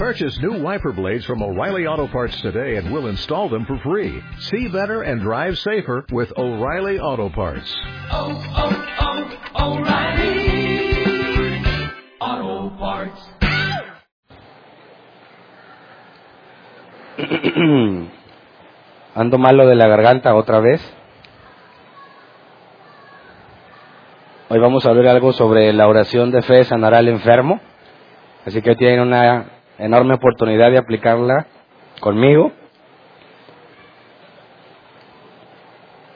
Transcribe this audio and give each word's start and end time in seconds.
Purchase 0.00 0.40
new 0.40 0.62
wiper 0.62 0.92
blades 0.92 1.26
from 1.26 1.42
O'Reilly 1.42 1.86
Auto 1.86 2.08
Parts 2.08 2.40
today 2.40 2.76
and 2.76 2.90
we'll 2.90 3.08
install 3.08 3.50
them 3.50 3.66
for 3.66 3.76
free. 3.80 4.22
See 4.38 4.66
better 4.68 5.02
and 5.02 5.20
drive 5.20 5.58
safer 5.58 6.06
with 6.10 6.32
O'Reilly 6.38 6.98
Auto 6.98 7.28
Parts. 7.28 7.70
Oh, 8.10 8.32
oh, 8.56 8.72
oh, 9.58 9.76
O'Reilly 9.76 11.04
Auto 12.18 12.70
Parts. 12.78 13.20
Ando 19.14 19.36
malo 19.36 19.66
de 19.66 19.74
la 19.74 19.86
garganta 19.86 20.34
otra 20.34 20.60
vez. 20.60 20.80
Hoy 24.48 24.58
vamos 24.60 24.86
a 24.86 24.94
ver 24.94 25.08
algo 25.08 25.34
sobre 25.34 25.70
la 25.74 25.86
oración 25.86 26.30
de 26.30 26.40
fe 26.40 26.64
sanará 26.64 27.00
al 27.00 27.08
enfermo. 27.08 27.60
Así 28.46 28.62
que 28.62 28.74
tienen 28.76 29.00
una 29.00 29.59
enorme 29.80 30.14
oportunidad 30.14 30.70
de 30.70 30.78
aplicarla 30.78 31.46
conmigo. 32.00 32.52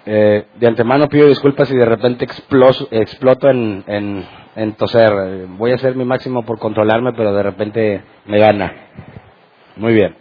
Eh, 0.06 0.46
de 0.56 0.66
antemano 0.66 1.08
pido 1.08 1.28
disculpas 1.28 1.68
si 1.68 1.76
de 1.76 1.86
repente 1.86 2.24
explos, 2.24 2.86
exploto 2.90 3.48
en, 3.48 3.84
en, 3.86 4.24
en 4.54 4.74
toser. 4.74 5.46
Voy 5.48 5.72
a 5.72 5.76
hacer 5.76 5.96
mi 5.96 6.04
máximo 6.04 6.44
por 6.44 6.58
controlarme, 6.58 7.12
pero 7.14 7.32
de 7.32 7.42
repente 7.42 8.02
me 8.26 8.38
gana. 8.38 8.72
Muy 9.76 9.94
bien. 9.94 10.14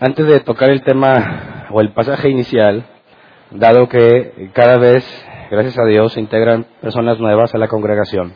Antes 0.00 0.26
de 0.26 0.40
tocar 0.40 0.70
el 0.70 0.82
tema 0.82 1.66
o 1.70 1.80
el 1.80 1.92
pasaje 1.92 2.28
inicial, 2.28 2.84
dado 3.50 3.88
que 3.88 4.50
cada 4.52 4.76
vez, 4.76 5.04
gracias 5.50 5.78
a 5.78 5.86
Dios, 5.86 6.12
se 6.12 6.20
integran 6.20 6.66
personas 6.80 7.18
nuevas 7.18 7.54
a 7.54 7.58
la 7.58 7.68
congregación, 7.68 8.34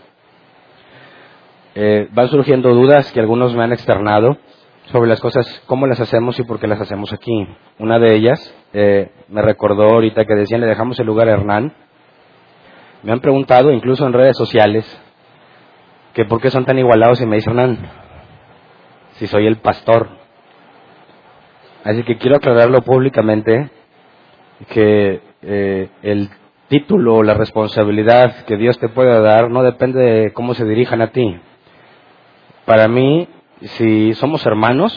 eh, 1.81 2.09
van 2.11 2.27
surgiendo 2.27 2.75
dudas 2.75 3.13
que 3.13 3.21
algunos 3.21 3.55
me 3.55 3.63
han 3.63 3.73
externado 3.73 4.37
sobre 4.87 5.09
las 5.09 5.21
cosas, 5.21 5.63
cómo 5.67 5.87
las 5.87 6.01
hacemos 6.01 6.37
y 6.41 6.43
por 6.43 6.59
qué 6.59 6.67
las 6.67 6.81
hacemos 6.81 7.13
aquí. 7.13 7.47
Una 7.79 8.01
de 8.01 8.17
ellas 8.17 8.53
eh, 8.73 9.13
me 9.29 9.43
recordó 9.43 9.85
ahorita 9.85 10.25
que 10.25 10.35
decían 10.35 10.61
le 10.61 10.67
dejamos 10.67 10.99
el 10.99 11.07
lugar 11.07 11.29
a 11.29 11.35
Hernán. 11.35 11.73
Me 13.05 13.13
han 13.13 13.21
preguntado, 13.21 13.71
incluso 13.71 14.05
en 14.05 14.13
redes 14.13 14.37
sociales, 14.37 14.85
que 16.15 16.25
por 16.25 16.41
qué 16.41 16.51
son 16.51 16.65
tan 16.65 16.81
igualados 16.81 17.21
y 17.21 17.27
me 17.27 17.37
dice 17.37 17.51
Hernán, 17.51 17.79
si 19.13 19.29
soy 19.29 19.47
el 19.47 19.59
pastor. 19.59 20.09
Así 21.85 22.03
que 22.03 22.19
quiero 22.19 22.39
aclararlo 22.39 22.83
públicamente 22.83 23.71
que 24.69 25.21
eh, 25.43 25.91
el 26.03 26.29
título 26.67 27.19
o 27.19 27.23
la 27.23 27.35
responsabilidad 27.35 28.45
que 28.47 28.57
Dios 28.57 28.81
te 28.81 28.89
pueda 28.89 29.21
dar 29.21 29.49
no 29.49 29.63
depende 29.63 30.01
de 30.01 30.33
cómo 30.33 30.55
se 30.55 30.65
dirijan 30.65 31.03
a 31.03 31.13
ti. 31.13 31.41
Para 32.69 32.87
mí, 32.87 33.27
si 33.63 34.13
somos 34.13 34.45
hermanos, 34.45 34.93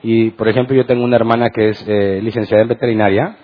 y 0.00 0.30
por 0.30 0.46
ejemplo 0.46 0.76
yo 0.76 0.86
tengo 0.86 1.02
una 1.02 1.16
hermana 1.16 1.50
que 1.50 1.70
es 1.70 1.84
eh, 1.88 2.20
licenciada 2.22 2.62
en 2.62 2.68
veterinaria, 2.68 3.36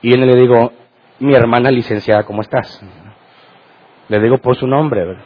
y 0.00 0.12
yo 0.12 0.16
no 0.16 0.24
le 0.24 0.34
digo, 0.34 0.72
mi 1.18 1.34
hermana 1.34 1.70
licenciada, 1.70 2.22
¿cómo 2.22 2.40
estás? 2.40 2.82
Le 4.08 4.18
digo 4.18 4.38
por 4.38 4.56
su 4.56 4.66
nombre. 4.66 5.18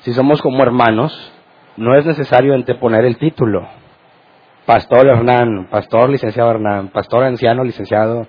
Si 0.00 0.12
somos 0.12 0.42
como 0.42 0.62
hermanos, 0.62 1.32
no 1.78 1.96
es 1.96 2.04
necesario 2.04 2.52
anteponer 2.52 3.06
el 3.06 3.16
título. 3.16 3.66
Pastor 4.66 5.06
Hernán, 5.06 5.68
pastor 5.70 6.10
licenciado 6.10 6.50
Hernán, 6.50 6.88
pastor 6.88 7.24
anciano 7.24 7.64
licenciado, 7.64 8.28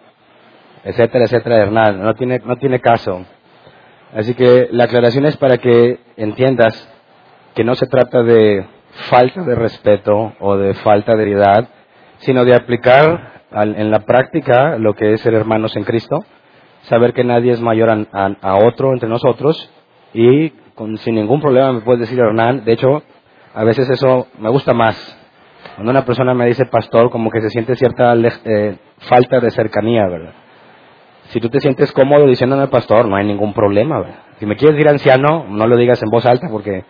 etcétera, 0.86 1.25
etcétera, 1.25 1.63
Hernán. 1.63 2.02
No 2.02 2.13
tiene, 2.13 2.39
no 2.45 2.55
tiene 2.55 2.80
caso. 2.80 3.25
Así 4.16 4.36
que 4.36 4.69
la 4.71 4.86
aclaración 4.86 5.25
es 5.25 5.36
para 5.36 5.58
que 5.58 5.99
entiendas 6.16 6.95
que 7.56 7.64
no 7.64 7.75
se 7.75 7.88
trata 7.88 8.22
de 8.22 8.66
falta 9.09 9.42
de 9.44 9.56
respeto 9.56 10.34
o 10.39 10.58
de 10.58 10.73
falta 10.75 11.16
de 11.16 11.23
heredad, 11.23 11.70
sino 12.17 12.45
de 12.45 12.56
aplicar 12.56 13.44
en 13.52 13.92
la 13.92 14.00
práctica 14.00 14.78
lo 14.78 14.94
que 14.94 15.14
es 15.14 15.22
ser 15.22 15.34
hermanos 15.34 15.76
en 15.76 15.83
Cristo, 15.83 16.26
saber 16.83 17.14
que 17.14 17.23
nadie 17.23 17.54
es 17.54 17.61
mayor 17.61 17.89
a, 17.89 18.55
otro 18.58 18.92
entre 18.92 19.10
nosotros 19.10 19.71
y 20.14 20.54
sin 20.98 21.16
ningún 21.16 21.42
problema 21.42 21.71
me 21.71 21.82
puedes 21.82 22.02
decir 22.02 22.20
Hernán. 22.20 22.66
De 22.66 22.73
hecho, 22.73 23.04
a 23.54 23.64
veces 23.64 23.89
eso 23.89 24.27
me 24.37 24.49
gusta 24.49 24.73
más. 24.73 25.17
Cuando 25.76 25.92
una 25.92 26.05
persona 26.05 26.33
me 26.33 26.45
dice 26.45 26.66
pastor, 26.66 27.10
como 27.10 27.32
que 27.32 27.42
se 27.42 27.49
siente 27.49 27.76
cierta 27.76 28.14
eh, 28.16 28.77
falta 28.99 29.39
de 29.39 29.52
cercanía, 29.52 30.08
¿verdad? 30.08 30.33
Si 31.30 31.39
tú 31.39 31.49
te 31.49 31.60
sientes 31.60 31.92
cómodo 31.92 32.27
diciéndome 32.27 32.67
pastor, 32.67 33.08
no 33.08 33.16
hay 33.16 33.26
ningún 33.26 33.54
problema, 33.54 33.99
¿verdad? 33.99 34.20
Si 34.39 34.45
me 34.45 34.58
quieres 34.58 34.76
decir 34.76 34.89
anciano, 34.89 35.45
no 35.49 35.67
lo 35.67 35.76
digas 35.77 36.02
en 36.04 36.10
voz 36.10 36.26
alta 36.26 36.48
porque 36.52 36.83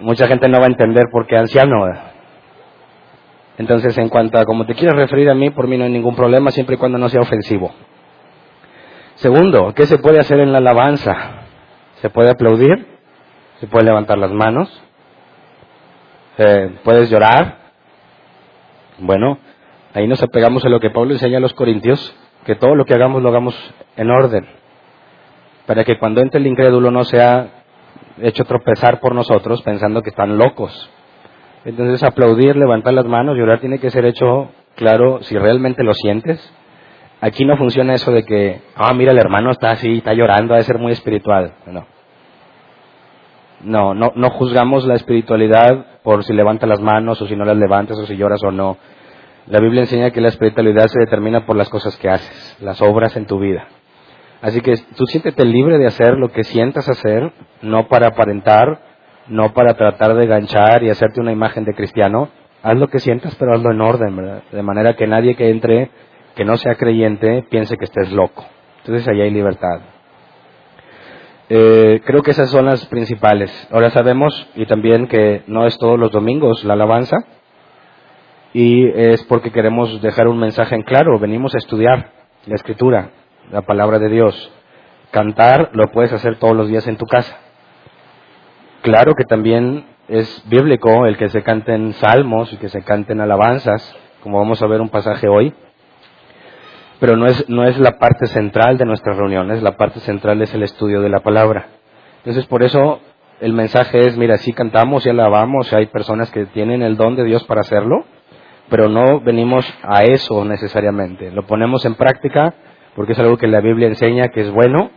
mucha 0.00 0.26
gente 0.26 0.48
no 0.48 0.58
va 0.58 0.64
a 0.64 0.68
entender 0.68 1.04
por 1.10 1.26
qué 1.26 1.36
anciano. 1.36 1.86
Entonces, 3.58 3.96
en 3.98 4.08
cuanto 4.08 4.38
a 4.38 4.44
cómo 4.44 4.66
te 4.66 4.74
quieres 4.74 4.96
referir 4.96 5.30
a 5.30 5.34
mí, 5.34 5.50
por 5.50 5.66
mí 5.66 5.78
no 5.78 5.84
hay 5.84 5.90
ningún 5.90 6.14
problema, 6.14 6.50
siempre 6.50 6.74
y 6.74 6.78
cuando 6.78 6.98
no 6.98 7.08
sea 7.08 7.20
ofensivo. 7.20 7.72
Segundo, 9.16 9.72
¿qué 9.74 9.86
se 9.86 9.98
puede 9.98 10.18
hacer 10.18 10.40
en 10.40 10.52
la 10.52 10.58
alabanza? 10.58 11.16
¿Se 12.02 12.10
puede 12.10 12.30
aplaudir? 12.30 12.86
¿Se 13.60 13.66
puede 13.66 13.86
levantar 13.86 14.18
las 14.18 14.30
manos? 14.30 14.82
Eh, 16.36 16.76
¿Puedes 16.84 17.08
llorar? 17.08 17.56
Bueno, 18.98 19.38
ahí 19.94 20.06
nos 20.06 20.22
apegamos 20.22 20.64
a 20.66 20.68
lo 20.68 20.80
que 20.80 20.90
Pablo 20.90 21.12
enseña 21.12 21.38
a 21.38 21.40
los 21.40 21.54
corintios, 21.54 22.14
que 22.44 22.56
todo 22.56 22.74
lo 22.74 22.84
que 22.84 22.92
hagamos 22.92 23.22
lo 23.22 23.30
hagamos 23.30 23.74
en 23.96 24.10
orden, 24.10 24.46
para 25.64 25.84
que 25.84 25.98
cuando 25.98 26.20
entre 26.20 26.40
el 26.40 26.46
incrédulo 26.46 26.90
no 26.90 27.04
sea 27.04 27.55
hecho 28.22 28.44
tropezar 28.44 29.00
por 29.00 29.14
nosotros 29.14 29.62
pensando 29.62 30.02
que 30.02 30.10
están 30.10 30.38
locos. 30.38 30.90
Entonces 31.64 32.02
aplaudir, 32.02 32.56
levantar 32.56 32.94
las 32.94 33.06
manos, 33.06 33.36
llorar 33.36 33.60
tiene 33.60 33.78
que 33.78 33.90
ser 33.90 34.04
hecho 34.04 34.50
claro 34.76 35.22
si 35.22 35.36
realmente 35.36 35.82
lo 35.82 35.94
sientes. 35.94 36.52
Aquí 37.20 37.44
no 37.44 37.56
funciona 37.56 37.94
eso 37.94 38.12
de 38.12 38.24
que, 38.24 38.60
ah, 38.76 38.92
mira, 38.94 39.12
el 39.12 39.18
hermano 39.18 39.50
está 39.50 39.70
así, 39.70 39.98
está 39.98 40.12
llorando, 40.12 40.54
ha 40.54 40.58
de 40.58 40.64
ser 40.64 40.78
muy 40.78 40.92
espiritual. 40.92 41.54
No. 41.66 41.86
No, 43.62 43.94
no, 43.94 44.12
no 44.14 44.30
juzgamos 44.30 44.86
la 44.86 44.94
espiritualidad 44.94 46.02
por 46.02 46.24
si 46.24 46.34
levanta 46.34 46.66
las 46.66 46.80
manos 46.80 47.20
o 47.22 47.26
si 47.26 47.34
no 47.34 47.44
las 47.44 47.56
levantas 47.56 47.98
o 47.98 48.06
si 48.06 48.16
lloras 48.16 48.42
o 48.44 48.50
no. 48.52 48.76
La 49.46 49.60
Biblia 49.60 49.80
enseña 49.80 50.10
que 50.10 50.20
la 50.20 50.28
espiritualidad 50.28 50.86
se 50.88 51.00
determina 51.00 51.46
por 51.46 51.56
las 51.56 51.68
cosas 51.68 51.96
que 51.96 52.08
haces, 52.08 52.56
las 52.60 52.82
obras 52.82 53.16
en 53.16 53.26
tu 53.26 53.38
vida. 53.38 53.66
Así 54.42 54.60
que 54.60 54.74
tú 54.96 55.06
siéntete 55.06 55.44
libre 55.44 55.78
de 55.78 55.86
hacer 55.86 56.16
lo 56.16 56.30
que 56.30 56.44
sientas 56.44 56.88
hacer, 56.88 57.32
no 57.62 57.88
para 57.88 58.08
aparentar, 58.08 58.80
no 59.28 59.52
para 59.54 59.74
tratar 59.74 60.14
de 60.14 60.26
ganchar 60.26 60.82
y 60.82 60.90
hacerte 60.90 61.20
una 61.20 61.32
imagen 61.32 61.64
de 61.64 61.74
cristiano. 61.74 62.28
Haz 62.62 62.76
lo 62.76 62.88
que 62.88 62.98
sientas, 62.98 63.34
pero 63.36 63.54
hazlo 63.54 63.70
en 63.70 63.80
orden. 63.80 64.42
De 64.52 64.62
manera 64.62 64.94
que 64.94 65.06
nadie 65.06 65.34
que 65.34 65.50
entre, 65.50 65.90
que 66.34 66.44
no 66.44 66.56
sea 66.56 66.74
creyente, 66.74 67.44
piense 67.50 67.76
que 67.76 67.84
estés 67.84 68.12
loco. 68.12 68.44
Entonces 68.78 69.08
ahí 69.08 69.20
hay 69.20 69.30
libertad. 69.30 69.80
Eh, 71.48 72.00
creo 72.04 72.22
que 72.22 72.32
esas 72.32 72.50
son 72.50 72.66
las 72.66 72.86
principales. 72.86 73.68
Ahora 73.70 73.90
sabemos 73.90 74.48
y 74.56 74.66
también 74.66 75.06
que 75.06 75.42
no 75.46 75.66
es 75.66 75.78
todos 75.78 75.98
los 75.98 76.10
domingos 76.10 76.64
la 76.64 76.74
alabanza 76.74 77.18
y 78.52 78.88
es 78.88 79.22
porque 79.24 79.52
queremos 79.52 80.00
dejar 80.02 80.28
un 80.28 80.38
mensaje 80.38 80.74
en 80.74 80.82
claro. 80.82 81.18
Venimos 81.20 81.54
a 81.54 81.58
estudiar 81.58 82.10
la 82.46 82.54
escritura, 82.54 83.10
la 83.50 83.62
palabra 83.62 83.98
de 83.98 84.08
Dios. 84.08 84.52
Cantar 85.10 85.70
lo 85.72 85.90
puedes 85.92 86.12
hacer 86.12 86.38
todos 86.38 86.56
los 86.56 86.68
días 86.68 86.86
en 86.86 86.96
tu 86.96 87.06
casa. 87.06 87.38
Claro 88.82 89.14
que 89.14 89.24
también 89.24 89.86
es 90.08 90.42
bíblico 90.48 91.06
el 91.06 91.16
que 91.16 91.28
se 91.28 91.42
canten 91.42 91.92
salmos 91.94 92.52
y 92.52 92.56
que 92.56 92.68
se 92.68 92.82
canten 92.82 93.20
alabanzas, 93.20 93.96
como 94.22 94.38
vamos 94.38 94.62
a 94.62 94.66
ver 94.66 94.80
un 94.80 94.88
pasaje 94.88 95.28
hoy 95.28 95.54
pero 96.98 97.16
no 97.16 97.26
es, 97.26 97.48
no 97.48 97.64
es 97.66 97.78
la 97.78 97.98
parte 97.98 98.26
central 98.26 98.78
de 98.78 98.86
nuestras 98.86 99.16
reuniones, 99.16 99.62
la 99.62 99.76
parte 99.76 100.00
central 100.00 100.40
es 100.42 100.52
el 100.54 100.62
estudio 100.62 101.00
de 101.00 101.08
la 101.08 101.20
palabra. 101.20 101.66
Entonces, 102.18 102.46
por 102.46 102.62
eso 102.62 103.00
el 103.40 103.52
mensaje 103.52 104.06
es, 104.06 104.16
mira, 104.16 104.38
sí 104.38 104.52
cantamos 104.52 105.04
y 105.06 105.10
alabamos, 105.10 105.72
hay 105.72 105.86
personas 105.86 106.30
que 106.30 106.46
tienen 106.46 106.82
el 106.82 106.96
don 106.96 107.16
de 107.16 107.24
Dios 107.24 107.44
para 107.44 107.60
hacerlo, 107.60 108.04
pero 108.68 108.88
no 108.88 109.20
venimos 109.20 109.66
a 109.82 110.04
eso 110.04 110.44
necesariamente. 110.44 111.30
Lo 111.30 111.46
ponemos 111.46 111.84
en 111.84 111.94
práctica 111.94 112.54
porque 112.96 113.12
es 113.12 113.18
algo 113.18 113.36
que 113.36 113.46
la 113.46 113.60
Biblia 113.60 113.86
enseña 113.86 114.28
que 114.28 114.40
es 114.40 114.50
bueno, 114.50 114.90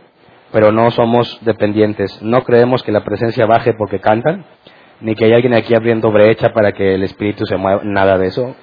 pero 0.52 0.72
no 0.72 0.90
somos 0.90 1.38
dependientes. 1.44 2.20
No 2.22 2.42
creemos 2.42 2.82
que 2.82 2.92
la 2.92 3.04
presencia 3.04 3.46
baje 3.46 3.74
porque 3.74 4.00
cantan, 4.00 4.46
ni 5.00 5.14
que 5.14 5.26
hay 5.26 5.34
alguien 5.34 5.54
aquí 5.54 5.74
abriendo 5.74 6.10
brecha 6.10 6.52
para 6.52 6.72
que 6.72 6.94
el 6.94 7.02
Espíritu 7.02 7.44
se 7.44 7.56
mueva, 7.56 7.82
nada 7.84 8.16
de 8.16 8.28
eso. 8.28 8.56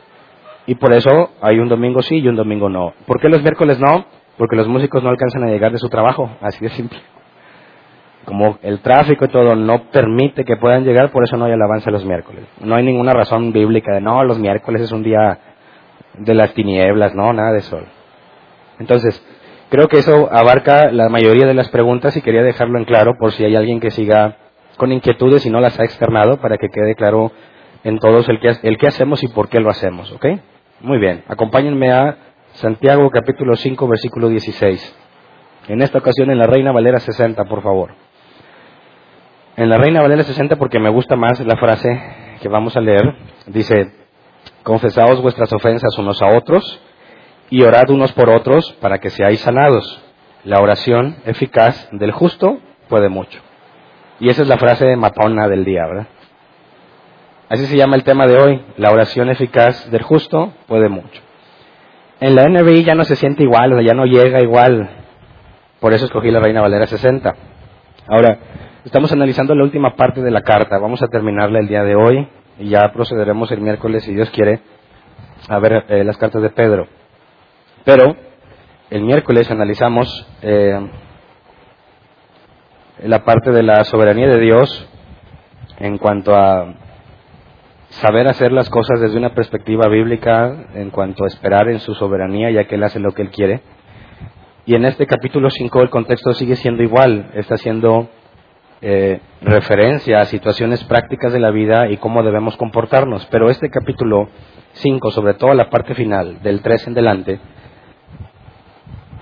Y 0.65 0.75
por 0.75 0.91
eso 0.91 1.31
hay 1.41 1.59
un 1.59 1.69
domingo 1.69 2.01
sí 2.01 2.17
y 2.17 2.27
un 2.27 2.35
domingo 2.35 2.67
no. 2.67 2.93
¿Por 3.05 3.21
qué 3.21 3.29
los 3.29 3.41
miércoles 3.41 3.79
no? 3.79 4.05
Porque 4.37 4.55
los 4.55 4.67
músicos 4.67 5.03
no 5.03 5.09
alcanzan 5.09 5.43
a 5.43 5.47
llegar 5.47 5.71
de 5.71 5.77
su 5.77 5.87
trabajo, 5.87 6.29
así 6.41 6.65
de 6.65 6.71
simple. 6.71 6.99
Como 8.25 8.57
el 8.63 8.79
tráfico 8.79 9.25
y 9.25 9.29
todo 9.29 9.55
no 9.55 9.83
permite 9.91 10.43
que 10.43 10.57
puedan 10.57 10.83
llegar, 10.83 11.11
por 11.11 11.23
eso 11.23 11.37
no 11.37 11.45
hay 11.45 11.53
alabanza 11.53 11.91
los 11.91 12.03
miércoles. 12.03 12.43
No 12.59 12.75
hay 12.75 12.83
ninguna 12.83 13.13
razón 13.13 13.53
bíblica 13.53 13.93
de 13.93 14.01
no, 14.01 14.23
los 14.23 14.39
miércoles 14.39 14.81
es 14.81 14.91
un 14.91 15.03
día 15.03 15.39
de 16.17 16.33
las 16.33 16.53
tinieblas, 16.53 17.13
no, 17.15 17.31
nada 17.31 17.53
de 17.53 17.59
eso. 17.59 17.79
Entonces, 18.79 19.21
creo 19.69 19.87
que 19.87 19.99
eso 19.99 20.29
abarca 20.31 20.91
la 20.91 21.09
mayoría 21.09 21.45
de 21.45 21.53
las 21.53 21.69
preguntas 21.69 22.15
y 22.15 22.21
quería 22.21 22.43
dejarlo 22.43 22.77
en 22.77 22.85
claro 22.85 23.13
por 23.19 23.31
si 23.31 23.43
hay 23.43 23.55
alguien 23.55 23.79
que 23.79 23.91
siga 23.91 24.37
con 24.77 24.91
inquietudes 24.91 25.45
y 25.45 25.49
no 25.49 25.59
las 25.59 25.79
ha 25.79 25.83
externado 25.83 26.37
para 26.37 26.57
que 26.57 26.69
quede 26.69 26.95
claro 26.95 27.31
en 27.83 27.99
todos 27.99 28.27
el 28.29 28.39
que, 28.39 28.87
hacemos 28.87 29.23
y 29.23 29.27
por 29.27 29.49
qué 29.49 29.59
lo 29.59 29.69
hacemos, 29.69 30.11
¿ok? 30.11 30.25
Muy 30.81 30.99
bien, 30.99 31.23
acompáñenme 31.27 31.91
a 31.91 32.17
Santiago 32.53 33.09
capítulo 33.09 33.55
5 33.55 33.87
versículo 33.87 34.29
16. 34.29 34.95
En 35.67 35.81
esta 35.81 35.97
ocasión 35.97 36.29
en 36.31 36.37
la 36.37 36.47
Reina 36.47 36.71
Valera 36.71 36.99
60, 36.99 37.43
por 37.45 37.61
favor. 37.61 37.91
En 39.57 39.69
la 39.69 39.77
Reina 39.77 40.01
Valera 40.01 40.23
60 40.23 40.55
porque 40.55 40.79
me 40.79 40.89
gusta 40.89 41.15
más 41.15 41.39
la 41.39 41.57
frase 41.57 41.89
que 42.41 42.47
vamos 42.47 42.77
a 42.77 42.81
leer. 42.81 43.15
Dice, 43.47 43.91
confesaos 44.63 45.21
vuestras 45.21 45.51
ofensas 45.51 45.97
unos 45.97 46.21
a 46.21 46.27
otros 46.27 46.81
y 47.49 47.63
orad 47.63 47.89
unos 47.89 48.11
por 48.13 48.29
otros 48.29 48.73
para 48.81 48.99
que 48.99 49.09
seáis 49.09 49.41
sanados. 49.41 50.01
La 50.43 50.59
oración 50.59 51.17
eficaz 51.25 51.89
del 51.91 52.11
justo 52.11 52.59
puede 52.89 53.09
mucho. 53.09 53.39
Y 54.19 54.29
esa 54.29 54.41
es 54.41 54.47
la 54.47 54.57
frase 54.57 54.95
matona 54.95 55.47
del 55.47 55.65
día, 55.65 55.85
¿verdad? 55.85 56.07
Así 57.49 57.65
se 57.65 57.77
llama 57.77 57.95
el 57.95 58.03
tema 58.03 58.27
de 58.27 58.37
hoy, 58.37 58.61
la 58.77 58.91
oración 58.91 59.29
eficaz 59.29 59.89
del 59.89 60.01
justo 60.01 60.53
puede 60.67 60.89
mucho. 60.89 61.21
En 62.19 62.35
la 62.35 62.47
NBI 62.47 62.83
ya 62.83 62.95
no 62.95 63.03
se 63.03 63.15
siente 63.15 63.43
igual, 63.43 63.79
ya 63.85 63.93
no 63.93 64.05
llega 64.05 64.41
igual. 64.41 64.89
Por 65.79 65.93
eso 65.93 66.05
escogí 66.05 66.31
la 66.31 66.39
Reina 66.39 66.61
Valera 66.61 66.87
60. 66.87 67.35
Ahora, 68.07 68.39
estamos 68.83 69.11
analizando 69.11 69.53
la 69.53 69.63
última 69.63 69.95
parte 69.95 70.21
de 70.21 70.31
la 70.31 70.41
carta. 70.41 70.77
Vamos 70.79 71.01
a 71.03 71.07
terminarla 71.07 71.59
el 71.59 71.67
día 71.67 71.83
de 71.83 71.95
hoy 71.95 72.27
y 72.59 72.69
ya 72.69 72.91
procederemos 72.91 73.51
el 73.51 73.61
miércoles, 73.61 74.03
si 74.03 74.13
Dios 74.13 74.29
quiere, 74.31 74.61
a 75.47 75.59
ver 75.59 75.85
eh, 75.87 76.03
las 76.03 76.17
cartas 76.17 76.41
de 76.41 76.49
Pedro. 76.49 76.87
Pero 77.87 78.17
el 78.89 79.03
miércoles 79.03 79.49
analizamos 79.49 80.27
eh, 80.41 80.77
la 83.05 83.23
parte 83.23 83.51
de 83.51 83.63
la 83.63 83.85
soberanía 83.85 84.27
de 84.27 84.41
Dios 84.41 84.89
en 85.79 85.97
cuanto 85.97 86.35
a 86.35 86.73
saber 87.91 88.27
hacer 88.27 88.51
las 88.51 88.69
cosas 88.69 88.99
desde 88.99 89.17
una 89.17 89.33
perspectiva 89.33 89.87
bíblica, 89.87 90.67
en 90.73 90.89
cuanto 90.89 91.23
a 91.23 91.27
esperar 91.27 91.69
en 91.69 91.79
su 91.79 91.93
soberanía, 91.93 92.51
ya 92.51 92.65
que 92.65 92.75
Él 92.75 92.83
hace 92.83 92.99
lo 92.99 93.13
que 93.13 93.21
Él 93.21 93.29
quiere. 93.29 93.61
Y 94.65 94.75
en 94.75 94.83
este 94.83 95.07
capítulo 95.07 95.49
5 95.49 95.81
el 95.81 95.89
contexto 95.89 96.33
sigue 96.33 96.57
siendo 96.57 96.83
igual, 96.83 97.31
está 97.35 97.55
haciendo 97.55 98.09
eh, 98.81 99.21
referencia 99.41 100.19
a 100.19 100.25
situaciones 100.25 100.83
prácticas 100.83 101.31
de 101.31 101.39
la 101.39 101.51
vida 101.51 101.89
y 101.89 101.95
cómo 101.95 102.21
debemos 102.21 102.57
comportarnos. 102.57 103.25
Pero 103.31 103.49
este 103.49 103.69
capítulo 103.69 104.27
5, 104.73 105.09
sobre 105.11 105.35
todo 105.35 105.53
la 105.53 105.69
parte 105.69 105.95
final, 105.95 106.43
del 106.43 106.61
3 106.61 106.87
en 106.87 106.93
delante, 106.93 107.39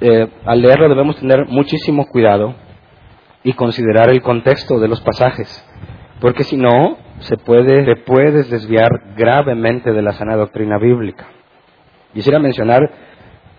eh, 0.02 0.28
al 0.46 0.62
leerlo 0.62 0.90
debemos 0.90 1.16
tener 1.18 1.46
muchísimo 1.48 2.08
cuidado 2.08 2.56
y 3.44 3.54
considerar 3.54 4.10
el 4.10 4.22
contexto 4.22 4.80
de 4.80 4.88
los 4.88 5.02
pasajes, 5.02 5.66
porque 6.20 6.44
si 6.44 6.58
no, 6.58 6.98
se 7.20 7.38
puede, 7.38 7.86
te 7.86 7.96
puedes 7.96 8.50
desviar 8.50 8.90
gravemente 9.16 9.92
de 9.94 10.02
la 10.02 10.14
sana 10.14 10.36
doctrina 10.36 10.78
bíblica. 10.78 11.28
Quisiera 12.14 12.40
mencionar 12.40 12.82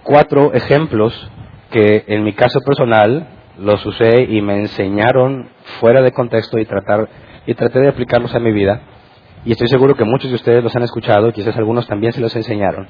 cuatro 0.02 0.52
ejemplos 0.52 1.30
que 1.70 2.04
en 2.06 2.24
mi 2.24 2.32
caso 2.32 2.60
personal 2.60 3.28
los 3.58 3.84
usé 3.86 4.22
y 4.28 4.40
me 4.42 4.58
enseñaron 4.58 5.48
fuera 5.80 6.02
de 6.02 6.12
contexto 6.12 6.58
y 6.58 6.64
tratar 6.64 7.08
y 7.46 7.54
traté 7.54 7.80
de 7.80 7.88
aplicarlos 7.88 8.34
a 8.34 8.40
mi 8.40 8.52
vida. 8.52 8.82
Y 9.44 9.52
estoy 9.52 9.68
seguro 9.68 9.94
que 9.94 10.04
muchos 10.04 10.30
de 10.30 10.36
ustedes 10.36 10.62
los 10.62 10.74
han 10.74 10.82
escuchado, 10.82 11.32
quizás 11.32 11.56
algunos 11.56 11.86
también 11.86 12.12
se 12.12 12.20
los 12.20 12.34
enseñaron. 12.34 12.88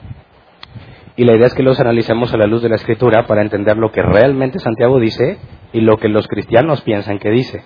Y 1.17 1.25
la 1.25 1.35
idea 1.35 1.47
es 1.47 1.55
que 1.55 1.63
los 1.63 1.81
analicemos 1.81 2.33
a 2.35 2.37
la 2.37 2.47
luz 2.47 2.63
de 2.63 2.69
la 2.69 2.77
escritura 2.77 3.27
para 3.27 3.41
entender 3.41 3.79
lo 3.79 3.91
que 3.91 4.03
realmente 4.03 4.59
Santiago 4.59 5.01
dice 5.01 5.39
y 5.73 5.81
lo 5.81 5.97
que 5.97 6.09
los 6.09 6.29
cristianos 6.29 6.83
piensan 6.83 7.19
que 7.19 7.31
dice. 7.31 7.65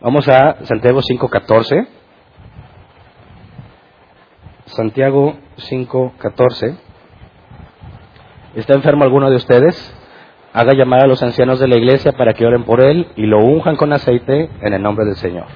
Vamos 0.00 0.28
a 0.28 0.64
Santiago 0.64 1.00
5.14. 1.00 1.88
Santiago 4.66 5.34
5.14. 5.56 6.78
¿Está 8.54 8.74
enfermo 8.74 9.02
alguno 9.02 9.30
de 9.30 9.36
ustedes? 9.36 9.96
Haga 10.52 10.72
llamar 10.74 11.00
a 11.00 11.06
los 11.08 11.22
ancianos 11.24 11.58
de 11.58 11.66
la 11.66 11.76
iglesia 11.76 12.12
para 12.12 12.34
que 12.34 12.46
oren 12.46 12.64
por 12.64 12.80
él 12.82 13.08
y 13.16 13.26
lo 13.26 13.38
unjan 13.38 13.76
con 13.76 13.92
aceite 13.92 14.48
en 14.60 14.72
el 14.72 14.82
nombre 14.82 15.06
del 15.06 15.16
Señor. 15.16 15.46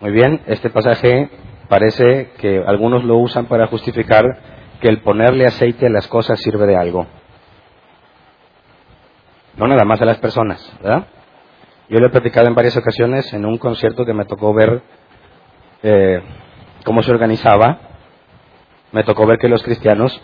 Muy 0.00 0.10
bien, 0.10 0.40
este 0.46 0.68
pasaje 0.68 1.30
parece 1.68 2.32
que 2.38 2.62
algunos 2.66 3.04
lo 3.04 3.18
usan 3.18 3.46
para 3.46 3.68
justificar 3.68 4.24
que 4.82 4.88
el 4.88 5.00
ponerle 5.00 5.46
aceite 5.46 5.86
a 5.86 5.90
las 5.90 6.08
cosas 6.08 6.40
sirve 6.40 6.66
de 6.66 6.76
algo. 6.76 7.06
No 9.56 9.68
nada 9.68 9.84
más 9.84 10.02
a 10.02 10.04
las 10.04 10.18
personas, 10.18 10.76
¿verdad? 10.82 11.06
Yo 11.88 12.00
lo 12.00 12.08
he 12.08 12.10
platicado 12.10 12.48
en 12.48 12.56
varias 12.56 12.76
ocasiones 12.76 13.32
en 13.32 13.46
un 13.46 13.58
concierto 13.58 14.04
que 14.04 14.12
me 14.12 14.24
tocó 14.24 14.52
ver 14.52 14.82
eh, 15.84 16.20
cómo 16.84 17.00
se 17.04 17.12
organizaba. 17.12 17.78
Me 18.90 19.04
tocó 19.04 19.24
ver 19.24 19.38
que 19.38 19.48
los 19.48 19.62
cristianos, 19.62 20.20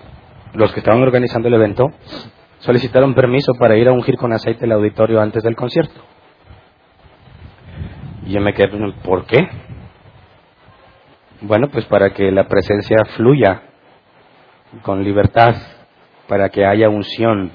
los 0.55 0.73
que 0.73 0.81
estaban 0.81 1.03
organizando 1.03 1.47
el 1.47 1.55
evento, 1.55 1.93
solicitaron 2.59 3.15
permiso 3.15 3.53
para 3.61 3.77
ir 3.77 3.87
a 3.87 3.93
ungir 3.93 4.17
con 4.17 4.33
aceite 4.33 4.65
el 4.65 4.73
auditorio 4.73 5.21
antes 5.21 5.45
del 5.45 5.55
concierto. 5.55 6.01
Y 8.27 8.33
yo 8.33 8.41
me 8.41 8.55
quedé, 8.55 8.71
¿por 9.05 9.25
qué? 9.25 9.49
Bueno, 11.43 11.69
pues 11.69 11.85
para 11.85 12.11
que 12.11 12.33
la 12.33 12.49
presencia 12.49 13.05
fluya 13.17 13.68
con 14.83 15.03
libertad 15.03 15.55
para 16.29 16.49
que 16.49 16.65
haya 16.65 16.89
unción. 16.89 17.53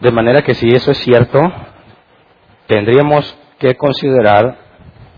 De 0.00 0.10
manera 0.10 0.42
que 0.42 0.54
si 0.54 0.68
eso 0.68 0.90
es 0.90 0.98
cierto, 0.98 1.40
tendríamos 2.66 3.38
que 3.58 3.74
considerar 3.76 4.58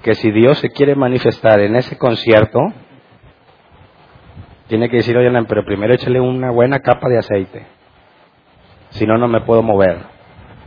que 0.02 0.14
si 0.14 0.30
Dios 0.30 0.58
se 0.58 0.70
quiere 0.70 0.94
manifestar 0.94 1.60
en 1.60 1.74
ese 1.74 1.98
concierto, 1.98 2.60
tiene 4.68 4.88
que 4.88 4.98
decir, 4.98 5.16
oye, 5.16 5.30
pero 5.48 5.64
primero 5.64 5.94
échale 5.94 6.20
una 6.20 6.50
buena 6.50 6.80
capa 6.80 7.08
de 7.08 7.18
aceite, 7.18 7.66
si 8.90 9.06
no, 9.06 9.18
no 9.18 9.28
me 9.28 9.40
puedo 9.40 9.62
mover. 9.62 9.98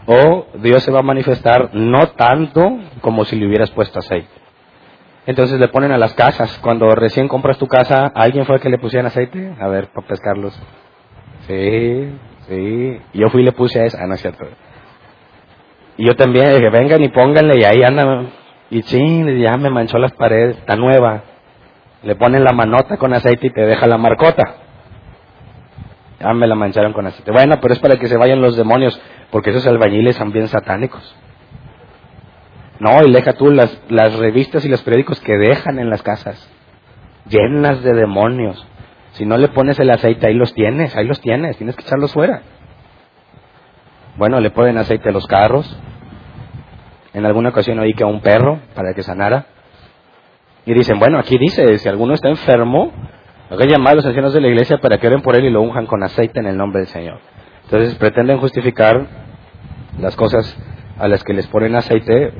O 0.06 0.48
Dios 0.56 0.84
se 0.84 0.92
va 0.92 1.00
a 1.00 1.04
manifestar 1.04 1.70
no 1.74 2.08
tanto 2.12 2.62
como 3.02 3.26
si 3.26 3.36
le 3.36 3.48
hubieras 3.48 3.72
puesto 3.72 4.00
aceite. 4.00 4.39
Entonces 5.30 5.60
le 5.60 5.68
ponen 5.68 5.92
a 5.92 6.00
las 6.00 6.16
casas. 6.16 6.58
Cuando 6.58 6.90
recién 6.96 7.28
compras 7.28 7.60
tu 7.60 7.68
casa, 7.68 8.12
¿alguien 8.16 8.48
fue 8.48 8.56
el 8.56 8.62
que 8.62 8.70
le 8.70 8.80
pusieron 8.80 9.06
aceite? 9.06 9.54
A 9.60 9.68
ver, 9.68 9.90
para 9.90 10.08
pescarlos. 10.08 10.60
Sí, 11.46 12.16
sí. 12.48 13.00
yo 13.14 13.30
fui 13.30 13.44
y 13.44 13.46
le 13.46 13.52
puse 13.52 13.80
a 13.80 13.86
esa. 13.86 14.00
Ah, 14.02 14.08
no 14.08 14.16
es 14.16 14.22
cierto. 14.22 14.48
Y 15.98 16.08
yo 16.08 16.16
también 16.16 16.56
dije, 16.56 16.72
vengan 16.72 17.04
y 17.04 17.10
pónganle. 17.10 17.60
Y 17.60 17.64
ahí 17.64 17.84
anda. 17.84 18.24
Y 18.72 18.82
ching, 18.82 19.38
ya 19.38 19.56
me 19.58 19.70
manchó 19.70 20.00
las 20.00 20.14
paredes. 20.14 20.58
Está 20.58 20.76
nueva. 20.76 21.22
Le 22.02 22.16
ponen 22.16 22.44
la 22.44 22.52
manota 22.52 22.98
con 22.98 23.14
aceite 23.14 23.46
y 23.46 23.52
te 23.52 23.62
deja 23.62 23.86
la 23.86 24.00
marcota. 24.00 24.56
Ya 26.20 26.34
me 26.34 26.48
la 26.48 26.56
mancharon 26.56 26.92
con 26.92 27.06
aceite. 27.06 27.32
Bueno, 27.32 27.60
pero 27.62 27.76
es 27.76 27.80
para 27.80 27.98
que 27.98 28.08
se 28.08 28.18
vayan 28.18 28.42
los 28.42 28.58
demonios. 28.58 29.00
Porque 29.30 29.52
esos 29.52 29.68
albañiles 29.68 30.16
son 30.16 30.32
bien 30.32 30.48
satánicos. 30.48 31.16
No, 32.80 33.04
y 33.06 33.12
deja 33.12 33.34
tú 33.34 33.52
las, 33.52 33.78
las 33.90 34.18
revistas 34.18 34.66
y 34.66 34.70
los 34.70 34.82
periódicos 34.84 35.20
que 35.20 35.38
dejan 35.38 35.80
en 35.80 35.90
las 35.90 36.02
casas, 36.02 36.50
llenas 37.28 37.84
de 37.84 37.94
demonios. 37.94 38.66
Si 39.12 39.26
no 39.26 39.38
le 39.38 39.50
pones 39.50 39.78
el 39.80 39.90
aceite, 39.90 40.28
ahí 40.28 40.34
los 40.34 40.54
tienes, 40.54 40.96
ahí 40.96 41.06
los 41.06 41.20
tienes, 41.20 41.58
tienes 41.58 41.76
que 41.76 41.82
echarlos 41.82 42.14
fuera. 42.14 42.42
Bueno, 44.18 44.40
le 44.40 44.52
ponen 44.52 44.78
aceite 44.78 45.10
a 45.10 45.12
los 45.12 45.26
carros. 45.28 45.78
En 47.14 47.26
alguna 47.26 47.50
ocasión 47.50 47.80
oí 47.80 47.94
que 47.94 48.04
a 48.04 48.08
un 48.08 48.22
perro 48.22 48.60
para 48.76 48.94
que 48.94 49.04
sanara. 49.04 49.46
Y 50.66 50.74
dicen, 50.74 51.00
bueno, 51.00 51.18
aquí 51.20 51.38
dice, 51.38 51.78
si 51.80 51.90
alguno 51.90 52.14
está 52.14 52.30
enfermo, 52.30 52.92
haga 53.50 53.66
llamar 53.66 53.94
a 53.94 53.96
los 53.96 54.06
ancianos 54.06 54.34
de 54.34 54.42
la 54.42 54.48
iglesia 54.48 54.78
para 54.78 55.00
que 55.00 55.08
oren 55.08 55.22
por 55.22 55.36
él 55.36 55.46
y 55.46 55.50
lo 55.50 55.62
unjan 55.62 55.86
con 55.86 56.04
aceite 56.04 56.40
en 56.40 56.46
el 56.46 56.58
nombre 56.58 56.82
del 56.82 56.90
Señor. 56.90 57.20
Entonces 57.64 57.96
pretenden 57.96 58.38
justificar 58.40 59.08
las 60.00 60.16
cosas 60.16 60.56
a 60.98 61.08
las 61.08 61.24
que 61.24 61.34
les 61.34 61.48
ponen 61.48 61.76
aceite 61.76 62.34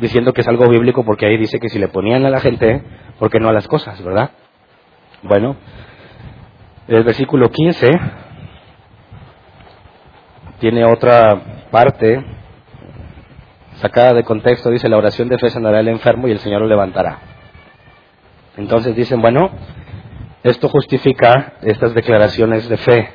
diciendo 0.00 0.32
que 0.32 0.40
es 0.40 0.48
algo 0.48 0.68
bíblico 0.68 1.04
porque 1.04 1.26
ahí 1.26 1.36
dice 1.36 1.60
que 1.60 1.68
si 1.68 1.78
le 1.78 1.88
ponían 1.88 2.24
a 2.24 2.30
la 2.30 2.40
gente, 2.40 2.82
¿por 3.18 3.30
qué 3.30 3.40
no 3.40 3.48
a 3.48 3.52
las 3.52 3.68
cosas, 3.68 4.02
verdad? 4.02 4.30
Bueno, 5.22 5.56
el 6.88 7.04
versículo 7.04 7.50
15 7.50 7.90
tiene 10.58 10.84
otra 10.84 11.66
parte 11.70 12.24
sacada 13.76 14.14
de 14.14 14.24
contexto, 14.24 14.70
dice 14.70 14.88
la 14.88 14.96
oración 14.96 15.28
de 15.28 15.38
fe 15.38 15.50
sanará 15.50 15.78
al 15.78 15.88
enfermo 15.88 16.28
y 16.28 16.32
el 16.32 16.38
Señor 16.38 16.60
lo 16.62 16.68
levantará. 16.68 17.18
Entonces 18.56 18.94
dicen, 18.94 19.20
bueno, 19.20 19.50
esto 20.42 20.68
justifica 20.68 21.54
estas 21.62 21.94
declaraciones 21.94 22.68
de 22.68 22.76
fe, 22.76 23.08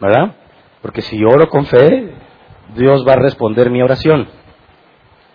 ¿verdad? 0.00 0.36
Porque 0.82 1.02
si 1.02 1.18
yo 1.18 1.28
oro 1.28 1.48
con 1.48 1.66
fe, 1.66 2.14
Dios 2.76 3.06
va 3.06 3.14
a 3.14 3.16
responder 3.16 3.70
mi 3.70 3.82
oración. 3.82 4.28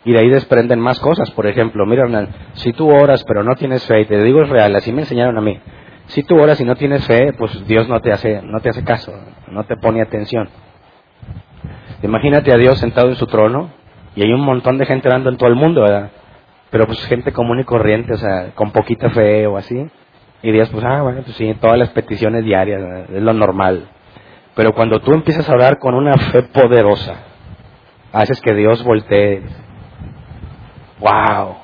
Y 0.06 0.14
de 0.14 0.20
ahí 0.20 0.30
desprenden 0.30 0.80
más 0.80 1.00
cosas. 1.00 1.32
Por 1.32 1.48
ejemplo, 1.48 1.86
mira, 1.86 2.06
si 2.54 2.74
tú 2.74 2.90
oras 2.90 3.24
pero 3.28 3.44
no 3.44 3.56
tienes 3.56 3.86
fe, 3.86 4.02
y 4.02 4.06
te 4.06 4.24
digo 4.24 4.42
es 4.42 4.50
real, 4.50 4.76
así 4.76 4.92
me 4.92 5.02
enseñaron 5.02 5.38
a 5.38 5.42
mí. 5.42 5.60
Si 6.08 6.24
tú 6.24 6.40
oras 6.40 6.60
y 6.62 6.64
no 6.64 6.76
tienes 6.76 7.06
fe, 7.06 7.34
pues 7.38 7.68
Dios 7.68 7.90
no 7.90 8.00
te 8.00 8.12
hace, 8.12 8.42
no 8.42 8.62
te 8.62 8.70
hace 8.70 8.84
caso, 8.84 9.14
no 9.50 9.66
te 9.66 9.76
pone 9.76 10.02
atención. 10.02 10.50
Imagínate 12.02 12.54
a 12.54 12.58
Dios 12.58 12.78
sentado 12.80 13.10
en 13.10 13.16
su 13.16 13.28
trono 13.28 13.72
y 14.16 14.24
hay 14.24 14.32
un 14.32 14.42
montón 14.42 14.78
de 14.78 14.86
gente 14.86 15.10
orando 15.10 15.30
en 15.30 15.38
todo 15.38 15.50
el 15.50 15.56
mundo, 15.56 15.82
¿verdad? 15.82 16.12
pero 16.70 16.86
pues 16.86 17.04
gente 17.06 17.32
común 17.32 17.60
y 17.60 17.64
corriente, 17.64 18.14
o 18.14 18.18
sea, 18.18 18.52
con 18.54 18.72
poquita 18.72 19.10
fe 19.10 19.48
o 19.48 19.58
así. 19.58 19.88
Y 20.42 20.52
Dios, 20.52 20.70
pues, 20.70 20.84
ah, 20.86 21.02
bueno, 21.02 21.22
pues 21.24 21.36
sí, 21.36 21.56
todas 21.60 21.78
las 21.78 21.90
peticiones 21.90 22.44
diarias, 22.44 23.10
es 23.10 23.22
lo 23.22 23.34
normal. 23.34 23.88
Pero 24.56 24.74
cuando 24.74 25.00
tú 25.00 25.14
empiezas 25.14 25.50
a 25.50 25.54
orar 25.54 25.80
con 25.80 25.94
una 25.94 26.18
fe 26.18 26.44
poderosa, 26.44 27.16
haces 28.12 28.42
que 28.42 28.54
Dios 28.54 28.84
voltee. 28.84 29.42
¡Wow! 31.00 31.58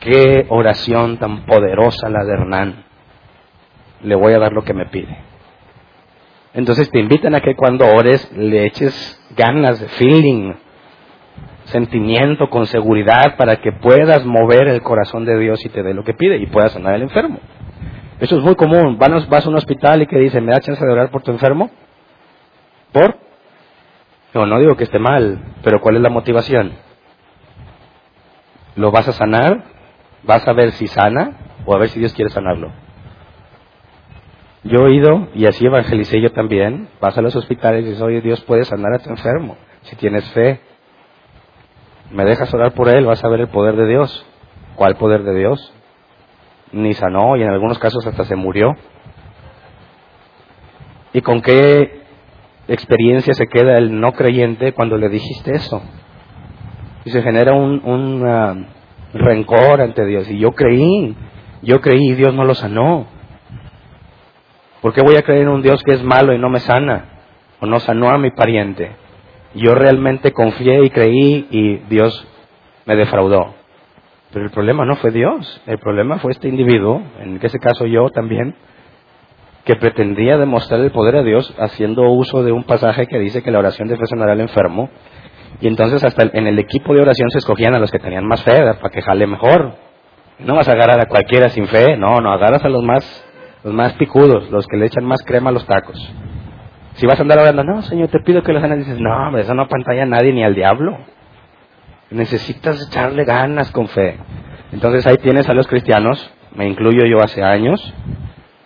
¡Qué 0.00 0.46
oración 0.48 1.18
tan 1.18 1.44
poderosa 1.44 2.08
la 2.08 2.24
de 2.24 2.32
Hernán! 2.32 2.84
Le 4.02 4.14
voy 4.14 4.32
a 4.32 4.38
dar 4.38 4.52
lo 4.52 4.64
que 4.64 4.74
me 4.74 4.86
pide. 4.86 5.16
Entonces 6.54 6.90
te 6.90 6.98
invitan 6.98 7.34
a 7.34 7.40
que 7.40 7.54
cuando 7.54 7.86
ores 7.86 8.32
le 8.32 8.66
eches 8.66 9.20
ganas 9.36 9.84
feeling, 9.98 10.54
sentimiento, 11.64 12.50
con 12.50 12.66
seguridad, 12.66 13.36
para 13.36 13.56
que 13.60 13.72
puedas 13.72 14.24
mover 14.24 14.68
el 14.68 14.82
corazón 14.82 15.24
de 15.24 15.38
Dios 15.38 15.64
y 15.64 15.68
te 15.68 15.82
dé 15.82 15.94
lo 15.94 16.02
que 16.02 16.14
pide 16.14 16.38
y 16.38 16.46
puedas 16.46 16.72
sanar 16.72 16.94
al 16.94 17.02
enfermo. 17.02 17.38
Eso 18.18 18.36
es 18.36 18.42
muy 18.42 18.54
común. 18.54 18.98
Vas 18.98 19.46
a 19.46 19.48
un 19.48 19.56
hospital 19.56 20.02
y 20.02 20.06
que 20.06 20.18
dice, 20.18 20.40
¿me 20.40 20.52
da 20.52 20.60
chance 20.60 20.84
de 20.84 20.92
orar 20.92 21.10
por 21.10 21.22
tu 21.22 21.30
enfermo? 21.30 21.70
¿Por? 22.92 23.16
No, 24.34 24.46
no 24.46 24.58
digo 24.58 24.76
que 24.76 24.84
esté 24.84 24.98
mal, 24.98 25.38
pero 25.62 25.80
¿cuál 25.80 25.96
es 25.96 26.02
la 26.02 26.10
motivación? 26.10 26.72
¿Lo 28.76 28.90
vas 28.90 29.08
a 29.08 29.12
sanar? 29.12 29.64
¿Vas 30.22 30.46
a 30.46 30.52
ver 30.52 30.72
si 30.72 30.86
sana? 30.86 31.32
¿O 31.66 31.74
a 31.74 31.78
ver 31.78 31.88
si 31.88 31.98
Dios 31.98 32.12
quiere 32.14 32.30
sanarlo? 32.30 32.72
Yo 34.64 34.86
he 34.86 34.94
ido, 34.94 35.28
y 35.34 35.46
así 35.46 35.64
evangelicé 35.64 36.20
yo 36.20 36.32
también, 36.32 36.88
vas 37.00 37.16
a 37.16 37.22
los 37.22 37.34
hospitales 37.34 37.82
y 37.82 37.88
dices, 37.88 38.02
oye, 38.02 38.20
Dios 38.20 38.42
puede 38.42 38.64
sanar 38.64 38.92
a 38.92 38.98
tu 38.98 39.08
enfermo, 39.08 39.56
si 39.82 39.96
tienes 39.96 40.24
fe 40.32 40.60
me 42.10 42.24
dejas 42.24 42.52
orar 42.52 42.72
por 42.72 42.88
él, 42.88 43.06
vas 43.06 43.22
a 43.24 43.28
ver 43.28 43.40
el 43.40 43.48
poder 43.48 43.76
de 43.76 43.86
Dios. 43.86 44.26
¿Cuál 44.74 44.96
poder 44.96 45.22
de 45.22 45.34
Dios? 45.34 45.72
Ni 46.72 46.92
sanó 46.94 47.36
y 47.36 47.42
en 47.42 47.48
algunos 47.48 47.78
casos 47.78 48.04
hasta 48.06 48.24
se 48.24 48.36
murió. 48.36 48.74
¿Y 51.12 51.20
con 51.22 51.40
qué 51.40 52.02
experiencia 52.68 53.34
se 53.34 53.46
queda 53.46 53.76
el 53.76 54.00
no 54.00 54.12
creyente 54.12 54.72
cuando 54.72 54.96
le 54.96 55.08
dijiste 55.08 55.54
eso? 55.54 55.82
Y 57.04 57.10
se 57.10 57.22
genera 57.22 57.52
un, 57.52 57.82
un 57.84 58.26
ah, 58.26 58.56
rencor 59.14 59.80
ante 59.80 60.04
Dios. 60.04 60.28
Y 60.30 60.38
yo 60.38 60.52
creí, 60.52 61.16
yo 61.62 61.80
creí 61.80 62.10
y 62.10 62.14
Dios 62.14 62.34
no 62.34 62.44
lo 62.44 62.54
sanó. 62.54 63.06
¿Por 64.82 64.94
qué 64.94 65.02
voy 65.02 65.16
a 65.16 65.22
creer 65.22 65.42
en 65.42 65.48
un 65.48 65.62
Dios 65.62 65.82
que 65.82 65.92
es 65.92 66.02
malo 66.02 66.32
y 66.32 66.38
no 66.38 66.48
me 66.48 66.60
sana? 66.60 67.04
O 67.60 67.66
no 67.66 67.80
sanó 67.80 68.10
a 68.10 68.18
mi 68.18 68.30
pariente. 68.30 68.92
Yo 69.54 69.74
realmente 69.74 70.32
confié 70.32 70.84
y 70.84 70.90
creí 70.90 71.46
y 71.50 71.76
Dios 71.88 72.26
me 72.86 72.96
defraudó. 72.96 73.54
Pero 74.32 74.44
el 74.44 74.50
problema 74.52 74.84
no 74.84 74.96
fue 74.96 75.10
Dios, 75.10 75.60
el 75.66 75.78
problema 75.78 76.18
fue 76.18 76.30
este 76.30 76.48
individuo, 76.48 77.02
en 77.18 77.40
ese 77.42 77.58
caso 77.58 77.84
yo 77.86 78.10
también, 78.10 78.54
que 79.64 79.74
pretendía 79.74 80.38
demostrar 80.38 80.80
el 80.80 80.92
poder 80.92 81.16
de 81.16 81.24
Dios 81.24 81.52
haciendo 81.58 82.02
uso 82.10 82.44
de 82.44 82.52
un 82.52 82.62
pasaje 82.62 83.06
que 83.06 83.18
dice 83.18 83.42
que 83.42 83.50
la 83.50 83.58
oración 83.58 83.88
debe 83.88 84.06
sanar 84.06 84.30
al 84.30 84.40
enfermo. 84.40 84.88
Y 85.60 85.66
entonces 85.66 86.02
hasta 86.04 86.22
en 86.32 86.46
el 86.46 86.58
equipo 86.58 86.94
de 86.94 87.02
oración 87.02 87.30
se 87.30 87.38
escogían 87.38 87.74
a 87.74 87.78
los 87.78 87.90
que 87.90 87.98
tenían 87.98 88.26
más 88.26 88.42
fe 88.42 88.52
para 88.52 88.90
que 88.90 89.02
jale 89.02 89.26
mejor. 89.26 89.74
No 90.38 90.54
vas 90.54 90.68
a 90.68 90.72
agarrar 90.72 91.00
a 91.00 91.06
cualquiera 91.06 91.48
sin 91.50 91.66
fe, 91.66 91.96
no, 91.96 92.16
no, 92.20 92.32
agarras 92.32 92.64
a 92.64 92.68
los 92.68 92.82
más, 92.82 93.24
los 93.62 93.74
más 93.74 93.92
picudos, 93.94 94.50
los 94.50 94.66
que 94.66 94.78
le 94.78 94.86
echan 94.86 95.04
más 95.04 95.22
crema 95.22 95.50
a 95.50 95.52
los 95.52 95.66
tacos. 95.66 95.98
Si 96.94 97.06
vas 97.06 97.18
a 97.18 97.22
andar 97.22 97.38
hablando, 97.38 97.62
no, 97.62 97.82
Señor, 97.82 98.08
te 98.08 98.20
pido 98.20 98.42
que 98.42 98.52
los 98.52 98.62
ganas, 98.62 98.78
dices, 98.78 98.98
no, 98.98 99.10
hombre, 99.10 99.42
eso 99.42 99.54
no 99.54 99.68
pantalla 99.68 100.04
a 100.04 100.06
nadie 100.06 100.32
ni 100.32 100.42
al 100.42 100.54
diablo. 100.54 100.98
Necesitas 102.10 102.88
echarle 102.88 103.24
ganas 103.24 103.70
con 103.70 103.86
fe. 103.88 104.16
Entonces 104.72 105.06
ahí 105.06 105.16
tienes 105.18 105.48
a 105.48 105.54
los 105.54 105.66
cristianos, 105.66 106.32
me 106.54 106.66
incluyo 106.66 107.04
yo 107.06 107.22
hace 107.22 107.42
años, 107.42 107.94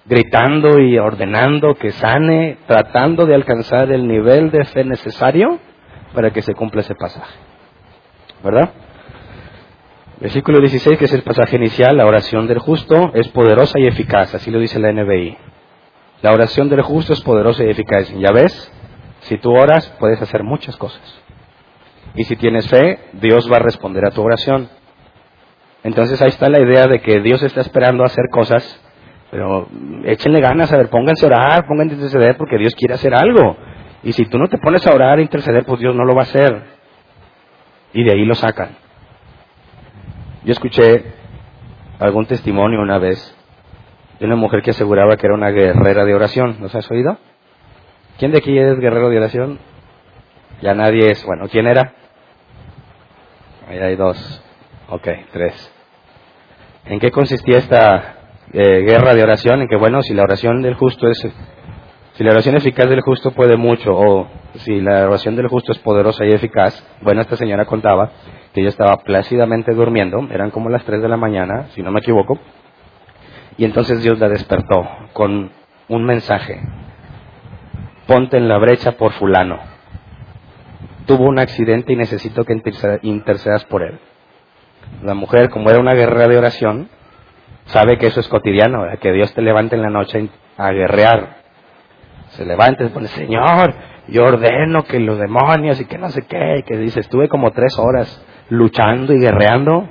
gritando 0.07 0.79
y 0.79 0.99
ordenando 0.99 1.75
que 1.75 1.91
sane, 1.91 2.59
tratando 2.67 3.27
de 3.27 3.35
alcanzar 3.35 3.91
el 3.91 4.07
nivel 4.07 4.51
de 4.51 4.65
fe 4.65 4.85
necesario 4.85 5.59
para 6.15 6.31
que 6.31 6.43
se 6.43 6.55
cumpla 6.55 6.81
ese 6.81 6.95
pasaje. 6.95 7.35
¿Verdad? 8.43 8.71
Versículo 10.21 10.61
16, 10.61 10.99
que 10.99 11.05
es 11.07 11.13
el 11.13 11.23
pasaje 11.23 11.57
inicial, 11.57 11.97
la 11.97 12.07
oración 12.07 12.47
del 12.47 12.59
justo 12.59 13.11
es 13.15 13.29
poderosa 13.29 13.79
y 13.79 13.87
eficaz, 13.87 14.35
así 14.35 14.51
lo 14.51 14.61
dice 14.61 14.79
la 14.79 14.93
NBI. 14.93 15.37
La 16.23 16.33
oración 16.33 16.71
del 16.71 16.83
justo 16.83 17.13
es 17.13 17.21
poderosa 17.21 17.65
y 17.65 17.71
eficaz. 17.71 18.09
Ya 18.19 18.33
ves, 18.33 18.73
si 19.21 19.37
tú 19.39 19.53
oras, 19.53 19.95
puedes 19.99 20.23
hacer 20.23 20.43
muchas 20.43 20.77
cosas. 20.77 21.03
Y 22.15 22.25
si 22.25 22.37
tienes 22.37 22.69
fe, 22.69 23.01
Dios 23.15 23.51
va 23.53 23.57
a 23.57 23.61
responder 23.61 24.07
a 24.07 24.11
tu 24.11 24.23
oración. 24.23 24.69
Entonces 25.83 26.23
ahí 26.23 26.29
está 26.29 26.49
la 26.49 26.61
idea 26.61 26.87
de 26.87 27.01
que 27.01 27.21
Dios 27.21 27.43
está 27.43 27.61
esperando 27.61 28.05
hacer 28.05 28.25
cosas, 28.31 28.81
pero 29.31 29.69
échenle 30.05 30.41
ganas, 30.41 30.73
a 30.73 30.79
ver, 30.79 30.89
pónganse 30.89 31.27
a 31.27 31.29
orar, 31.29 31.67
pónganse 31.67 31.95
a 31.95 31.97
interceder 31.97 32.37
porque 32.37 32.57
Dios 32.57 32.75
quiere 32.75 32.95
hacer 32.95 33.15
algo. 33.15 33.57
Y 34.05 34.13
si 34.13 34.27
tú 34.27 34.39
no 34.39 34.49
te 34.49 34.59
pones 34.59 34.87
a 34.87 34.95
orar, 34.95 35.19
a 35.19 35.23
interceder, 35.23 35.65
pues 35.65 35.81
Dios 35.81 35.95
no 35.97 36.05
lo 36.05 36.15
va 36.15 36.21
a 36.21 36.25
hacer. 36.25 36.63
Y 37.95 38.05
de 38.05 38.13
ahí 38.13 38.25
lo 38.25 38.35
sacan. 38.35 38.77
Yo 40.45 40.53
escuché 40.53 41.15
algún 41.99 42.27
testimonio 42.27 42.81
una 42.81 42.99
vez 42.99 43.35
de 44.21 44.27
una 44.27 44.37
mujer 44.37 44.63
que 44.63 44.71
aseguraba 44.71 45.17
que 45.17 45.27
era 45.27 45.35
una 45.35 45.51
guerrera 45.51 46.05
de 46.05 46.15
oración. 46.15 46.59
¿Nos 46.61 46.75
has 46.75 46.91
oído? 46.91 47.17
¿Quién 48.19 48.31
de 48.31 48.39
aquí 48.39 48.57
es 48.59 48.79
guerrero 48.79 49.09
de 49.09 49.17
oración? 49.17 49.59
Ya 50.61 50.75
nadie 50.75 51.11
es. 51.11 51.25
Bueno, 51.25 51.49
¿quién 51.49 51.67
era? 51.67 51.95
Ahí 53.69 53.79
hay 53.79 53.97
dos. 53.97 54.43
Ok, 54.91 55.09
tres. 55.33 55.73
¿En 56.85 57.01
qué 57.01 57.11
consistía 57.11 57.59
esta 57.59 58.17
eh, 58.53 58.81
guerra 58.81 59.15
de 59.15 59.23
oración? 59.23 59.63
En 59.63 59.69
que, 59.69 59.77
bueno, 59.77 60.03
si 60.03 60.13
la 60.13 60.25
oración 60.25 60.61
del 60.61 60.75
justo 60.75 61.09
es. 61.09 61.27
Si 62.15 62.23
la 62.23 62.31
oración 62.31 62.57
eficaz 62.57 62.89
del 62.89 63.01
justo 63.01 63.33
puede 63.33 63.57
mucho, 63.57 63.93
o 63.93 64.29
si 64.55 64.81
la 64.81 65.07
oración 65.07 65.35
del 65.35 65.49
justo 65.49 65.73
es 65.73 65.79
poderosa 65.79 66.25
y 66.25 66.31
eficaz, 66.31 66.87
bueno, 67.03 67.21
esta 67.21 67.37
señora 67.37 67.67
contaba 67.67 68.13
que 68.53 68.61
ella 68.61 68.69
estaba 68.69 68.99
plácidamente 68.99 69.75
durmiendo, 69.75 70.25
eran 70.31 70.53
como 70.53 70.71
las 70.71 70.85
tres 70.85 71.03
de 71.03 71.09
la 71.09 71.17
mañana, 71.17 71.67
si 71.71 71.83
no 71.83 71.91
me 71.91 71.99
equivoco, 71.99 72.39
y 73.57 73.65
entonces 73.65 74.01
Dios 74.03 74.21
la 74.21 74.29
despertó 74.29 74.89
con 75.13 75.51
un 75.89 76.05
mensaje. 76.05 76.61
Ponte 78.07 78.37
en 78.37 78.49
la 78.49 78.59
brecha 78.59 78.93
por 78.93 79.13
fulano. 79.13 79.59
Tuvo 81.07 81.25
un 81.25 81.41
accidente 81.41 81.93
y 81.93 81.97
necesito 81.97 82.45
que 82.45 82.61
intercedas 83.03 83.65
por 83.65 83.83
él. 83.83 83.99
La 85.03 85.15
mujer, 85.15 85.51
como 85.51 85.69
era 85.69 85.81
una 85.81 85.95
guerrera 85.95 86.29
de 86.29 86.39
oración, 86.39 86.89
sabe 87.67 87.99
que 87.99 88.07
eso 88.07 88.21
es 88.21 88.29
cotidiano, 88.29 88.85
que 89.01 89.13
Dios 89.13 89.35
te 89.35 89.43
levante 89.43 89.75
en 89.75 89.83
la 89.83 89.91
noche 89.91 90.29
a 90.57 90.71
guerrear. 90.71 91.44
Se 92.37 92.45
levanta 92.45 92.85
y 92.85 92.89
pone, 92.89 93.09
Señor, 93.09 93.75
yo 94.09 94.25
ordeno 94.25 94.83
que 94.85 94.99
los 94.99 95.19
demonios 95.19 95.81
y 95.81 95.87
que 95.87 95.99
no 95.99 96.09
sé 96.11 96.23
qué, 96.27 96.65
que 96.67 96.77
dice, 96.77 97.01
estuve 97.01 97.29
como 97.29 97.53
tres 97.53 97.79
horas 97.79 98.25
luchando 98.51 99.13
y 99.13 99.21
guerreando 99.21 99.89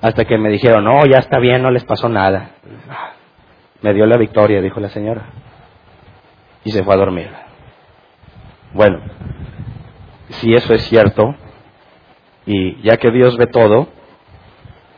hasta 0.00 0.24
que 0.24 0.38
me 0.38 0.50
dijeron, 0.50 0.84
no, 0.84 1.06
ya 1.06 1.18
está 1.18 1.38
bien, 1.38 1.62
no 1.62 1.70
les 1.70 1.84
pasó 1.84 2.08
nada. 2.08 2.50
Me 3.82 3.94
dio 3.94 4.06
la 4.06 4.16
victoria, 4.16 4.60
dijo 4.60 4.80
la 4.80 4.88
señora. 4.88 5.26
Y 6.64 6.70
se 6.72 6.82
fue 6.82 6.94
a 6.94 6.98
dormir. 6.98 7.30
Bueno, 8.72 9.00
si 10.28 10.54
eso 10.54 10.72
es 10.74 10.82
cierto, 10.88 11.34
y 12.46 12.80
ya 12.82 12.96
que 12.96 13.10
Dios 13.10 13.36
ve 13.36 13.46
todo, 13.46 13.88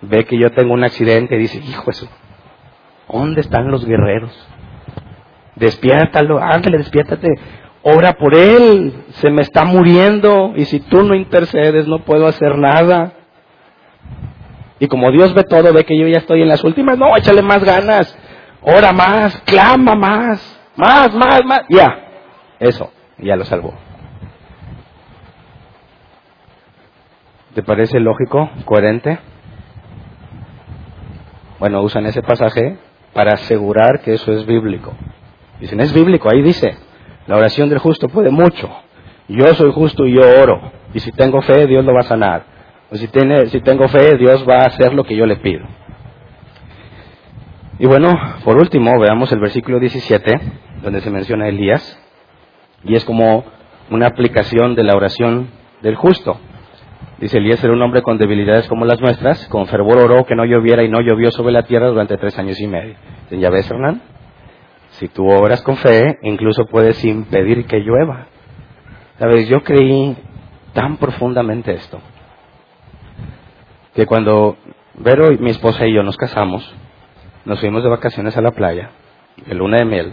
ve 0.00 0.24
que 0.24 0.38
yo 0.38 0.50
tengo 0.52 0.72
un 0.72 0.84
accidente 0.84 1.34
y 1.34 1.38
dice, 1.38 1.58
hijo 1.58 1.90
eso, 1.90 2.08
¿dónde 3.12 3.40
están 3.40 3.70
los 3.70 3.84
guerreros? 3.84 4.48
Despiértalo, 5.56 6.40
ándale, 6.40 6.78
despiértate, 6.78 7.28
ora 7.82 8.14
por 8.14 8.34
él, 8.34 9.04
se 9.10 9.30
me 9.30 9.42
está 9.42 9.64
muriendo, 9.64 10.52
y 10.56 10.64
si 10.64 10.80
tú 10.80 11.02
no 11.04 11.14
intercedes 11.14 11.86
no 11.86 12.00
puedo 12.00 12.26
hacer 12.26 12.58
nada. 12.58 13.12
Y 14.80 14.88
como 14.88 15.10
Dios 15.12 15.32
ve 15.34 15.44
todo, 15.44 15.72
ve 15.72 15.84
que 15.84 15.98
yo 15.98 16.08
ya 16.08 16.18
estoy 16.18 16.42
en 16.42 16.48
las 16.48 16.64
últimas, 16.64 16.98
no, 16.98 17.16
échale 17.16 17.42
más 17.42 17.62
ganas, 17.62 18.16
ora 18.62 18.92
más, 18.92 19.36
clama 19.42 19.94
más, 19.94 20.60
más, 20.76 21.14
más, 21.14 21.40
más, 21.44 21.60
ya, 21.68 21.98
eso, 22.58 22.90
ya 23.18 23.36
lo 23.36 23.44
salvó. 23.44 23.74
¿Te 27.54 27.62
parece 27.62 28.00
lógico, 28.00 28.50
coherente? 28.64 29.20
Bueno, 31.60 31.82
usan 31.82 32.04
ese 32.06 32.20
pasaje 32.20 32.78
para 33.12 33.34
asegurar 33.34 34.00
que 34.00 34.14
eso 34.14 34.32
es 34.32 34.44
bíblico. 34.44 34.92
Dicen, 35.60 35.80
es 35.80 35.92
bíblico, 35.92 36.28
ahí 36.30 36.42
dice, 36.42 36.76
la 37.26 37.36
oración 37.36 37.68
del 37.68 37.78
justo 37.78 38.08
puede 38.08 38.30
mucho. 38.30 38.68
Yo 39.28 39.46
soy 39.54 39.72
justo 39.72 40.06
y 40.06 40.14
yo 40.14 40.22
oro. 40.42 40.72
Y 40.92 41.00
si 41.00 41.10
tengo 41.12 41.40
fe, 41.42 41.66
Dios 41.66 41.84
lo 41.84 41.94
va 41.94 42.00
a 42.00 42.04
sanar. 42.04 42.44
Pues 42.88 43.00
si, 43.00 43.08
tiene, 43.08 43.46
si 43.46 43.60
tengo 43.60 43.88
fe, 43.88 44.16
Dios 44.16 44.46
va 44.48 44.62
a 44.62 44.66
hacer 44.66 44.92
lo 44.92 45.04
que 45.04 45.16
yo 45.16 45.26
le 45.26 45.36
pido. 45.36 45.66
Y 47.78 47.86
bueno, 47.86 48.12
por 48.44 48.56
último, 48.56 48.98
veamos 49.00 49.32
el 49.32 49.40
versículo 49.40 49.80
17, 49.80 50.40
donde 50.82 51.00
se 51.00 51.10
menciona 51.10 51.48
Elías, 51.48 51.98
y 52.84 52.94
es 52.94 53.04
como 53.04 53.44
una 53.90 54.06
aplicación 54.06 54.74
de 54.74 54.84
la 54.84 54.94
oración 54.94 55.48
del 55.82 55.96
justo. 55.96 56.38
Dice 57.18 57.38
Elías 57.38 57.62
era 57.64 57.72
un 57.72 57.82
hombre 57.82 58.02
con 58.02 58.18
debilidades 58.18 58.68
como 58.68 58.84
las 58.84 59.00
nuestras, 59.00 59.46
con 59.48 59.66
fervor 59.66 59.98
oró 59.98 60.24
que 60.24 60.36
no 60.36 60.44
lloviera 60.44 60.84
y 60.84 60.88
no 60.88 61.00
llovió 61.00 61.30
sobre 61.30 61.52
la 61.52 61.62
tierra 61.62 61.88
durante 61.88 62.16
tres 62.16 62.38
años 62.38 62.60
y 62.60 62.66
medio. 62.66 62.96
¿Ya 63.30 63.50
ves, 63.50 63.70
Hernán? 63.70 64.02
Si 64.98 65.08
tú 65.08 65.28
obras 65.28 65.62
con 65.62 65.76
fe, 65.76 66.18
incluso 66.22 66.66
puedes 66.66 67.04
impedir 67.04 67.66
que 67.66 67.80
llueva. 67.80 68.26
Sabes, 69.18 69.48
yo 69.48 69.62
creí 69.62 70.16
tan 70.72 70.96
profundamente 70.96 71.72
esto, 71.72 72.00
que 73.94 74.06
cuando 74.06 74.56
Vero, 74.96 75.32
mi 75.40 75.50
esposa 75.50 75.86
y 75.86 75.92
yo 75.92 76.04
nos 76.04 76.16
casamos, 76.16 76.72
nos 77.44 77.58
fuimos 77.58 77.82
de 77.82 77.88
vacaciones 77.88 78.36
a 78.36 78.40
la 78.40 78.52
playa, 78.52 78.90
de 79.44 79.54
luna 79.54 79.78
de 79.78 79.84
miel, 79.84 80.12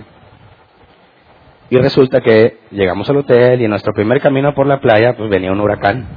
y 1.70 1.78
resulta 1.78 2.20
que 2.22 2.58
llegamos 2.72 3.10
al 3.10 3.18
hotel 3.18 3.62
y 3.62 3.66
en 3.66 3.70
nuestro 3.70 3.94
primer 3.94 4.20
camino 4.22 4.56
por 4.56 4.66
la 4.66 4.82
playa 4.82 5.16
pues 5.16 5.30
venía 5.30 5.52
un 5.52 5.62
huracán. 5.62 6.08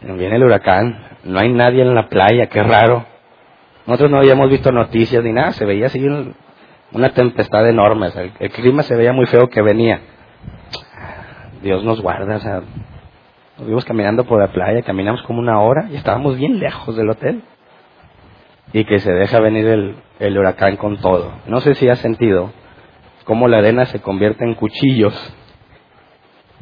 Viene 0.00 0.36
el 0.36 0.44
huracán, 0.44 0.98
no 1.24 1.38
hay 1.38 1.52
nadie 1.52 1.82
en 1.82 1.94
la 1.94 2.08
playa, 2.08 2.46
qué 2.46 2.62
raro. 2.62 3.06
Nosotros 3.86 4.10
no 4.10 4.18
habíamos 4.18 4.50
visto 4.50 4.72
noticias 4.72 5.22
ni 5.24 5.32
nada, 5.32 5.52
se 5.52 5.64
veía 5.64 5.86
así 5.86 6.04
una 6.92 7.08
tempestad 7.10 7.68
enorme, 7.68 8.08
el, 8.38 8.50
clima 8.50 8.82
se 8.82 8.96
veía 8.96 9.12
muy 9.12 9.26
feo 9.26 9.48
que 9.48 9.62
venía. 9.62 10.00
Dios 11.62 11.84
nos 11.84 12.00
guarda, 12.00 12.36
o 12.36 12.62
nos 13.58 13.66
vimos 13.68 13.84
caminando 13.84 14.24
por 14.24 14.40
la 14.40 14.52
playa, 14.52 14.82
caminamos 14.82 15.22
como 15.22 15.40
una 15.40 15.60
hora 15.60 15.88
y 15.90 15.96
estábamos 15.96 16.38
bien 16.38 16.58
lejos 16.58 16.96
del 16.96 17.10
hotel 17.10 17.42
y 18.72 18.84
que 18.84 18.98
se 19.00 19.12
deja 19.12 19.40
venir 19.40 19.66
el, 19.66 19.96
el 20.18 20.38
huracán 20.38 20.76
con 20.76 20.98
todo. 20.98 21.32
No 21.46 21.60
sé 21.60 21.74
si 21.74 21.88
has 21.88 21.98
sentido 21.98 22.52
cómo 23.24 23.48
la 23.48 23.58
arena 23.58 23.86
se 23.86 24.00
convierte 24.00 24.44
en 24.44 24.54
cuchillos. 24.54 25.14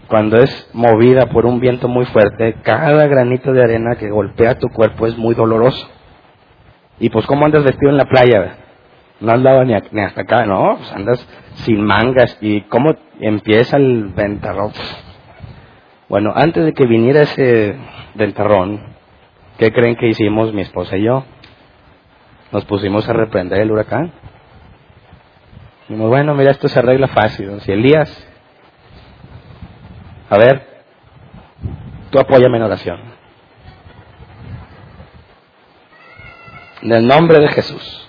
Cuando 0.08 0.38
es 0.38 0.70
movida 0.72 1.26
por 1.26 1.44
un 1.44 1.60
viento 1.60 1.86
muy 1.86 2.06
fuerte, 2.06 2.56
cada 2.62 3.06
granito 3.06 3.52
de 3.52 3.62
arena 3.62 3.96
que 3.96 4.08
golpea 4.08 4.58
tu 4.58 4.68
cuerpo 4.68 5.06
es 5.06 5.16
muy 5.18 5.34
doloroso. 5.34 5.88
Y 7.00 7.10
pues, 7.10 7.26
¿cómo 7.26 7.44
andas 7.44 7.64
vestido 7.64 7.90
en 7.90 7.96
la 7.96 8.06
playa? 8.06 8.56
No 9.20 9.32
andaba 9.32 9.64
ni, 9.64 9.74
ni 9.92 10.00
hasta 10.02 10.22
acá, 10.22 10.46
¿no? 10.46 10.76
Pues 10.76 10.92
andas 10.92 11.28
sin 11.64 11.82
mangas. 11.82 12.36
¿Y 12.40 12.62
cómo 12.62 12.94
empieza 13.20 13.76
el 13.76 14.08
ventarrón? 14.14 14.72
Bueno, 16.08 16.32
antes 16.34 16.64
de 16.64 16.72
que 16.72 16.86
viniera 16.86 17.22
ese 17.22 17.76
ventarrón, 18.14 18.80
¿qué 19.58 19.72
creen 19.72 19.96
que 19.96 20.08
hicimos 20.08 20.52
mi 20.52 20.62
esposa 20.62 20.96
y 20.96 21.04
yo? 21.04 21.24
nos 22.52 22.64
pusimos 22.64 23.08
a 23.08 23.12
reprender 23.12 23.60
el 23.60 23.70
huracán. 23.70 24.12
Dijimos, 25.88 26.08
bueno, 26.08 26.34
mira, 26.34 26.50
esto 26.50 26.68
se 26.68 26.78
arregla 26.78 27.08
fácil. 27.08 27.60
Si 27.60 27.72
Elías, 27.72 28.26
a 30.28 30.38
ver, 30.38 30.66
tú 32.10 32.18
apóyame 32.18 32.58
en 32.58 32.62
oración. 32.62 33.00
En 36.82 36.92
el 36.92 37.06
nombre 37.06 37.38
de 37.40 37.48
Jesús. 37.48 38.08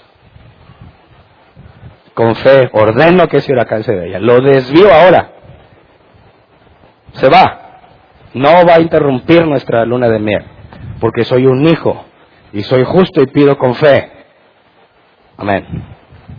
Con 2.14 2.36
fe, 2.36 2.70
ordeno 2.74 3.28
que 3.28 3.38
ese 3.38 3.52
huracán 3.52 3.84
se 3.84 3.96
vaya. 3.96 4.20
Lo 4.20 4.42
desvío 4.42 4.94
ahora. 4.94 5.32
Se 7.14 7.30
va. 7.30 7.82
No 8.34 8.66
va 8.66 8.76
a 8.76 8.82
interrumpir 8.82 9.46
nuestra 9.48 9.86
luna 9.86 10.10
de 10.10 10.20
miel. 10.20 10.46
Porque 11.00 11.24
soy 11.24 11.46
un 11.46 11.66
hijo. 11.68 12.06
Y 12.52 12.64
soy 12.64 12.84
justo 12.84 13.22
y 13.22 13.28
pido 13.28 13.58
con 13.58 13.76
fe. 13.76 14.12
Amén. 15.38 15.66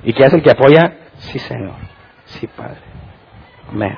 ¿Y 0.04 0.12
qué 0.12 0.24
hace 0.24 0.36
el 0.36 0.42
que 0.42 0.50
apoya? 0.50 0.98
Sí, 1.18 1.38
Señor. 1.38 1.74
Sí, 2.26 2.46
Padre. 2.46 2.80
Amén. 3.70 3.96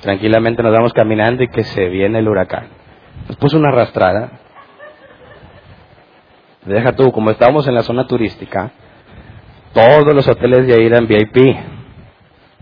Tranquilamente 0.00 0.62
nos 0.62 0.72
vamos 0.72 0.92
caminando 0.92 1.42
y 1.42 1.48
que 1.48 1.64
se 1.64 1.88
viene 1.88 2.20
el 2.20 2.28
huracán. 2.28 2.68
Nos 3.28 3.36
puso 3.38 3.56
una 3.56 3.70
arrastrada. 3.70 4.40
Deja 6.66 6.92
tú, 6.92 7.12
como 7.12 7.30
estábamos 7.30 7.66
en 7.68 7.74
la 7.74 7.82
zona 7.82 8.06
turística, 8.06 8.70
todos 9.72 10.14
los 10.14 10.28
hoteles 10.28 10.66
de 10.66 10.74
ahí 10.74 10.86
eran 10.86 11.06
VIP. 11.06 11.56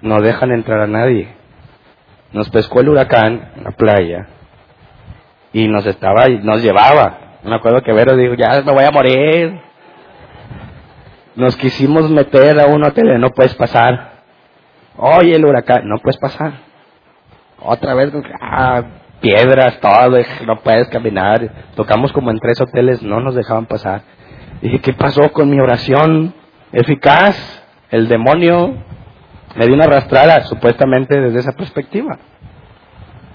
No 0.02 0.20
dejan 0.20 0.52
entrar 0.52 0.80
a 0.80 0.86
nadie. 0.86 1.28
Nos 2.32 2.50
pescó 2.50 2.80
el 2.80 2.88
huracán 2.90 3.52
en 3.56 3.64
la 3.64 3.70
playa 3.70 4.26
y 5.52 5.68
nos 5.68 5.86
estaba, 5.86 6.28
nos 6.28 6.62
llevaba. 6.62 7.38
Me 7.44 7.54
acuerdo 7.54 7.82
que 7.82 7.92
Vero 7.92 8.16
dijo, 8.16 8.34
ya 8.34 8.62
me 8.62 8.72
voy 8.72 8.84
a 8.84 8.90
morir 8.90 9.60
nos 11.36 11.56
quisimos 11.56 12.10
meter 12.10 12.60
a 12.60 12.66
un 12.66 12.84
hotel 12.84 13.20
no 13.20 13.30
puedes 13.30 13.54
pasar. 13.54 14.12
Oye, 14.96 15.34
el 15.34 15.44
huracán, 15.44 15.88
no 15.88 15.98
puedes 15.98 16.18
pasar. 16.18 16.52
Otra 17.60 17.94
vez, 17.94 18.12
ah, 18.40 18.82
piedras, 19.24 19.80
todo, 19.80 20.18
no 20.46 20.60
puedes 20.60 20.86
caminar. 20.88 21.50
Tocamos 21.74 22.12
como 22.12 22.30
en 22.30 22.38
tres 22.38 22.60
hoteles, 22.60 23.02
no 23.02 23.20
nos 23.20 23.34
dejaban 23.34 23.64
pasar. 23.64 24.02
Dije, 24.60 24.80
¿qué 24.80 24.92
pasó 24.92 25.32
con 25.32 25.48
mi 25.48 25.58
oración 25.58 26.34
eficaz? 26.72 27.34
El 27.90 28.06
demonio 28.08 28.74
me 29.56 29.64
dio 29.64 29.74
una 29.74 29.84
arrastrada, 29.84 30.42
supuestamente 30.42 31.18
desde 31.18 31.38
esa 31.38 31.52
perspectiva. 31.52 32.18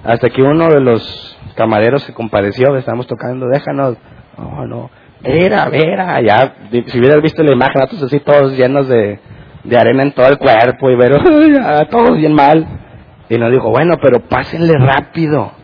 Hasta 0.03 0.29
que 0.29 0.43
uno 0.43 0.67
de 0.69 0.79
los 0.79 1.37
camareros 1.55 2.03
se 2.03 2.13
compadeció, 2.13 2.75
estábamos 2.75 3.07
tocando, 3.07 3.47
déjanos. 3.47 3.97
No, 4.37 4.67
no. 4.67 4.91
Era, 5.23 5.69
era, 5.73 6.21
ya, 6.21 6.53
si 6.85 6.99
hubieras 6.99 7.21
visto 7.23 7.41
la 7.41 7.51
imagen, 7.51 7.81
todos 7.89 8.03
así 8.03 8.19
todos 8.19 8.55
llenos 8.55 8.87
de, 8.87 9.19
de 9.63 9.77
arena 9.77 10.03
en 10.03 10.11
todo 10.13 10.27
el 10.27 10.37
cuerpo 10.37 10.89
y 10.91 10.95
ver, 10.95 11.19
todos 11.89 12.15
bien 12.15 12.33
mal. 12.33 12.65
Y 13.27 13.37
nos 13.39 13.51
dijo, 13.51 13.69
bueno, 13.71 13.95
pero 14.01 14.19
pásenle 14.19 14.73
rápido. 14.77 15.58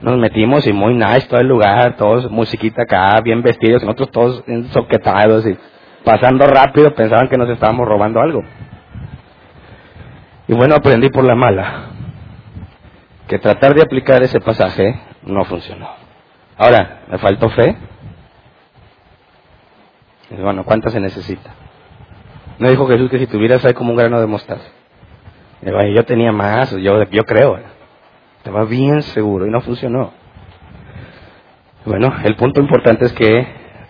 Nos 0.00 0.16
metimos 0.16 0.66
y 0.66 0.72
muy 0.72 0.94
nice 0.94 1.28
todo 1.28 1.40
el 1.40 1.48
lugar, 1.48 1.96
todos 1.96 2.30
musiquita 2.30 2.82
acá, 2.82 3.20
bien 3.22 3.42
vestidos, 3.42 3.82
nosotros 3.82 4.10
todos 4.10 4.44
ensoquetados 4.46 5.46
y 5.46 5.58
pasando 6.04 6.46
rápido 6.46 6.94
pensaban 6.94 7.28
que 7.28 7.36
nos 7.36 7.50
estábamos 7.50 7.86
robando 7.86 8.20
algo. 8.20 8.42
Y 10.48 10.54
bueno, 10.54 10.74
aprendí 10.74 11.10
por 11.10 11.24
la 11.24 11.34
mala 11.34 11.90
que 13.28 13.38
tratar 13.38 13.74
de 13.74 13.82
aplicar 13.82 14.22
ese 14.22 14.40
pasaje 14.40 14.98
no 15.22 15.44
funcionó. 15.44 15.88
Ahora, 16.56 17.02
me 17.08 17.18
faltó 17.18 17.48
fe, 17.50 17.76
bueno, 20.30 20.64
¿cuántas 20.64 20.92
se 20.92 21.00
necesita? 21.00 21.50
No 22.58 22.68
dijo 22.68 22.86
Jesús 22.86 23.10
que 23.10 23.18
si 23.18 23.26
tuvieras 23.26 23.64
ahí 23.64 23.74
como 23.74 23.90
un 23.90 23.96
grano 23.96 24.20
de 24.20 24.26
mostaza. 24.26 24.68
Yo 25.62 26.04
tenía 26.04 26.32
más, 26.32 26.70
yo, 26.72 27.02
yo 27.04 27.24
creo. 27.24 27.58
Estaba 28.40 28.64
bien 28.64 29.02
seguro 29.02 29.46
y 29.46 29.50
no 29.50 29.60
funcionó. 29.60 30.12
Bueno, 31.84 32.10
el 32.24 32.36
punto 32.36 32.58
importante 32.58 33.04
es 33.04 33.12
que, 33.12 33.46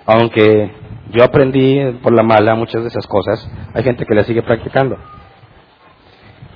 aunque 0.07 0.73
yo 1.13 1.23
aprendí 1.23 1.81
por 2.03 2.13
la 2.13 2.25
mala 2.25 2.57
muchas 2.57 2.83
de 2.83 2.89
esas 2.89 3.07
cosas, 3.07 3.49
hay 3.73 3.85
gente 3.85 4.05
que 4.05 4.15
las 4.15 4.27
sigue 4.27 4.43
practicando. 4.43 4.99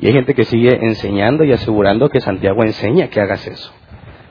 Y 0.01 0.09
hay 0.09 0.13
gente 0.13 0.35
que 0.35 0.43
sigue 0.43 0.77
enseñando 0.85 1.45
y 1.45 1.53
asegurando 1.53 2.09
que 2.09 2.21
Santiago 2.21 2.65
enseña 2.65 3.09
que 3.11 3.21
hagas 3.21 3.47
eso. 3.47 3.73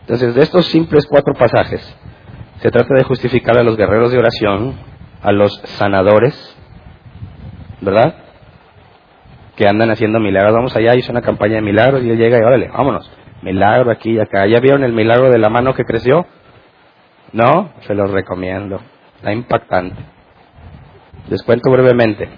Entonces, 0.01 0.35
de 0.35 0.41
estos 0.41 0.65
simples 0.65 1.05
cuatro 1.07 1.33
pasajes, 1.33 1.97
se 2.59 2.69
trata 2.69 2.95
de 2.95 3.03
justificar 3.05 3.57
a 3.57 3.63
los 3.63 3.77
guerreros 3.77 4.11
de 4.11 4.17
oración, 4.17 4.73
a 5.21 5.31
los 5.31 5.53
sanadores, 5.77 6.57
¿verdad? 7.79 8.15
Que 9.55 9.69
andan 9.69 9.89
haciendo 9.89 10.19
milagros. 10.19 10.53
Vamos 10.53 10.75
allá, 10.75 10.95
hizo 10.95 11.13
una 11.13 11.21
campaña 11.21 11.55
de 11.55 11.61
milagros 11.61 12.03
y 12.03 12.09
él 12.09 12.17
llega 12.17 12.39
y 12.39 12.41
órale, 12.41 12.67
vámonos. 12.67 13.09
Milagro 13.43 13.91
aquí 13.91 14.11
y 14.11 14.19
acá. 14.19 14.47
¿Ya 14.47 14.59
vieron 14.59 14.83
el 14.83 14.93
milagro 14.93 15.29
de 15.29 15.37
la 15.37 15.49
mano 15.49 15.73
que 15.73 15.83
creció? 15.83 16.25
No, 17.33 17.71
se 17.81 17.93
los 17.93 18.09
recomiendo. 18.09 18.79
Está 19.17 19.33
impactante. 19.33 20.01
Les 21.29 21.43
cuento 21.43 21.69
brevemente. 21.71 22.29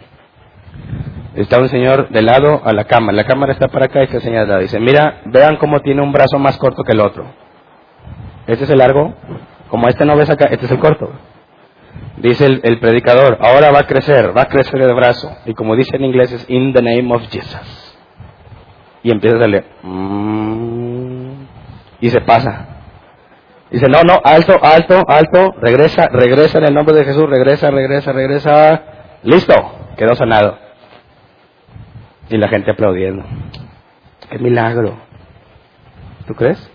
Está 1.36 1.60
un 1.60 1.70
señor 1.70 2.10
de 2.10 2.22
lado 2.22 2.62
a 2.64 2.74
la 2.74 2.86
cámara. 2.86 3.16
La 3.16 3.26
cámara 3.26 3.54
está 3.54 3.68
para 3.68 3.86
acá 3.86 4.02
y 4.02 4.06
este 4.06 4.22
señor 4.22 4.60
dice, 4.60 4.80
mira, 4.80 5.22
vean 5.26 5.58
cómo 5.58 5.82
tiene 5.82 6.02
un 6.02 6.12
brazo 6.12 6.40
más 6.40 6.58
corto 6.58 6.84
que 6.84 6.94
el 6.94 7.02
otro. 7.02 7.26
Este 8.48 8.64
es 8.64 8.70
el 8.70 8.78
largo. 8.78 9.14
Como 9.70 9.88
este 9.88 10.06
no 10.06 10.16
ves 10.16 10.30
acá, 10.30 10.46
este 10.50 10.66
es 10.66 10.72
el 10.72 10.80
corto. 10.80 11.12
Dice 12.18 12.46
el, 12.46 12.80
predicador, 12.80 13.38
ahora 13.42 13.72
va 13.72 13.80
a 13.80 13.88
crecer, 13.88 14.36
va 14.36 14.44
a 14.44 14.48
crecer 14.48 14.82
el 14.82 14.94
brazo. 14.96 15.30
Y 15.46 15.54
como 15.54 15.76
dice 15.76 15.98
en 15.98 16.06
inglés 16.06 16.32
es 16.32 16.50
in 16.50 16.74
the 16.74 16.82
name 16.82 17.14
of 17.14 17.24
Jesus. 17.30 17.85
Y 19.06 19.12
empieza 19.12 19.38
a 19.38 19.48
leer. 19.48 19.66
Mm, 19.84 21.46
y 22.02 22.10
se 22.10 22.22
pasa. 22.22 22.70
Dice, 23.70 23.88
no, 23.88 24.02
no, 24.02 24.20
alto, 24.24 24.58
alto, 24.64 25.04
alto, 25.08 25.54
regresa, 25.62 26.08
regresa 26.08 26.58
en 26.58 26.64
el 26.64 26.74
nombre 26.74 26.96
de 26.96 27.06
Jesús, 27.06 27.30
regresa, 27.30 27.70
regresa, 27.70 28.12
regresa. 28.14 28.84
Listo, 29.22 29.54
quedó 29.96 30.16
sanado. 30.16 30.58
Y 32.30 32.38
la 32.38 32.48
gente 32.48 32.72
aplaudiendo. 32.72 33.24
Qué 34.28 34.40
milagro. 34.40 34.98
¿Tú 36.26 36.34
crees? 36.34 36.72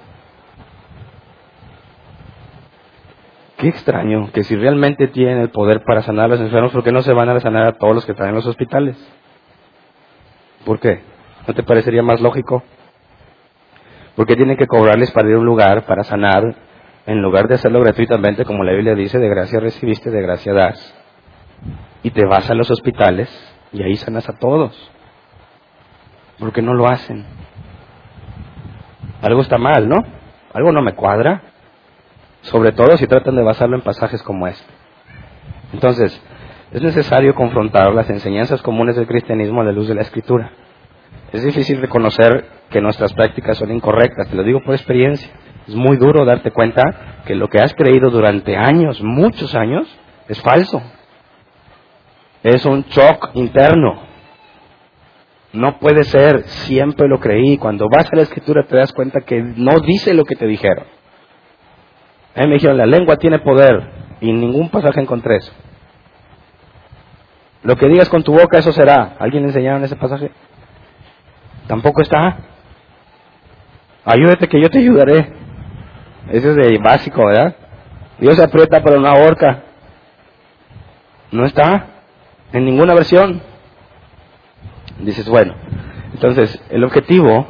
Qué 3.57 3.67
extraño 3.67 4.31
que 4.33 4.45
si 4.45 4.55
realmente 4.55 5.09
tienen 5.09 5.39
el 5.39 5.51
poder 5.51 5.83
para 5.83 6.03
sanar 6.03 6.27
a 6.27 6.29
los 6.29 6.41
enfermos, 6.41 6.71
¿por 6.71 6.85
qué 6.85 6.93
no 6.93 7.03
se 7.03 7.13
van 7.13 7.29
a 7.29 7.41
sanar 7.41 7.67
a 7.67 7.73
todos 7.73 7.93
los 7.93 8.07
que 8.07 8.13
están 8.13 8.29
en 8.29 8.37
los 8.37 8.47
hospitales? 8.47 8.97
¿Por 10.65 10.79
qué? 10.79 11.11
¿No 11.47 11.55
te 11.55 11.63
parecería 11.63 12.03
más 12.03 12.21
lógico? 12.21 12.63
¿Por 14.17 14.27
qué 14.27 14.37
tienen 14.37 14.57
que 14.57 14.67
cobrarles 14.67 15.11
para 15.13 15.29
ir 15.29 15.37
a 15.37 15.39
un 15.39 15.47
lugar, 15.47 15.87
para 15.87 16.05
sanar, 16.05 16.55
en 17.07 17.23
lugar 17.23 17.49
de 17.49 17.55
hacerlo 17.55 17.81
gratuitamente, 17.81 18.45
como 18.45 18.65
la 18.65 18.73
Biblia 18.73 18.95
dice, 18.95 19.19
de 19.19 19.29
gracia 19.29 19.61
recibiste, 19.61 20.11
de 20.11 20.23
gracia 20.23 20.53
das? 20.53 20.95
Y 22.03 22.11
te 22.11 22.25
vas 22.25 22.51
a 22.51 22.55
los 22.55 22.71
hospitales 22.71 23.29
y 23.73 23.83
ahí 23.83 23.97
sanas 23.97 24.29
a 24.29 24.37
todos. 24.37 24.91
¿Por 26.39 26.53
qué 26.53 26.63
no 26.63 26.75
lo 26.75 26.89
hacen? 26.89 27.25
Algo 29.23 29.43
está 29.43 29.59
mal, 29.59 29.89
¿no? 29.89 30.05
Algo 30.53 30.73
no 30.73 30.83
me 30.83 30.95
cuadra. 30.95 31.43
Sobre 32.43 32.73
todo 32.73 32.97
si 32.97 33.07
tratan 33.07 33.37
de 33.37 33.43
basarlo 33.43 33.77
en 33.77 33.83
pasajes 33.83 34.23
como 34.23 34.47
este. 34.47 34.73
Entonces, 35.73 36.21
es 36.73 36.83
necesario 36.83 37.35
confrontar 37.35 37.95
las 37.95 38.09
enseñanzas 38.09 38.63
comunes 38.63 38.97
del 38.97 39.07
cristianismo 39.07 39.61
a 39.61 39.65
la 39.65 39.73
luz 39.73 39.89
de 39.89 39.95
la 39.95 40.03
escritura. 40.03 40.53
Es 41.33 41.45
difícil 41.45 41.81
reconocer 41.81 42.47
que 42.71 42.81
nuestras 42.81 43.13
prácticas 43.13 43.59
son 43.59 43.71
incorrectas, 43.71 44.29
te 44.29 44.37
lo 44.37 44.43
digo 44.43 44.61
por 44.65 44.75
experiencia. 44.75 45.31
Es 45.67 45.75
muy 45.75 45.97
duro 45.97 46.25
darte 46.25 46.51
cuenta 46.51 47.23
que 47.25 47.35
lo 47.35 47.49
que 47.49 47.61
has 47.61 47.75
creído 47.75 48.11
durante 48.11 48.57
años, 48.57 49.01
muchos 49.03 49.55
años, 49.55 49.87
es 50.29 50.41
falso. 50.41 50.83
Es 52.43 52.65
un 52.65 52.83
shock 52.85 53.31
interno. 53.35 54.03
No 55.53 55.79
puede 55.79 56.05
ser, 56.05 56.45
siempre 56.45 57.09
lo 57.09 57.21
creí. 57.21 57.59
Cuando 57.59 57.89
vas 57.89 58.13
a 58.13 58.17
la 58.17 58.23
escritura 58.23 58.65
te 58.65 58.77
das 58.77 58.93
cuenta 58.93 59.21
que 59.21 59.43
no 59.43 59.81
dice 59.81 60.15
lo 60.15 60.25
que 60.25 60.37
te 60.37 60.47
dijeron. 60.47 60.85
Me 62.37 62.55
dijeron, 62.55 62.79
la 62.79 62.87
lengua 62.87 63.17
tiene 63.17 63.41
poder 63.41 64.17
y 64.21 64.33
ningún 64.33 64.71
pasaje 64.71 65.01
encontré 65.01 65.37
eso. 65.37 65.53
Lo 67.63 67.77
que 67.77 67.89
digas 67.89 68.09
con 68.09 68.23
tu 68.23 68.33
boca, 68.33 68.59
eso 68.59 68.73
será. 68.73 69.17
¿Alguien 69.19 69.43
le 69.43 69.49
enseñaron 69.49 69.85
ese 69.85 69.97
pasaje? 69.97 70.31
Tampoco 71.71 72.03
está. 72.03 72.37
Ayúdate 74.05 74.49
que 74.49 74.61
yo 74.61 74.69
te 74.71 74.81
ayudaré. 74.81 75.33
Ese 76.33 76.51
es 76.51 76.57
de 76.57 76.79
básico, 76.79 77.25
¿verdad? 77.25 77.55
Dios 78.19 78.41
aprieta 78.41 78.83
pero 78.83 78.99
no 78.99 79.07
ahorca. 79.07 79.63
No 81.31 81.45
está 81.45 81.87
en 82.53 82.65
ninguna 82.65 82.93
versión. 82.93 83.41
Dices, 84.99 85.29
bueno, 85.29 85.55
entonces 86.13 86.61
el 86.71 86.83
objetivo 86.83 87.47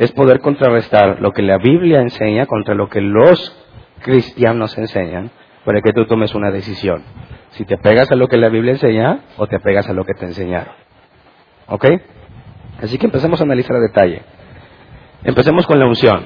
es 0.00 0.10
poder 0.10 0.40
contrarrestar 0.40 1.20
lo 1.20 1.30
que 1.30 1.42
la 1.42 1.58
Biblia 1.58 2.00
enseña 2.00 2.46
contra 2.46 2.74
lo 2.74 2.88
que 2.88 3.00
los 3.00 3.56
cristianos 4.00 4.76
enseñan 4.78 5.30
para 5.64 5.80
que 5.80 5.92
tú 5.92 6.06
tomes 6.06 6.34
una 6.34 6.50
decisión. 6.50 7.04
Si 7.50 7.64
te 7.64 7.78
pegas 7.78 8.10
a 8.10 8.16
lo 8.16 8.26
que 8.26 8.36
la 8.36 8.48
Biblia 8.48 8.72
enseña 8.72 9.20
o 9.36 9.46
te 9.46 9.60
pegas 9.60 9.88
a 9.88 9.92
lo 9.92 10.04
que 10.04 10.14
te 10.14 10.24
enseñaron. 10.24 10.74
¿Ok? 11.68 11.84
Así 12.82 12.96
que 12.98 13.06
empecemos 13.06 13.40
a 13.40 13.44
analizar 13.44 13.76
a 13.76 13.80
detalle. 13.80 14.22
Empecemos 15.24 15.66
con 15.66 15.78
la 15.78 15.86
unción, 15.86 16.24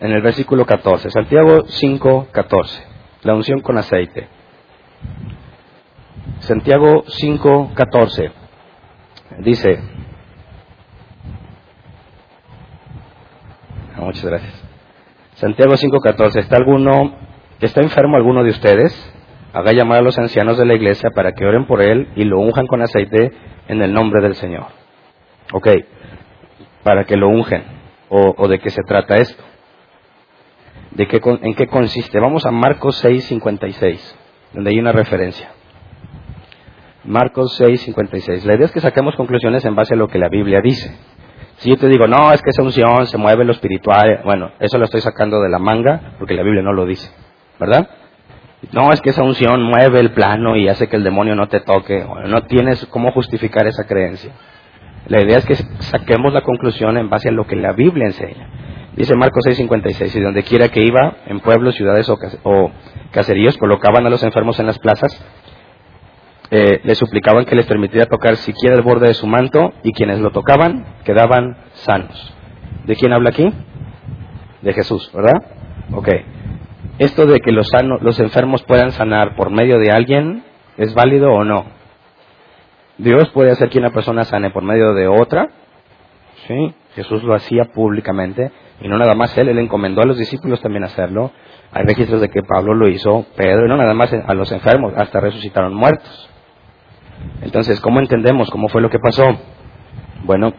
en 0.00 0.12
el 0.12 0.22
versículo 0.22 0.64
14, 0.64 1.10
Santiago 1.10 1.64
5, 1.66 2.28
14, 2.32 2.82
la 3.22 3.34
unción 3.34 3.60
con 3.60 3.76
aceite. 3.76 4.28
Santiago 6.40 7.04
5, 7.06 7.72
14, 7.74 8.32
dice, 9.40 9.78
ah, 13.94 14.00
muchas 14.00 14.24
gracias. 14.24 14.64
Santiago 15.34 15.76
5, 15.76 16.00
14, 16.00 16.40
¿está 16.40 16.56
alguno, 16.56 17.14
está 17.60 17.82
enfermo 17.82 18.16
alguno 18.16 18.42
de 18.42 18.50
ustedes? 18.50 19.12
Haga 19.52 19.72
llamar 19.72 19.98
a 19.98 20.02
los 20.02 20.18
ancianos 20.18 20.56
de 20.56 20.64
la 20.64 20.74
iglesia 20.74 21.10
para 21.14 21.32
que 21.32 21.44
oren 21.44 21.66
por 21.66 21.82
él 21.82 22.08
y 22.16 22.24
lo 22.24 22.40
unjan 22.40 22.66
con 22.66 22.80
aceite 22.80 23.32
en 23.68 23.82
el 23.82 23.92
nombre 23.92 24.22
del 24.22 24.34
Señor. 24.34 24.83
Ok, 25.52 25.68
para 26.82 27.04
que 27.04 27.16
lo 27.16 27.28
ungen. 27.28 27.74
¿O, 28.08 28.46
de 28.46 28.60
qué 28.60 28.70
se 28.70 28.82
trata 28.82 29.16
esto? 29.16 29.42
¿De 30.92 31.08
qué, 31.08 31.20
¿En 31.42 31.54
qué 31.54 31.66
consiste? 31.66 32.20
Vamos 32.20 32.46
a 32.46 32.52
Marcos 32.52 32.96
6, 32.98 33.24
56, 33.24 34.18
donde 34.52 34.70
hay 34.70 34.78
una 34.78 34.92
referencia. 34.92 35.50
Marcos 37.02 37.56
6, 37.56 37.82
56. 37.82 38.44
La 38.44 38.54
idea 38.54 38.66
es 38.66 38.72
que 38.72 38.80
saquemos 38.80 39.16
conclusiones 39.16 39.64
en 39.64 39.74
base 39.74 39.94
a 39.94 39.96
lo 39.96 40.06
que 40.06 40.18
la 40.18 40.28
Biblia 40.28 40.60
dice. 40.62 40.96
Si 41.56 41.70
yo 41.70 41.76
te 41.76 41.88
digo, 41.88 42.06
no, 42.06 42.32
es 42.32 42.42
que 42.42 42.50
esa 42.50 42.62
unción 42.62 43.06
se 43.06 43.18
mueve 43.18 43.44
lo 43.44 43.52
espiritual, 43.52 44.22
bueno, 44.24 44.52
eso 44.58 44.78
lo 44.78 44.84
estoy 44.84 45.00
sacando 45.00 45.40
de 45.40 45.48
la 45.48 45.58
manga 45.58 46.14
porque 46.18 46.34
la 46.34 46.42
Biblia 46.42 46.62
no 46.62 46.72
lo 46.72 46.84
dice, 46.84 47.10
¿verdad? 47.58 47.88
No, 48.72 48.92
es 48.92 49.00
que 49.00 49.10
esa 49.10 49.22
unción 49.22 49.62
mueve 49.62 50.00
el 50.00 50.12
plano 50.12 50.56
y 50.56 50.68
hace 50.68 50.88
que 50.88 50.96
el 50.96 51.04
demonio 51.04 51.34
no 51.34 51.48
te 51.48 51.60
toque. 51.60 52.04
no 52.26 52.42
tienes 52.44 52.86
cómo 52.86 53.12
justificar 53.12 53.66
esa 53.66 53.86
creencia. 53.86 54.32
La 55.06 55.20
idea 55.20 55.38
es 55.38 55.44
que 55.44 55.54
saquemos 55.54 56.32
la 56.32 56.40
conclusión 56.40 56.96
en 56.96 57.10
base 57.10 57.28
a 57.28 57.32
lo 57.32 57.46
que 57.46 57.56
la 57.56 57.72
Biblia 57.72 58.06
enseña. 58.06 58.48
Dice 58.96 59.14
Marcos 59.16 59.44
6:56, 59.44 60.14
y 60.14 60.20
donde 60.20 60.44
quiera 60.44 60.68
que 60.68 60.80
iba, 60.80 61.16
en 61.26 61.40
pueblos, 61.40 61.74
ciudades 61.74 62.08
o, 62.08 62.70
caseríos, 63.10 63.58
colocaban 63.58 64.06
a 64.06 64.10
los 64.10 64.22
enfermos 64.22 64.58
en 64.60 64.66
las 64.66 64.78
plazas, 64.78 65.12
eh, 66.50 66.80
les 66.84 66.96
suplicaban 66.96 67.44
que 67.44 67.56
les 67.56 67.66
permitiera 67.66 68.06
tocar 68.06 68.36
siquiera 68.36 68.76
el 68.76 68.82
borde 68.82 69.08
de 69.08 69.14
su 69.14 69.26
manto, 69.26 69.72
y 69.82 69.92
quienes 69.92 70.20
lo 70.20 70.30
tocaban 70.30 70.86
quedaban 71.04 71.56
sanos. 71.72 72.34
¿De 72.86 72.94
quién 72.94 73.12
habla 73.12 73.30
aquí? 73.30 73.52
De 74.62 74.72
Jesús, 74.72 75.10
¿verdad? 75.12 75.42
Ok. 75.92 76.08
¿Esto 76.98 77.26
de 77.26 77.40
que 77.40 77.50
los, 77.50 77.68
sanos, 77.68 78.00
los 78.00 78.20
enfermos 78.20 78.62
puedan 78.62 78.92
sanar 78.92 79.34
por 79.34 79.50
medio 79.50 79.78
de 79.78 79.90
alguien 79.90 80.44
es 80.76 80.94
válido 80.94 81.32
o 81.32 81.42
no? 81.42 81.64
Dios 82.98 83.28
puede 83.30 83.50
hacer 83.50 83.70
que 83.70 83.78
una 83.78 83.90
persona 83.90 84.24
sane 84.24 84.50
por 84.50 84.62
medio 84.62 84.94
de 84.94 85.08
otra. 85.08 85.48
Sí, 86.46 86.74
Jesús 86.94 87.22
lo 87.24 87.34
hacía 87.34 87.64
públicamente 87.74 88.52
y 88.80 88.88
no 88.88 88.98
nada 88.98 89.14
más 89.14 89.36
él, 89.38 89.48
él 89.48 89.58
encomendó 89.58 90.02
a 90.02 90.06
los 90.06 90.18
discípulos 90.18 90.60
también 90.60 90.84
hacerlo. 90.84 91.32
Hay 91.72 91.84
registros 91.84 92.20
de 92.20 92.28
que 92.28 92.42
Pablo 92.42 92.74
lo 92.74 92.88
hizo, 92.88 93.26
Pedro, 93.36 93.66
y 93.66 93.68
no 93.68 93.76
nada 93.76 93.94
más 93.94 94.12
a 94.12 94.34
los 94.34 94.52
enfermos, 94.52 94.92
hasta 94.96 95.20
resucitaron 95.20 95.74
muertos. 95.74 96.30
Entonces, 97.42 97.80
¿cómo 97.80 98.00
entendemos 98.00 98.50
cómo 98.50 98.68
fue 98.68 98.80
lo 98.80 98.90
que 98.90 98.98
pasó? 98.98 99.24
Bueno, 100.24 100.52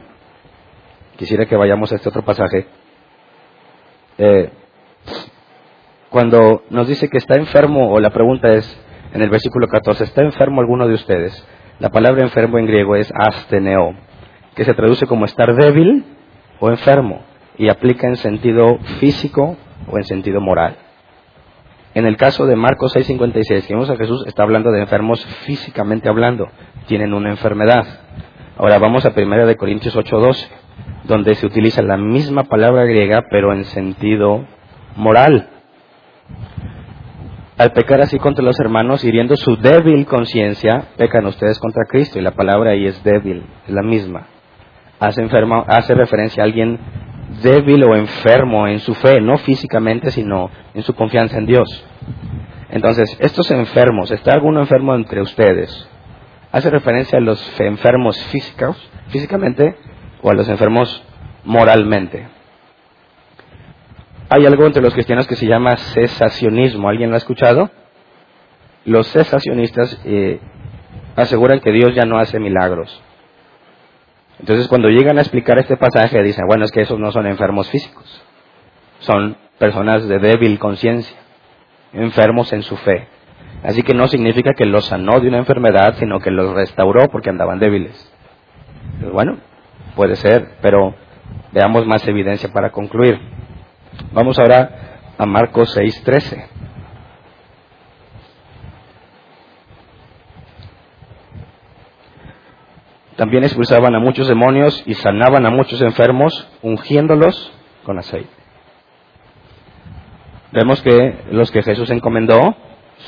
quisiera 1.17 1.45
que 1.45 1.55
vayamos 1.55 1.91
a 1.91 1.95
este 1.95 2.09
otro 2.09 2.23
pasaje. 2.23 2.67
Eh, 4.17 4.49
cuando 6.09 6.63
nos 6.69 6.87
dice 6.87 7.09
que 7.09 7.17
está 7.17 7.35
enfermo, 7.35 7.91
o 7.91 7.99
la 7.99 8.09
pregunta 8.09 8.49
es, 8.53 8.81
en 9.13 9.21
el 9.21 9.29
versículo 9.29 9.67
14, 9.67 10.03
¿está 10.03 10.21
enfermo 10.21 10.61
alguno 10.61 10.87
de 10.87 10.93
ustedes? 10.93 11.45
La 11.77 11.89
palabra 11.89 12.21
enfermo 12.21 12.57
en 12.57 12.67
griego 12.67 12.95
es 12.95 13.11
asteneo, 13.13 13.95
que 14.55 14.63
se 14.63 14.73
traduce 14.73 15.07
como 15.07 15.25
estar 15.25 15.53
débil 15.53 16.05
o 16.61 16.69
enfermo, 16.69 17.21
y 17.57 17.67
aplica 17.67 18.07
en 18.07 18.15
sentido 18.15 18.77
físico 18.99 19.57
o 19.87 19.97
en 19.97 20.05
sentido 20.05 20.39
moral. 20.39 20.77
En 21.93 22.05
el 22.05 22.15
caso 22.15 22.45
de 22.45 22.55
Marcos 22.55 22.93
6:56, 22.95 23.67
que 23.67 23.73
vemos 23.73 23.89
a 23.89 23.97
Jesús, 23.97 24.25
está 24.25 24.43
hablando 24.43 24.71
de 24.71 24.81
enfermos 24.81 25.25
físicamente 25.45 26.07
hablando, 26.07 26.47
tienen 26.87 27.13
una 27.13 27.29
enfermedad. 27.29 27.85
Ahora 28.57 28.79
vamos 28.79 29.05
a 29.05 29.11
1 29.11 29.45
de 29.45 29.57
Corintios 29.57 29.97
8:12, 29.97 30.47
donde 31.03 31.35
se 31.35 31.45
utiliza 31.45 31.81
la 31.81 31.97
misma 31.97 32.45
palabra 32.45 32.85
griega, 32.85 33.25
pero 33.29 33.51
en 33.51 33.65
sentido 33.65 34.45
moral 34.95 35.49
al 37.57 37.71
pecar 37.71 38.01
así 38.01 38.19
contra 38.19 38.43
los 38.43 38.59
hermanos, 38.59 39.03
hiriendo 39.03 39.35
su 39.37 39.55
débil 39.55 40.05
conciencia, 40.05 40.89
pecan 40.97 41.25
ustedes 41.25 41.57
contra 41.59 41.85
Cristo. 41.87 42.19
Y 42.19 42.21
la 42.21 42.31
palabra 42.31 42.71
ahí 42.71 42.85
es 42.85 43.01
débil, 43.03 43.45
es 43.65 43.73
la 43.73 43.81
misma. 43.81 44.27
Hace, 44.99 45.21
enfermo, 45.21 45.63
hace 45.67 45.93
referencia 45.93 46.43
a 46.43 46.45
alguien 46.45 46.79
débil 47.41 47.83
o 47.85 47.95
enfermo 47.95 48.67
en 48.67 48.79
su 48.79 48.93
fe, 48.93 49.21
no 49.21 49.37
físicamente, 49.37 50.11
sino 50.11 50.49
en 50.73 50.83
su 50.83 50.93
confianza 50.93 51.37
en 51.37 51.45
Dios. 51.45 51.85
Entonces, 52.69 53.15
estos 53.19 53.49
enfermos, 53.51 54.11
¿está 54.11 54.33
alguno 54.33 54.59
enfermo 54.59 54.93
entre 54.95 55.21
ustedes? 55.21 55.89
¿Hace 56.51 56.69
referencia 56.69 57.19
a 57.19 57.21
los 57.21 57.59
enfermos 57.59 58.21
físicos, 58.25 58.77
físicamente 59.09 59.75
o 60.21 60.29
a 60.29 60.33
los 60.33 60.49
enfermos 60.49 61.03
moralmente? 61.43 62.34
Hay 64.29 64.45
algo 64.45 64.65
entre 64.65 64.81
los 64.81 64.93
cristianos 64.93 65.27
que 65.27 65.35
se 65.35 65.45
llama 65.45 65.77
cesacionismo. 65.77 66.89
¿Alguien 66.89 67.09
lo 67.09 67.15
ha 67.15 67.19
escuchado? 67.19 67.69
Los 68.85 69.11
cesacionistas 69.11 70.01
eh, 70.05 70.39
aseguran 71.15 71.59
que 71.59 71.71
Dios 71.71 71.93
ya 71.95 72.05
no 72.05 72.17
hace 72.17 72.39
milagros. 72.39 73.01
Entonces 74.39 74.67
cuando 74.67 74.89
llegan 74.89 75.17
a 75.17 75.21
explicar 75.21 75.57
este 75.59 75.77
pasaje 75.77 76.21
dicen, 76.21 76.45
bueno, 76.47 76.65
es 76.65 76.71
que 76.71 76.81
esos 76.81 76.99
no 76.99 77.11
son 77.11 77.25
enfermos 77.25 77.69
físicos, 77.69 78.23
son 78.99 79.37
personas 79.57 80.07
de 80.07 80.19
débil 80.19 80.59
conciencia, 80.59 81.17
enfermos 81.93 82.51
en 82.51 82.63
su 82.63 82.75
fe. 82.77 83.07
Así 83.63 83.81
que 83.83 83.93
no 83.93 84.07
significa 84.07 84.53
que 84.53 84.65
los 84.65 84.85
sanó 84.85 85.19
de 85.21 85.29
una 85.29 85.37
enfermedad, 85.37 85.95
sino 85.97 86.19
que 86.19 86.31
los 86.31 86.53
restauró 86.53 87.07
porque 87.09 87.29
andaban 87.29 87.59
débiles. 87.59 88.11
bueno, 89.11 89.37
puede 89.95 90.15
ser, 90.17 90.57
pero 90.61 90.93
veamos 91.53 91.87
más 91.87 92.05
evidencia 92.07 92.51
para 92.51 92.71
concluir. 92.71 93.19
Vamos 94.11 94.39
ahora 94.39 94.99
a 95.17 95.25
Marcos 95.25 95.75
6:13. 95.75 96.47
También 103.15 103.43
expulsaban 103.43 103.95
a 103.95 103.99
muchos 103.99 104.27
demonios 104.27 104.83
y 104.85 104.93
sanaban 104.95 105.45
a 105.45 105.49
muchos 105.49 105.81
enfermos, 105.81 106.49
ungiéndolos 106.61 107.51
con 107.85 107.97
aceite. 107.97 108.29
Vemos 110.51 110.81
que 110.81 111.23
los 111.31 111.51
que 111.51 111.63
Jesús 111.63 111.89
encomendó 111.91 112.55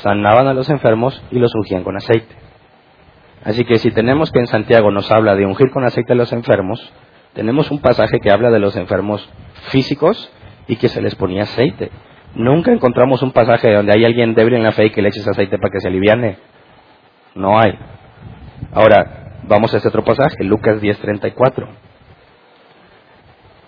sanaban 0.02 0.46
a 0.46 0.54
los 0.54 0.68
enfermos 0.70 1.22
y 1.30 1.38
los 1.38 1.54
ungían 1.54 1.84
con 1.84 1.96
aceite. 1.96 2.34
Así 3.44 3.64
que 3.64 3.76
si 3.78 3.90
tenemos 3.90 4.30
que 4.30 4.40
en 4.40 4.46
Santiago 4.46 4.90
nos 4.90 5.10
habla 5.10 5.34
de 5.34 5.46
ungir 5.46 5.70
con 5.70 5.84
aceite 5.84 6.12
a 6.12 6.16
los 6.16 6.32
enfermos, 6.32 6.92
tenemos 7.34 7.70
un 7.70 7.80
pasaje 7.80 8.18
que 8.20 8.30
habla 8.30 8.50
de 8.50 8.58
los 8.58 8.76
enfermos 8.76 9.28
físicos 9.68 10.30
y 10.68 10.76
que 10.76 10.88
se 10.88 11.02
les 11.02 11.14
ponía 11.14 11.42
aceite. 11.42 11.90
Nunca 12.34 12.70
encontramos 12.70 13.22
un 13.22 13.32
pasaje 13.32 13.72
donde 13.72 13.92
hay 13.92 14.04
alguien 14.04 14.34
débil 14.34 14.54
en 14.54 14.62
la 14.62 14.72
fe 14.72 14.86
y 14.86 14.90
que 14.90 15.02
le 15.02 15.08
eches 15.08 15.26
aceite 15.26 15.58
para 15.58 15.72
que 15.72 15.80
se 15.80 15.88
aliviane. 15.88 16.36
No 17.34 17.58
hay. 17.58 17.76
Ahora, 18.72 19.40
vamos 19.44 19.72
a 19.72 19.78
este 19.78 19.88
otro 19.88 20.04
pasaje, 20.04 20.44
Lucas 20.44 20.80
10:34. 20.80 21.66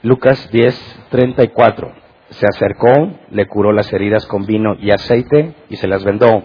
Lucas 0.03 0.51
10:34. 0.53 1.93
Se 2.31 2.47
acercó, 2.47 3.11
le 3.31 3.47
curó 3.47 3.73
las 3.73 3.93
heridas 3.93 4.27
con 4.27 4.47
vino 4.47 4.77
y 4.79 4.93
aceite 4.93 5.55
y 5.69 5.77
se 5.77 5.89
las 5.89 6.05
vendó. 6.05 6.45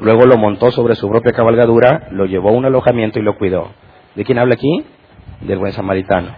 Luego 0.00 0.24
lo 0.24 0.38
montó 0.38 0.70
sobre 0.70 0.96
su 0.96 1.08
propia 1.08 1.32
cabalgadura, 1.32 2.08
lo 2.10 2.24
llevó 2.24 2.48
a 2.48 2.52
un 2.52 2.64
alojamiento 2.64 3.18
y 3.18 3.22
lo 3.22 3.36
cuidó. 3.36 3.70
¿De 4.14 4.24
quién 4.24 4.38
habla 4.38 4.54
aquí? 4.54 4.84
Del 5.42 5.58
buen 5.58 5.72
samaritano. 5.72 6.34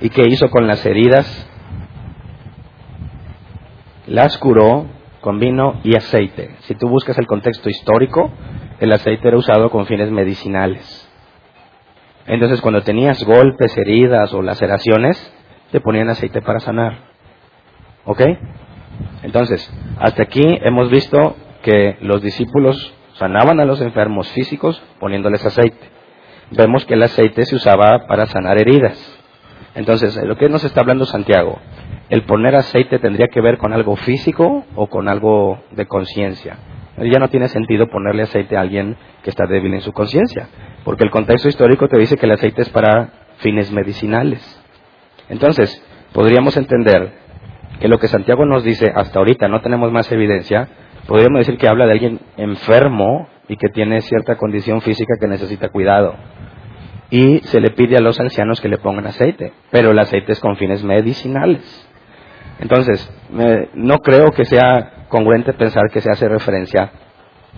¿Y 0.00 0.10
qué 0.10 0.26
hizo 0.26 0.50
con 0.50 0.66
las 0.66 0.84
heridas? 0.84 1.48
Las 4.08 4.38
curó 4.38 4.86
con 5.20 5.38
vino 5.38 5.80
y 5.84 5.94
aceite. 5.94 6.56
Si 6.60 6.74
tú 6.74 6.88
buscas 6.88 7.18
el 7.18 7.26
contexto 7.26 7.68
histórico, 7.68 8.30
el 8.80 8.92
aceite 8.92 9.28
era 9.28 9.36
usado 9.36 9.70
con 9.70 9.86
fines 9.86 10.10
medicinales. 10.10 11.08
Entonces, 12.26 12.60
cuando 12.62 12.82
tenías 12.82 13.22
golpes, 13.24 13.76
heridas 13.76 14.32
o 14.32 14.40
laceraciones, 14.40 15.32
te 15.72 15.80
ponían 15.80 16.08
aceite 16.08 16.40
para 16.40 16.60
sanar. 16.60 16.98
¿Ok? 18.06 18.22
Entonces, 19.22 19.70
hasta 19.98 20.22
aquí 20.22 20.58
hemos 20.62 20.90
visto 20.90 21.36
que 21.62 21.98
los 22.00 22.22
discípulos 22.22 22.94
sanaban 23.14 23.60
a 23.60 23.66
los 23.66 23.80
enfermos 23.82 24.30
físicos 24.32 24.82
poniéndoles 25.00 25.44
aceite. 25.44 25.90
Vemos 26.50 26.86
que 26.86 26.94
el 26.94 27.02
aceite 27.02 27.44
se 27.44 27.56
usaba 27.56 28.06
para 28.06 28.26
sanar 28.26 28.58
heridas. 28.58 28.98
Entonces, 29.74 30.16
lo 30.24 30.36
que 30.36 30.48
nos 30.48 30.64
está 30.64 30.80
hablando 30.80 31.04
Santiago, 31.04 31.58
el 32.10 32.22
poner 32.22 32.54
aceite 32.56 32.98
tendría 32.98 33.28
que 33.28 33.40
ver 33.40 33.58
con 33.58 33.72
algo 33.72 33.96
físico 33.96 34.64
o 34.74 34.86
con 34.86 35.08
algo 35.08 35.60
de 35.72 35.86
conciencia. 35.86 36.56
Ya 36.98 37.18
no 37.18 37.28
tiene 37.28 37.48
sentido 37.48 37.88
ponerle 37.88 38.22
aceite 38.22 38.56
a 38.56 38.60
alguien 38.60 38.96
que 39.22 39.30
está 39.30 39.46
débil 39.46 39.74
en 39.74 39.82
su 39.82 39.92
conciencia, 39.92 40.48
porque 40.84 41.04
el 41.04 41.10
contexto 41.10 41.48
histórico 41.48 41.86
te 41.88 41.98
dice 41.98 42.16
que 42.16 42.26
el 42.26 42.32
aceite 42.32 42.62
es 42.62 42.70
para 42.70 43.10
fines 43.38 43.70
medicinales. 43.70 44.40
Entonces, 45.28 45.82
podríamos 46.12 46.56
entender 46.56 47.12
que 47.78 47.88
lo 47.88 47.98
que 47.98 48.08
Santiago 48.08 48.46
nos 48.46 48.64
dice 48.64 48.92
hasta 48.94 49.18
ahorita, 49.18 49.46
no 49.48 49.60
tenemos 49.60 49.92
más 49.92 50.10
evidencia, 50.10 50.68
podríamos 51.06 51.40
decir 51.40 51.58
que 51.58 51.68
habla 51.68 51.86
de 51.86 51.92
alguien 51.92 52.20
enfermo 52.36 53.28
y 53.48 53.56
que 53.56 53.68
tiene 53.68 54.00
cierta 54.00 54.36
condición 54.36 54.80
física 54.80 55.14
que 55.20 55.28
necesita 55.28 55.68
cuidado. 55.68 56.16
Y 57.10 57.38
se 57.44 57.60
le 57.60 57.70
pide 57.70 57.96
a 57.96 58.00
los 58.00 58.18
ancianos 58.18 58.60
que 58.60 58.68
le 58.68 58.78
pongan 58.78 59.06
aceite, 59.06 59.52
pero 59.70 59.92
el 59.92 59.98
aceite 59.98 60.32
es 60.32 60.40
con 60.40 60.56
fines 60.56 60.82
medicinales. 60.82 61.87
Entonces, 62.60 63.10
no 63.74 63.98
creo 63.98 64.32
que 64.32 64.44
sea 64.44 65.06
congruente 65.08 65.52
pensar 65.52 65.90
que 65.92 66.00
se 66.00 66.10
hace 66.10 66.28
referencia 66.28 66.90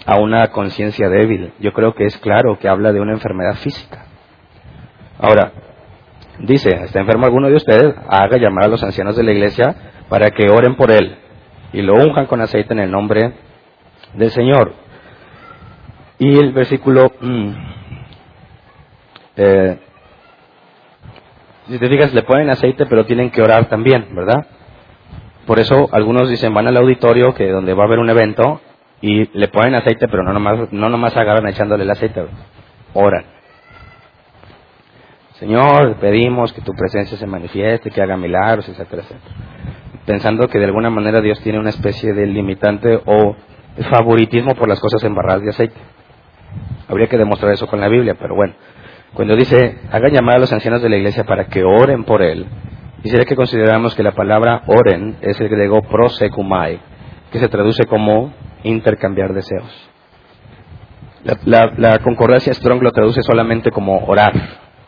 a 0.07 0.19
una 0.19 0.49
conciencia 0.49 1.09
débil. 1.09 1.53
Yo 1.59 1.73
creo 1.73 1.95
que 1.95 2.05
es 2.05 2.17
claro 2.19 2.59
que 2.59 2.69
habla 2.69 2.93
de 2.93 3.01
una 3.01 3.13
enfermedad 3.13 3.55
física. 3.55 4.05
Ahora, 5.19 5.53
dice, 6.39 6.71
¿está 6.85 7.01
enfermo 7.01 7.27
alguno 7.27 7.49
de 7.49 7.57
ustedes? 7.57 7.95
Haga 8.09 8.39
llamar 8.39 8.65
a 8.65 8.69
los 8.69 8.83
ancianos 8.83 9.17
de 9.17 9.23
la 9.23 9.33
iglesia 9.33 9.75
para 10.09 10.31
que 10.31 10.51
oren 10.51 10.77
por 10.77 10.91
él 10.91 11.17
y 11.73 11.83
lo 11.83 11.95
unjan 11.95 12.27
con 12.27 12.41
aceite 12.41 12.73
en 12.73 12.81
el 12.81 12.91
nombre 12.91 13.35
del 14.15 14.31
Señor. 14.31 14.73
Y 16.19 16.39
el 16.39 16.53
versículo, 16.53 17.13
mm, 17.21 17.51
eh, 19.37 19.79
si 21.69 21.79
te 21.79 21.89
fijas, 21.89 22.13
le 22.13 22.23
ponen 22.23 22.51
aceite, 22.51 22.87
pero 22.87 23.07
tienen 23.07 23.31
que 23.31 23.41
orar 23.41 23.69
también, 23.69 24.15
¿verdad? 24.15 24.47
Por 25.51 25.59
eso 25.59 25.89
algunos 25.91 26.31
dicen, 26.31 26.55
van 26.55 26.69
al 26.69 26.77
auditorio, 26.77 27.35
que 27.35 27.51
donde 27.51 27.75
va 27.75 27.83
a 27.83 27.87
haber 27.87 27.99
un 27.99 28.09
evento, 28.09 28.61
y 29.01 29.37
le 29.37 29.49
ponen 29.49 29.75
aceite, 29.75 30.07
pero 30.07 30.23
no 30.23 30.33
nomás, 30.33 30.73
no 30.73 30.89
nomás 30.89 31.17
agarran 31.17 31.49
echándole 31.49 31.83
el 31.83 31.91
aceite, 31.91 32.25
oran. 32.95 33.25
Señor, 35.33 35.97
pedimos 35.97 36.53
que 36.53 36.61
tu 36.61 36.73
presencia 36.73 37.19
se 37.19 37.27
manifieste, 37.27 37.91
que 37.91 38.01
haga 38.01 38.17
milagros, 38.17 38.69
etcétera, 38.69 39.03
etcétera. 39.03 39.35
Pensando 40.07 40.47
que 40.47 40.61
de 40.61 40.67
alguna 40.67 40.89
manera 40.89 41.21
Dios 41.21 41.41
tiene 41.41 41.59
una 41.59 41.71
especie 41.71 42.13
de 42.13 42.27
limitante 42.27 43.01
o 43.05 43.35
favoritismo 43.91 44.55
por 44.55 44.69
las 44.69 44.79
cosas 44.79 45.03
embarradas 45.03 45.43
de 45.43 45.51
aceite. 45.51 45.81
Habría 46.87 47.09
que 47.09 47.19
demostrar 47.19 47.53
eso 47.53 47.67
con 47.67 47.81
la 47.81 47.89
Biblia, 47.89 48.15
pero 48.17 48.37
bueno. 48.37 48.55
Cuando 49.15 49.35
dice, 49.35 49.81
hagan 49.91 50.13
llamar 50.13 50.37
a 50.37 50.39
los 50.39 50.53
ancianos 50.53 50.81
de 50.81 50.91
la 50.91 50.97
iglesia 50.97 51.25
para 51.25 51.47
que 51.47 51.65
oren 51.65 52.05
por 52.05 52.23
él, 52.23 52.47
Quisiera 53.03 53.25
que 53.25 53.37
consideramos 53.37 53.95
que 53.95 54.03
la 54.03 54.13
palabra 54.13 54.63
oren 54.67 55.17
es 55.23 55.41
el 55.41 55.49
griego 55.49 55.81
prosekumai, 55.81 56.79
que 57.33 57.39
se 57.39 57.49
traduce 57.49 57.87
como 57.87 58.35
intercambiar 58.63 59.33
deseos. 59.33 59.91
La, 61.45 61.73
la, 61.77 61.99
concordancia 62.01 62.53
Strong 62.53 62.83
lo 62.83 62.93
traduce 62.93 63.23
solamente 63.23 63.71
como 63.71 64.05
orar. 64.07 64.33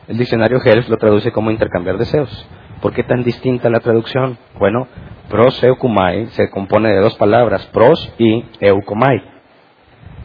El 0.08 0.18
diccionario 0.18 0.60
Helf 0.62 0.90
lo 0.90 0.98
traduce 0.98 1.32
como 1.32 1.50
intercambiar 1.50 1.96
deseos. 1.96 2.46
¿Por 2.82 2.92
qué 2.92 3.02
tan 3.02 3.22
distinta 3.22 3.70
la 3.70 3.80
traducción? 3.80 4.36
Bueno, 4.58 4.88
proseukumai 5.30 6.26
se 6.28 6.50
compone 6.50 6.90
de 6.90 7.00
dos 7.00 7.14
palabras, 7.16 7.64
pros 7.72 8.12
y 8.18 8.44
eukomai. 8.60 9.22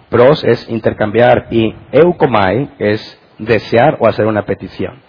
Pros 0.10 0.43
es 0.43 0.67
intercambiar 0.69 1.47
y 1.52 1.73
eukomai 1.91 2.69
es 2.80 3.17
desear 3.38 3.97
o 4.02 4.08
hacer 4.08 4.26
una 4.26 4.43
petición. 4.43 5.06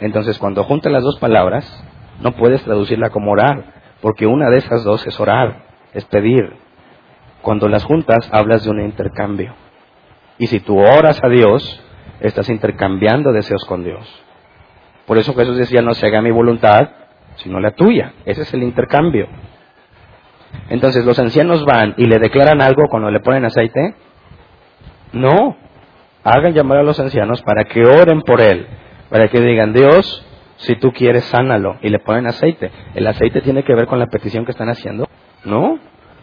Entonces, 0.00 0.38
cuando 0.38 0.64
juntas 0.64 0.90
las 0.90 1.02
dos 1.02 1.18
palabras, 1.18 1.84
no 2.20 2.32
puedes 2.32 2.62
traducirla 2.64 3.10
como 3.10 3.32
orar, 3.32 3.64
porque 4.00 4.26
una 4.26 4.48
de 4.48 4.58
esas 4.58 4.82
dos 4.82 5.06
es 5.06 5.20
orar, 5.20 5.64
es 5.92 6.04
pedir. 6.06 6.54
Cuando 7.42 7.68
las 7.68 7.84
juntas, 7.84 8.28
hablas 8.32 8.64
de 8.64 8.70
un 8.70 8.80
intercambio. 8.80 9.54
Y 10.38 10.46
si 10.46 10.60
tú 10.60 10.78
oras 10.78 11.22
a 11.22 11.28
Dios, 11.28 11.82
estás 12.20 12.48
intercambiando 12.48 13.30
deseos 13.32 13.64
con 13.66 13.84
Dios. 13.84 14.06
Por 15.06 15.18
eso 15.18 15.34
Jesús 15.34 15.58
decía, 15.58 15.82
no 15.82 15.92
se 15.92 16.06
haga 16.06 16.22
mi 16.22 16.30
voluntad, 16.30 16.88
sino 17.36 17.60
la 17.60 17.72
tuya. 17.72 18.14
Ese 18.24 18.42
es 18.42 18.54
el 18.54 18.62
intercambio. 18.62 19.28
Entonces 20.70 21.04
los 21.04 21.18
ancianos 21.18 21.64
van 21.64 21.94
y 21.98 22.06
le 22.06 22.18
declaran 22.18 22.62
algo 22.62 22.84
cuando 22.90 23.10
le 23.10 23.20
ponen 23.20 23.44
aceite. 23.44 23.94
No, 25.12 25.56
hagan 26.24 26.54
llamar 26.54 26.78
a 26.78 26.82
los 26.82 26.98
ancianos 27.00 27.42
para 27.42 27.64
que 27.64 27.84
oren 27.84 28.22
por 28.22 28.40
él 28.40 28.66
para 29.10 29.28
que 29.28 29.40
digan, 29.40 29.72
Dios, 29.72 30.24
si 30.56 30.76
tú 30.76 30.92
quieres, 30.92 31.24
sánalo. 31.24 31.76
Y 31.82 31.88
le 31.88 31.98
ponen 31.98 32.26
aceite. 32.26 32.70
¿El 32.94 33.06
aceite 33.06 33.40
tiene 33.40 33.64
que 33.64 33.74
ver 33.74 33.86
con 33.86 33.98
la 33.98 34.06
petición 34.06 34.44
que 34.44 34.52
están 34.52 34.68
haciendo? 34.68 35.08
No. 35.44 35.78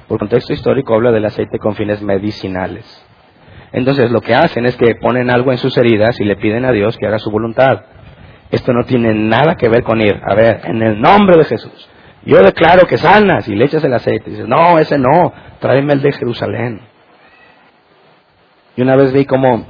Por 0.07 0.19
contexto 0.19 0.53
histórico 0.53 0.95
habla 0.95 1.11
del 1.11 1.25
aceite 1.25 1.59
con 1.59 1.75
fines 1.75 2.01
medicinales. 2.01 2.85
Entonces 3.73 4.09
lo 4.09 4.21
que 4.21 4.33
hacen 4.33 4.65
es 4.65 4.77
que 4.77 4.95
ponen 4.95 5.29
algo 5.29 5.51
en 5.51 5.57
sus 5.57 5.77
heridas 5.77 6.19
y 6.21 6.23
le 6.23 6.37
piden 6.37 6.65
a 6.65 6.71
Dios 6.71 6.97
que 6.97 7.05
haga 7.05 7.19
su 7.19 7.29
voluntad. 7.29 7.81
Esto 8.49 8.71
no 8.71 8.85
tiene 8.85 9.13
nada 9.13 9.55
que 9.55 9.67
ver 9.67 9.83
con 9.83 9.99
ir, 9.99 10.21
a 10.23 10.33
ver, 10.33 10.61
en 10.63 10.81
el 10.81 11.01
nombre 11.01 11.37
de 11.37 11.43
Jesús. 11.43 11.89
Yo 12.23 12.41
declaro 12.41 12.87
que 12.87 12.97
sanas 12.97 13.47
y 13.49 13.55
le 13.55 13.65
echas 13.65 13.83
el 13.83 13.93
aceite. 13.93 14.29
Y 14.29 14.33
dices, 14.33 14.47
no, 14.47 14.79
ese 14.79 14.97
no, 14.97 15.33
tráeme 15.59 15.93
el 15.93 16.01
de 16.01 16.13
Jerusalén. 16.13 16.81
Y 18.77 18.81
una 18.81 18.95
vez 18.95 19.11
vi 19.11 19.25
como 19.25 19.65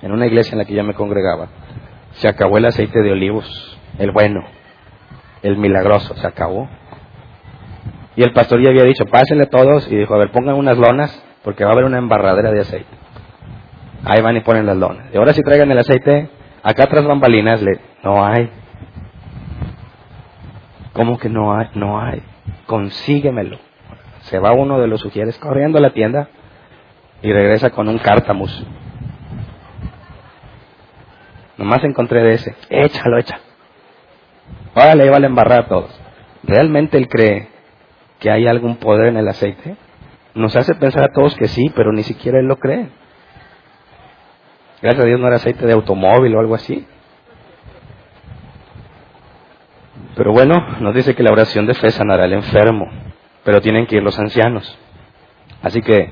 en 0.00 0.12
una 0.12 0.26
iglesia 0.26 0.52
en 0.52 0.58
la 0.58 0.64
que 0.64 0.74
yo 0.74 0.84
me 0.84 0.94
congregaba, 0.94 1.48
se 2.14 2.28
acabó 2.28 2.58
el 2.58 2.66
aceite 2.66 3.00
de 3.00 3.12
olivos, 3.12 3.78
el 3.98 4.10
bueno, 4.10 4.44
el 5.42 5.56
milagroso, 5.56 6.14
se 6.14 6.26
acabó. 6.26 6.68
Y 8.16 8.22
el 8.22 8.32
pastor 8.32 8.60
ya 8.62 8.70
había 8.70 8.84
dicho, 8.84 9.06
pásenle 9.06 9.46
todos, 9.46 9.90
y 9.90 9.96
dijo, 9.96 10.14
a 10.14 10.18
ver, 10.18 10.30
pongan 10.30 10.56
unas 10.56 10.76
lonas, 10.76 11.24
porque 11.42 11.64
va 11.64 11.70
a 11.70 11.72
haber 11.72 11.84
una 11.84 11.98
embarradera 11.98 12.50
de 12.50 12.60
aceite. 12.60 13.02
Ahí 14.04 14.20
van 14.20 14.36
y 14.36 14.40
ponen 14.40 14.66
las 14.66 14.76
lonas. 14.76 15.06
Y 15.12 15.16
ahora 15.16 15.32
si 15.32 15.42
traigan 15.42 15.70
el 15.70 15.78
aceite, 15.78 16.28
acá 16.62 16.86
tras 16.86 17.04
bambalinas, 17.06 17.62
le, 17.62 17.80
no 18.02 18.24
hay. 18.24 18.50
¿Cómo 20.92 21.18
que 21.18 21.28
no 21.28 21.56
hay? 21.56 21.68
No 21.74 22.00
hay. 22.00 22.22
Consíguemelo. 22.66 23.58
Se 24.22 24.38
va 24.38 24.52
uno 24.52 24.78
de 24.78 24.86
los 24.86 25.00
sugieres 25.00 25.38
corriendo 25.38 25.78
a 25.78 25.80
la 25.80 25.90
tienda 25.90 26.28
y 27.22 27.32
regresa 27.32 27.70
con 27.70 27.88
un 27.88 27.98
cártamus 27.98 28.64
Nomás 31.62 31.84
encontré 31.84 32.20
de 32.24 32.32
ese. 32.32 32.56
Échalo, 32.70 33.18
echa. 33.18 33.38
Órale, 34.74 35.06
iba 35.06 35.16
a 35.16 35.24
embarrar 35.24 35.60
a 35.60 35.68
todos. 35.68 35.96
¿Realmente 36.42 36.98
él 36.98 37.06
cree 37.06 37.50
que 38.18 38.32
hay 38.32 38.48
algún 38.48 38.78
poder 38.78 39.06
en 39.06 39.16
el 39.16 39.28
aceite? 39.28 39.76
Nos 40.34 40.56
hace 40.56 40.74
pensar 40.74 41.04
a 41.04 41.12
todos 41.14 41.36
que 41.36 41.46
sí, 41.46 41.70
pero 41.76 41.92
ni 41.92 42.02
siquiera 42.02 42.40
él 42.40 42.46
lo 42.46 42.56
cree. 42.56 42.88
Gracias 44.82 45.04
a 45.04 45.06
Dios 45.06 45.20
no 45.20 45.28
era 45.28 45.36
aceite 45.36 45.64
de 45.64 45.72
automóvil 45.72 46.34
o 46.34 46.40
algo 46.40 46.56
así. 46.56 46.84
Pero 50.16 50.32
bueno, 50.32 50.80
nos 50.80 50.96
dice 50.96 51.14
que 51.14 51.22
la 51.22 51.30
oración 51.30 51.68
de 51.68 51.74
fe 51.74 51.90
sanará 51.90 52.24
al 52.24 52.32
enfermo, 52.32 52.90
pero 53.44 53.60
tienen 53.60 53.86
que 53.86 53.98
ir 53.98 54.02
los 54.02 54.18
ancianos. 54.18 54.76
Así 55.62 55.80
que, 55.80 56.10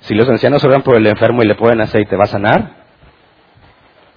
si 0.00 0.14
los 0.14 0.30
ancianos 0.30 0.64
oran 0.64 0.80
por 0.80 0.96
el 0.96 1.06
enfermo 1.06 1.42
y 1.42 1.46
le 1.46 1.56
ponen 1.56 1.82
aceite, 1.82 2.16
¿va 2.16 2.24
a 2.24 2.28
sanar? 2.28 2.79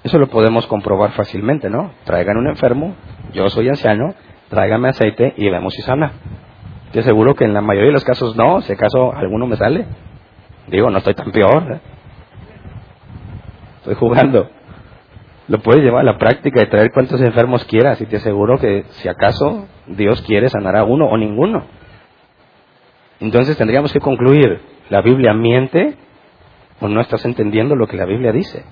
Eso 0.04 0.18
lo 0.18 0.28
podemos 0.28 0.68
comprobar 0.68 1.12
fácilmente, 1.12 1.70
¿no? 1.70 1.92
Traigan 2.04 2.38
un 2.38 2.48
enfermo, 2.48 2.96
yo 3.32 3.48
soy 3.50 3.70
anciano, 3.70 4.13
tráigame 4.50 4.89
aceite 4.89 5.34
y 5.38 5.50
vemos 5.50 5.74
si 5.74 5.82
sana. 5.82 6.12
Te 6.92 7.00
aseguro 7.00 7.36
que 7.36 7.46
en 7.46 7.54
la 7.54 7.62
mayoría 7.62 7.88
de 7.88 7.94
los 7.94 8.04
casos 8.04 8.36
no, 8.36 8.62
si 8.62 8.74
acaso 8.74 9.13
alguno 9.16 9.48
me 9.48 9.56
sale. 9.56 9.86
Digo, 10.68 10.89
no 10.89 10.98
estoy 10.98 11.16
tan 11.16 11.32
peor. 11.32 11.72
¿eh? 11.72 11.80
Estoy 13.78 13.96
jugando. 13.96 14.50
Lo 15.48 15.60
puedes 15.60 15.84
llevar 15.84 16.02
a 16.02 16.12
la 16.12 16.18
práctica 16.18 16.62
y 16.62 16.70
traer 16.70 16.92
cuantos 16.92 17.22
enfermos 17.22 17.66
quieras 17.66 18.00
y 18.02 18.06
te 18.06 18.18
aseguro 18.18 18.58
que 18.58 18.84
si 18.89 19.08
acaso 19.08 19.68
Dios 19.88 20.22
quiere 20.22 20.50
sanar 20.50 20.76
a 20.76 20.84
uno 20.84 21.06
o 21.06 21.18
ninguno. 21.18 21.63
Entonces 23.20 23.58
tendríamos 23.58 23.92
que 23.94 24.00
concluir, 24.00 24.62
¿la 24.89 25.02
Biblia 25.02 25.34
miente 25.34 25.96
o 26.80 26.88
no 26.89 27.02
estás 27.02 27.26
entendiendo 27.26 27.76
lo 27.76 27.88
que 27.88 27.98
la 27.98 28.06
Biblia 28.06 28.32
dice? 28.32 28.63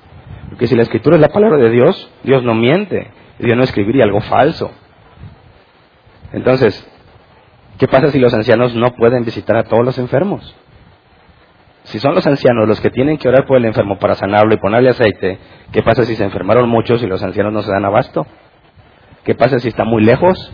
Porque 0.51 0.67
si 0.67 0.75
la 0.75 0.83
escritura 0.83 1.15
es 1.15 1.21
la 1.21 1.29
palabra 1.29 1.57
de 1.57 1.69
Dios, 1.69 2.11
Dios 2.23 2.43
no 2.43 2.53
miente, 2.53 3.09
Dios 3.39 3.55
no 3.55 3.63
escribiría 3.63 4.03
algo 4.03 4.19
falso. 4.19 4.69
Entonces, 6.33 6.85
¿qué 7.79 7.87
pasa 7.87 8.09
si 8.09 8.19
los 8.19 8.33
ancianos 8.33 8.75
no 8.75 8.91
pueden 8.91 9.23
visitar 9.23 9.55
a 9.55 9.63
todos 9.63 9.85
los 9.85 9.97
enfermos? 9.97 10.53
Si 11.83 11.99
son 11.99 12.13
los 12.15 12.27
ancianos 12.27 12.67
los 12.67 12.81
que 12.81 12.89
tienen 12.89 13.17
que 13.17 13.29
orar 13.29 13.45
por 13.45 13.55
el 13.57 13.65
enfermo 13.65 13.97
para 13.97 14.15
sanarlo 14.15 14.53
y 14.53 14.57
ponerle 14.57 14.89
aceite, 14.89 15.39
¿qué 15.71 15.83
pasa 15.83 16.03
si 16.03 16.17
se 16.17 16.25
enfermaron 16.25 16.67
muchos 16.67 17.01
y 17.01 17.07
los 17.07 17.23
ancianos 17.23 17.53
no 17.53 17.61
se 17.61 17.71
dan 17.71 17.85
abasto? 17.85 18.27
¿Qué 19.23 19.35
pasa 19.35 19.57
si 19.57 19.69
está 19.69 19.85
muy 19.85 20.03
lejos 20.03 20.51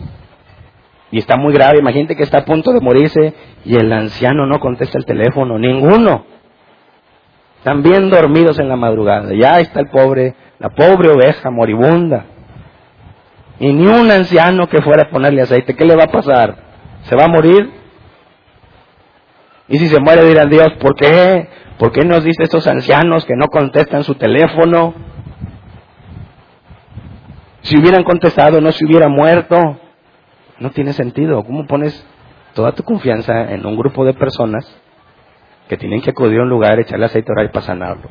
y 1.10 1.18
está 1.18 1.36
muy 1.36 1.52
grave? 1.52 1.80
Imagínate 1.80 2.14
que 2.14 2.22
está 2.22 2.38
a 2.38 2.44
punto 2.44 2.72
de 2.72 2.80
morirse 2.80 3.34
y 3.64 3.74
el 3.74 3.92
anciano 3.92 4.46
no 4.46 4.60
contesta 4.60 4.96
el 4.96 5.04
teléfono, 5.04 5.58
ninguno. 5.58 6.37
Bien 7.64 8.08
dormidos 8.08 8.58
en 8.58 8.68
la 8.68 8.76
madrugada. 8.76 9.34
Ya 9.34 9.58
está 9.58 9.80
el 9.80 9.88
pobre, 9.88 10.34
la 10.58 10.70
pobre 10.70 11.10
oveja 11.10 11.50
moribunda. 11.50 12.24
Y 13.60 13.72
ni 13.72 13.86
un 13.86 14.10
anciano 14.10 14.68
que 14.68 14.80
fuera 14.80 15.04
a 15.04 15.10
ponerle 15.10 15.42
aceite, 15.42 15.74
¿qué 15.74 15.84
le 15.84 15.96
va 15.96 16.04
a 16.04 16.12
pasar? 16.12 16.56
¿Se 17.02 17.16
va 17.16 17.24
a 17.24 17.28
morir? 17.28 17.70
Y 19.68 19.78
si 19.78 19.88
se 19.88 20.00
muere 20.00 20.24
dirán 20.24 20.48
Dios, 20.48 20.72
¿por 20.80 20.94
qué? 20.94 21.48
¿Por 21.78 21.92
qué 21.92 22.04
nos 22.04 22.24
dice 22.24 22.44
estos 22.44 22.66
ancianos 22.66 23.24
que 23.24 23.34
no 23.36 23.48
contestan 23.48 24.04
su 24.04 24.14
teléfono? 24.14 24.94
Si 27.62 27.76
hubieran 27.76 28.04
contestado, 28.04 28.60
no 28.60 28.72
se 28.72 28.86
hubiera 28.86 29.08
muerto. 29.08 29.56
No 30.58 30.70
tiene 30.70 30.92
sentido. 30.92 31.44
¿Cómo 31.44 31.66
pones 31.66 32.06
toda 32.54 32.72
tu 32.72 32.82
confianza 32.82 33.52
en 33.52 33.66
un 33.66 33.76
grupo 33.76 34.04
de 34.04 34.14
personas 34.14 34.64
que 35.68 35.76
tienen 35.76 36.00
que 36.00 36.10
acudir 36.10 36.40
a 36.40 36.42
un 36.42 36.48
lugar, 36.48 36.80
echarle 36.80 37.06
aceite 37.06 37.30
orar 37.30 37.50
para 37.52 37.66
sanarlo? 37.66 38.08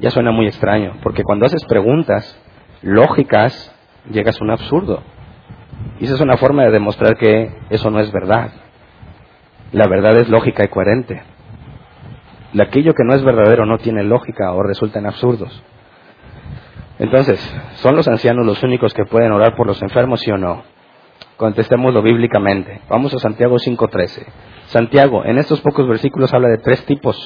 Ya 0.00 0.10
suena 0.10 0.30
muy 0.30 0.46
extraño, 0.46 0.94
porque 1.02 1.22
cuando 1.24 1.46
haces 1.46 1.64
preguntas 1.64 2.40
lógicas, 2.82 3.74
llegas 4.10 4.40
a 4.40 4.44
un 4.44 4.50
absurdo. 4.50 5.02
Y 5.98 6.04
esa 6.04 6.14
es 6.14 6.20
una 6.20 6.36
forma 6.36 6.64
de 6.64 6.70
demostrar 6.70 7.16
que 7.16 7.52
eso 7.70 7.90
no 7.90 8.00
es 8.00 8.12
verdad. 8.12 8.52
La 9.72 9.88
verdad 9.88 10.16
es 10.18 10.28
lógica 10.28 10.64
y 10.64 10.68
coherente. 10.68 11.22
Aquello 12.58 12.94
que 12.94 13.04
no 13.04 13.14
es 13.14 13.22
verdadero 13.22 13.66
no 13.66 13.78
tiene 13.78 14.02
lógica 14.04 14.52
o 14.52 14.62
resulta 14.62 14.98
en 14.98 15.06
absurdos. 15.06 15.62
Entonces, 16.98 17.38
¿son 17.76 17.94
los 17.94 18.08
ancianos 18.08 18.46
los 18.46 18.62
únicos 18.62 18.94
que 18.94 19.04
pueden 19.04 19.32
orar 19.32 19.54
por 19.54 19.66
los 19.66 19.80
enfermos, 19.82 20.20
sí 20.20 20.30
o 20.30 20.38
no? 20.38 20.62
Contestémoslo 21.38 22.02
bíblicamente. 22.02 22.80
Vamos 22.88 23.14
a 23.14 23.18
Santiago 23.20 23.58
5.13. 23.58 24.26
Santiago, 24.66 25.24
en 25.24 25.38
estos 25.38 25.60
pocos 25.60 25.86
versículos 25.86 26.34
habla 26.34 26.48
de 26.48 26.58
tres 26.58 26.84
tipos, 26.84 27.16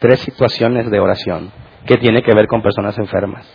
tres 0.00 0.18
situaciones 0.18 0.90
de 0.90 0.98
oración 0.98 1.52
que 1.86 1.96
tiene 1.96 2.22
que 2.22 2.34
ver 2.34 2.48
con 2.48 2.60
personas 2.60 2.98
enfermas. 2.98 3.48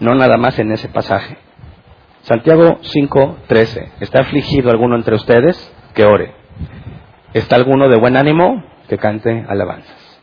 No 0.00 0.14
nada 0.14 0.38
más 0.38 0.58
en 0.58 0.72
ese 0.72 0.88
pasaje. 0.88 1.36
Santiago 2.22 2.78
5.13. 2.80 3.90
¿Está 4.00 4.22
afligido 4.22 4.70
alguno 4.70 4.96
entre 4.96 5.16
ustedes? 5.16 5.70
Que 5.94 6.06
ore. 6.06 6.32
¿Está 7.34 7.56
alguno 7.56 7.90
de 7.90 7.98
buen 7.98 8.16
ánimo? 8.16 8.64
Que 8.88 8.96
cante 8.96 9.44
alabanzas. 9.46 10.22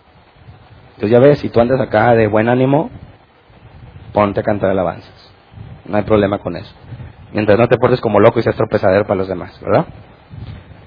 Entonces 0.95 1.11
ya 1.11 1.19
ves, 1.19 1.37
si 1.37 1.49
tú 1.49 1.59
andas 1.59 1.79
acá 1.79 2.15
de 2.15 2.25
buen 2.25 2.49
ánimo, 2.49 2.89
ponte 4.11 4.39
a 4.39 4.43
cantar 4.43 4.71
alabanzas. 4.71 5.31
No 5.85 5.97
hay 5.97 6.03
problema 6.03 6.39
con 6.39 6.55
eso. 6.55 6.73
Mientras 7.33 7.57
no 7.57 7.67
te 7.67 7.77
portes 7.77 8.01
como 8.01 8.19
loco 8.19 8.39
y 8.39 8.43
seas 8.43 8.55
tropezadero 8.55 9.05
para 9.05 9.19
los 9.19 9.27
demás, 9.27 9.59
¿verdad? 9.61 9.85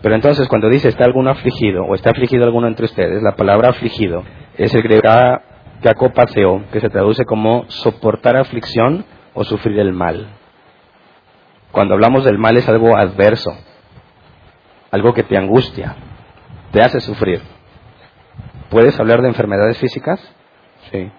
Pero 0.03 0.15
entonces 0.15 0.47
cuando 0.49 0.69
dice 0.69 0.89
está 0.89 1.05
alguno 1.05 1.31
afligido 1.31 1.85
o 1.85 1.95
está 1.95 2.11
afligido 2.11 2.45
alguno 2.45 2.69
entre 2.69 2.85
ustedes, 2.85 3.23
la 3.23 3.37
palabra 3.37 3.71
afligido 3.71 4.23
es 4.57 4.75
el 4.75 4.83
griego 4.83 5.09
kakopaseo, 5.83 6.65
que 6.73 6.81
se 6.81 6.91
traduce 6.91 7.25
como 7.25 7.65
soportar 7.69 8.37
aflicción 8.37 9.05
o 9.33 9.45
sufrir 9.45 9.79
el 9.79 9.93
mal. 9.93 10.29
Cuando 11.73 11.95
hablamos 11.95 12.25
del 12.25 12.39
mal 12.39 12.57
es 12.57 12.69
algo 12.69 12.97
adverso, 12.97 13.53
algo 14.91 15.13
que 15.13 15.23
te 15.23 15.37
angustia, 15.37 15.97
te 16.71 16.81
hace 16.83 17.01
sufrir. 17.01 17.41
¿Puedes 18.71 18.99
hablar 19.01 19.23
de 19.23 19.29
enfermedades 19.29 19.79
físicas? 19.79 20.21
Sí. 20.91 21.11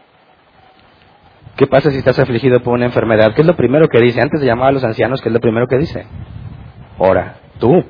¿Qué 1.55 1.67
pasa 1.67 1.89
si 1.89 1.97
estás 1.97 2.19
afligido 2.19 2.59
por 2.59 2.73
una 2.73 2.85
enfermedad? 2.85 3.33
¿Qué 3.33 3.41
es 3.41 3.47
lo 3.47 3.55
primero 3.55 3.87
que 3.87 4.01
dice? 4.01 4.21
Antes 4.21 4.41
de 4.41 4.47
llamar 4.47 4.69
a 4.69 4.71
los 4.73 4.83
ancianos, 4.83 5.21
¿qué 5.21 5.29
es 5.29 5.33
lo 5.33 5.39
primero 5.39 5.67
que 5.67 5.77
dice? 5.77 6.05
Ora, 6.97 7.37
tú. 7.59 7.83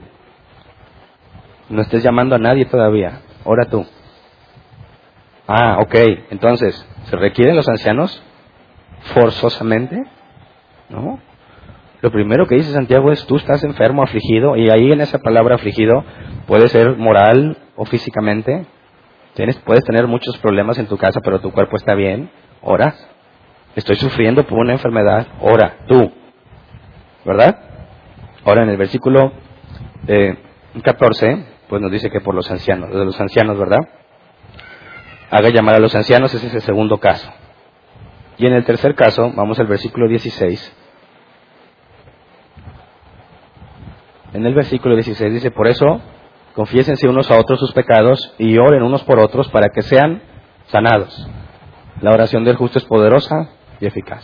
No 1.70 1.82
estés 1.82 2.04
llamando 2.04 2.36
a 2.36 2.40
nadie 2.40 2.66
todavía. 2.66 3.22
Ora 3.44 3.66
tú. 3.66 3.86
Ah, 5.48 5.78
ok. 5.80 5.96
Entonces, 6.30 6.88
¿se 7.06 7.16
requieren 7.16 7.56
los 7.56 7.68
ancianos 7.68 8.22
forzosamente? 9.14 10.04
¿No? 10.90 11.20
Lo 12.02 12.12
primero 12.12 12.46
que 12.46 12.56
dice 12.56 12.72
Santiago 12.72 13.12
es, 13.12 13.26
tú 13.26 13.36
estás 13.38 13.64
enfermo, 13.64 14.04
afligido, 14.04 14.56
y 14.58 14.70
ahí 14.70 14.92
en 14.92 15.02
esa 15.02 15.18
palabra 15.20 15.56
afligido 15.56 16.04
puede 16.46 16.68
ser 16.68 16.98
moral 16.98 17.58
o 17.76 17.86
físicamente. 17.86 18.68
Tienes, 19.34 19.58
puedes 19.58 19.84
tener 19.84 20.06
muchos 20.06 20.38
problemas 20.38 20.78
en 20.78 20.86
tu 20.86 20.98
casa, 20.98 21.20
pero 21.24 21.42
tu 21.42 21.52
cuerpo 21.52 21.78
está 21.78 21.96
bien. 21.96 22.30
Ora. 22.62 22.94
Estoy 23.76 23.98
sufriendo 23.98 24.46
por 24.48 24.60
una 24.60 24.74
enfermedad. 24.74 25.28
Ora, 25.42 25.80
tú. 25.88 26.12
¿Verdad? 27.26 27.60
Ahora 28.46 28.64
en 28.64 28.70
el 28.70 28.78
versículo 28.78 29.34
eh, 30.08 30.38
14, 30.82 31.46
pues 31.68 31.82
nos 31.82 31.92
dice 31.92 32.10
que 32.10 32.22
por 32.22 32.36
los 32.36 32.50
ancianos, 32.50 32.92
de 32.92 33.04
los 33.04 33.20
ancianos, 33.20 33.58
¿verdad? 33.58 33.80
Haga 35.30 35.50
llamar 35.50 35.76
a 35.76 35.80
los 35.80 35.96
ancianos, 35.96 36.34
ese 36.34 36.48
es 36.48 36.54
el 36.54 36.62
segundo 36.62 37.00
caso. 37.00 37.30
Y 38.38 38.46
en 38.46 38.54
el 38.54 38.64
tercer 38.64 38.96
caso, 38.96 39.32
vamos 39.36 39.60
al 39.60 39.68
versículo 39.68 40.08
16. 40.08 40.78
En 44.34 44.46
el 44.46 44.54
versículo 44.54 44.96
16 44.96 45.34
dice, 45.34 45.52
por 45.52 45.68
eso 45.68 46.02
confiésense 46.54 47.08
unos 47.08 47.32
a 47.32 47.40
otros 47.40 47.60
sus 47.60 47.74
pecados 47.74 48.34
y 48.38 48.58
oren 48.58 48.84
unos 48.84 49.04
por 49.04 49.20
otros 49.20 49.50
para 49.50 49.70
que 49.70 49.82
sean 49.82 50.22
sanados. 50.68 51.28
La 52.02 52.12
oración 52.12 52.44
del 52.44 52.58
justo 52.58 52.78
es 52.78 52.86
poderosa 52.86 53.55
y 53.80 53.86
eficaz. 53.86 54.24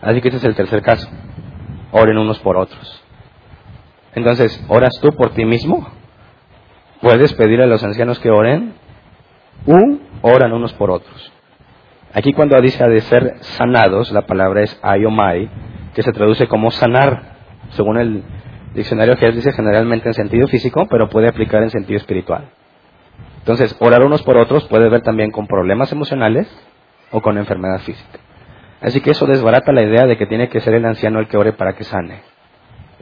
Así 0.00 0.20
que 0.20 0.28
ese 0.28 0.38
es 0.38 0.44
el 0.44 0.54
tercer 0.54 0.82
caso. 0.82 1.08
Oren 1.92 2.18
unos 2.18 2.38
por 2.40 2.56
otros. 2.56 3.02
Entonces, 4.14 4.64
¿oras 4.68 4.92
tú 5.00 5.10
por 5.12 5.30
ti 5.30 5.44
mismo? 5.44 5.88
¿Puedes 7.00 7.32
pedir 7.34 7.60
a 7.62 7.66
los 7.66 7.82
ancianos 7.82 8.18
que 8.18 8.30
oren? 8.30 8.74
U 9.66 10.00
oran 10.22 10.52
unos 10.52 10.72
por 10.74 10.90
otros. 10.90 11.32
Aquí 12.14 12.32
cuando 12.32 12.60
dice 12.60 12.86
de 12.86 13.00
ser 13.00 13.36
sanados, 13.40 14.12
la 14.12 14.26
palabra 14.26 14.62
es 14.62 14.78
ayomai, 14.82 15.48
que 15.94 16.02
se 16.02 16.12
traduce 16.12 16.46
como 16.46 16.70
sanar, 16.70 17.36
según 17.70 17.96
el 17.98 18.22
diccionario 18.74 19.16
que 19.16 19.30
dice 19.32 19.52
generalmente 19.52 20.08
en 20.08 20.14
sentido 20.14 20.46
físico, 20.48 20.86
pero 20.90 21.08
puede 21.08 21.28
aplicar 21.28 21.62
en 21.62 21.70
sentido 21.70 21.96
espiritual. 21.96 22.50
Entonces, 23.38 23.74
orar 23.80 24.02
unos 24.02 24.22
por 24.22 24.36
otros 24.36 24.66
puede 24.68 24.88
ver 24.88 25.02
también 25.02 25.30
con 25.30 25.46
problemas 25.46 25.90
emocionales 25.90 26.48
o 27.10 27.20
con 27.20 27.38
enfermedad 27.38 27.80
física. 27.80 28.18
Así 28.82 29.00
que 29.00 29.12
eso 29.12 29.26
desbarata 29.26 29.72
la 29.72 29.82
idea 29.82 30.06
de 30.06 30.16
que 30.16 30.26
tiene 30.26 30.48
que 30.48 30.60
ser 30.60 30.74
el 30.74 30.84
anciano 30.84 31.20
el 31.20 31.28
que 31.28 31.36
ore 31.36 31.52
para 31.52 31.74
que 31.74 31.84
sane. 31.84 32.22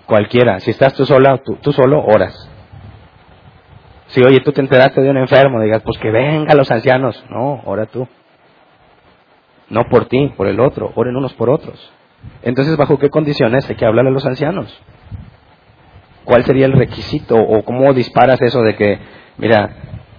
Cualquiera, 0.04 0.60
si 0.60 0.70
estás 0.70 0.92
tú 0.94 1.06
sola, 1.06 1.40
tú, 1.62 1.72
solo 1.72 2.04
oras. 2.04 2.34
Si 4.08 4.22
oye, 4.22 4.40
tú 4.40 4.52
te 4.52 4.60
enteraste 4.60 5.00
de 5.00 5.08
un 5.08 5.16
enfermo, 5.16 5.60
digas, 5.62 5.82
pues 5.82 5.96
que 5.98 6.10
venga 6.10 6.54
los 6.54 6.70
ancianos. 6.70 7.24
No, 7.30 7.62
ora 7.64 7.86
tú. 7.86 8.06
No 9.70 9.84
por 9.84 10.06
ti, 10.06 10.32
por 10.36 10.48
el 10.48 10.60
otro, 10.60 10.92
oren 10.96 11.16
unos 11.16 11.32
por 11.34 11.48
otros. 11.48 11.92
Entonces, 12.42 12.76
¿bajo 12.76 12.98
qué 12.98 13.08
condiciones 13.08 13.68
hay 13.70 13.76
que 13.76 13.86
hablar 13.86 14.06
a 14.06 14.10
los 14.10 14.26
ancianos? 14.26 14.82
¿Cuál 16.24 16.44
sería 16.44 16.66
el 16.66 16.72
requisito 16.72 17.36
o 17.36 17.62
cómo 17.62 17.94
disparas 17.94 18.42
eso 18.42 18.60
de 18.62 18.76
que, 18.76 18.98
mira, 19.38 19.70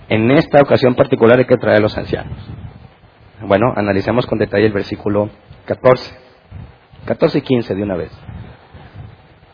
en 0.09 0.31
esta 0.31 0.61
ocasión 0.61 0.95
particular 0.95 1.37
hay 1.37 1.45
que 1.45 1.57
traer 1.57 1.77
a 1.77 1.81
los 1.81 1.97
ancianos? 1.97 2.37
Bueno, 3.43 3.73
analicemos 3.75 4.27
con 4.27 4.37
detalle 4.37 4.67
el 4.67 4.73
versículo 4.73 5.29
14. 5.65 6.15
14 7.05 7.39
y 7.39 7.41
15 7.41 7.75
de 7.75 7.83
una 7.83 7.95
vez. 7.95 8.11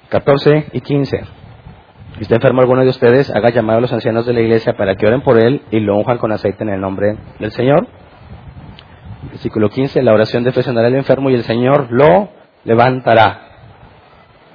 14 0.10 0.68
y 0.74 0.82
15. 0.82 1.24
Si 2.16 2.22
está 2.22 2.36
enfermo 2.36 2.62
alguno 2.62 2.84
de 2.84 2.90
ustedes, 2.90 3.30
haga 3.30 3.50
llamar 3.50 3.78
a 3.78 3.82
los 3.82 3.94
ancianos 3.94 4.26
de 4.26 4.34
la 4.34 4.42
iglesia 4.42 4.74
para 4.76 4.96
que 4.96 5.06
oren 5.06 5.22
por 5.22 5.38
él 5.38 5.62
y 5.72 5.80
lo 5.80 5.96
unjan 5.96 6.18
con 6.18 6.32
aceite 6.32 6.64
en 6.64 6.70
el 6.70 6.82
nombre 6.82 7.16
del 7.40 7.52
Señor. 7.52 7.88
Versículo 9.30 9.70
15, 9.70 10.02
la 10.02 10.14
oración 10.14 10.44
de 10.44 10.52
fe 10.52 10.64
sanará 10.64 10.88
al 10.88 10.96
enfermo 10.96 11.30
y 11.30 11.36
el 11.36 11.44
Señor 11.44 11.88
lo 11.92 12.30
levantará. 12.66 13.42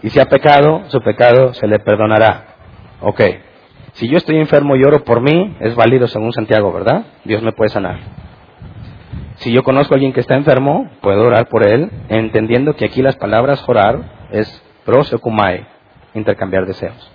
Y 0.03 0.11
si 0.11 0.19
ha 0.19 0.27
pecado, 0.27 0.83
su 0.89 1.01
pecado 1.01 1.55
se 1.55 1.67
le 1.67 1.79
perdonará. 1.79 2.47
Ok. 3.01 3.21
Si 3.93 4.09
yo 4.09 4.17
estoy 4.17 4.39
enfermo 4.39 4.75
y 4.77 4.83
oro 4.85 5.05
por 5.05 5.21
mí, 5.21 5.57
es 5.61 5.75
válido 5.75 6.07
según 6.09 6.33
Santiago, 6.33 6.73
¿verdad? 6.73 7.05
Dios 7.25 7.43
me 7.43 7.53
puede 7.53 7.69
sanar. 7.69 7.99
Si 9.43 9.53
yo 9.53 9.65
conozco 9.65 9.93
a 9.93 9.97
alguien 9.97 10.13
que 10.13 10.21
está 10.21 10.37
enfermo, 10.37 10.89
puedo 11.01 11.25
orar 11.25 11.49
por 11.49 11.67
él, 11.67 11.91
entendiendo 12.09 12.77
que 12.77 12.85
aquí 12.85 13.03
las 13.03 13.17
palabras 13.17 13.69
orar 13.69 14.29
es 14.31 14.63
prosekumai, 14.85 15.67
intercambiar 16.15 16.65
deseos. 16.65 17.13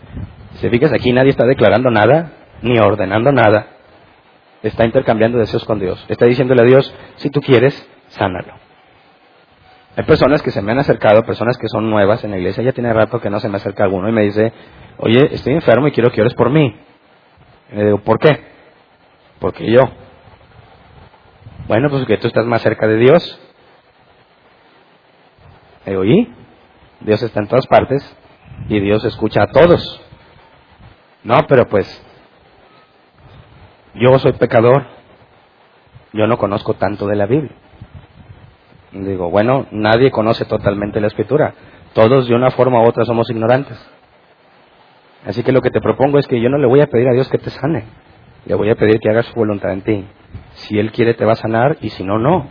Si 0.55 0.69
fijas 0.69 0.91
aquí 0.91 1.13
nadie 1.13 1.30
está 1.30 1.45
declarando 1.45 1.89
nada, 1.89 2.34
ni 2.61 2.78
ordenando 2.80 3.32
nada. 3.32 3.67
Está 4.61 4.84
intercambiando 4.84 5.38
deseos 5.38 5.63
con 5.63 5.80
Dios. 5.80 6.03
Está 6.09 6.25
diciéndole 6.25 6.63
a 6.63 6.65
Dios, 6.65 6.93
si 7.15 7.30
tú 7.30 7.39
quieres, 7.39 7.88
sánalo. 8.09 8.55
Hay 9.95 10.03
personas 10.03 10.41
que 10.41 10.51
se 10.51 10.61
me 10.61 10.73
han 10.73 10.80
acercado, 10.80 11.23
personas 11.23 11.57
que 11.57 11.69
son 11.69 11.89
nuevas 11.89 12.25
en 12.25 12.32
la 12.32 12.38
iglesia, 12.38 12.61
ya 12.61 12.73
tiene 12.73 12.91
rato 12.91 13.21
que 13.21 13.30
no 13.30 13.39
se 13.39 13.47
me 13.47 13.55
acerca 13.55 13.86
alguno 13.86 14.09
y 14.09 14.11
me 14.11 14.23
dice, 14.23 14.51
oye, 14.97 15.30
estoy 15.32 15.53
enfermo 15.53 15.88
y 15.88 15.91
quiero 15.91 16.11
que 16.11 16.19
ores 16.19 16.34
por 16.34 16.49
mí. 16.49 16.75
Y 17.71 17.75
le 17.78 17.86
digo, 17.86 17.99
¿por 17.99 18.19
qué? 18.19 18.38
Porque 19.39 19.71
yo. 19.71 19.84
Bueno, 21.68 21.89
pues 21.89 22.05
que 22.05 22.18
tú 22.18 22.28
estás 22.28 22.45
más 22.45 22.61
cerca 22.61 22.88
de 22.88 22.97
Dios. 22.97 23.39
Digo, 25.86 26.05
¿y? 26.05 26.34
Dios 27.01 27.22
está 27.22 27.41
en 27.41 27.47
todas 27.47 27.68
partes 27.68 28.03
y 28.70 28.80
Dios 28.80 29.03
escucha 29.05 29.43
a 29.43 29.47
todos. 29.47 30.01
No, 31.24 31.45
pero 31.47 31.68
pues 31.68 31.86
yo 33.95 34.18
soy 34.20 34.34
pecador, 34.34 34.86
yo 36.13 36.26
no 36.28 36.38
conozco 36.38 36.76
tanto 36.76 37.05
de 37.07 37.15
la 37.15 37.26
Biblia. 37.26 37.51
Digo, 38.91 39.30
bueno, 39.30 39.68
nadie 39.72 40.11
conoce 40.11 40.45
totalmente 40.45 41.01
la 41.01 41.07
escritura, 41.07 41.53
todos 41.93 42.28
de 42.28 42.36
una 42.36 42.51
forma 42.51 42.82
u 42.82 42.88
otra 42.88 43.03
somos 43.03 43.30
ignorantes. 43.30 43.78
Así 45.26 45.43
que 45.43 45.51
lo 45.51 45.61
que 45.61 45.72
te 45.72 45.82
propongo 45.82 46.20
es 46.20 46.28
que 46.28 46.39
yo 46.39 46.49
no 46.49 46.57
le 46.57 46.68
voy 46.68 46.80
a 46.80 46.88
pedir 46.88 47.09
a 47.09 47.13
Dios 47.13 47.28
que 47.30 47.38
te 47.38 47.49
sane, 47.49 47.84
le 48.45 48.55
voy 48.55 48.70
a 48.70 48.76
pedir 48.76 48.99
que 48.99 49.09
haga 49.09 49.24
su 49.24 49.34
voluntad 49.34 49.72
en 49.72 49.82
ti. 49.82 50.05
Si 50.54 50.78
Él 50.78 50.92
quiere 50.92 51.14
te 51.14 51.26
va 51.26 51.34
a 51.34 51.36
sanar 51.36 51.78
y 51.82 51.90
si 51.90 52.04
no, 52.04 52.18
no. 52.18 52.48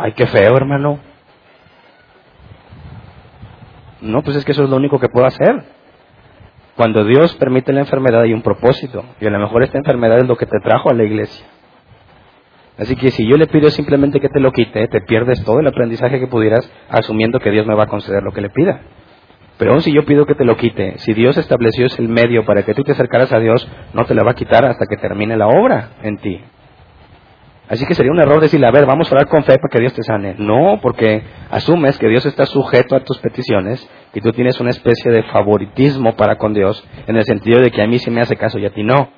ay, 0.00 0.12
qué 0.12 0.26
feo, 0.26 0.56
hermano. 0.56 0.98
No, 4.00 4.22
pues 4.22 4.36
es 4.36 4.44
que 4.44 4.52
eso 4.52 4.64
es 4.64 4.70
lo 4.70 4.76
único 4.76 4.98
que 4.98 5.08
puedo 5.08 5.26
hacer. 5.26 5.64
Cuando 6.76 7.04
Dios 7.04 7.34
permite 7.36 7.72
la 7.72 7.80
enfermedad 7.80 8.22
hay 8.22 8.32
un 8.32 8.42
propósito. 8.42 9.04
Y 9.20 9.26
a 9.26 9.30
lo 9.30 9.38
mejor 9.38 9.62
esta 9.62 9.78
enfermedad 9.78 10.18
es 10.18 10.26
lo 10.26 10.36
que 10.36 10.46
te 10.46 10.58
trajo 10.62 10.90
a 10.90 10.94
la 10.94 11.04
iglesia. 11.04 11.46
Así 12.76 12.96
que 12.96 13.12
si 13.12 13.26
yo 13.26 13.36
le 13.36 13.46
pido 13.46 13.70
simplemente 13.70 14.20
que 14.20 14.28
te 14.28 14.40
lo 14.40 14.50
quite, 14.50 14.88
te 14.88 15.00
pierdes 15.02 15.44
todo 15.44 15.60
el 15.60 15.66
aprendizaje 15.66 16.18
que 16.18 16.26
pudieras 16.26 16.68
asumiendo 16.88 17.38
que 17.38 17.50
Dios 17.50 17.66
me 17.66 17.74
va 17.74 17.84
a 17.84 17.88
conceder 17.88 18.22
lo 18.22 18.32
que 18.32 18.40
le 18.40 18.50
pida. 18.50 18.80
Pero 19.58 19.72
aún 19.72 19.82
si 19.82 19.92
yo 19.94 20.04
pido 20.04 20.26
que 20.26 20.34
te 20.34 20.44
lo 20.44 20.56
quite, 20.56 20.98
si 20.98 21.14
Dios 21.14 21.36
estableció 21.36 21.86
ese 21.86 22.02
medio 22.02 22.44
para 22.44 22.64
que 22.64 22.74
tú 22.74 22.82
te 22.82 22.92
acercaras 22.92 23.32
a 23.32 23.38
Dios, 23.38 23.66
no 23.92 24.04
te 24.04 24.14
la 24.14 24.24
va 24.24 24.32
a 24.32 24.34
quitar 24.34 24.64
hasta 24.64 24.86
que 24.86 24.96
termine 24.96 25.36
la 25.36 25.46
obra 25.46 25.90
en 26.02 26.18
ti. 26.18 26.40
Así 27.68 27.86
que 27.86 27.94
sería 27.94 28.12
un 28.12 28.20
error 28.20 28.40
decirle, 28.40 28.66
a 28.66 28.70
ver, 28.70 28.84
vamos 28.84 29.10
a 29.10 29.14
orar 29.14 29.26
con 29.26 29.42
fe 29.42 29.56
para 29.56 29.70
que 29.70 29.80
Dios 29.80 29.94
te 29.94 30.02
sane. 30.02 30.34
No, 30.38 30.80
porque 30.82 31.22
asumes 31.50 31.98
que 31.98 32.08
Dios 32.08 32.26
está 32.26 32.44
sujeto 32.44 32.94
a 32.94 33.00
tus 33.00 33.18
peticiones 33.18 33.88
y 34.12 34.20
tú 34.20 34.32
tienes 34.32 34.60
una 34.60 34.70
especie 34.70 35.10
de 35.10 35.22
favoritismo 35.24 36.14
para 36.14 36.36
con 36.36 36.52
Dios, 36.52 36.86
en 37.06 37.16
el 37.16 37.24
sentido 37.24 37.60
de 37.60 37.70
que 37.70 37.82
a 37.82 37.86
mí 37.86 37.98
sí 37.98 38.10
me 38.10 38.20
hace 38.20 38.36
caso 38.36 38.58
y 38.58 38.66
a 38.66 38.70
ti 38.70 38.82
no. 38.82 39.08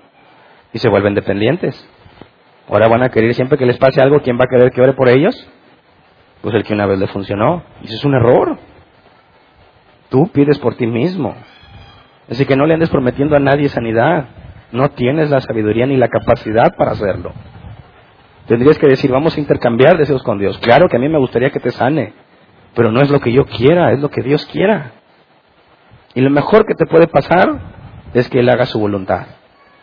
Y 0.73 0.79
se 0.79 0.89
vuelven 0.89 1.15
dependientes. 1.15 1.89
Ahora 2.69 2.89
van 2.89 3.03
a 3.03 3.09
querer 3.09 3.35
siempre 3.35 3.59
que 3.59 3.67
les 3.67 3.79
pase 3.79 4.01
algo, 4.01 4.21
¿quién 4.21 4.39
va 4.39 4.45
a 4.45 4.49
querer 4.49 4.71
que 4.71 4.81
ore 4.81 4.93
por 4.93 5.09
ellos? 5.09 5.35
Pues 6.43 6.55
el 6.55 6.63
que 6.63 6.75
una 6.75 6.87
vez 6.87 7.01
le 7.01 7.09
funcionó. 7.09 7.65
Y 7.83 7.87
eso 7.87 7.97
es 7.97 8.05
un 8.05 8.15
error. 8.15 8.59
Tú 10.09 10.29
pides 10.33 10.59
por 10.59 10.77
ti 10.77 10.87
mismo. 10.87 11.35
Así 12.31 12.45
que 12.45 12.57
no 12.57 12.67
le 12.67 12.75
andes 12.75 12.91
prometiendo 12.91 13.37
a 13.37 13.41
nadie 13.41 13.69
sanidad. 13.69 14.29
No 14.71 14.91
tienes 14.91 15.31
la 15.31 15.41
sabiduría 15.41 15.87
ni 15.87 15.97
la 15.97 16.09
capacidad 16.09 16.75
para 16.77 16.93
hacerlo. 16.93 17.33
Tendrías 18.47 18.79
que 18.79 18.87
decir, 18.87 19.11
vamos 19.11 19.37
a 19.37 19.41
intercambiar 19.41 19.99
deseos 19.99 20.23
con 20.23 20.39
Dios. 20.39 20.59
Claro 20.59 20.89
que 20.89 20.97
a 20.97 21.01
mí 21.01 21.09
me 21.09 21.19
gustaría 21.19 21.51
que 21.51 21.61
te 21.61 21.71
sane, 21.71 22.13
pero 22.75 22.93
no 22.93 23.01
es 23.01 23.11
lo 23.11 23.21
que 23.21 23.33
yo 23.33 23.45
quiera, 23.45 23.93
es 23.93 24.01
lo 24.01 24.09
que 24.09 24.23
Dios 24.23 24.47
quiera. 24.47 24.93
Y 26.15 26.21
lo 26.21 26.31
mejor 26.31 26.65
que 26.65 26.75
te 26.75 26.87
puede 26.87 27.09
pasar 27.09 27.59
es 28.15 28.29
que 28.29 28.41
Él 28.41 28.49
haga 28.49 28.67
su 28.67 28.79
voluntad. 28.79 29.27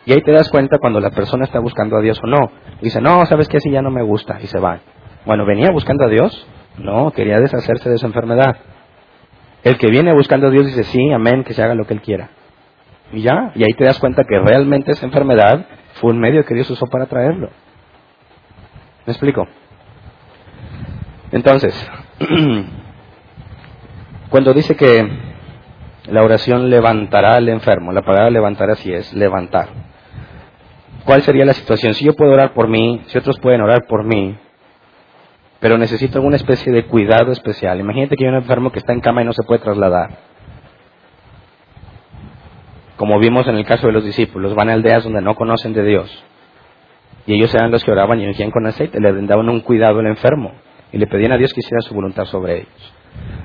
Y 0.06 0.12
ahí 0.12 0.22
te 0.22 0.32
das 0.32 0.50
cuenta 0.50 0.78
cuando 0.78 1.00
la 1.00 1.10
persona 1.10 1.44
está 1.44 1.60
buscando 1.60 1.96
a 1.96 2.00
Dios 2.00 2.18
o 2.22 2.26
no. 2.26 2.50
Dice, 2.80 3.00
no, 3.00 3.24
sabes 3.26 3.48
que 3.48 3.58
así 3.58 3.70
ya 3.70 3.82
no 3.82 3.90
me 3.90 4.02
gusta, 4.02 4.38
y 4.42 4.46
se 4.46 4.58
va. 4.58 4.80
Bueno, 5.26 5.46
¿venía 5.46 5.70
buscando 5.70 6.04
a 6.04 6.08
Dios? 6.08 6.46
No, 6.78 7.10
quería 7.12 7.38
deshacerse 7.38 7.88
de 7.88 7.98
su 7.98 8.06
enfermedad. 8.06 8.56
El 9.62 9.78
que 9.78 9.88
viene 9.88 10.12
buscando 10.12 10.48
a 10.48 10.50
Dios 10.50 10.66
dice, 10.66 10.84
sí, 10.84 11.12
amén, 11.12 11.44
que 11.44 11.54
se 11.54 11.62
haga 11.62 11.74
lo 11.74 11.86
que 11.86 11.94
Él 11.94 12.02
quiera. 12.02 12.30
Y 13.12 13.22
ya, 13.22 13.52
y 13.54 13.62
ahí 13.62 13.72
te 13.76 13.84
das 13.84 13.98
cuenta 13.98 14.24
que 14.24 14.38
realmente 14.38 14.92
esa 14.92 15.06
enfermedad 15.06 15.66
fue 15.94 16.10
un 16.10 16.18
medio 16.18 16.44
que 16.44 16.54
Dios 16.54 16.68
usó 16.70 16.86
para 16.86 17.06
traerlo. 17.06 17.50
¿Me 19.06 19.12
explico? 19.12 19.46
Entonces, 21.30 21.74
cuando 24.30 24.54
dice 24.54 24.76
que 24.76 25.06
la 26.06 26.22
oración 26.22 26.70
levantará 26.70 27.34
al 27.34 27.48
enfermo, 27.48 27.92
la 27.92 28.02
palabra 28.02 28.30
levantar 28.30 28.70
así 28.70 28.92
es, 28.92 29.12
levantar. 29.12 29.68
¿Cuál 31.04 31.22
sería 31.22 31.44
la 31.44 31.52
situación? 31.52 31.92
Si 31.92 32.04
yo 32.04 32.14
puedo 32.14 32.32
orar 32.32 32.54
por 32.54 32.68
mí, 32.68 33.02
si 33.06 33.18
otros 33.18 33.38
pueden 33.40 33.60
orar 33.60 33.86
por 33.86 34.04
mí, 34.04 34.38
pero 35.60 35.76
necesito 35.76 36.18
alguna 36.18 36.36
especie 36.36 36.72
de 36.72 36.86
cuidado 36.86 37.30
especial. 37.30 37.80
Imagínate 37.80 38.16
que 38.16 38.24
hay 38.24 38.30
un 38.30 38.36
enfermo 38.36 38.72
que 38.72 38.78
está 38.78 38.94
en 38.94 39.00
cama 39.00 39.22
y 39.22 39.26
no 39.26 39.34
se 39.34 39.42
puede 39.42 39.60
trasladar. 39.60 40.18
Como 42.96 43.18
vimos 43.18 43.46
en 43.48 43.56
el 43.56 43.66
caso 43.66 43.86
de 43.86 43.92
los 43.92 44.04
discípulos, 44.04 44.54
van 44.54 44.70
a 44.70 44.72
aldeas 44.72 45.04
donde 45.04 45.20
no 45.20 45.34
conocen 45.34 45.74
de 45.74 45.84
Dios 45.84 46.24
y 47.26 47.34
ellos 47.34 47.54
eran 47.54 47.70
los 47.70 47.84
que 47.84 47.90
oraban 47.90 48.20
y 48.20 48.26
ungían 48.26 48.50
con 48.50 48.66
aceite, 48.66 49.00
le 49.00 49.12
daban 49.26 49.48
un 49.48 49.60
cuidado 49.60 50.00
al 50.00 50.06
enfermo 50.06 50.52
y 50.92 50.98
le 50.98 51.06
pedían 51.06 51.32
a 51.32 51.38
Dios 51.38 51.52
que 51.52 51.60
hiciera 51.60 51.80
su 51.80 51.94
voluntad 51.94 52.24
sobre 52.24 52.58
ellos. 52.58 52.94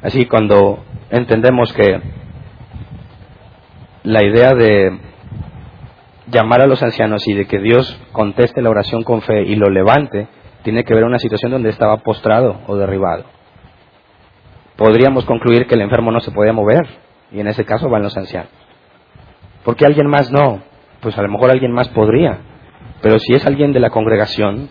Así 0.02 0.26
cuando 0.26 0.84
entendemos 1.10 1.72
que 1.74 2.02
la 4.04 4.24
idea 4.24 4.54
de 4.54 5.00
llamar 6.28 6.62
a 6.62 6.68
los 6.68 6.82
ancianos 6.84 7.28
y 7.28 7.34
de 7.34 7.46
que 7.46 7.60
Dios 7.60 8.00
conteste 8.12 8.62
la 8.62 8.70
oración 8.70 9.04
con 9.04 9.22
fe 9.22 9.44
y 9.44 9.56
lo 9.56 9.70
levante, 9.70 10.28
tiene 10.64 10.84
que 10.84 10.94
ver 10.94 11.04
una 11.04 11.20
situación 11.20 11.52
donde 11.52 11.70
estaba 11.70 11.98
postrado 11.98 12.62
o 12.68 12.76
derribado. 12.76 13.26
Podríamos 14.76 15.26
concluir 15.26 15.68
que 15.68 15.76
el 15.76 15.82
enfermo 15.82 16.12
no 16.12 16.20
se 16.20 16.32
podía 16.32 16.54
mover 16.54 16.88
y 17.32 17.40
en 17.40 17.48
ese 17.48 17.66
caso 17.66 17.90
van 17.90 18.04
los 18.04 18.16
ancianos. 18.18 18.52
¿Por 19.64 19.76
qué 19.76 19.86
alguien 19.86 20.08
más 20.08 20.32
no? 20.32 20.62
Pues 21.02 21.18
a 21.18 21.22
lo 21.22 21.30
mejor 21.30 21.52
alguien 21.52 21.72
más 21.72 21.90
podría, 21.90 22.40
pero 23.02 23.20
si 23.20 23.34
es 23.34 23.46
alguien 23.46 23.72
de 23.72 23.80
la 23.80 23.90
congregación, 23.90 24.70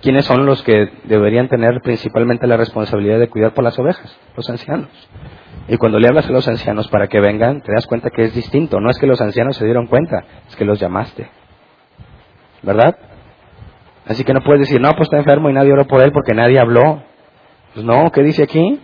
¿quiénes 0.00 0.24
son 0.24 0.46
los 0.46 0.62
que 0.62 0.90
deberían 1.04 1.48
tener 1.48 1.80
principalmente 1.82 2.46
la 2.46 2.56
responsabilidad 2.56 3.18
de 3.18 3.28
cuidar 3.28 3.54
por 3.54 3.64
las 3.64 3.78
ovejas? 3.78 4.16
Los 4.36 4.48
ancianos. 4.50 4.90
Y 5.68 5.76
cuando 5.76 5.98
le 5.98 6.08
hablas 6.08 6.28
a 6.28 6.32
los 6.32 6.48
ancianos 6.48 6.88
para 6.88 7.06
que 7.06 7.20
vengan, 7.20 7.62
te 7.62 7.72
das 7.72 7.86
cuenta 7.86 8.10
que 8.10 8.24
es 8.24 8.34
distinto. 8.34 8.80
No 8.80 8.90
es 8.90 8.98
que 8.98 9.06
los 9.06 9.20
ancianos 9.20 9.56
se 9.56 9.64
dieron 9.64 9.86
cuenta, 9.86 10.24
es 10.48 10.56
que 10.56 10.64
los 10.64 10.80
llamaste. 10.80 11.28
¿Verdad? 12.62 12.96
Así 14.06 14.24
que 14.24 14.34
no 14.34 14.40
puedes 14.42 14.60
decir, 14.60 14.80
no, 14.80 14.90
pues 14.90 15.02
está 15.02 15.18
enfermo 15.18 15.48
y 15.48 15.52
nadie 15.52 15.72
oró 15.72 15.86
por 15.86 16.02
él 16.02 16.10
porque 16.12 16.34
nadie 16.34 16.58
habló. 16.58 17.02
Pues 17.74 17.86
no, 17.86 18.10
¿qué 18.10 18.22
dice 18.22 18.42
aquí? 18.42 18.80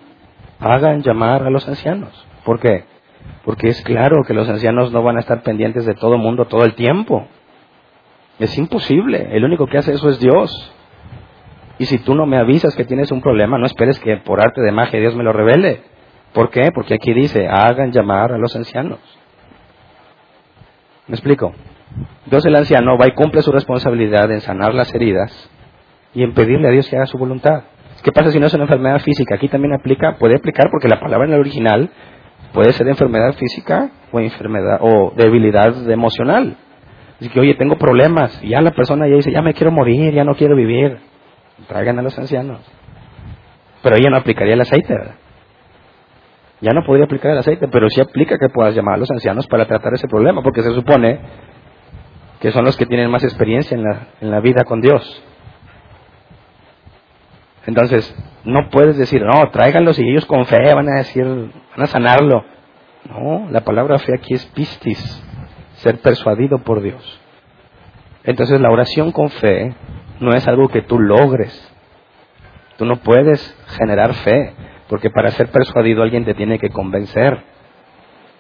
Hagan 0.61 1.03
llamar 1.03 1.43
a 1.43 1.51
los 1.51 1.69
ancianos. 1.69 2.27
¿Por 2.45 2.61
qué? 2.61 2.85
Porque 3.45 3.69
es 3.69 3.83
claro 3.83 4.23
que 4.25 4.35
los 4.35 4.49
ancianos 4.49 4.93
no 4.93 5.03
van 5.03 5.17
a 5.17 5.21
estar 5.21 5.43
pendientes 5.43 5.85
de 5.85 5.95
todo 5.95 6.15
el 6.15 6.21
mundo 6.21 6.47
todo 6.47 6.65
el 6.65 6.75
tiempo. 6.75 7.27
Es 8.39 8.57
imposible. 8.57 9.29
El 9.33 9.45
único 9.45 9.67
que 9.67 9.79
hace 9.79 9.93
eso 9.93 10.09
es 10.09 10.21
Dios. 10.21 10.75
Y 11.79 11.87
si 11.87 11.99
tú 11.99 12.15
no 12.15 12.27
me 12.27 12.39
avisas 12.39 12.75
que 12.75 12.85
tienes 12.85 13.11
un 13.13 13.21
problema, 13.21 13.59
no 13.59 13.67
esperes 13.67 13.99
que 14.01 14.17
por 14.19 14.41
arte 14.41 14.61
de 14.61 14.73
magia 14.73 15.01
Dios 15.01 15.15
me 15.15 15.25
lo 15.25 15.33
revele. 15.33 15.83
¿Por 16.33 16.51
qué? 16.51 16.71
Porque 16.75 16.95
aquí 16.95 17.13
dice, 17.13 17.49
hagan 17.49 17.93
llamar 17.93 18.33
a 18.33 18.39
los 18.39 18.55
ancianos. 18.55 18.99
¿Me 21.07 21.15
explico? 21.15 21.53
Entonces 22.25 22.47
el 22.47 22.57
anciano 22.57 22.99
va 22.99 23.09
y 23.09 23.13
cumple 23.13 23.43
su 23.43 23.51
responsabilidad 23.51 24.31
en 24.31 24.41
sanar 24.41 24.75
las 24.75 24.95
heridas 24.95 25.51
y 26.15 26.23
en 26.23 26.35
pedirle 26.35 26.69
a 26.69 26.71
Dios 26.71 26.89
que 26.89 26.97
haga 26.97 27.07
su 27.07 27.17
voluntad. 27.17 27.63
¿Qué 28.03 28.13
pasa 28.13 28.31
si 28.31 28.39
no 28.39 28.47
es 28.47 28.55
una 28.55 28.65
enfermedad 28.65 29.01
física? 29.01 29.37
Aquí 29.37 29.49
también 29.49 29.75
aplica, 29.75 30.17
puede 30.19 30.37
aplicar 30.37 30.69
porque 30.71 30.89
la 30.89 31.01
palabra 31.01 31.27
en 31.27 31.35
el 31.35 31.41
original 31.41 31.91
puede 32.53 32.73
ser 32.73 32.87
enfermedad 32.89 33.35
física 33.35 33.91
o 34.13 34.21
enfermedad 34.21 34.79
o 34.81 35.13
debilidad 35.17 35.91
emocional. 35.91 36.57
Dice 37.21 37.33
que, 37.33 37.41
oye, 37.41 37.55
tengo 37.55 37.77
problemas. 37.77 38.39
Y 38.43 38.51
ya 38.51 38.61
la 38.61 38.71
persona 38.71 39.09
ya 39.09 39.17
dice, 39.17 39.33
ya 39.33 39.43
me 39.43 39.55
quiero 39.55 39.73
morir, 39.73 40.15
ya 40.15 40.25
no 40.25 40.35
quiero 40.35 40.55
vivir. 40.55 40.99
Traigan 41.67 41.99
a 41.99 42.03
los 42.03 42.19
ancianos. 42.19 42.61
Pero 43.83 43.97
ella 43.97 44.11
no 44.11 44.17
aplicaría 44.17 44.55
el 44.55 44.61
aceite, 44.61 44.95
¿verdad? 44.95 45.15
Ya 46.61 46.73
no 46.73 46.85
podría 46.85 47.05
aplicar 47.05 47.33
el 47.33 47.39
aceite, 47.39 47.69
pero 47.69 47.89
sí 47.89 48.01
aplica 48.01 48.37
que 48.39 48.49
puedas 48.49 48.75
llamar 48.75 48.95
a 48.95 48.99
los 48.99 49.11
ancianos 49.11 49.47
para 49.47 49.67
tratar 49.67 49.95
ese 49.95 50.09
problema, 50.09 50.43
porque 50.43 50.63
se 50.63 50.73
supone 50.73 51.21
que 52.41 52.51
son 52.51 52.65
los 52.65 52.77
que 52.77 52.87
tienen 52.87 53.11
más 53.11 53.23
experiencia 53.25 53.77
en 53.77 53.85
la, 53.85 54.09
en 54.21 54.31
la 54.31 54.41
vida 54.41 54.65
con 54.65 54.81
Dios. 54.81 55.23
Entonces, 57.67 58.15
no 58.45 58.71
puedes 58.71 58.97
decir, 58.97 59.23
no, 59.23 59.51
tráiganlos 59.51 59.99
y 59.99 60.09
ellos 60.09 60.25
con 60.27 60.47
fe 60.47 60.75
van 60.75 60.89
a 60.89 60.99
decir, 60.99 61.25
van 61.25 61.83
a 61.83 61.87
sanarlo. 61.87 62.45
No, 63.09 63.49
la 63.51 63.61
palabra 63.61 63.99
fe 63.99 64.15
aquí 64.17 64.35
es 64.35 64.47
pistis, 64.47 65.28
ser 65.79 66.01
persuadido 66.01 66.59
por 66.59 66.83
Dios. 66.83 67.21
Entonces, 68.25 68.61
la 68.61 68.71
oración 68.71 69.13
con 69.13 69.31
fe 69.31 69.75
no 70.21 70.33
es 70.33 70.47
algo 70.47 70.69
que 70.69 70.83
tú 70.83 70.99
logres. 70.99 71.73
Tú 72.77 72.85
no 72.85 72.97
puedes 72.97 73.57
generar 73.79 74.15
fe, 74.15 74.55
porque 74.89 75.11
para 75.11 75.31
ser 75.33 75.51
persuadido 75.51 76.03
alguien 76.03 76.25
te 76.25 76.35
tiene 76.35 76.59
que 76.59 76.71
convencer. 76.71 77.43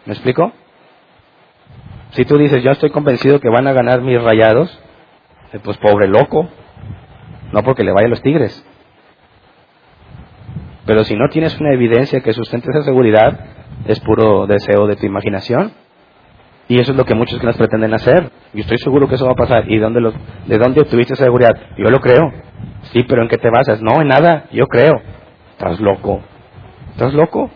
¿Me 0.05 0.13
explico? 0.13 0.53
Si 2.11 2.25
tú 2.25 2.39
dices, 2.39 2.63
yo 2.63 2.71
estoy 2.71 2.91
convencido 2.91 3.41
que 3.41 3.51
van 3.51 3.67
a 3.67 3.73
ganar 3.73 4.01
mis 4.01 4.21
rayados, 4.23 4.79
eh, 5.53 5.59
pues 5.63 5.77
pobre 5.79 6.09
loco, 6.09 6.49
no 7.53 7.63
porque 7.63 7.85
le 7.85 7.93
vaya 7.93 8.07
a 8.07 8.11
los 8.11 8.23
tigres. 8.23 8.65
Pero 10.87 11.05
si 11.05 11.15
no 11.17 11.29
tienes 11.29 11.59
una 11.61 11.73
evidencia 11.73 12.21
que 12.21 12.33
sustente 12.33 12.71
esa 12.71 12.83
seguridad, 12.83 13.39
es 13.87 14.01
puro 14.01 14.47
deseo 14.47 14.87
de 14.87 14.97
tu 14.97 15.05
imaginación. 15.05 15.73
Y 16.69 16.81
eso 16.81 16.93
es 16.93 16.99
lo 16.99 17.05
que 17.05 17.15
muchos 17.15 17.43
nos 17.43 17.57
pretenden 17.57 17.95
hacer. 17.95 18.31
Y 18.53 18.61
estoy 18.61 18.79
seguro 18.79 19.09
que 19.09 19.15
eso 19.15 19.25
va 19.25 19.33
a 19.33 19.37
pasar. 19.37 19.71
¿Y 19.71 19.79
dónde 19.79 20.13
de 20.47 20.59
dónde 20.59 20.83
obtuviste 20.83 21.17
seguridad? 21.17 21.57
Yo 21.79 21.91
lo 21.91 22.01
creo. 22.01 22.31
Sí, 22.93 23.05
pero 23.05 23.23
¿en 23.23 23.29
qué 23.29 23.39
te 23.39 23.49
basas? 23.51 23.81
No, 23.81 24.01
en 24.03 24.09
nada. 24.09 24.45
Yo 24.53 24.67
creo. 24.67 24.93
Estás 25.53 25.81
loco. 25.81 26.21
¿Estás 26.91 27.15
loco? 27.15 27.51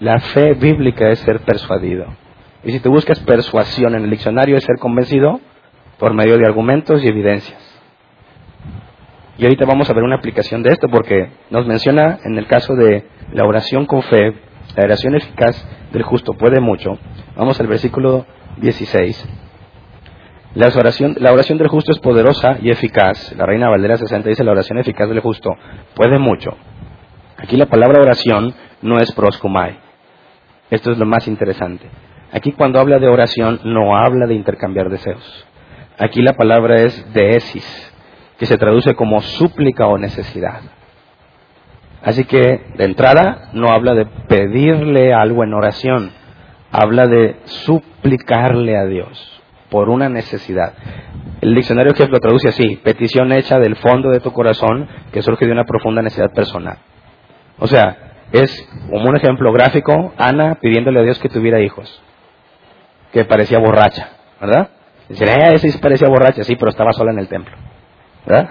La 0.00 0.18
fe 0.18 0.54
bíblica 0.54 1.10
es 1.10 1.20
ser 1.20 1.40
persuadido. 1.40 2.06
Y 2.64 2.72
si 2.72 2.80
tú 2.80 2.90
buscas 2.90 3.20
persuasión 3.20 3.94
en 3.94 4.04
el 4.04 4.10
diccionario 4.10 4.56
es 4.56 4.64
ser 4.64 4.76
convencido 4.78 5.40
por 5.98 6.14
medio 6.14 6.38
de 6.38 6.46
argumentos 6.46 7.02
y 7.04 7.08
evidencias. 7.08 7.60
Y 9.38 9.44
ahorita 9.44 9.64
vamos 9.64 9.88
a 9.88 9.92
ver 9.92 10.02
una 10.02 10.16
aplicación 10.16 10.62
de 10.62 10.70
esto 10.70 10.88
porque 10.88 11.30
nos 11.50 11.66
menciona 11.66 12.18
en 12.24 12.36
el 12.38 12.46
caso 12.46 12.74
de 12.74 13.06
la 13.32 13.44
oración 13.44 13.86
con 13.86 14.02
fe, 14.02 14.34
la 14.76 14.84
oración 14.84 15.14
eficaz 15.16 15.66
del 15.92 16.02
justo 16.02 16.34
puede 16.34 16.60
mucho. 16.60 16.98
Vamos 17.36 17.58
al 17.60 17.66
versículo 17.66 18.26
16. 18.58 19.28
La 20.54 20.68
oración, 20.68 21.16
la 21.18 21.32
oración 21.32 21.56
del 21.56 21.68
justo 21.68 21.92
es 21.92 21.98
poderosa 21.98 22.58
y 22.60 22.70
eficaz. 22.70 23.34
La 23.36 23.46
Reina 23.46 23.70
Valera 23.70 23.96
60 23.96 24.28
dice 24.28 24.44
la 24.44 24.52
oración 24.52 24.78
eficaz 24.78 25.08
del 25.08 25.20
justo 25.20 25.50
puede 25.94 26.18
mucho. 26.18 26.50
Aquí 27.38 27.56
la 27.56 27.66
palabra 27.66 28.02
oración 28.02 28.54
no 28.82 28.98
es 28.98 29.12
proscumai. 29.12 29.78
Esto 30.70 30.92
es 30.92 30.98
lo 30.98 31.06
más 31.06 31.26
interesante. 31.26 31.88
Aquí 32.32 32.52
cuando 32.52 32.78
habla 32.80 32.98
de 32.98 33.08
oración 33.08 33.60
no 33.64 33.96
habla 33.96 34.26
de 34.26 34.34
intercambiar 34.34 34.90
deseos. 34.90 35.46
Aquí 35.98 36.20
la 36.20 36.34
palabra 36.34 36.76
es 36.76 37.14
deesis, 37.14 37.92
que 38.38 38.44
se 38.44 38.58
traduce 38.58 38.94
como 38.94 39.22
súplica 39.22 39.86
o 39.86 39.96
necesidad. 39.96 40.60
Así 42.02 42.24
que 42.24 42.60
de 42.76 42.84
entrada 42.84 43.50
no 43.54 43.70
habla 43.70 43.94
de 43.94 44.04
pedirle 44.04 45.14
algo 45.14 45.44
en 45.44 45.54
oración, 45.54 46.10
habla 46.72 47.06
de 47.06 47.36
suplicarle 47.44 48.76
a 48.76 48.86
Dios 48.86 49.42
por 49.70 49.88
una 49.88 50.08
necesidad. 50.08 50.74
El 51.40 51.54
diccionario 51.54 51.94
que 51.94 52.06
lo 52.06 52.18
traduce 52.18 52.48
así, 52.48 52.76
petición 52.82 53.32
hecha 53.32 53.58
del 53.58 53.76
fondo 53.76 54.10
de 54.10 54.20
tu 54.20 54.32
corazón 54.32 54.88
que 55.12 55.22
surge 55.22 55.46
de 55.46 55.52
una 55.52 55.64
profunda 55.64 56.02
necesidad 56.02 56.32
personal. 56.32 56.78
O 57.58 57.66
sea, 57.66 57.96
es 58.32 58.68
como 58.90 59.08
un 59.08 59.16
ejemplo 59.16 59.52
gráfico, 59.52 60.12
Ana 60.16 60.56
pidiéndole 60.56 61.00
a 61.00 61.02
Dios 61.02 61.18
que 61.18 61.28
tuviera 61.28 61.60
hijos 61.60 62.02
que 63.12 63.24
parecía 63.24 63.58
borracha, 63.58 64.08
¿verdad? 64.40 64.70
Dicen, 65.08 65.28
eh, 65.28 65.54
esa 65.54 65.78
parecía 65.78 66.08
borracha, 66.08 66.42
sí, 66.42 66.56
pero 66.56 66.70
estaba 66.70 66.92
sola 66.92 67.12
en 67.12 67.18
el 67.18 67.28
templo, 67.28 67.54
¿verdad? 68.26 68.50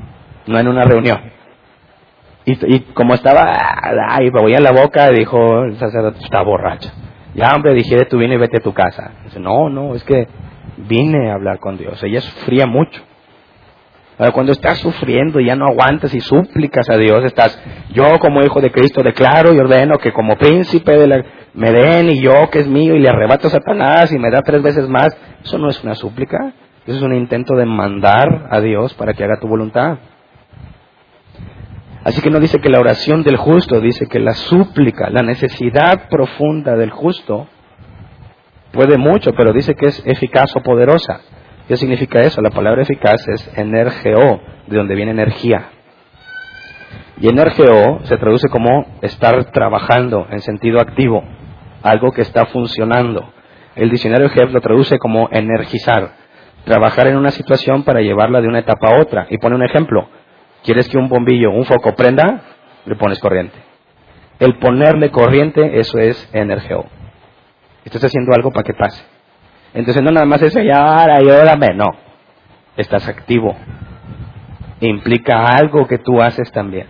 no 0.46 0.58
en 0.58 0.68
una 0.68 0.82
reunión. 0.82 1.20
Y, 2.44 2.80
como 2.92 3.14
estaba, 3.14 3.56
me 4.20 4.30
voy 4.30 4.54
a 4.56 4.60
la 4.60 4.72
boca, 4.72 5.10
dijo 5.10 5.62
el 5.62 5.76
sacerdote, 5.76 6.18
está 6.24 6.42
borracha. 6.42 6.92
Ya, 7.34 7.54
hombre, 7.54 7.74
dije, 7.74 8.04
tú 8.06 8.18
vine 8.18 8.34
y 8.34 8.38
vete 8.38 8.58
a 8.58 8.60
tu 8.60 8.72
casa. 8.72 9.12
Dice, 9.24 9.40
no, 9.40 9.70
no, 9.70 9.94
es 9.94 10.04
que 10.04 10.28
vine 10.76 11.30
a 11.30 11.34
hablar 11.34 11.58
con 11.58 11.78
Dios. 11.78 12.02
Ella 12.02 12.20
sufría 12.20 12.66
mucho. 12.66 13.02
Cuando 14.32 14.52
estás 14.52 14.78
sufriendo 14.78 15.40
y 15.40 15.46
ya 15.46 15.56
no 15.56 15.66
aguantas 15.66 16.14
y 16.14 16.20
súplicas 16.20 16.88
a 16.88 16.96
Dios, 16.96 17.24
estás, 17.24 17.60
yo 17.92 18.18
como 18.20 18.42
hijo 18.42 18.60
de 18.60 18.70
Cristo 18.70 19.02
declaro 19.02 19.52
y 19.52 19.58
ordeno 19.58 19.98
que 19.98 20.12
como 20.12 20.36
príncipe 20.36 20.96
de 20.96 21.06
la, 21.08 21.24
me 21.54 21.72
den 21.72 22.10
y 22.10 22.22
yo 22.22 22.48
que 22.50 22.60
es 22.60 22.68
mío 22.68 22.94
y 22.94 23.00
le 23.00 23.08
arrebato 23.08 23.48
a 23.48 23.50
Satanás 23.50 24.12
y 24.12 24.18
me 24.18 24.30
da 24.30 24.42
tres 24.42 24.62
veces 24.62 24.88
más. 24.88 25.16
Eso 25.42 25.58
no 25.58 25.68
es 25.68 25.82
una 25.82 25.94
súplica, 25.94 26.52
eso 26.86 26.98
es 26.98 27.02
un 27.02 27.14
intento 27.14 27.56
de 27.56 27.66
mandar 27.66 28.48
a 28.50 28.60
Dios 28.60 28.94
para 28.94 29.14
que 29.14 29.24
haga 29.24 29.40
tu 29.40 29.48
voluntad. 29.48 29.98
Así 32.04 32.20
que 32.20 32.30
no 32.30 32.40
dice 32.40 32.58
que 32.58 32.68
la 32.68 32.80
oración 32.80 33.22
del 33.22 33.36
justo, 33.36 33.80
dice 33.80 34.06
que 34.06 34.18
la 34.18 34.34
súplica, 34.34 35.08
la 35.10 35.22
necesidad 35.22 36.08
profunda 36.08 36.76
del 36.76 36.90
justo 36.90 37.46
puede 38.72 38.98
mucho, 38.98 39.32
pero 39.34 39.52
dice 39.52 39.74
que 39.74 39.86
es 39.86 40.02
eficaz 40.04 40.56
o 40.56 40.62
poderosa. 40.62 41.20
¿Qué 41.68 41.76
significa 41.76 42.20
eso? 42.22 42.40
La 42.42 42.50
palabra 42.50 42.82
eficaz 42.82 43.26
es 43.28 43.50
energeo, 43.56 44.40
de 44.66 44.76
donde 44.76 44.96
viene 44.96 45.12
energía. 45.12 45.68
Y 47.20 47.28
energeo 47.28 48.00
se 48.04 48.16
traduce 48.16 48.48
como 48.48 48.84
estar 49.00 49.52
trabajando 49.52 50.26
en 50.30 50.40
sentido 50.40 50.80
activo, 50.80 51.22
algo 51.82 52.10
que 52.10 52.22
está 52.22 52.46
funcionando. 52.46 53.32
El 53.76 53.90
diccionario 53.90 54.28
Jeff 54.28 54.50
lo 54.52 54.60
traduce 54.60 54.98
como 54.98 55.28
energizar, 55.30 56.14
trabajar 56.64 57.06
en 57.06 57.16
una 57.16 57.30
situación 57.30 57.84
para 57.84 58.00
llevarla 58.00 58.40
de 58.40 58.48
una 58.48 58.58
etapa 58.58 58.88
a 58.88 59.00
otra. 59.00 59.26
Y 59.30 59.38
pone 59.38 59.54
un 59.54 59.62
ejemplo. 59.62 60.08
¿Quieres 60.62 60.88
que 60.88 60.98
un 60.98 61.08
bombillo, 61.08 61.50
un 61.50 61.64
foco 61.64 61.94
prenda? 61.94 62.42
Le 62.86 62.96
pones 62.96 63.18
corriente. 63.18 63.56
El 64.38 64.58
ponerle 64.58 65.10
corriente, 65.10 65.78
eso 65.80 65.98
es 65.98 66.28
energeo. 66.32 66.86
Estás 67.84 68.04
haciendo 68.04 68.32
algo 68.34 68.50
para 68.50 68.64
que 68.64 68.74
pase. 68.74 69.02
Entonces 69.74 70.02
no 70.02 70.10
nada 70.10 70.26
más 70.26 70.42
es 70.42 70.56
ahora 70.56 71.16
ayúdame, 71.16 71.74
no. 71.74 71.90
Estás 72.76 73.08
activo. 73.08 73.56
Implica 74.80 75.46
algo 75.46 75.86
que 75.86 75.98
tú 75.98 76.20
haces 76.20 76.50
también. 76.52 76.88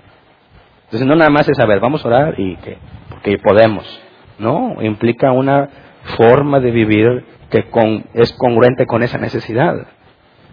Entonces 0.84 1.06
no 1.06 1.16
nada 1.16 1.30
más 1.30 1.48
es 1.48 1.56
saber, 1.56 1.80
vamos 1.80 2.04
a 2.04 2.08
orar 2.08 2.38
y 2.38 2.56
que, 2.56 3.38
podemos. 3.38 3.86
No, 4.38 4.82
implica 4.82 5.32
una 5.32 5.68
forma 6.16 6.60
de 6.60 6.70
vivir 6.70 7.24
que 7.50 7.70
con, 7.70 8.04
es 8.14 8.32
congruente 8.32 8.86
con 8.86 9.02
esa 9.02 9.18
necesidad. 9.18 9.86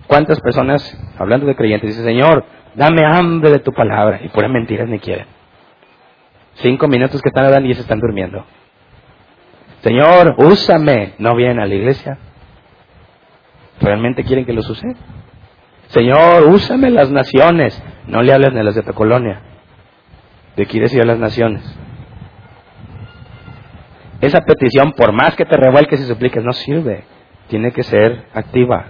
¿Cuántas 0.07 0.39
personas, 0.39 0.97
hablando 1.17 1.45
de 1.45 1.55
creyentes, 1.55 1.89
dicen, 1.89 2.05
Señor, 2.05 2.45
dame 2.75 3.05
hambre 3.05 3.51
de 3.51 3.59
tu 3.59 3.71
palabra? 3.71 4.19
Y 4.23 4.29
puras 4.29 4.51
mentiras 4.51 4.87
ni 4.87 4.99
quieren. 4.99 5.25
Cinco 6.55 6.87
minutos 6.87 7.21
que 7.21 7.29
están 7.29 7.45
hablando 7.45 7.69
y 7.69 7.73
se 7.73 7.81
están 7.81 7.99
durmiendo. 7.99 8.45
Señor, 9.81 10.35
úsame. 10.37 11.13
No 11.17 11.35
vienen 11.35 11.59
a 11.59 11.65
la 11.65 11.75
iglesia. 11.75 12.17
¿Realmente 13.81 14.23
quieren 14.23 14.45
que 14.45 14.53
los 14.53 14.69
use? 14.69 14.87
Señor, 15.87 16.43
úsame 16.47 16.89
las 16.89 17.09
naciones. 17.09 17.81
No 18.07 18.21
le 18.21 18.33
hables 18.33 18.53
de 18.53 18.63
las 18.63 18.75
de 18.75 18.83
tu 18.83 18.93
colonia. 18.93 19.41
Te 20.55 20.65
quieres 20.65 20.93
ir 20.93 21.01
a 21.01 21.05
las 21.05 21.19
naciones. 21.19 21.63
Esa 24.19 24.41
petición, 24.41 24.91
por 24.91 25.13
más 25.13 25.35
que 25.35 25.45
te 25.45 25.55
revuelques 25.55 26.01
y 26.01 26.03
supliques, 26.03 26.43
no 26.43 26.51
sirve. 26.51 27.05
Tiene 27.47 27.71
que 27.71 27.83
ser 27.83 28.25
activa. 28.33 28.85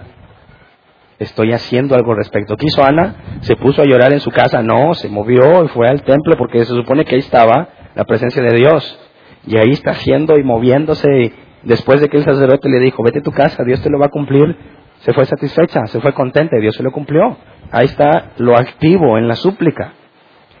Estoy 1.20 1.52
haciendo 1.52 1.94
algo 1.94 2.12
al 2.12 2.16
respecto. 2.16 2.56
¿Qué 2.56 2.68
hizo 2.68 2.82
Ana? 2.82 3.38
¿Se 3.42 3.54
puso 3.54 3.82
a 3.82 3.84
llorar 3.84 4.10
en 4.14 4.20
su 4.20 4.30
casa? 4.30 4.62
No, 4.62 4.94
se 4.94 5.10
movió 5.10 5.62
y 5.64 5.68
fue 5.68 5.86
al 5.86 6.02
templo 6.02 6.34
porque 6.38 6.64
se 6.64 6.72
supone 6.72 7.04
que 7.04 7.14
ahí 7.14 7.20
estaba 7.20 7.68
la 7.94 8.04
presencia 8.04 8.42
de 8.42 8.56
Dios. 8.56 8.98
Y 9.46 9.58
ahí 9.58 9.68
está 9.68 9.90
haciendo 9.90 10.38
y 10.38 10.42
moviéndose. 10.42 11.34
Después 11.62 12.00
de 12.00 12.08
que 12.08 12.16
el 12.16 12.24
sacerdote 12.24 12.70
le 12.70 12.80
dijo, 12.80 13.02
vete 13.02 13.18
a 13.18 13.22
tu 13.22 13.32
casa, 13.32 13.62
Dios 13.64 13.82
te 13.82 13.90
lo 13.90 13.98
va 13.98 14.06
a 14.06 14.08
cumplir, 14.08 14.56
se 15.00 15.12
fue 15.12 15.26
satisfecha, 15.26 15.84
se 15.88 16.00
fue 16.00 16.14
contenta 16.14 16.56
Dios 16.58 16.74
se 16.74 16.82
lo 16.82 16.90
cumplió. 16.90 17.36
Ahí 17.70 17.84
está 17.84 18.32
lo 18.38 18.56
activo 18.56 19.18
en 19.18 19.28
la 19.28 19.36
súplica. 19.36 19.92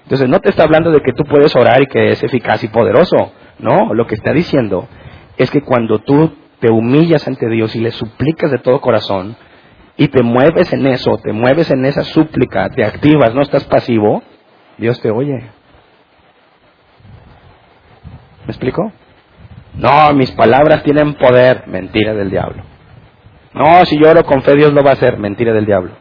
Entonces 0.02 0.28
no 0.28 0.40
te 0.40 0.50
está 0.50 0.64
hablando 0.64 0.90
de 0.90 1.00
que 1.00 1.14
tú 1.14 1.24
puedes 1.24 1.56
orar 1.56 1.80
y 1.80 1.86
que 1.86 2.10
es 2.10 2.22
eficaz 2.22 2.62
y 2.64 2.68
poderoso. 2.68 3.32
No, 3.60 3.94
lo 3.94 4.06
que 4.06 4.14
está 4.14 4.34
diciendo 4.34 4.86
es 5.38 5.50
que 5.50 5.62
cuando 5.62 6.00
tú 6.00 6.32
te 6.58 6.70
humillas 6.70 7.26
ante 7.26 7.48
Dios 7.48 7.74
y 7.76 7.80
le 7.80 7.92
suplicas 7.92 8.50
de 8.50 8.58
todo 8.58 8.82
corazón 8.82 9.36
y 10.00 10.08
te 10.08 10.22
mueves 10.22 10.72
en 10.72 10.86
eso, 10.86 11.18
te 11.22 11.30
mueves 11.30 11.70
en 11.70 11.84
esa 11.84 12.04
súplica, 12.04 12.70
te 12.70 12.82
activas, 12.82 13.34
no 13.34 13.42
estás 13.42 13.64
pasivo, 13.64 14.22
Dios 14.78 14.98
te 15.02 15.10
oye. 15.10 15.34
¿Me 18.46 18.48
explico? 18.48 18.90
No, 19.74 20.14
mis 20.14 20.30
palabras 20.30 20.82
tienen 20.84 21.16
poder. 21.16 21.64
Mentira 21.66 22.14
del 22.14 22.30
diablo. 22.30 22.62
No, 23.52 23.84
si 23.84 24.00
yo 24.02 24.08
oro 24.10 24.24
con 24.24 24.42
fe, 24.42 24.56
Dios 24.56 24.72
lo 24.72 24.82
va 24.82 24.92
a 24.92 24.94
hacer. 24.94 25.18
Mentira 25.18 25.52
del 25.52 25.66
diablo. 25.66 25.92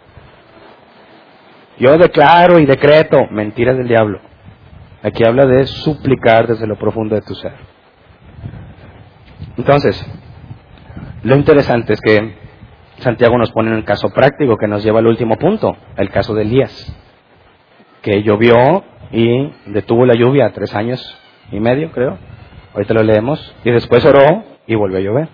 Yo 1.78 1.98
declaro 1.98 2.58
y 2.58 2.66
decreto. 2.66 3.28
Mentira 3.32 3.74
del 3.74 3.90
diablo. 3.90 4.22
Aquí 5.04 5.26
habla 5.26 5.46
de 5.46 5.68
suplicar 5.68 6.48
desde 6.48 6.68
lo 6.68 6.78
profundo 6.78 7.16
de 7.16 7.22
tu 7.22 7.36
ser. 7.36 7.52
Entonces, 9.58 10.02
lo 11.24 11.36
interesante 11.36 11.92
es 11.92 12.00
que 12.00 12.49
Santiago 13.00 13.38
nos 13.38 13.52
pone 13.52 13.74
un 13.74 13.82
caso 13.84 14.10
práctico 14.10 14.58
que 14.58 14.68
nos 14.68 14.84
lleva 14.84 15.00
al 15.00 15.08
último 15.08 15.38
punto, 15.38 15.76
el 15.98 16.10
caso 16.10 16.34
de 16.34 16.44
Elías, 16.44 16.96
que 18.02 18.24
llovió 18.24 18.84
y 19.12 19.52
detuvo 19.68 20.06
la 20.06 20.16
lluvia 20.16 20.52
tres 20.54 20.76
años 20.76 21.02
y 21.52 21.60
medio, 21.60 21.92
creo. 21.92 22.18
Ahorita 22.74 22.94
lo 22.94 23.04
leemos. 23.04 23.56
Y 23.64 23.72
después 23.72 24.06
oró 24.06 24.44
y 24.68 24.76
volvió 24.76 25.00
a 25.00 25.02
llover. 25.02 25.30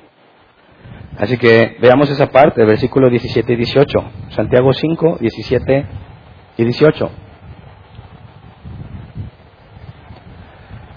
Así 1.17 1.37
que 1.37 1.77
veamos 1.79 2.09
esa 2.09 2.27
parte, 2.27 2.63
versículos 2.65 3.09
17 3.09 3.53
y 3.53 3.55
18. 3.55 4.03
Santiago 4.29 4.73
5, 4.73 5.17
17 5.19 5.85
y 6.57 6.63
18. 6.63 7.09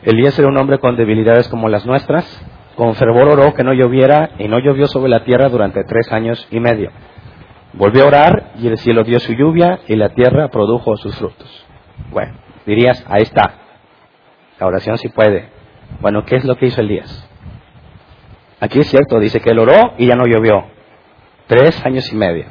Elías 0.05 0.39
era 0.39 0.49
un 0.49 0.57
hombre 0.57 0.79
con 0.79 0.97
debilidades 0.97 1.49
como 1.49 1.69
las 1.69 1.85
nuestras. 1.87 2.25
Con 2.79 2.95
fervor 2.95 3.27
oró 3.27 3.55
que 3.55 3.65
no 3.65 3.73
lloviera 3.73 4.31
y 4.39 4.47
no 4.47 4.61
llovió 4.61 4.87
sobre 4.87 5.11
la 5.11 5.25
tierra 5.25 5.49
durante 5.49 5.83
tres 5.83 6.13
años 6.13 6.47
y 6.49 6.61
medio. 6.61 6.93
Volvió 7.73 8.05
a 8.05 8.07
orar 8.07 8.53
y 8.57 8.69
el 8.69 8.79
cielo 8.79 9.03
dio 9.03 9.19
su 9.19 9.33
lluvia 9.33 9.81
y 9.89 9.97
la 9.97 10.11
tierra 10.11 10.47
produjo 10.47 10.97
sus 10.97 11.17
frutos. 11.17 11.67
Bueno, 12.13 12.35
dirías, 12.67 13.05
ahí 13.09 13.23
está. 13.23 13.53
La 14.61 14.69
oración 14.69 14.97
sí 14.97 15.09
puede. 15.09 15.49
Bueno, 16.01 16.25
¿qué 16.25 16.37
es 16.37 16.45
lo 16.45 16.55
que 16.55 16.67
hizo 16.67 16.81
Elías? 16.81 17.29
Aquí 18.61 18.79
es 18.79 18.87
cierto, 18.87 19.19
dice 19.19 19.41
que 19.41 19.51
él 19.51 19.59
oró 19.59 19.95
y 19.99 20.07
ya 20.07 20.15
no 20.15 20.27
llovió. 20.27 20.67
Tres 21.49 21.85
años 21.85 22.09
y 22.13 22.15
medio. 22.15 22.45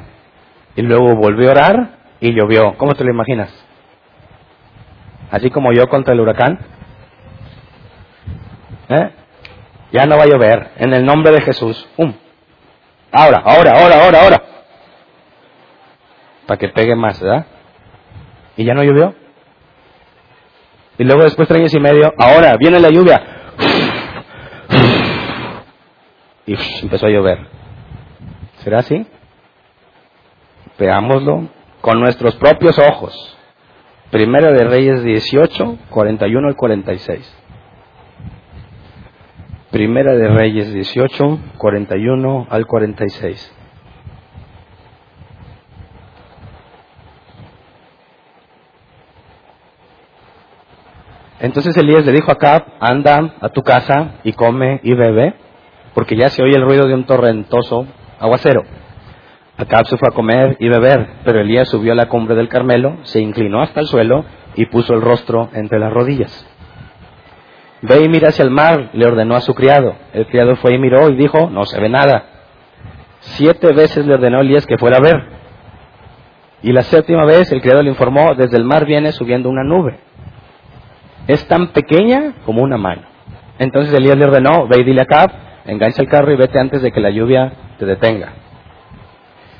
Y 0.76 0.82
luego 0.82 1.16
volvió 1.16 1.48
a 1.48 1.52
orar 1.52 1.90
y 2.20 2.34
llovió. 2.34 2.74
¿Cómo 2.76 2.92
te 2.94 3.02
lo 3.02 3.10
imaginas? 3.10 3.48
Así 5.30 5.48
como 5.48 5.72
yo 5.72 5.88
contra 5.88 6.12
el 6.12 6.20
huracán. 6.20 6.58
¿Eh? 8.90 9.10
Ya 9.92 10.04
no 10.06 10.16
va 10.16 10.24
a 10.24 10.26
llover. 10.26 10.72
En 10.76 10.92
el 10.92 11.04
nombre 11.04 11.32
de 11.32 11.40
Jesús. 11.40 11.88
¡Um! 11.96 12.12
Ahora, 13.10 13.42
ahora, 13.44 13.72
ahora, 13.72 14.04
ahora, 14.04 14.22
ahora. 14.22 14.42
Para 16.46 16.58
que 16.58 16.68
pegue 16.68 16.94
más, 16.94 17.20
¿verdad? 17.20 17.46
Y 18.56 18.64
ya 18.64 18.74
no 18.74 18.82
llovió. 18.82 19.14
Y 20.98 21.04
luego 21.04 21.22
después 21.22 21.46
tres 21.48 21.60
años 21.60 21.74
y 21.74 21.80
medio, 21.80 22.12
ahora 22.18 22.56
viene 22.58 22.80
la 22.80 22.90
lluvia. 22.90 23.22
Y 26.46 26.56
empezó 26.82 27.06
a 27.06 27.10
llover. 27.10 27.46
¿Será 28.64 28.78
así? 28.78 29.06
Veámoslo 30.78 31.48
con 31.80 32.00
nuestros 32.00 32.36
propios 32.36 32.78
ojos. 32.78 33.36
Primera 34.10 34.50
de 34.52 34.64
Reyes 34.64 35.02
18, 35.02 35.78
41 35.90 36.50
y 36.50 36.54
46. 36.54 37.36
Primera 39.70 40.14
de 40.14 40.28
Reyes 40.28 40.72
18, 40.72 41.38
41 41.58 42.46
al 42.48 42.66
46. 42.66 43.54
Entonces 51.40 51.76
Elías 51.76 52.06
le 52.06 52.12
dijo 52.12 52.30
a 52.30 52.34
Acab, 52.34 52.64
anda 52.80 53.34
a 53.42 53.50
tu 53.50 53.62
casa 53.62 54.14
y 54.24 54.32
come 54.32 54.80
y 54.82 54.94
bebe, 54.94 55.34
porque 55.92 56.16
ya 56.16 56.30
se 56.30 56.42
oye 56.42 56.56
el 56.56 56.64
ruido 56.64 56.88
de 56.88 56.94
un 56.94 57.04
torrentoso 57.04 57.86
aguacero. 58.18 58.62
Acab 59.58 59.86
se 59.86 59.98
fue 59.98 60.08
a 60.08 60.14
comer 60.14 60.56
y 60.60 60.68
beber, 60.68 61.08
pero 61.24 61.40
Elías 61.40 61.68
subió 61.68 61.92
a 61.92 61.96
la 61.96 62.08
cumbre 62.08 62.34
del 62.34 62.48
Carmelo, 62.48 62.96
se 63.02 63.20
inclinó 63.20 63.60
hasta 63.60 63.80
el 63.80 63.86
suelo 63.86 64.24
y 64.56 64.64
puso 64.64 64.94
el 64.94 65.02
rostro 65.02 65.50
entre 65.52 65.78
las 65.78 65.92
rodillas. 65.92 66.46
Ve 67.82 68.02
y 68.04 68.08
mira 68.08 68.28
hacia 68.28 68.44
el 68.44 68.50
mar, 68.50 68.90
le 68.92 69.06
ordenó 69.06 69.36
a 69.36 69.40
su 69.40 69.54
criado. 69.54 69.94
El 70.12 70.26
criado 70.26 70.56
fue 70.56 70.74
y 70.74 70.78
miró 70.78 71.08
y 71.10 71.16
dijo, 71.16 71.48
no 71.50 71.64
se 71.64 71.80
ve 71.80 71.88
nada. 71.88 72.24
Siete 73.20 73.72
veces 73.72 74.06
le 74.06 74.14
ordenó 74.14 74.40
Elías 74.40 74.66
que 74.66 74.78
fuera 74.78 74.98
a 74.98 75.00
ver. 75.00 75.38
Y 76.62 76.72
la 76.72 76.82
séptima 76.82 77.24
vez 77.24 77.50
el 77.52 77.60
criado 77.60 77.82
le 77.82 77.90
informó, 77.90 78.34
desde 78.34 78.56
el 78.56 78.64
mar 78.64 78.84
viene 78.84 79.12
subiendo 79.12 79.48
una 79.48 79.62
nube. 79.62 79.98
Es 81.28 81.46
tan 81.46 81.68
pequeña 81.68 82.34
como 82.44 82.62
una 82.62 82.78
mano. 82.78 83.02
Entonces 83.58 83.94
Elías 83.94 84.16
le 84.16 84.24
ordenó, 84.24 84.66
ve 84.66 84.80
y 84.80 84.84
dile 84.84 85.00
a 85.00 85.04
Acab, 85.04 85.30
engancha 85.66 86.02
el 86.02 86.08
carro 86.08 86.32
y 86.32 86.36
vete 86.36 86.58
antes 86.58 86.82
de 86.82 86.90
que 86.90 87.00
la 87.00 87.10
lluvia 87.10 87.52
te 87.78 87.86
detenga. 87.86 88.32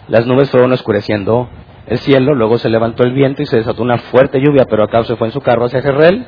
Las 0.08 0.26
nubes 0.26 0.50
fueron 0.50 0.72
oscureciendo 0.72 1.48
el 1.86 1.98
cielo, 1.98 2.34
luego 2.34 2.58
se 2.58 2.68
levantó 2.68 3.02
el 3.04 3.12
viento 3.12 3.42
y 3.42 3.46
se 3.46 3.58
desató 3.58 3.82
una 3.82 3.98
fuerte 3.98 4.40
lluvia, 4.40 4.64
pero 4.68 4.84
Acab 4.84 5.04
se 5.04 5.16
fue 5.16 5.28
en 5.28 5.32
su 5.32 5.40
carro 5.40 5.66
hacia 5.66 5.82
Jerrel. 5.82 6.26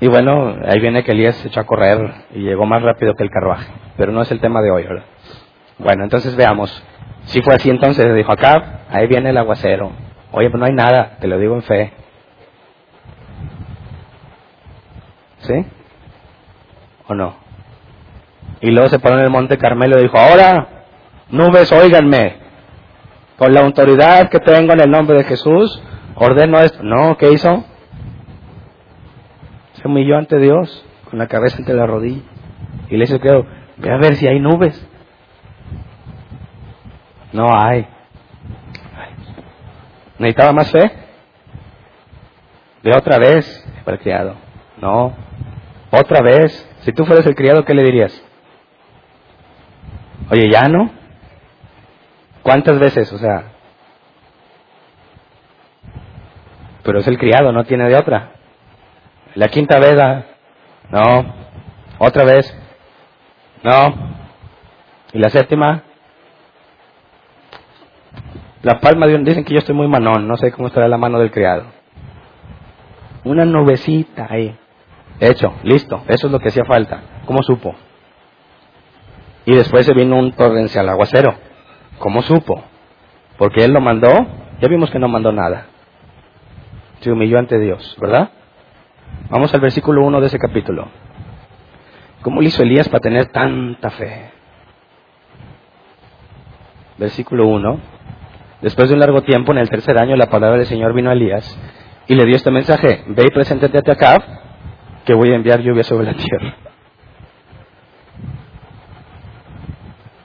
Y 0.00 0.08
bueno, 0.08 0.56
ahí 0.66 0.78
viene 0.80 1.04
que 1.04 1.12
Elías 1.12 1.36
se 1.36 1.48
echó 1.48 1.60
a 1.60 1.66
correr 1.66 2.12
y 2.34 2.40
llegó 2.40 2.66
más 2.66 2.82
rápido 2.82 3.14
que 3.14 3.24
el 3.24 3.30
carruaje. 3.30 3.72
Pero 3.96 4.12
no 4.12 4.22
es 4.22 4.30
el 4.30 4.40
tema 4.40 4.60
de 4.60 4.70
hoy, 4.70 4.82
¿verdad? 4.82 5.04
Bueno, 5.78 6.04
entonces 6.04 6.36
veamos. 6.36 6.84
Si 7.24 7.40
fue 7.42 7.54
así, 7.54 7.70
entonces 7.70 8.14
dijo 8.14 8.30
Acab, 8.30 8.62
ahí 8.90 9.06
viene 9.06 9.30
el 9.30 9.38
aguacero. 9.38 9.92
Oye, 10.32 10.50
pues 10.50 10.60
no 10.60 10.66
hay 10.66 10.74
nada, 10.74 11.16
te 11.20 11.26
lo 11.26 11.38
digo 11.38 11.54
en 11.54 11.62
fe. 11.62 11.92
¿Sí? 15.38 15.64
¿O 17.08 17.14
no? 17.14 17.36
Y 18.60 18.70
luego 18.70 18.88
se 18.88 18.98
paró 18.98 19.18
en 19.18 19.24
el 19.24 19.30
monte 19.30 19.58
Carmelo 19.58 19.98
y 19.98 20.02
dijo, 20.02 20.18
ahora, 20.18 20.84
nubes, 21.30 21.70
óiganme, 21.72 22.36
con 23.38 23.52
la 23.52 23.60
autoridad 23.60 24.28
que 24.28 24.40
tengo 24.40 24.72
en 24.72 24.80
el 24.80 24.90
nombre 24.90 25.18
de 25.18 25.24
Jesús, 25.24 25.82
ordeno 26.16 26.58
esto. 26.60 26.82
No, 26.82 27.16
¿qué 27.16 27.32
hizo? 27.32 27.64
Se 29.86 29.92
humilló 29.92 30.16
ante 30.16 30.40
Dios, 30.40 30.84
con 31.08 31.20
la 31.20 31.28
cabeza 31.28 31.58
entre 31.58 31.76
la 31.76 31.86
rodilla. 31.86 32.20
Y 32.90 32.96
le 32.96 33.04
dice, 33.04 33.18
ve 33.18 33.92
a 33.92 33.96
ver 33.98 34.16
si 34.16 34.26
hay 34.26 34.40
nubes. 34.40 34.84
No 37.32 37.56
hay. 37.56 37.86
¿Necesitaba 40.18 40.52
más 40.52 40.72
fe? 40.72 40.90
Ve 42.82 42.96
otra 42.96 43.18
vez, 43.18 43.64
para 43.84 43.96
el 43.96 44.02
criado. 44.02 44.34
No. 44.78 45.14
Otra 45.92 46.20
vez. 46.20 46.68
Si 46.80 46.92
tú 46.92 47.04
fueras 47.04 47.24
el 47.24 47.36
criado, 47.36 47.64
¿qué 47.64 47.72
le 47.72 47.84
dirías? 47.84 48.24
Oye, 50.32 50.50
¿ya 50.50 50.62
no? 50.62 50.90
¿Cuántas 52.42 52.80
veces? 52.80 53.12
O 53.12 53.18
sea. 53.18 53.52
Pero 56.82 56.98
es 56.98 57.06
el 57.06 57.18
criado, 57.18 57.52
no 57.52 57.62
tiene 57.62 57.88
de 57.88 57.94
otra. 57.94 58.32
La 59.36 59.48
quinta 59.48 59.78
vez, 59.78 59.98
ah, 59.98 60.24
no. 60.90 61.34
Otra 61.98 62.24
vez, 62.24 62.52
no. 63.62 63.94
Y 65.12 65.18
la 65.18 65.28
séptima, 65.28 65.82
la 68.62 68.80
palma 68.80 69.06
de 69.06 69.14
un. 69.14 69.24
Dicen 69.24 69.44
que 69.44 69.52
yo 69.52 69.58
estoy 69.58 69.74
muy 69.74 69.88
manón, 69.88 70.26
no 70.26 70.38
sé 70.38 70.50
cómo 70.52 70.68
estará 70.68 70.88
la 70.88 70.96
mano 70.96 71.18
del 71.18 71.30
criado. 71.30 71.64
Una 73.24 73.44
nubecita 73.44 74.26
ahí. 74.30 74.56
Hecho, 75.20 75.52
listo, 75.64 76.02
eso 76.08 76.28
es 76.28 76.32
lo 76.32 76.38
que 76.38 76.48
hacía 76.48 76.64
falta. 76.64 77.02
¿Cómo 77.26 77.42
supo? 77.42 77.74
Y 79.44 79.54
después 79.54 79.84
se 79.84 79.92
vino 79.92 80.16
un 80.16 80.32
torrencial 80.32 80.88
aguacero. 80.88 81.34
¿Cómo 81.98 82.22
supo? 82.22 82.62
Porque 83.36 83.64
él 83.64 83.72
lo 83.72 83.82
mandó, 83.82 84.08
ya 84.60 84.68
vimos 84.68 84.90
que 84.90 84.98
no 84.98 85.08
mandó 85.08 85.30
nada. 85.30 85.66
Se 87.00 87.12
humilló 87.12 87.38
ante 87.38 87.58
Dios, 87.58 87.96
¿verdad? 88.00 88.30
Vamos 89.30 89.52
al 89.54 89.60
versículo 89.60 90.04
1 90.04 90.20
de 90.20 90.26
ese 90.26 90.38
capítulo. 90.38 90.88
¿Cómo 92.22 92.40
le 92.40 92.48
hizo 92.48 92.62
Elías 92.62 92.88
para 92.88 93.00
tener 93.00 93.26
tanta 93.26 93.90
fe? 93.90 94.30
Versículo 96.98 97.46
1. 97.46 97.80
Después 98.62 98.88
de 98.88 98.94
un 98.94 99.00
largo 99.00 99.22
tiempo, 99.22 99.52
en 99.52 99.58
el 99.58 99.68
tercer 99.68 99.98
año, 99.98 100.16
la 100.16 100.30
palabra 100.30 100.56
del 100.56 100.66
Señor 100.66 100.94
vino 100.94 101.10
a 101.10 101.12
Elías 101.12 101.58
y 102.06 102.14
le 102.14 102.24
dio 102.24 102.36
este 102.36 102.50
mensaje. 102.50 103.04
Ve 103.08 103.24
y 103.26 103.30
preséntate 103.30 103.78
a 103.78 104.18
que 105.04 105.14
voy 105.14 105.30
a 105.30 105.36
enviar 105.36 105.60
lluvia 105.60 105.84
sobre 105.84 106.06
la 106.06 106.14
tierra. 106.14 106.56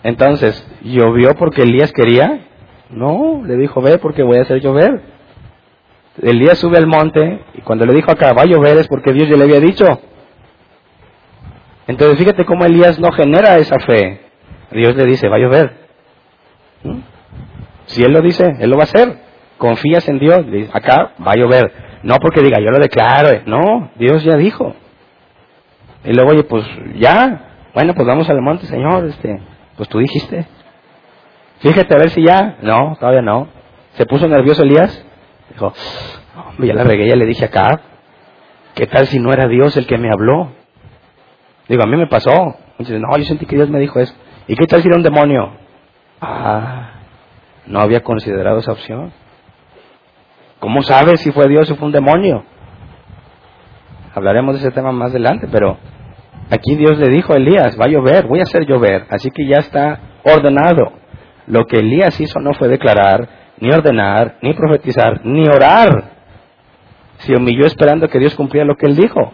Entonces, 0.04 0.68
¿llovió 0.82 1.36
porque 1.36 1.64
Elías 1.64 1.92
quería? 1.92 2.48
No, 2.90 3.44
le 3.46 3.56
dijo, 3.58 3.82
ve 3.82 4.00
porque 4.00 4.24
voy 4.24 4.38
a 4.38 4.42
hacer 4.42 4.60
llover. 4.60 5.02
Elías 6.22 6.58
sube 6.58 6.78
al 6.78 6.88
monte 6.88 7.42
cuando 7.64 7.86
le 7.86 7.94
dijo 7.94 8.12
acá, 8.12 8.34
va 8.34 8.44
a 8.44 8.46
llover 8.46 8.78
es 8.78 8.88
porque 8.88 9.14
Dios 9.14 9.28
ya 9.30 9.38
le 9.38 9.44
había 9.44 9.60
dicho. 9.60 9.86
Entonces 11.88 12.18
fíjate 12.18 12.46
cómo 12.46 12.66
Elías 12.66 13.00
no 13.00 13.12
genera 13.12 13.58
esa 13.58 13.80
fe. 13.80 14.22
Dios 14.72 14.96
le 14.96 15.06
dice, 15.06 15.28
va 15.28 15.36
a 15.36 15.40
llover. 15.40 15.74
¿Mm? 16.84 17.00
Si 17.88 18.04
Él 18.04 18.14
lo 18.14 18.22
dice, 18.22 18.56
Él 18.60 18.70
lo 18.70 18.78
va 18.78 18.84
a 18.84 18.86
hacer. 18.86 19.18
Confías 19.58 20.08
en 20.08 20.20
Dios, 20.20 20.40
acá 20.74 21.12
va 21.26 21.34
a 21.34 21.36
llover. 21.36 21.72
No 22.04 22.16
porque 22.18 22.42
diga, 22.42 22.60
yo 22.60 22.72
lo 22.72 22.80
declaro. 22.80 23.42
No, 23.46 23.92
Dios 23.96 24.24
ya 24.24 24.36
dijo. 24.36 24.74
Y 26.04 26.14
luego, 26.14 26.32
oye, 26.32 26.44
pues 26.44 26.66
ya. 26.96 27.68
Bueno, 27.74 27.94
pues 27.94 28.08
vamos 28.08 28.30
al 28.30 28.42
monte, 28.42 28.66
Señor. 28.66 29.06
Este, 29.06 29.40
pues 29.78 29.88
tú 29.88 30.00
dijiste. 30.00 30.48
Fíjate 31.60 31.94
a 31.94 31.98
ver 31.98 32.10
si 32.10 32.24
ya. 32.26 32.58
No, 32.62 32.98
todavía 33.00 33.22
no. 33.22 33.48
Se 33.94 34.06
puso 34.06 34.28
nervioso 34.28 34.64
Elías. 34.64 35.06
Dijo, 35.52 35.74
hombre, 36.50 36.68
ya 36.68 36.74
la 36.74 36.84
regué, 36.84 37.08
ya 37.08 37.16
le 37.16 37.26
dije 37.26 37.46
acá. 37.46 37.82
¿Qué 38.76 38.88
tal 38.88 39.08
si 39.08 39.20
no 39.20 39.32
era 39.34 39.48
Dios 39.48 39.76
el 39.78 39.86
que 39.86 39.98
me 39.98 40.10
habló? 40.10 40.52
Digo, 41.68 41.84
a 41.84 41.88
mí 41.88 41.98
me 41.98 42.08
pasó. 42.08 42.56
Dice, 42.78 43.00
no, 43.00 43.16
yo 43.18 43.24
sentí 43.26 43.46
que 43.46 43.56
Dios 43.56 43.70
me 43.70 43.80
dijo 43.80 44.00
eso. 44.00 44.14
¿Y 44.48 44.56
qué 44.56 44.66
tal 44.66 44.82
si 44.82 44.88
era 44.88 44.98
un 44.98 45.04
demonio? 45.04 45.54
Ah, 46.20 46.92
no 47.68 47.80
había 47.80 48.02
considerado 48.02 48.60
esa 48.60 48.72
opción. 48.72 49.12
¿Cómo 50.60 50.82
sabes 50.84 51.22
si 51.22 51.32
fue 51.32 51.48
Dios 51.48 51.70
o 51.72 51.76
fue 51.76 51.88
un 51.88 51.92
demonio? 51.92 52.44
Hablaremos 54.14 54.56
de 54.56 54.60
ese 54.62 54.72
tema 54.72 54.92
más 54.92 55.12
adelante, 55.12 55.48
pero 55.52 55.78
aquí 56.50 56.76
Dios 56.76 56.98
le 57.00 57.10
dijo 57.10 57.34
a 57.34 57.38
Elías, 57.38 57.78
va 57.80 57.86
a 57.86 57.90
llover, 57.90 58.28
voy 58.28 58.40
a 58.40 58.44
hacer 58.44 58.66
llover. 58.66 59.06
Así 59.10 59.32
que 59.32 59.48
ya 59.48 59.58
está 59.58 60.00
ordenado. 60.24 60.94
Lo 61.48 61.66
que 61.66 61.80
Elías 61.80 62.20
hizo 62.20 62.40
no 62.40 62.54
fue 62.54 62.68
declarar, 62.68 63.28
ni 63.60 63.72
ordenar, 63.72 64.38
ni 64.42 64.54
profetizar, 64.54 65.26
ni 65.26 65.48
orar. 65.48 66.21
Se 67.22 67.36
humilló 67.36 67.66
esperando 67.66 68.08
que 68.08 68.20
Dios 68.20 68.36
cumpliera 68.36 68.66
lo 68.68 68.76
que 68.76 68.86
él 68.86 68.96
dijo. 68.96 69.32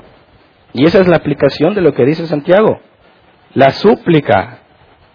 Y 0.74 0.86
esa 0.86 1.00
es 1.00 1.08
la 1.08 1.18
aplicación 1.18 1.74
de 1.74 1.82
lo 1.82 1.94
que 1.94 2.06
dice 2.06 2.28
Santiago. 2.28 2.80
La 3.54 3.72
súplica 3.72 4.60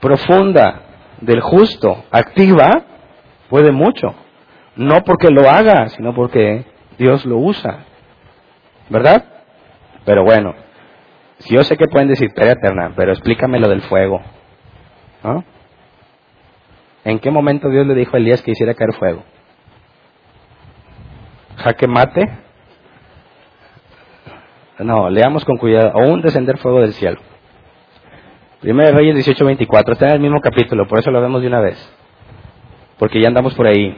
profunda 0.01 0.83
del 1.21 1.41
justo, 1.41 2.05
activa, 2.11 2.83
puede 3.49 3.73
mucho. 3.73 4.15
No 4.77 5.05
porque 5.05 5.29
lo 5.31 5.49
haga, 5.49 5.89
sino 5.91 6.15
porque 6.15 6.65
Dios 6.99 7.25
lo 7.27 7.39
usa. 7.39 7.85
¿Verdad? 8.89 9.25
Pero 10.05 10.25
bueno, 10.25 10.55
si 11.39 11.55
yo 11.55 11.63
sé 11.63 11.77
que 11.77 11.87
pueden 11.87 12.09
decir 12.09 12.31
Pera 12.35 12.53
eterna, 12.53 12.93
pero 12.97 13.13
explícame 13.13 13.61
lo 13.61 13.69
del 13.69 13.83
fuego. 13.83 14.21
¿No? 15.23 15.45
¿En 17.05 17.19
qué 17.19 17.31
momento 17.31 17.69
Dios 17.69 17.87
le 17.87 17.95
dijo 17.95 18.17
a 18.17 18.19
Elías 18.19 18.43
que 18.43 18.53
hiciera 18.53 18.75
caer 18.75 18.95
fuego? 18.95 19.23
¿Jaque 21.57 21.87
mate? 21.87 22.23
No, 24.85 25.09
leamos 25.11 25.45
con 25.45 25.57
cuidado. 25.57 25.93
Un 25.99 26.23
descender 26.23 26.59
fuego 26.59 26.81
del 26.81 26.93
cielo. 26.93 27.21
Primero 28.61 28.97
Reyes 28.97 29.17
18:24, 29.27 29.93
está 29.93 30.07
en 30.07 30.13
el 30.15 30.21
mismo 30.21 30.41
capítulo, 30.41 30.87
por 30.87 31.01
eso 31.01 31.11
lo 31.11 31.21
vemos 31.21 31.41
de 31.43 31.49
una 31.49 31.61
vez. 31.61 31.77
Porque 32.99 33.21
ya 33.21 33.29
andamos 33.29 33.55
por 33.55 33.67
ahí. 33.67 33.97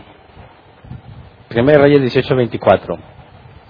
Primero 1.49 1.82
Reyes 1.82 2.01
18:24. 2.01 2.99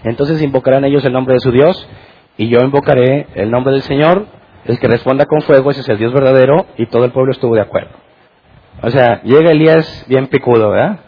Entonces 0.04 0.40
invocarán 0.42 0.84
ellos 0.84 1.04
el 1.04 1.12
nombre 1.12 1.34
de 1.34 1.40
su 1.40 1.50
Dios, 1.50 1.88
y 2.36 2.48
yo 2.48 2.60
invocaré 2.60 3.26
el 3.34 3.50
nombre 3.50 3.72
del 3.72 3.82
Señor, 3.82 4.26
el 4.66 4.78
que 4.78 4.86
responda 4.86 5.26
con 5.26 5.42
fuego, 5.42 5.70
ese 5.70 5.80
es 5.80 5.88
el 5.88 5.98
Dios 5.98 6.12
verdadero, 6.12 6.66
y 6.76 6.86
todo 6.86 7.04
el 7.04 7.12
pueblo 7.12 7.32
estuvo 7.32 7.54
de 7.54 7.62
acuerdo. 7.62 7.90
O 8.82 8.90
sea, 8.90 9.22
llega 9.22 9.50
Elías 9.50 10.04
bien 10.08 10.26
picudo, 10.26 10.70
¿verdad? 10.70 11.00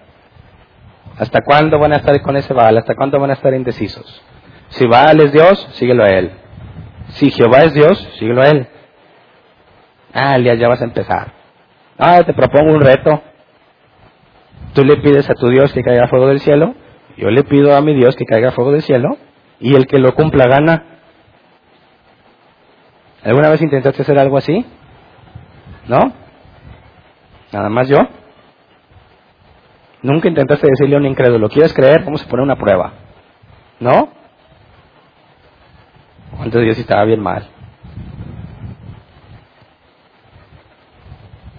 ¿Hasta 1.18 1.40
cuándo 1.42 1.78
van 1.78 1.92
a 1.92 1.96
estar 1.96 2.20
con 2.22 2.36
ese 2.36 2.52
Baal? 2.52 2.78
¿Hasta 2.78 2.94
cuándo 2.94 3.18
van 3.18 3.30
a 3.30 3.34
estar 3.34 3.54
indecisos? 3.54 4.22
Si 4.70 4.86
Baal 4.86 5.20
es 5.20 5.32
Dios, 5.32 5.68
síguelo 5.72 6.04
a 6.04 6.08
él. 6.08 6.32
Si 7.10 7.30
Jehová 7.30 7.62
es 7.64 7.74
Dios, 7.74 7.98
síguelo 8.18 8.42
a 8.42 8.48
él. 8.48 8.68
Ah, 10.12 10.38
ya 10.38 10.68
vas 10.68 10.80
a 10.80 10.84
empezar. 10.84 11.32
Ah, 11.98 12.22
te 12.24 12.34
propongo 12.34 12.72
un 12.72 12.80
reto. 12.80 13.22
Tú 14.74 14.84
le 14.84 14.96
pides 14.96 15.28
a 15.30 15.34
tu 15.34 15.48
Dios 15.48 15.72
que 15.72 15.82
caiga 15.82 16.08
fuego 16.08 16.26
del 16.28 16.40
cielo, 16.40 16.74
yo 17.16 17.30
le 17.30 17.44
pido 17.44 17.74
a 17.74 17.80
mi 17.80 17.94
Dios 17.94 18.14
que 18.16 18.26
caiga 18.26 18.52
fuego 18.52 18.72
del 18.72 18.82
cielo, 18.82 19.16
y 19.58 19.74
el 19.74 19.86
que 19.86 19.98
lo 19.98 20.14
cumpla 20.14 20.46
gana. 20.46 20.84
¿Alguna 23.24 23.48
vez 23.48 23.62
intentaste 23.62 24.02
hacer 24.02 24.18
algo 24.18 24.36
así? 24.36 24.66
¿No? 25.88 26.12
Nada 27.52 27.68
más 27.70 27.88
yo. 27.88 27.98
Nunca 30.02 30.28
intentaste 30.28 30.68
decirle 30.68 30.96
a 30.96 30.98
un 30.98 31.06
incrédulo, 31.06 31.48
¿quieres 31.48 31.72
creer? 31.72 32.04
Vamos 32.04 32.22
a 32.22 32.28
poner 32.28 32.44
una 32.44 32.56
prueba. 32.56 32.92
¿No? 33.80 34.15
Entonces 36.36 36.62
Dios 36.62 36.78
estaba 36.78 37.04
bien 37.04 37.20
mal. 37.20 37.46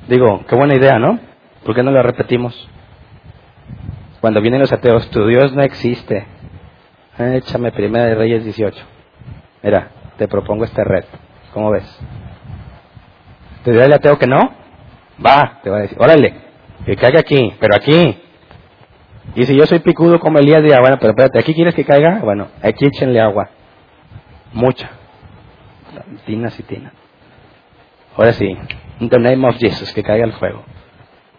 Digo, 0.07 0.45
qué 0.47 0.55
buena 0.55 0.75
idea, 0.75 0.99
¿no? 0.99 1.19
¿Por 1.65 1.75
qué 1.75 1.83
no 1.83 1.91
la 1.91 2.01
repetimos? 2.01 2.69
Cuando 4.21 4.41
vienen 4.41 4.61
los 4.61 4.71
ateos, 4.71 5.09
tu 5.09 5.27
Dios 5.27 5.53
no 5.53 5.61
existe. 5.63 6.25
Échame 7.17 7.71
primera 7.71 8.05
de 8.05 8.15
Reyes 8.15 8.43
18. 8.43 8.83
Mira, 9.63 9.89
te 10.17 10.27
propongo 10.27 10.63
este 10.63 10.83
reto. 10.83 11.09
¿Cómo 11.53 11.71
ves? 11.71 11.99
¿Te 13.63 13.71
dirá 13.71 13.85
el 13.85 13.93
ateo 13.93 14.17
que 14.17 14.27
no? 14.27 14.39
Va, 15.23 15.59
te 15.61 15.69
va 15.69 15.77
a 15.77 15.81
decir, 15.81 15.97
órale, 15.99 16.33
que 16.85 16.95
caiga 16.95 17.19
aquí, 17.19 17.53
pero 17.59 17.75
aquí. 17.75 18.17
Y 19.35 19.45
si 19.45 19.57
yo 19.57 19.65
soy 19.65 19.79
picudo 19.79 20.19
como 20.19 20.39
Elías, 20.39 20.63
dirá, 20.63 20.79
bueno, 20.79 20.97
pero 20.99 21.09
espérate, 21.11 21.39
¿aquí 21.39 21.53
quieres 21.53 21.75
que 21.75 21.83
caiga? 21.83 22.19
Bueno, 22.23 22.47
aquí 22.61 22.85
échenle 22.85 23.19
agua. 23.19 23.49
Mucha. 24.53 24.89
Tinas 26.25 26.59
y 26.59 26.63
tinas. 26.63 26.93
Ahora 28.15 28.33
sí, 28.33 28.57
in 28.99 29.09
the 29.09 29.19
name 29.19 29.47
of 29.47 29.55
Jesus, 29.57 29.93
que 29.93 30.03
caiga 30.03 30.25
el 30.25 30.33
fuego. 30.33 30.63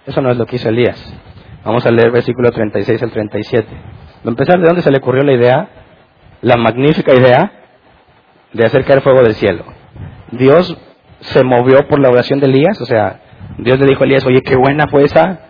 Eso 0.07 0.21
no 0.23 0.31
es 0.31 0.37
lo 0.37 0.47
que 0.47 0.57
hizo 0.57 0.69
Elías. 0.69 1.13
Vamos 1.65 1.85
a 1.85 1.91
leer 1.91 2.11
versículo 2.11 2.51
36 2.51 3.03
al 3.03 3.11
37. 3.11 3.69
a 4.25 4.29
empezar, 4.29 4.59
¿de 4.59 4.67
dónde 4.67 4.83
se 4.83 4.91
le 4.91 4.99
ocurrió 4.99 5.23
la 5.23 5.33
idea? 5.33 5.69
La 6.41 6.57
magnífica 6.57 7.13
idea 7.15 7.53
de 8.53 8.65
hacer 8.65 8.85
caer 8.85 9.03
fuego 9.03 9.23
del 9.23 9.35
cielo. 9.35 9.65
Dios 10.31 10.77
se 11.21 11.43
movió 11.43 11.87
por 11.89 12.01
la 12.01 12.11
oración 12.11 12.41
de 12.41 12.47
Elías, 12.47 12.81
o 12.81 12.87
sea, 12.87 13.21
Dios 13.59 13.79
le 13.79 13.87
dijo 13.87 14.03
a 14.03 14.07
Elías, 14.07 14.25
oye, 14.25 14.41
qué 14.43 14.57
buena 14.57 14.87
fue 14.89 15.05
esa. 15.05 15.41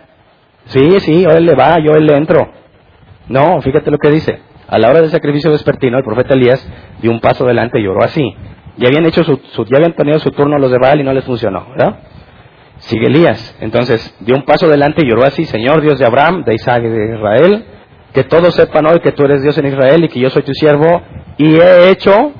Sí, 0.65 0.99
sí, 0.99 1.25
él 1.29 1.45
le 1.45 1.55
va, 1.55 1.77
yo 1.79 1.93
él 1.93 2.05
le 2.05 2.15
entro. 2.15 2.51
No, 3.27 3.61
fíjate 3.61 3.91
lo 3.91 3.97
que 3.97 4.09
dice. 4.09 4.41
A 4.69 4.77
la 4.77 4.89
hora 4.89 5.01
del 5.01 5.09
sacrificio 5.09 5.51
vespertino, 5.51 5.97
el 5.97 6.03
profeta 6.03 6.35
Elías 6.35 6.65
dio 7.01 7.09
un 7.09 7.19
paso 7.19 7.43
adelante 7.43 7.79
y 7.79 7.83
lloró 7.83 8.03
así. 8.03 8.35
Ya 8.77 8.87
habían 8.87 9.05
hecho 9.05 9.23
su, 9.23 9.39
ya 9.65 9.77
habían 9.77 9.93
tenido 9.93 10.19
su 10.19 10.31
turno 10.31 10.57
los 10.59 10.71
de 10.71 10.77
Baal 10.77 11.01
y 11.01 11.03
no 11.03 11.11
les 11.11 11.23
funcionó, 11.23 11.67
¿verdad? 11.71 11.99
Sigue 12.77 13.07
Elías. 13.07 13.57
Entonces, 13.61 14.15
dio 14.19 14.35
un 14.35 14.43
paso 14.43 14.67
adelante 14.67 15.01
y 15.03 15.09
lloró 15.09 15.25
así, 15.25 15.45
Señor 15.45 15.81
Dios 15.81 15.97
de 15.97 16.05
Abraham, 16.05 16.43
de 16.43 16.53
Isaac 16.53 16.83
y 16.83 16.87
de 16.87 17.15
Israel, 17.15 17.65
que 18.13 18.23
todos 18.23 18.53
sepan 18.55 18.85
hoy 18.85 18.99
que 18.99 19.11
tú 19.11 19.23
eres 19.23 19.41
Dios 19.41 19.57
en 19.57 19.65
Israel 19.65 20.03
y 20.05 20.07
que 20.07 20.19
yo 20.19 20.29
soy 20.29 20.43
tu 20.43 20.53
siervo 20.53 21.01
y 21.37 21.59
he 21.59 21.89
hecho 21.89 22.31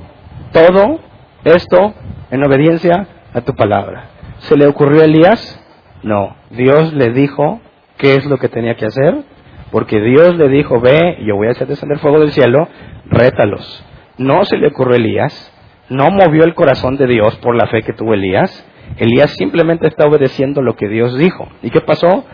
todo 0.52 1.00
esto 1.44 1.94
en 2.30 2.44
obediencia 2.44 3.06
a 3.34 3.40
tu 3.40 3.54
palabra. 3.54 4.10
¿Se 4.38 4.56
le 4.56 4.66
ocurrió 4.66 5.02
a 5.02 5.04
Elías? 5.04 5.60
No. 6.02 6.36
Dios 6.50 6.92
le 6.94 7.10
dijo 7.10 7.60
qué 7.98 8.14
es 8.14 8.24
lo 8.24 8.38
que 8.38 8.48
tenía 8.48 8.76
que 8.76 8.86
hacer, 8.86 9.24
porque 9.70 10.00
Dios 10.00 10.36
le 10.36 10.48
dijo, 10.48 10.80
ve, 10.80 11.18
yo 11.24 11.36
voy 11.36 11.48
a 11.48 11.52
hacer 11.52 11.68
descender 11.68 11.98
fuego 11.98 12.20
del 12.20 12.32
cielo, 12.32 12.68
rétalos. 13.06 13.84
No 14.18 14.44
se 14.44 14.56
le 14.56 14.68
ocurrió 14.68 14.94
a 14.94 14.98
Elías, 14.98 15.52
no 15.88 16.10
movió 16.10 16.44
el 16.44 16.54
corazón 16.54 16.96
de 16.96 17.06
Dios 17.06 17.36
por 17.36 17.54
la 17.54 17.66
fe 17.66 17.82
que 17.82 17.92
tuvo 17.92 18.14
Elías. 18.14 18.66
Elías 18.96 19.30
simplemente 19.32 19.86
está 19.86 20.06
obedeciendo 20.06 20.62
lo 20.62 20.74
que 20.74 20.88
Dios 20.88 21.16
dijo. 21.16 21.48
¿Y 21.62 21.70
qué 21.70 21.80
pasó? 21.80 22.24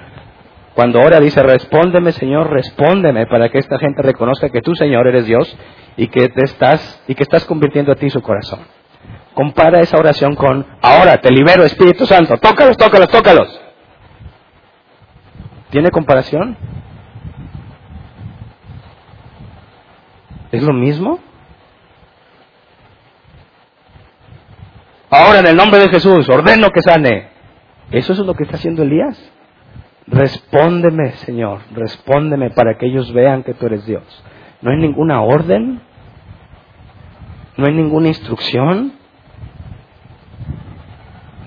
Cuando 0.75 1.01
ahora 1.01 1.21
dice, 1.21 1.43
respóndeme 1.43 2.13
Señor, 2.13 2.51
respóndeme 2.51 3.27
para 3.27 3.49
que 3.49 3.59
esta 3.59 3.79
gente 3.79 4.03
reconozca 4.03 4.51
que 4.51 4.61
tú 4.61 4.75
Señor 4.75 5.07
eres 5.07 5.27
Dios 5.27 5.57
y 5.97 6.09
que 6.09 6.29
te 6.29 6.45
estás, 6.45 7.03
y 7.09 7.15
que 7.15 7.23
estás 7.23 7.47
convirtiendo 7.47 7.93
a 7.93 7.95
ti 7.95 8.11
su 8.11 8.21
corazón. 8.21 8.61
Compara 9.33 9.81
esa 9.81 9.99
oración 9.99 10.35
con, 10.35 10.67
ahora 10.83 11.19
te 11.19 11.31
libero 11.31 11.65
Espíritu 11.65 12.05
Santo, 12.07 12.37
tócalos, 12.37 12.77
tócalos, 12.77 13.09
tócalos. 13.09 13.61
¿Tiene 15.71 15.91
comparación? 15.91 16.57
¿Es 20.57 20.63
lo 20.63 20.73
mismo? 20.73 21.19
Ahora 25.11 25.41
en 25.41 25.47
el 25.49 25.55
nombre 25.55 25.81
de 25.81 25.91
Jesús, 25.91 26.27
ordeno 26.31 26.71
que 26.71 26.81
sane. 26.81 27.29
Eso 27.91 28.15
es 28.15 28.19
lo 28.21 28.33
que 28.33 28.45
está 28.45 28.57
haciendo 28.57 28.83
Elías. 28.83 29.33
Respóndeme, 30.07 31.13
Señor, 31.17 31.61
respóndeme 31.75 32.51
para 32.53 32.79
que 32.79 32.87
ellos 32.87 33.13
vean 33.13 33.43
que 33.43 33.53
tú 33.53 33.67
eres 33.67 33.85
Dios. 33.85 34.03
No 34.63 34.71
hay 34.71 34.79
ninguna 34.79 35.21
orden, 35.21 35.83
no 37.59 37.67
hay 37.67 37.75
ninguna 37.75 38.09
instrucción. 38.09 38.95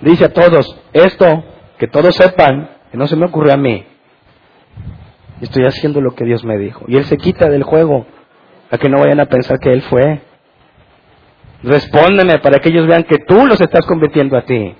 Dice 0.02 0.26
a 0.26 0.34
todos, 0.34 0.80
esto, 0.94 1.46
que 1.80 1.88
todos 1.88 2.16
sepan, 2.16 2.70
que 2.92 2.98
no 2.98 3.08
se 3.08 3.16
me 3.16 3.26
ocurre 3.26 3.54
a 3.54 3.58
mí. 3.58 3.86
Estoy 5.42 5.66
haciendo 5.66 6.00
lo 6.00 6.14
que 6.14 6.26
Dios 6.26 6.46
me 6.46 6.60
dijo. 6.60 6.86
Y 6.88 6.98
Él 6.98 7.06
se 7.06 7.18
quita 7.18 7.50
del 7.50 7.64
juego, 7.64 8.06
a 8.72 8.78
que 8.78 8.90
no 8.90 9.00
vayan 9.00 9.20
a 9.20 9.26
pensar 9.26 9.60
que 9.60 9.72
Él 9.72 9.82
fue. 9.84 10.22
Respóndeme 11.64 12.40
para 12.40 12.60
que 12.60 12.70
ellos 12.70 12.88
vean 12.88 13.04
que 13.04 13.18
tú 13.28 13.46
los 13.46 13.60
estás 13.60 13.86
convirtiendo 13.86 14.38
a 14.38 14.44
ti. 14.44 14.76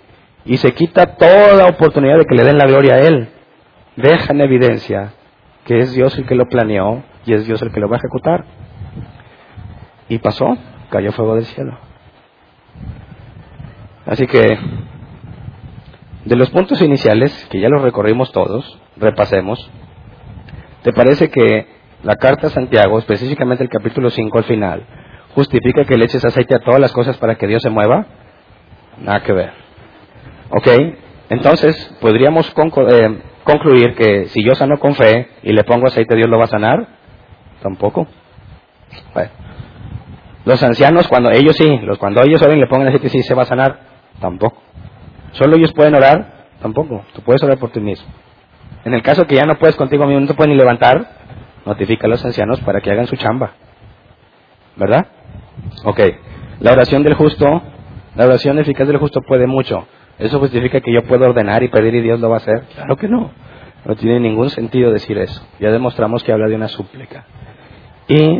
Y 0.46 0.58
se 0.58 0.72
quita 0.74 1.18
toda 1.18 1.68
oportunidad 1.68 2.18
de 2.18 2.26
que 2.26 2.36
le 2.36 2.44
den 2.44 2.58
la 2.58 2.68
gloria 2.68 2.96
a 2.96 3.00
Él. 3.00 3.30
Deja 3.96 4.32
en 4.32 4.42
evidencia 4.42 5.14
que 5.66 5.80
es 5.80 5.94
Dios 5.94 6.18
el 6.18 6.26
que 6.26 6.36
lo 6.36 6.48
planeó 6.48 7.04
y 7.26 7.34
es 7.34 7.46
Dios 7.46 7.62
el 7.62 7.72
que 7.72 7.80
lo 7.80 7.90
va 7.90 7.98
a 7.98 8.00
ejecutar. 8.00 8.46
Y 10.08 10.18
pasó, 10.18 10.58
cayó 10.90 11.12
fuego 11.12 11.36
del 11.36 11.46
cielo. 11.46 11.78
Así 14.06 14.26
que 14.26 14.58
de 16.26 16.36
los 16.36 16.50
puntos 16.50 16.82
iniciales, 16.82 17.48
que 17.52 17.60
ya 17.60 17.70
los 17.70 17.82
recorrimos 17.82 18.32
todos, 18.32 18.80
repasemos. 18.98 19.70
¿Te 20.84 20.92
parece 20.94 21.30
que 21.30 21.68
la 22.04 22.16
carta 22.16 22.48
a 22.48 22.50
Santiago, 22.50 23.00
específicamente 23.00 23.64
el 23.64 23.70
capítulo 23.70 24.10
5 24.10 24.38
al 24.38 24.44
final, 24.46 24.84
justifica 25.36 25.84
que 25.86 25.98
le 25.98 26.06
eches 26.06 26.24
aceite 26.26 26.56
a 26.56 26.60
todas 26.60 26.80
las 26.80 26.92
cosas 26.92 27.18
para 27.18 27.36
que 27.36 27.48
Dios 27.48 27.62
se 27.62 27.70
mueva? 27.70 28.06
Nada 29.02 29.22
que 29.22 29.34
ver. 29.34 29.52
¿Ok? 30.50 30.68
Entonces, 31.30 31.96
¿podríamos 32.02 32.48
eh, 32.50 33.22
concluir 33.44 33.96
que 33.96 34.26
si 34.26 34.44
yo 34.44 34.56
sano 34.56 34.78
con 34.80 34.96
fe 34.96 35.30
y 35.44 35.54
le 35.54 35.64
pongo 35.64 35.88
aceite, 35.88 36.16
Dios 36.16 36.30
lo 36.30 36.38
va 36.38 36.46
a 36.46 36.48
sanar? 36.48 36.88
Tampoco. 37.62 38.08
Los 40.46 40.64
ancianos, 40.64 41.08
cuando 41.08 41.30
ellos 41.32 41.56
sí, 41.56 41.80
los, 41.84 41.98
cuando 41.98 42.22
ellos 42.24 42.42
oren 42.42 42.60
le 42.60 42.68
pongan 42.68 42.88
aceite, 42.88 43.10
sí 43.10 43.22
se 43.22 43.36
va 43.36 43.44
a 43.44 43.46
sanar. 43.46 43.80
Tampoco. 44.20 44.62
¿Solo 45.34 45.58
ellos 45.58 45.74
pueden 45.74 45.96
orar? 45.96 46.48
Tampoco. 46.62 47.04
Tú 47.14 47.22
puedes 47.22 47.44
orar 47.44 47.60
por 47.60 47.72
ti 47.72 47.80
mismo. 47.80 48.08
En 48.84 48.94
el 48.94 49.04
caso 49.04 49.28
que 49.28 49.36
ya 49.36 49.46
no 49.46 49.56
puedes 49.56 49.76
contigo 49.76 50.06
mismo, 50.06 50.22
no 50.22 50.28
te 50.28 50.34
puedes 50.34 50.52
ni 50.52 50.58
levantar, 50.58 51.19
notifica 51.70 52.08
a 52.08 52.10
los 52.10 52.26
ancianos 52.26 52.60
para 52.62 52.82
que 52.82 52.92
hagan 52.92 53.08
su 53.08 53.16
chamba. 53.16 53.52
¿Verdad? 54.76 55.08
Ok. 55.86 56.00
La 56.60 56.74
oración 56.74 57.04
del 57.04 57.14
justo, 57.14 57.62
la 58.16 58.26
oración 58.26 58.60
eficaz 58.60 58.88
del 58.88 58.98
justo 58.98 59.22
puede 59.22 59.48
mucho. 59.48 59.88
¿Eso 60.18 60.40
justifica 60.40 60.82
que 60.82 60.92
yo 60.92 61.04
puedo 61.04 61.26
ordenar 61.26 61.64
y 61.64 61.70
pedir 61.70 61.96
y 61.96 62.02
Dios 62.02 62.20
lo 62.20 62.30
va 62.30 62.36
a 62.36 62.40
hacer? 62.40 62.64
Claro 62.76 62.98
que 62.98 63.08
no. 63.08 63.32
No 63.86 63.96
tiene 63.96 64.20
ningún 64.20 64.50
sentido 64.50 64.92
decir 64.92 65.18
eso. 65.18 65.42
Ya 65.60 65.72
demostramos 65.72 66.24
que 66.24 66.34
habla 66.34 66.48
de 66.48 66.56
una 66.56 66.68
súplica. 66.68 67.26
¿Y 68.08 68.40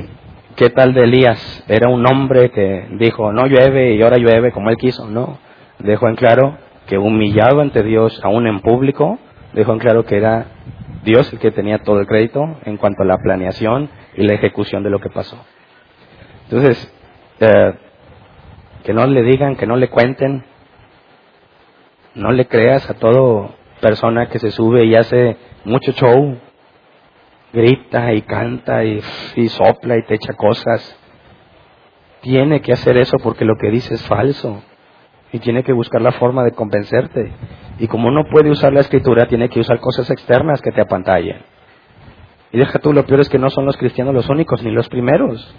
qué 0.56 0.70
tal 0.72 0.94
de 0.94 1.04
Elías? 1.04 1.64
Era 1.68 1.88
un 1.88 2.06
hombre 2.06 2.52
que 2.52 2.88
dijo, 3.00 3.32
no 3.32 3.46
llueve 3.46 3.94
y 3.94 4.02
ahora 4.02 4.18
llueve 4.18 4.52
como 4.52 4.70
él 4.70 4.78
quiso. 4.78 5.08
No. 5.08 5.38
Dejó 5.78 6.10
en 6.10 6.16
claro 6.16 6.58
que 6.88 6.98
humillado 6.98 7.62
ante 7.62 7.84
Dios, 7.84 8.20
aún 8.24 8.48
en 8.48 8.60
público, 8.60 9.20
dejó 9.54 9.74
en 9.74 9.80
claro 9.80 10.04
que 10.04 10.18
era 10.18 10.48
Dios 11.04 11.32
el 11.32 11.40
que 11.40 11.52
tenía 11.52 11.80
todo 11.80 12.00
el 12.00 12.08
crédito 12.08 12.58
en 12.66 12.78
cuanto 12.78 13.04
a 13.04 13.06
la 13.06 13.18
planeación 13.18 13.90
y 14.16 14.24
la 14.24 14.34
ejecución 14.34 14.84
de 14.84 14.90
lo 14.90 15.00
que 15.00 15.10
pasó. 15.10 15.38
Entonces, 16.46 16.94
eh, 17.40 17.74
que 18.84 18.94
no 18.94 19.06
le 19.08 19.24
digan, 19.24 19.56
que 19.56 19.68
no 19.68 19.76
le 19.76 19.90
cuenten, 19.90 20.44
no 22.16 22.32
le 22.32 22.48
creas 22.48 22.90
a 22.90 22.96
toda 22.96 23.52
persona 23.82 24.28
que 24.28 24.40
se 24.40 24.52
sube 24.52 24.86
y 24.86 24.96
hace 24.96 25.38
mucho 25.64 25.92
show, 25.94 26.38
grita 27.54 28.14
y 28.14 28.22
canta 28.24 28.84
y, 28.84 29.02
y 29.36 29.48
sopla 29.50 29.98
y 29.98 30.04
te 30.04 30.16
echa 30.16 30.34
cosas. 30.34 30.98
Tiene 32.22 32.62
que 32.62 32.74
hacer 32.74 32.98
eso 32.98 33.18
porque 33.24 33.46
lo 33.46 33.56
que 33.58 33.72
dice 33.72 33.94
es 33.94 34.06
falso 34.06 34.62
y 35.32 35.40
tiene 35.40 35.64
que 35.64 35.72
buscar 35.72 36.02
la 36.02 36.12
forma 36.12 36.44
de 36.44 36.52
convencerte. 36.52 37.32
Y 37.80 37.88
como 37.88 38.12
no 38.12 38.26
puede 38.26 38.52
usar 38.52 38.74
la 38.74 38.82
escritura, 38.82 39.26
tiene 39.26 39.50
que 39.50 39.60
usar 39.60 39.80
cosas 39.80 40.10
externas 40.12 40.62
que 40.62 40.72
te 40.72 40.82
apantallen. 40.82 41.42
Y 42.52 42.58
deja 42.58 42.80
tú, 42.80 42.94
lo 42.94 43.06
peor 43.06 43.22
es 43.22 43.30
que 43.30 43.40
no 43.40 43.50
son 43.50 43.66
los 43.66 43.78
cristianos 43.78 44.14
los 44.14 44.30
únicos, 44.30 44.62
ni 44.64 44.72
los 44.72 44.90
primeros. 44.90 45.56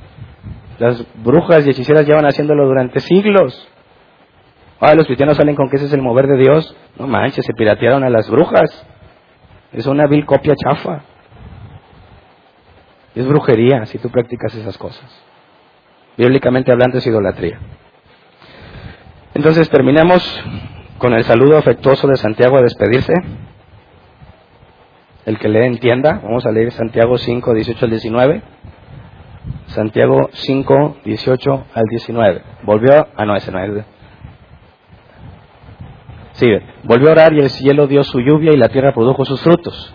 Las 0.78 1.06
brujas 1.22 1.66
y 1.66 1.70
hechiceras 1.70 2.06
llevan 2.06 2.26
haciéndolo 2.26 2.66
durante 2.66 3.00
siglos. 3.00 3.68
Ahora 4.80 4.94
los 4.94 5.06
cristianos 5.06 5.36
salen 5.36 5.54
con 5.54 5.68
que 5.68 5.76
ese 5.76 5.86
es 5.86 5.92
el 5.92 6.02
mover 6.02 6.26
de 6.26 6.36
Dios. 6.38 6.76
No 6.98 7.06
manches, 7.06 7.44
se 7.44 7.52
piratearon 7.54 8.02
a 8.02 8.10
las 8.10 8.28
brujas. 8.30 8.86
Es 9.72 9.86
una 9.86 10.06
vil 10.06 10.26
copia 10.26 10.54
chafa. 10.56 11.02
Es 13.14 13.26
brujería 13.26 13.86
si 13.86 13.98
tú 13.98 14.10
practicas 14.10 14.54
esas 14.54 14.76
cosas. 14.78 15.24
Bíblicamente 16.16 16.72
hablando 16.72 16.98
es 16.98 17.06
idolatría. 17.06 17.58
Entonces 19.34 19.68
terminamos 19.70 20.22
con 21.01 21.14
el 21.14 21.24
saludo 21.24 21.57
afectuoso 21.57 22.07
de 22.07 22.16
Santiago 22.16 22.59
a 22.59 22.62
despedirse. 22.62 23.14
El 25.24 25.38
que 25.38 25.48
le 25.48 25.64
entienda, 25.64 26.20
vamos 26.22 26.44
a 26.44 26.53
leer 26.53 26.72
Santiago 26.72 27.16
5, 27.16 27.55
18 27.55 27.84
al 27.86 27.90
19. 27.90 28.42
Santiago 29.68 30.28
5, 30.30 30.98
18 31.03 31.64
al 31.72 31.84
19. 31.88 32.42
Volvió, 32.64 33.09
ah 33.16 33.24
no, 33.24 33.34
ese 33.34 33.51
no 33.51 33.61
es. 33.61 33.84
Sí, 36.32 36.48
volvió 36.84 37.09
a 37.09 37.12
orar 37.12 37.32
y 37.32 37.40
el 37.40 37.48
cielo 37.48 37.86
dio 37.86 38.05
su 38.05 38.20
lluvia 38.20 38.53
y 38.53 38.59
la 38.59 38.68
tierra 38.68 38.92
produjo 38.92 39.24
sus 39.24 39.40
frutos. 39.40 39.94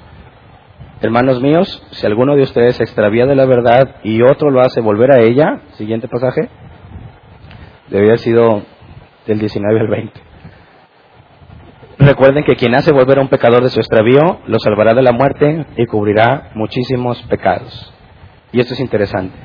Hermanos 1.01 1.39
míos, 1.39 1.85
si 1.91 2.07
alguno 2.07 2.35
de 2.35 2.41
ustedes 2.41 2.77
se 2.77 2.83
extravía 2.83 3.27
de 3.27 3.35
la 3.35 3.45
verdad 3.45 3.97
y 4.03 4.23
otro 4.23 4.49
lo 4.49 4.61
hace 4.61 4.81
volver 4.81 5.11
a 5.11 5.19
ella, 5.19 5.61
siguiente 5.73 6.07
pasaje, 6.07 6.49
debía 7.89 8.07
haber 8.07 8.19
sido 8.19 8.63
del 9.27 9.37
19 9.37 9.79
al 9.79 9.87
20. 9.87 10.34
Recuerden 11.97 12.43
que 12.43 12.55
quien 12.55 12.75
hace 12.75 12.91
volver 12.91 13.19
a 13.19 13.21
un 13.21 13.29
pecador 13.29 13.63
de 13.63 13.69
su 13.69 13.79
extravío 13.79 14.41
lo 14.47 14.59
salvará 14.59 14.93
de 14.93 15.01
la 15.01 15.13
muerte 15.13 15.65
y 15.77 15.85
cubrirá 15.85 16.51
muchísimos 16.53 17.21
pecados. 17.23 17.93
Y 18.51 18.59
esto 18.59 18.73
es 18.73 18.79
interesante. 18.79 19.35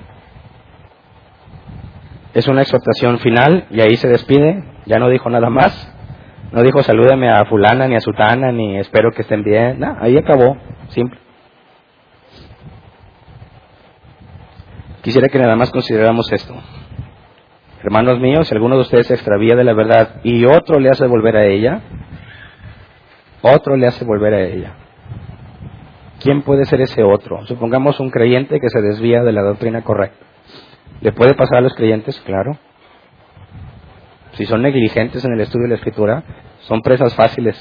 Es 2.34 2.48
una 2.48 2.62
exhortación 2.62 3.18
final 3.18 3.66
y 3.70 3.80
ahí 3.80 3.96
se 3.96 4.08
despide. 4.08 4.64
Ya 4.86 4.98
no 4.98 5.08
dijo 5.08 5.30
nada 5.30 5.50
más. 5.50 5.94
No 6.52 6.62
dijo 6.62 6.82
salúdame 6.82 7.28
a 7.28 7.44
fulana 7.44 7.86
ni 7.86 7.94
a 7.94 8.00
sutana 8.00 8.50
ni 8.50 8.78
espero 8.78 9.12
que 9.12 9.22
estén 9.22 9.44
bien. 9.44 9.82
Ahí 10.00 10.16
acabó. 10.16 10.56
Simple. 10.88 11.18
Quisiera 15.02 15.28
que 15.28 15.38
nada 15.38 15.56
más 15.56 15.70
consideráramos 15.70 16.30
esto. 16.32 16.54
Hermanos 17.82 18.20
míos, 18.20 18.46
si 18.46 18.54
alguno 18.54 18.74
de 18.74 18.82
ustedes 18.82 19.06
se 19.06 19.14
extravía 19.14 19.56
de 19.56 19.64
la 19.64 19.72
verdad 19.72 20.20
y 20.22 20.44
otro 20.44 20.78
le 20.78 20.90
hace 20.90 21.06
volver 21.06 21.36
a 21.36 21.46
ella, 21.46 21.80
otro 23.42 23.76
le 23.76 23.86
hace 23.86 24.04
volver 24.04 24.34
a 24.34 24.40
ella. 24.40 24.74
¿Quién 26.20 26.42
puede 26.42 26.64
ser 26.66 26.80
ese 26.82 27.02
otro? 27.02 27.46
Supongamos 27.46 27.98
un 27.98 28.10
creyente 28.10 28.60
que 28.60 28.68
se 28.68 28.80
desvía 28.82 29.22
de 29.22 29.32
la 29.32 29.42
doctrina 29.42 29.82
correcta. 29.82 30.26
¿Le 31.00 31.12
puede 31.12 31.34
pasar 31.34 31.58
a 31.58 31.60
los 31.62 31.74
creyentes? 31.74 32.20
Claro. 32.20 32.58
Si 34.32 34.44
son 34.44 34.62
negligentes 34.62 35.24
en 35.24 35.32
el 35.32 35.40
estudio 35.40 35.64
de 35.64 35.70
la 35.70 35.74
escritura, 35.76 36.22
son 36.60 36.82
presas 36.82 37.14
fáciles. 37.14 37.56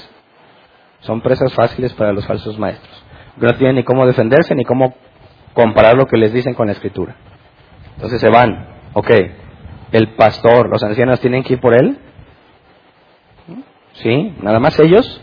Son 1.00 1.22
presas 1.22 1.52
fáciles 1.54 1.94
para 1.94 2.12
los 2.12 2.26
falsos 2.26 2.58
maestros. 2.58 3.04
No 3.38 3.54
tienen 3.54 3.76
ni 3.76 3.84
cómo 3.84 4.06
defenderse 4.06 4.54
ni 4.54 4.64
cómo 4.64 4.94
comparar 5.54 5.96
lo 5.96 6.06
que 6.06 6.18
les 6.18 6.32
dicen 6.32 6.52
con 6.54 6.66
la 6.66 6.72
escritura. 6.72 7.16
Entonces 7.94 8.20
se 8.20 8.28
van. 8.28 8.68
Ok, 8.92 9.10
el 9.92 10.14
pastor, 10.14 10.68
los 10.68 10.82
ancianos 10.82 11.20
tienen 11.20 11.42
que 11.42 11.54
ir 11.54 11.60
por 11.60 11.74
él. 11.74 11.98
¿Sí? 13.94 14.36
¿Nada 14.42 14.60
más 14.60 14.78
ellos? 14.78 15.22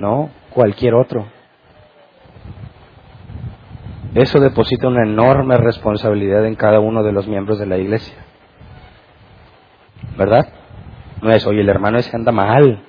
No, 0.00 0.30
cualquier 0.50 0.94
otro. 0.94 1.26
Eso 4.14 4.40
deposita 4.40 4.88
una 4.88 5.04
enorme 5.04 5.56
responsabilidad 5.58 6.46
en 6.46 6.54
cada 6.54 6.80
uno 6.80 7.02
de 7.02 7.12
los 7.12 7.26
miembros 7.26 7.58
de 7.58 7.66
la 7.66 7.76
iglesia. 7.76 8.16
¿Verdad? 10.16 10.48
No 11.20 11.30
es, 11.30 11.46
oye, 11.46 11.60
el 11.60 11.68
hermano 11.68 11.98
ese 11.98 12.16
anda 12.16 12.32
mal 12.32 12.82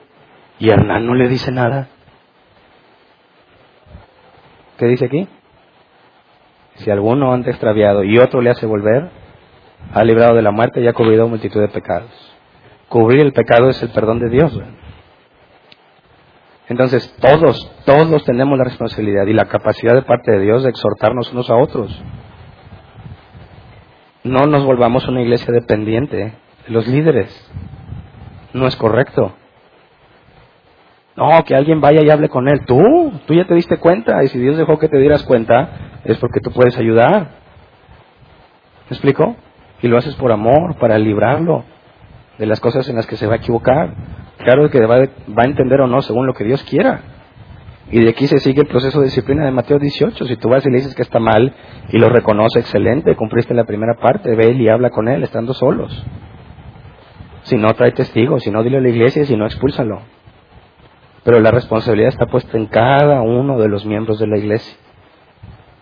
y 0.59 0.69
Hernán 0.69 1.05
no 1.05 1.15
le 1.15 1.27
dice 1.27 1.51
nada. 1.51 1.89
¿Qué 4.77 4.85
dice 4.85 5.05
aquí? 5.05 5.27
Si 6.75 6.91
alguno 6.91 7.33
anda 7.33 7.49
extraviado 7.49 8.03
y 8.03 8.17
otro 8.19 8.41
le 8.41 8.51
hace 8.51 8.65
volver, 8.65 9.09
ha 9.93 10.03
librado 10.03 10.35
de 10.35 10.41
la 10.41 10.51
muerte 10.51 10.81
y 10.81 10.87
ha 10.87 10.93
cubrido 10.93 11.27
multitud 11.27 11.59
de 11.59 11.67
pecados. 11.67 12.11
Cubrir 12.87 13.21
el 13.21 13.33
pecado 13.33 13.69
es 13.69 13.81
el 13.81 13.89
perdón 13.89 14.19
de 14.19 14.29
Dios. 14.29 14.57
Entonces, 16.69 17.15
todos, 17.19 17.71
todos 17.85 18.23
tenemos 18.25 18.57
la 18.57 18.65
responsabilidad 18.65 19.25
y 19.27 19.33
la 19.33 19.45
capacidad 19.45 19.93
de 19.93 20.01
parte 20.01 20.31
de 20.31 20.41
Dios 20.41 20.63
de 20.63 20.69
exhortarnos 20.69 21.31
unos 21.31 21.49
a 21.49 21.55
otros. 21.55 22.01
No 24.23 24.45
nos 24.45 24.65
volvamos 24.65 25.07
una 25.07 25.21
iglesia 25.21 25.53
dependiente 25.53 26.17
de 26.17 26.33
los 26.67 26.87
líderes. 26.87 27.29
No 28.53 28.67
es 28.67 28.75
correcto. 28.75 29.33
No, 31.15 31.43
que 31.45 31.55
alguien 31.55 31.79
vaya 31.79 32.01
y 32.03 32.09
hable 32.09 32.27
con 32.29 32.47
él. 32.49 32.65
Tú, 32.65 33.13
tú 33.25 33.33
ya 33.33 33.45
te 33.45 33.55
diste 33.55 33.77
cuenta. 33.77 34.23
Y 34.23 34.27
si 34.27 34.37
Dios 34.37 34.57
dejó 34.57 34.77
que 34.77 34.89
te 34.89 34.99
dieras 34.99 35.23
cuenta, 35.23 35.99
es 36.03 36.17
porque 36.17 36.41
tú 36.41 36.51
puedes 36.51 36.77
ayudar. 36.77 37.31
¿Me 38.89 38.95
explico? 38.95 39.35
y 39.81 39.87
lo 39.87 39.97
haces 39.97 40.15
por 40.15 40.31
amor, 40.31 40.75
para 40.79 40.97
librarlo 40.97 41.63
de 42.37 42.45
las 42.45 42.59
cosas 42.59 42.87
en 42.89 42.95
las 42.95 43.05
que 43.05 43.17
se 43.17 43.27
va 43.27 43.33
a 43.33 43.37
equivocar. 43.37 43.93
Claro 44.47 44.69
que 44.69 44.79
va, 44.85 44.95
a 44.95 45.43
entender 45.45 45.81
o 45.81 45.87
no 45.87 46.01
según 46.01 46.25
lo 46.25 46.33
que 46.33 46.45
Dios 46.45 46.63
quiera. 46.63 47.01
Y 47.91 47.99
de 47.99 48.11
aquí 48.11 48.27
se 48.27 48.39
sigue 48.39 48.61
el 48.61 48.67
proceso 48.69 48.99
de 48.99 49.07
disciplina 49.07 49.43
de 49.43 49.51
Mateo 49.51 49.77
18. 49.77 50.25
Si 50.25 50.37
tú 50.37 50.47
vas 50.47 50.65
y 50.65 50.69
le 50.69 50.77
dices 50.77 50.95
que 50.95 51.01
está 51.01 51.19
mal 51.19 51.53
y 51.89 51.97
lo 51.97 52.07
reconoce, 52.07 52.59
excelente, 52.59 53.13
cumpliste 53.17 53.53
la 53.53 53.65
primera 53.65 53.95
parte, 53.95 54.33
ve 54.35 54.53
y 54.53 54.69
habla 54.69 54.89
con 54.89 55.09
él 55.09 55.21
estando 55.21 55.53
solos. 55.53 56.01
Si 57.43 57.57
no, 57.57 57.73
trae 57.73 57.91
testigos, 57.91 58.43
si 58.43 58.49
no, 58.49 58.63
dile 58.63 58.77
a 58.77 58.81
la 58.81 58.87
iglesia, 58.87 59.25
si 59.25 59.35
no, 59.35 59.45
expúlsalo. 59.45 59.99
Pero 61.25 61.41
la 61.41 61.51
responsabilidad 61.51 62.07
está 62.07 62.27
puesta 62.27 62.57
en 62.57 62.67
cada 62.67 63.21
uno 63.23 63.59
de 63.59 63.67
los 63.67 63.85
miembros 63.85 64.17
de 64.17 64.27
la 64.27 64.37
iglesia. 64.37 64.77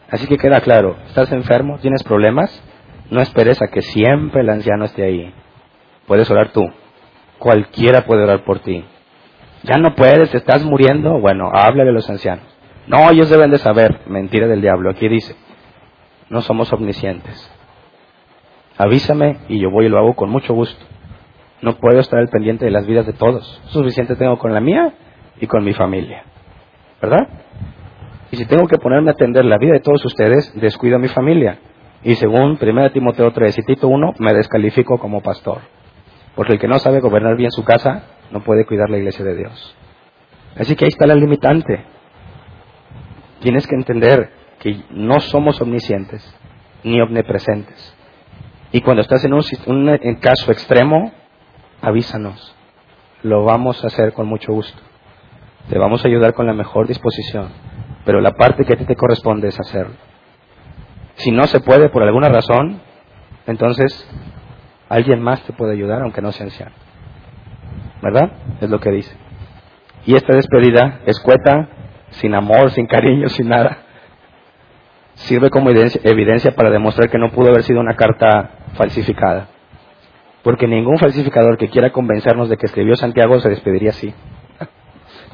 Así 0.10 0.26
que 0.26 0.40
queda 0.40 0.62
claro, 0.62 0.98
¿estás 1.06 1.32
enfermo? 1.32 1.78
¿Tienes 1.78 2.02
problemas? 2.02 2.64
No 3.12 3.22
esperes 3.22 3.62
a 3.62 3.68
que 3.68 3.84
siempre 3.84 4.42
el 4.42 4.50
anciano 4.50 4.86
esté 4.86 5.04
ahí. 5.04 5.32
Puedes 6.08 6.32
orar 6.32 6.52
tú. 6.52 6.68
Cualquiera 7.40 8.06
puede 8.06 8.24
orar 8.24 8.44
por 8.44 8.60
ti. 8.60 8.84
Ya 9.64 9.78
no 9.78 9.96
puedes, 9.96 10.32
te 10.32 10.38
estás 10.38 10.64
muriendo. 10.64 11.20
Bueno, 11.20 11.50
háblale 11.54 11.90
a 11.90 11.94
los 11.94 12.10
ancianos. 12.10 12.46
No, 12.88 13.10
ellos 13.10 13.30
deben 13.30 13.52
de 13.52 13.58
saber. 13.58 14.02
Mentira 14.08 14.48
del 14.48 14.62
diablo. 14.62 14.92
Aquí 14.92 15.08
dice, 15.08 15.36
no 16.30 16.42
somos 16.42 16.72
omniscientes. 16.72 17.52
Avísame 18.78 19.38
y 19.48 19.60
yo 19.60 19.70
voy 19.72 19.86
y 19.86 19.90
lo 19.90 19.98
hago 19.98 20.16
con 20.16 20.30
mucho 20.30 20.54
gusto. 20.54 20.84
No 21.62 21.78
puedo 21.78 22.00
estar 22.00 22.20
al 22.20 22.28
pendiente 22.28 22.66
de 22.66 22.72
las 22.72 22.86
vidas 22.86 23.06
de 23.06 23.14
todos. 23.14 23.62
Suficiente 23.68 24.16
tengo 24.16 24.38
con 24.38 24.54
la 24.54 24.60
mía 24.60 24.94
y 25.40 25.48
con 25.48 25.64
mi 25.64 25.74
familia. 25.74 26.24
¿Verdad? 27.02 27.28
Y 28.32 28.38
si 28.38 28.46
tengo 28.46 28.68
que 28.68 28.78
ponerme 28.78 29.10
a 29.10 29.14
atender 29.14 29.46
la 29.46 29.58
vida 29.58 29.74
de 29.74 29.80
todos 29.80 30.04
ustedes, 30.06 30.54
descuido 30.60 30.98
a 30.98 31.00
mi 31.00 31.08
familia. 31.08 31.60
Y 32.04 32.16
según 32.16 32.58
1 32.62 32.92
Timoteo 32.92 33.32
3 33.32 33.58
y 33.58 33.62
Tito 33.64 33.88
1, 33.88 34.14
me 34.20 34.34
descalifico 34.34 34.98
como 35.00 35.22
pastor. 35.22 35.62
Porque 36.36 36.54
el 36.54 36.60
que 36.60 36.68
no 36.68 36.80
sabe 36.80 37.00
gobernar 37.00 37.36
bien 37.38 37.52
su 37.52 37.64
casa, 37.64 38.04
no 38.32 38.44
puede 38.44 38.66
cuidar 38.66 38.90
la 38.90 38.98
iglesia 38.98 39.24
de 39.24 39.36
Dios. 39.36 39.76
Así 40.58 40.76
que 40.76 40.86
ahí 40.86 40.90
está 40.90 41.06
la 41.06 41.16
limitante. 41.16 41.84
Tienes 43.40 43.68
que 43.68 43.76
entender 43.76 44.32
que 44.60 44.82
no 44.90 45.20
somos 45.20 45.62
omniscientes 45.62 46.24
ni 46.84 47.02
omnipresentes. 47.02 47.96
Y 48.72 48.82
cuando 48.82 49.02
estás 49.02 49.24
en 49.26 49.34
un, 49.34 49.42
un 49.68 50.16
caso 50.16 50.52
extremo, 50.52 51.12
avísanos. 51.82 52.56
Lo 53.24 53.44
vamos 53.44 53.84
a 53.84 53.88
hacer 53.88 54.14
con 54.14 54.28
mucho 54.28 54.54
gusto. 54.54 54.82
Te 55.70 55.78
vamos 55.78 56.04
a 56.04 56.08
ayudar 56.08 56.34
con 56.34 56.46
la 56.46 56.54
mejor 56.54 56.88
disposición. 56.88 57.50
Pero 58.06 58.22
la 58.22 58.32
parte 58.32 58.66
que 58.66 58.74
a 58.74 58.78
ti 58.78 58.86
te 58.86 58.96
corresponde 58.96 59.48
es 59.48 59.60
hacerlo. 59.60 59.96
Si 61.16 61.32
no 61.32 61.48
se 61.48 61.60
puede 61.60 61.90
por 61.90 62.04
alguna 62.04 62.30
razón, 62.30 62.82
entonces 63.48 64.08
alguien 64.90 65.22
más 65.22 65.42
te 65.44 65.54
puede 65.54 65.74
ayudar, 65.74 66.02
aunque 66.02 66.22
no 66.22 66.32
sea 66.32 66.46
anciano. 66.46 66.74
¿Verdad? 68.02 68.32
Es 68.62 68.70
lo 68.70 68.80
que 68.80 68.92
dice. 68.92 69.16
Y 70.06 70.16
esta 70.16 70.34
despedida 70.36 71.02
escueta, 71.06 71.70
sin 72.12 72.36
amor, 72.36 72.72
sin 72.72 72.86
cariño, 72.86 73.30
sin 73.30 73.50
nada, 73.50 73.80
sirve 75.16 75.50
como 75.50 75.72
evidencia, 75.72 76.52
para 76.56 76.70
demostrar 76.70 77.10
que 77.10 77.18
no 77.18 77.32
pudo 77.32 77.50
haber 77.50 77.64
sido 77.64 77.80
una 77.80 77.96
carta 77.96 78.52
falsificada. 78.76 79.48
Porque 80.44 80.68
ningún 80.68 81.00
falsificador 81.00 81.58
que 81.58 81.70
quiera 81.70 81.92
convencernos 81.92 82.50
de 82.50 82.58
que 82.58 82.68
escribió 82.68 82.96
Santiago 82.96 83.40
se 83.40 83.50
despediría 83.50 83.90
así. 83.90 84.14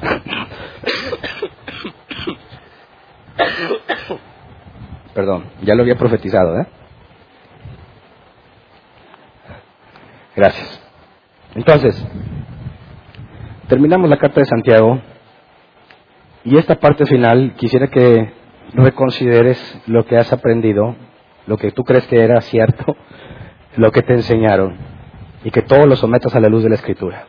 Perdón, 5.14 5.44
ya 5.62 5.74
lo 5.74 5.82
había 5.82 5.98
profetizado, 5.98 6.58
¿eh? 6.58 6.66
Gracias. 10.34 10.80
Entonces, 11.54 12.06
terminamos 13.68 14.08
la 14.08 14.16
carta 14.16 14.40
de 14.40 14.46
Santiago 14.46 15.00
y 16.44 16.56
esta 16.56 16.76
parte 16.76 17.06
final 17.06 17.54
quisiera 17.56 17.88
que 17.88 18.32
reconsideres 18.74 19.82
lo 19.86 20.06
que 20.06 20.16
has 20.16 20.32
aprendido, 20.32 20.96
lo 21.46 21.58
que 21.58 21.70
tú 21.72 21.84
crees 21.84 22.06
que 22.06 22.22
era 22.22 22.40
cierto, 22.40 22.96
lo 23.76 23.90
que 23.92 24.02
te 24.02 24.14
enseñaron 24.14 24.76
y 25.44 25.50
que 25.50 25.62
todo 25.62 25.86
lo 25.86 25.96
sometas 25.96 26.34
a 26.34 26.40
la 26.40 26.48
luz 26.48 26.62
de 26.62 26.70
la 26.70 26.76
escritura. 26.76 27.26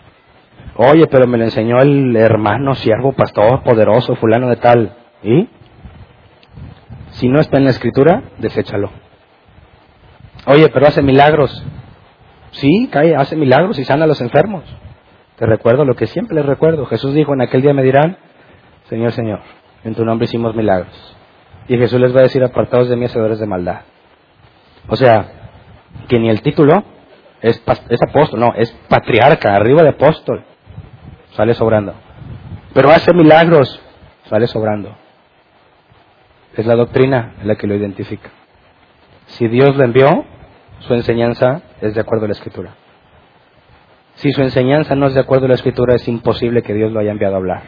Oye, 0.75 1.07
pero 1.07 1.27
me 1.27 1.37
lo 1.37 1.43
enseñó 1.43 1.79
el 1.81 2.15
hermano, 2.15 2.73
siervo, 2.73 3.13
pastor, 3.13 3.63
poderoso, 3.63 4.15
fulano 4.15 4.49
de 4.49 4.55
tal. 4.55 4.95
¿Y? 5.21 5.47
Si 7.11 7.27
no 7.27 7.39
está 7.39 7.57
en 7.57 7.65
la 7.65 7.69
escritura, 7.69 8.23
deséchalo. 8.39 8.89
Oye, 10.47 10.69
pero 10.69 10.87
hace 10.87 11.03
milagros. 11.03 11.63
Sí, 12.53 12.87
cae, 12.91 13.15
hace 13.15 13.35
milagros 13.35 13.77
y 13.79 13.83
sana 13.83 14.05
a 14.05 14.07
los 14.07 14.21
enfermos. 14.21 14.63
Te 15.37 15.45
recuerdo 15.45 15.85
lo 15.85 15.95
que 15.95 16.07
siempre 16.07 16.35
les 16.35 16.45
recuerdo. 16.45 16.85
Jesús 16.85 17.13
dijo, 17.13 17.33
en 17.33 17.41
aquel 17.41 17.61
día 17.61 17.73
me 17.73 17.83
dirán, 17.83 18.17
Señor, 18.89 19.11
Señor, 19.11 19.39
en 19.83 19.95
tu 19.95 20.05
nombre 20.05 20.25
hicimos 20.25 20.55
milagros. 20.55 21.17
Y 21.67 21.77
Jesús 21.77 21.99
les 21.99 22.15
va 22.15 22.19
a 22.19 22.23
decir, 22.23 22.43
apartados 22.43 22.89
de 22.89 22.95
mí, 22.95 23.05
hacedores 23.05 23.39
de 23.39 23.47
maldad. 23.47 23.81
O 24.87 24.95
sea, 24.95 25.25
que 26.07 26.19
ni 26.19 26.29
el 26.29 26.41
título 26.41 26.83
es, 27.41 27.61
es 27.89 28.01
apóstol, 28.01 28.39
no, 28.39 28.53
es 28.55 28.71
patriarca, 28.87 29.55
arriba 29.55 29.81
de 29.81 29.89
apóstol. 29.89 30.43
Sale 31.31 31.53
sobrando. 31.55 31.93
Pero 32.73 32.91
hace 32.91 33.13
milagros, 33.13 33.81
sale 34.29 34.47
sobrando. 34.47 34.95
Es 36.55 36.65
la 36.67 36.75
doctrina 36.75 37.33
la 37.43 37.55
que 37.55 37.65
lo 37.65 37.75
identifica. 37.75 38.29
Si 39.25 39.47
Dios 39.47 39.75
lo 39.75 39.83
envió, 39.83 40.25
su 40.87 40.93
enseñanza 40.93 41.61
es 41.81 41.95
de 41.95 42.01
acuerdo 42.01 42.25
a 42.25 42.27
la 42.27 42.33
escritura. 42.33 42.75
Si 44.15 44.31
su 44.31 44.41
enseñanza 44.41 44.95
no 44.95 45.07
es 45.07 45.13
de 45.13 45.21
acuerdo 45.21 45.45
a 45.45 45.49
la 45.49 45.55
escritura, 45.55 45.95
es 45.95 46.07
imposible 46.07 46.61
que 46.61 46.73
Dios 46.73 46.91
lo 46.91 46.99
haya 46.99 47.11
enviado 47.11 47.35
a 47.35 47.37
hablar. 47.37 47.63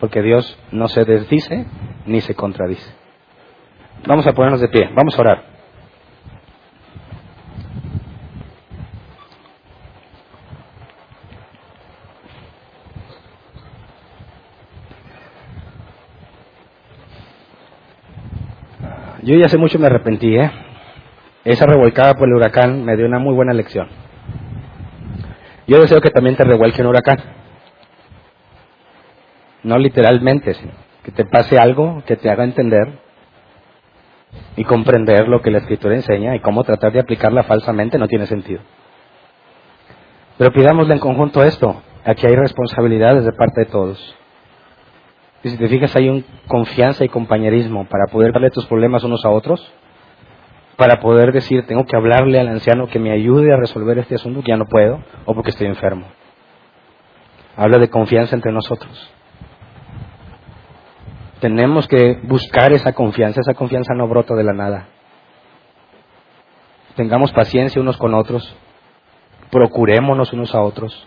Porque 0.00 0.22
Dios 0.22 0.58
no 0.70 0.88
se 0.88 1.04
desdice 1.04 1.66
ni 2.06 2.20
se 2.20 2.34
contradice. 2.34 2.90
Vamos 4.06 4.26
a 4.26 4.32
ponernos 4.32 4.60
de 4.60 4.68
pie, 4.68 4.88
vamos 4.94 5.16
a 5.18 5.20
orar. 5.20 5.52
Yo 19.22 19.36
ya 19.36 19.46
hace 19.46 19.56
mucho 19.56 19.78
me 19.78 19.86
arrepentí, 19.86 20.34
¿eh? 20.36 20.50
Esa 21.44 21.66
revolcada 21.66 22.14
por 22.14 22.28
el 22.28 22.34
huracán 22.34 22.84
me 22.84 22.96
dio 22.96 23.06
una 23.06 23.18
muy 23.18 23.34
buena 23.34 23.52
lección. 23.52 23.88
Yo 25.66 25.80
deseo 25.80 26.00
que 26.00 26.10
también 26.10 26.36
te 26.36 26.44
revuelque 26.44 26.82
un 26.82 26.88
huracán. 26.88 27.18
No 29.64 29.78
literalmente, 29.78 30.54
sino 30.54 30.72
que 31.02 31.10
te 31.10 31.24
pase 31.24 31.58
algo 31.58 32.02
que 32.06 32.16
te 32.16 32.30
haga 32.30 32.44
entender 32.44 32.98
y 34.56 34.64
comprender 34.64 35.28
lo 35.28 35.42
que 35.42 35.50
la 35.50 35.58
escritura 35.58 35.94
enseña 35.94 36.36
y 36.36 36.40
cómo 36.40 36.62
tratar 36.62 36.92
de 36.92 37.00
aplicarla 37.00 37.42
falsamente 37.42 37.98
no 37.98 38.06
tiene 38.06 38.26
sentido. 38.26 38.60
Pero 40.38 40.52
pidámosle 40.52 40.94
en 40.94 41.00
conjunto 41.00 41.42
esto. 41.42 41.82
Aquí 42.04 42.26
hay 42.26 42.34
responsabilidades 42.34 43.24
de 43.24 43.32
parte 43.32 43.60
de 43.62 43.66
todos. 43.66 44.16
Y 45.44 45.50
si 45.50 45.56
te 45.56 45.68
fijas, 45.68 45.94
hay 45.96 46.08
un 46.08 46.24
confianza 46.46 47.04
y 47.04 47.08
compañerismo 47.08 47.84
para 47.86 48.06
poder 48.06 48.32
darle 48.32 48.50
tus 48.50 48.66
problemas 48.66 49.02
unos 49.04 49.24
a 49.24 49.30
otros, 49.30 49.72
para 50.76 51.00
poder 51.00 51.32
decir, 51.32 51.66
tengo 51.66 51.84
que 51.84 51.96
hablarle 51.96 52.40
al 52.40 52.48
anciano 52.48 52.88
que 52.88 52.98
me 52.98 53.12
ayude 53.12 53.52
a 53.52 53.56
resolver 53.56 53.98
este 53.98 54.14
asunto 54.14 54.42
que 54.42 54.50
ya 54.50 54.56
no 54.56 54.66
puedo, 54.66 55.02
o 55.24 55.34
porque 55.34 55.50
estoy 55.50 55.66
enfermo. 55.66 56.06
Habla 57.56 57.78
de 57.78 57.90
confianza 57.90 58.34
entre 58.34 58.52
nosotros. 58.52 59.10
Tenemos 61.40 61.88
que 61.88 62.18
buscar 62.22 62.72
esa 62.72 62.92
confianza, 62.92 63.40
esa 63.40 63.54
confianza 63.54 63.94
no 63.94 64.08
brota 64.08 64.34
de 64.34 64.44
la 64.44 64.52
nada. 64.52 64.88
Tengamos 66.94 67.32
paciencia 67.32 67.80
unos 67.80 67.96
con 67.96 68.14
otros, 68.14 68.56
procurémonos 69.50 70.32
unos 70.32 70.54
a 70.54 70.62
otros, 70.62 71.06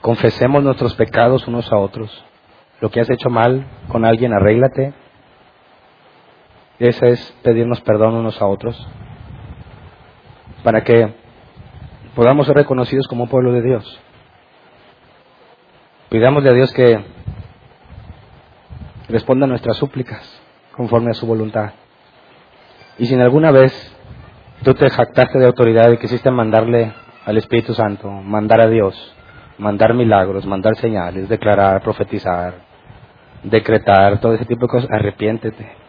confesemos 0.00 0.62
nuestros 0.62 0.94
pecados 0.94 1.46
unos 1.46 1.70
a 1.72 1.76
otros 1.76 2.24
lo 2.82 2.90
que 2.90 3.00
has 3.00 3.08
hecho 3.08 3.30
mal 3.30 3.64
con 3.86 4.04
alguien, 4.04 4.32
arréglate. 4.32 4.92
Ese 6.82 7.10
es 7.10 7.34
pedirnos 7.44 7.80
perdón 7.82 8.14
unos 8.14 8.42
a 8.42 8.46
otros. 8.48 8.76
Para 10.64 10.82
que 10.82 11.14
podamos 12.16 12.44
ser 12.44 12.56
reconocidos 12.56 13.06
como 13.06 13.28
pueblo 13.28 13.52
de 13.52 13.62
Dios. 13.62 14.00
Pidámosle 16.08 16.50
a 16.50 16.54
Dios 16.54 16.72
que 16.72 16.98
responda 19.08 19.46
a 19.46 19.48
nuestras 19.48 19.76
súplicas 19.76 20.42
conforme 20.76 21.12
a 21.12 21.14
su 21.14 21.24
voluntad. 21.24 21.70
Y 22.98 23.06
si 23.06 23.14
en 23.14 23.20
alguna 23.20 23.52
vez 23.52 23.72
tú 24.64 24.74
te 24.74 24.90
jactaste 24.90 25.38
de 25.38 25.46
autoridad 25.46 25.88
y 25.92 25.98
quisiste 25.98 26.32
mandarle 26.32 26.92
al 27.24 27.38
Espíritu 27.38 27.74
Santo, 27.74 28.10
mandar 28.10 28.60
a 28.60 28.66
Dios, 28.66 29.14
mandar 29.56 29.94
milagros, 29.94 30.44
mandar 30.46 30.74
señales, 30.74 31.28
declarar, 31.28 31.80
profetizar, 31.80 32.54
decretar, 33.44 34.18
todo 34.18 34.34
ese 34.34 34.46
tipo 34.46 34.62
de 34.62 34.68
cosas, 34.68 34.90
arrepiéntete. 34.90 35.81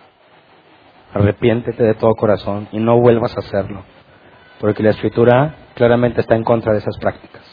Arrepiéntete 1.13 1.83
de 1.83 1.93
todo 1.93 2.15
corazón 2.15 2.67
y 2.71 2.79
no 2.79 2.99
vuelvas 2.99 3.35
a 3.35 3.39
hacerlo. 3.39 3.83
Porque 4.59 4.83
la 4.83 4.91
escritura 4.91 5.55
claramente 5.75 6.21
está 6.21 6.35
en 6.35 6.43
contra 6.43 6.73
de 6.73 6.79
esas 6.79 6.97
prácticas. 6.97 7.43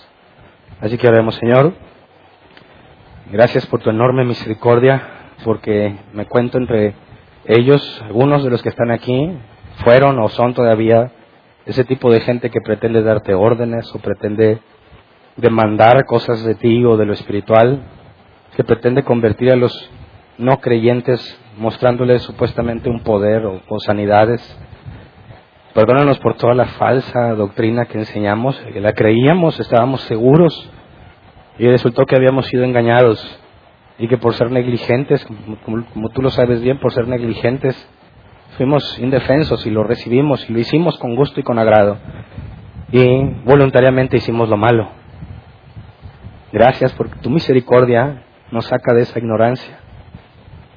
Así 0.81 0.97
que 0.97 1.09
oremos, 1.09 1.35
Señor. 1.35 1.75
Gracias 3.31 3.67
por 3.67 3.81
tu 3.81 3.91
enorme 3.91 4.25
misericordia, 4.25 5.03
porque 5.45 5.95
me 6.13 6.27
cuento 6.27 6.59
entre 6.59 6.95
ellos, 7.45 8.03
algunos 8.05 8.43
de 8.43 8.51
los 8.51 8.63
que 8.63 8.71
están 8.71 8.91
aquí, 8.91 9.31
fueron 9.85 10.19
o 10.19 10.29
son 10.29 10.55
todavía 10.55 11.13
ese 11.67 11.85
tipo 11.85 12.11
de 12.11 12.21
gente 12.21 12.51
que 12.51 12.61
pretende 12.61 13.03
darte 13.03 13.35
órdenes 13.35 13.95
o 13.95 13.99
pretende 13.99 14.61
demandar 15.37 16.05
cosas 16.07 16.43
de 16.45 16.55
ti 16.55 16.85
o 16.85 16.97
de 16.97 17.07
lo 17.07 17.13
espiritual 17.13 17.83
que 18.57 18.65
pretende 18.65 19.05
convertir 19.05 19.53
a 19.53 19.57
los 19.57 19.91
no 20.39 20.61
creyentes 20.61 21.39
mostrándoles 21.61 22.23
supuestamente 22.23 22.89
un 22.89 23.03
poder 23.03 23.45
o, 23.45 23.81
sanidades. 23.81 24.41
Perdónanos 25.75 26.19
por 26.19 26.35
toda 26.37 26.55
la 26.55 26.67
falsa 26.67 27.35
doctrina 27.35 27.85
que 27.85 27.99
enseñamos, 27.99 28.59
que 28.73 28.81
la 28.81 28.95
creíamos, 28.95 29.61
estábamos 29.61 30.01
seguros 30.03 30.69
y 31.59 31.69
resultó 31.69 32.07
que 32.07 32.17
habíamos 32.17 32.47
sido 32.47 32.65
engañados 32.65 33.21
y 33.99 34.09
que 34.09 34.17
por 34.17 34.33
ser 34.33 34.51
negligentes, 34.51 35.25
como, 35.27 35.85
como, 35.93 36.09
tú 36.09 36.23
lo 36.23 36.31
sabes 36.31 36.63
bien, 36.63 36.81
por 36.81 36.93
ser 36.93 37.07
negligentes, 37.07 37.77
fuimos 38.57 38.99
indefensos 38.99 39.67
y 39.67 39.71
lo 39.71 39.85
recibimos 39.85 40.49
y 40.49 40.55
lo 40.55 40.59
hicimos 40.59 40.99
con 40.99 41.15
gusto 41.15 41.41
y 41.41 41.43
con 41.43 41.59
agrado. 41.59 41.99
y 42.91 43.23
voluntariamente 43.45 44.17
hicimos 44.17 44.49
lo 44.49 44.57
malo. 44.57 44.89
Gracias 46.53 46.93
porque 46.95 47.21
tu 47.21 47.29
misericordia 47.29 48.25
nos 48.51 48.65
saca 48.65 48.95
de 48.95 49.03
esa 49.03 49.19
ignorancia. 49.19 49.80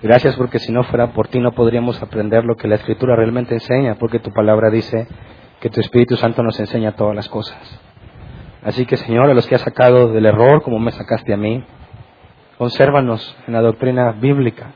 Gracias 0.03 0.35
porque 0.35 0.59
si 0.59 0.73
no 0.73 0.83
fuera 0.83 1.13
por 1.13 1.29
ti 1.29 1.39
no 1.39 1.53
podríamos 1.53 2.01
aprender 2.01 2.43
lo 2.43 2.57
que 2.57 2.67
la 2.67 2.75
Escritura 2.75 3.15
realmente 3.15 3.53
enseña, 3.53 3.95
porque 3.95 4.19
tu 4.19 4.31
palabra 4.33 4.69
dice 4.69 5.07
que 5.61 5.69
tu 5.69 5.79
Espíritu 5.79 6.17
Santo 6.17 6.43
nos 6.43 6.59
enseña 6.59 6.97
todas 6.97 7.15
las 7.15 7.29
cosas. 7.29 7.79
Así 8.63 8.85
que 8.85 8.97
Señor, 8.97 9.29
a 9.29 9.33
los 9.33 9.47
que 9.47 9.55
has 9.55 9.61
sacado 9.61 10.09
del 10.11 10.25
error, 10.25 10.61
como 10.61 10.77
me 10.77 10.91
sacaste 10.91 11.33
a 11.33 11.37
mí, 11.37 11.63
consérvanos 12.57 13.33
en 13.47 13.53
la 13.53 13.61
doctrina 13.61 14.11
bíblica, 14.11 14.73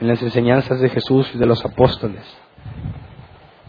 en 0.00 0.08
las 0.08 0.20
enseñanzas 0.20 0.80
de 0.80 0.88
Jesús 0.88 1.30
y 1.36 1.38
de 1.38 1.46
los 1.46 1.64
apóstoles, 1.64 2.26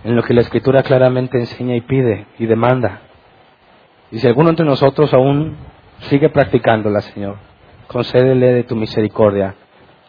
en 0.04 0.16
lo 0.16 0.24
que 0.24 0.34
la 0.34 0.41
Escritura 0.41 0.82
claramente 0.82 1.38
enseña 1.38 1.76
y 1.76 1.82
pide 1.82 2.26
y 2.39 2.47
demanda. 2.47 3.02
Y 4.10 4.18
si 4.18 4.26
alguno 4.26 4.50
entre 4.50 4.66
nosotros 4.66 5.14
aún 5.14 5.58
sigue 6.10 6.30
practicándola, 6.30 7.02
Señor, 7.02 7.38
concédele 7.88 8.52
de 8.54 8.64
tu 8.64 8.76
misericordia. 8.76 9.54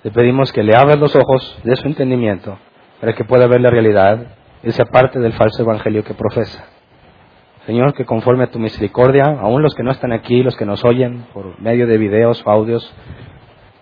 Le 0.03 0.11
pedimos 0.11 0.53
que 0.53 0.62
le 0.62 0.74
abras 0.74 0.98
los 0.98 1.14
ojos 1.14 1.59
de 1.62 1.76
su 1.76 1.86
entendimiento 1.86 2.59
para 3.01 3.14
que 3.14 3.24
pueda 3.24 3.46
ver 3.46 3.61
la 3.61 3.70
realidad 3.70 4.26
y 4.62 4.70
se 4.72 4.82
aparte 4.82 5.18
del 5.18 5.32
falso 5.34 5.62
evangelio 5.62 6.05
que 6.05 6.14
profesa. 6.14 6.64
Señor, 7.66 7.94
que 7.94 8.07
conforme 8.07 8.44
a 8.44 8.51
tu 8.51 8.59
misericordia, 8.59 9.24
aún 9.24 9.62
los 9.62 9.74
que 9.74 9.82
no 9.82 9.90
están 9.90 10.12
aquí, 10.12 10.42
los 10.42 10.57
que 10.57 10.64
nos 10.64 10.84
oyen 10.84 11.26
por 11.34 11.61
medio 11.61 11.86
de 11.86 11.98
videos 11.98 12.42
o 12.46 12.51
audios, 12.51 12.90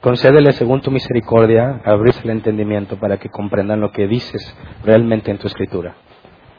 concédele 0.00 0.52
según 0.52 0.80
tu 0.80 0.90
misericordia 0.90 1.80
abrirse 1.84 2.22
el 2.24 2.30
entendimiento 2.30 2.96
para 2.96 3.18
que 3.18 3.28
comprendan 3.28 3.80
lo 3.80 3.92
que 3.92 4.08
dices 4.08 4.56
realmente 4.84 5.30
en 5.30 5.38
tu 5.38 5.46
escritura. 5.46 5.94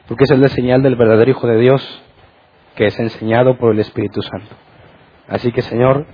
Porque 0.07 0.23
esa 0.23 0.35
es 0.35 0.39
la 0.39 0.47
señal 0.47 0.81
del 0.81 0.95
verdadero 0.95 1.31
Hijo 1.31 1.47
de 1.47 1.59
Dios 1.59 2.03
que 2.75 2.85
es 2.85 2.99
enseñado 2.99 3.57
por 3.57 3.73
el 3.73 3.79
Espíritu 3.79 4.21
Santo. 4.21 4.55
Así 5.27 5.51
que, 5.51 5.61
Señor, 5.61 6.05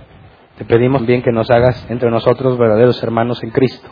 te 0.56 0.64
pedimos 0.64 1.04
bien 1.04 1.22
que 1.22 1.32
nos 1.32 1.50
hagas 1.50 1.86
entre 1.90 2.10
nosotros 2.10 2.56
verdaderos 2.56 3.02
hermanos 3.02 3.42
en 3.42 3.50
Cristo, 3.50 3.88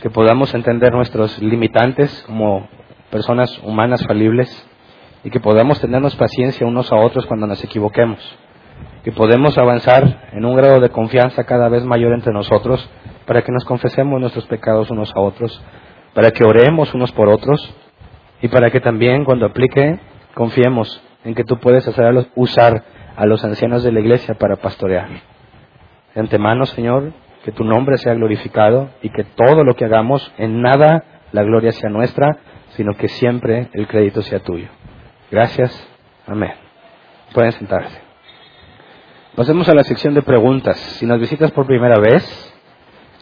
que 0.00 0.08
podamos 0.08 0.54
entender 0.54 0.92
nuestros 0.92 1.36
limitantes 1.42 2.22
como 2.26 2.68
personas 3.10 3.58
humanas 3.64 4.04
falibles 4.06 4.48
y 5.24 5.30
que 5.30 5.40
podamos 5.40 5.80
tenernos 5.80 6.14
paciencia 6.14 6.64
unos 6.64 6.92
a 6.92 6.96
otros 6.96 7.26
cuando 7.26 7.48
nos 7.48 7.62
equivoquemos, 7.64 8.20
que 9.02 9.10
podemos 9.10 9.58
avanzar 9.58 10.28
en 10.32 10.44
un 10.44 10.54
grado 10.54 10.78
de 10.78 10.90
confianza 10.90 11.42
cada 11.42 11.68
vez 11.68 11.84
mayor 11.84 12.12
entre 12.12 12.32
nosotros 12.32 12.88
para 13.26 13.42
que 13.42 13.50
nos 13.50 13.64
confesemos 13.64 14.20
nuestros 14.20 14.46
pecados 14.46 14.90
unos 14.90 15.12
a 15.16 15.20
otros, 15.20 15.60
para 16.14 16.30
que 16.30 16.44
oremos 16.44 16.94
unos 16.94 17.10
por 17.10 17.28
otros 17.28 17.74
y 18.40 18.46
para 18.46 18.70
que 18.70 18.78
también 18.78 19.24
cuando 19.24 19.46
aplique 19.46 19.98
confiemos 20.34 21.02
en 21.24 21.34
que 21.34 21.42
tú 21.42 21.58
puedes 21.58 21.86
hacer 21.88 22.28
usar 22.36 22.84
a 23.16 23.26
los 23.26 23.44
ancianos 23.44 23.82
de 23.82 23.90
la 23.90 23.98
iglesia 23.98 24.34
para 24.34 24.54
pastorear. 24.54 25.08
De 26.18 26.22
antemano, 26.22 26.66
Señor, 26.66 27.12
que 27.44 27.52
tu 27.52 27.62
nombre 27.62 27.96
sea 27.96 28.12
glorificado 28.14 28.90
y 29.02 29.10
que 29.10 29.22
todo 29.22 29.62
lo 29.62 29.76
que 29.76 29.84
hagamos, 29.84 30.32
en 30.36 30.60
nada 30.60 31.04
la 31.30 31.44
gloria 31.44 31.70
sea 31.70 31.90
nuestra, 31.90 32.38
sino 32.70 32.94
que 32.94 33.06
siempre 33.06 33.68
el 33.72 33.86
crédito 33.86 34.20
sea 34.22 34.40
tuyo. 34.40 34.66
Gracias. 35.30 35.70
Amén. 36.26 36.54
Pueden 37.32 37.52
sentarse. 37.52 37.96
Pasemos 39.36 39.68
a 39.68 39.74
la 39.76 39.84
sección 39.84 40.12
de 40.14 40.22
preguntas. 40.22 40.76
Si 40.98 41.06
nos 41.06 41.20
visitas 41.20 41.52
por 41.52 41.68
primera 41.68 42.00
vez, 42.00 42.24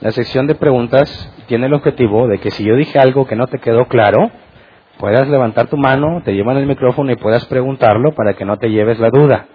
la 0.01 0.11
sección 0.11 0.47
de 0.47 0.55
preguntas 0.55 1.31
tiene 1.49 1.67
el 1.67 1.75
objetivo 1.75 2.27
de 2.29 2.39
que 2.39 2.51
si 2.51 2.65
yo 2.65 2.77
dije 2.77 2.99
algo 2.99 3.27
que 3.27 3.37
no 3.37 3.47
te 3.47 3.59
quedó 3.59 3.89
claro, 3.89 4.31
puedas 4.99 5.29
levantar 5.29 5.67
tu 5.67 5.77
mano, 5.77 6.23
te 6.25 6.33
llevan 6.33 6.57
el 6.57 6.67
micrófono 6.67 7.13
y 7.13 7.17
puedas 7.17 7.45
preguntarlo 7.45 8.15
para 8.15 8.33
que 8.33 8.47
no 8.47 8.57
te 8.57 8.71
lleves 8.71 8.99
la 8.99 9.11
duda. 9.11 9.49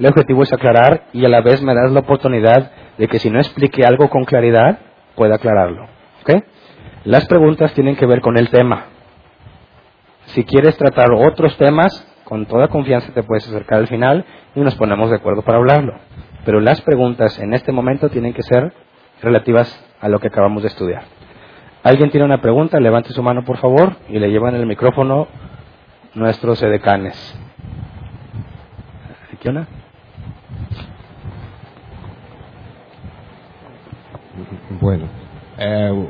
El 0.00 0.06
objetivo 0.06 0.42
es 0.42 0.50
aclarar 0.50 1.08
y 1.12 1.26
a 1.26 1.28
la 1.28 1.42
vez 1.42 1.62
me 1.62 1.74
das 1.74 1.92
la 1.92 2.00
oportunidad 2.00 2.70
de 2.96 3.06
que 3.06 3.18
si 3.18 3.28
no 3.28 3.38
explique 3.38 3.84
algo 3.84 4.08
con 4.08 4.24
claridad, 4.24 4.78
pueda 5.14 5.34
aclararlo. 5.34 5.88
¿Ok? 6.22 6.42
Las 7.04 7.26
preguntas 7.26 7.74
tienen 7.74 7.96
que 7.96 8.06
ver 8.06 8.22
con 8.22 8.38
el 8.38 8.48
tema. 8.48 8.86
Si 10.28 10.44
quieres 10.44 10.78
tratar 10.78 11.12
otros 11.12 11.54
temas, 11.58 11.92
con 12.24 12.46
toda 12.46 12.68
confianza 12.68 13.12
te 13.12 13.22
puedes 13.22 13.46
acercar 13.46 13.80
al 13.80 13.88
final 13.88 14.24
y 14.54 14.60
nos 14.60 14.74
ponemos 14.74 15.10
de 15.10 15.16
acuerdo 15.16 15.42
para 15.42 15.58
hablarlo. 15.58 15.92
Pero 16.46 16.60
las 16.60 16.80
preguntas 16.80 17.38
en 17.38 17.52
este 17.52 17.70
momento 17.70 18.08
tienen 18.08 18.32
que 18.32 18.42
ser 18.42 18.72
relativas 19.20 19.68
a 20.00 20.08
lo 20.08 20.18
que 20.18 20.28
acabamos 20.28 20.62
de 20.62 20.68
estudiar. 20.68 21.02
¿Alguien 21.82 22.10
tiene 22.10 22.24
una 22.24 22.40
pregunta? 22.40 22.80
Levante 22.80 23.12
su 23.12 23.22
mano, 23.22 23.44
por 23.44 23.58
favor, 23.58 23.96
y 24.08 24.18
le 24.18 24.30
llevan 24.30 24.54
el 24.54 24.64
micrófono 24.64 25.28
nuestros 26.14 26.62
edecanes. 26.62 27.38
¿Qué 29.42 29.48
onda? 29.50 29.66
Bueno, 34.80 35.04
eh, 35.58 36.06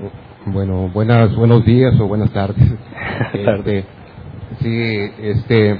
bueno, 0.47 0.89
buenas, 0.93 1.35
buenos 1.35 1.65
días 1.65 1.99
o 2.01 2.07
buenas 2.07 2.31
tardes. 2.33 2.63
Este, 3.33 3.85
sí, 4.61 5.11
este, 5.21 5.79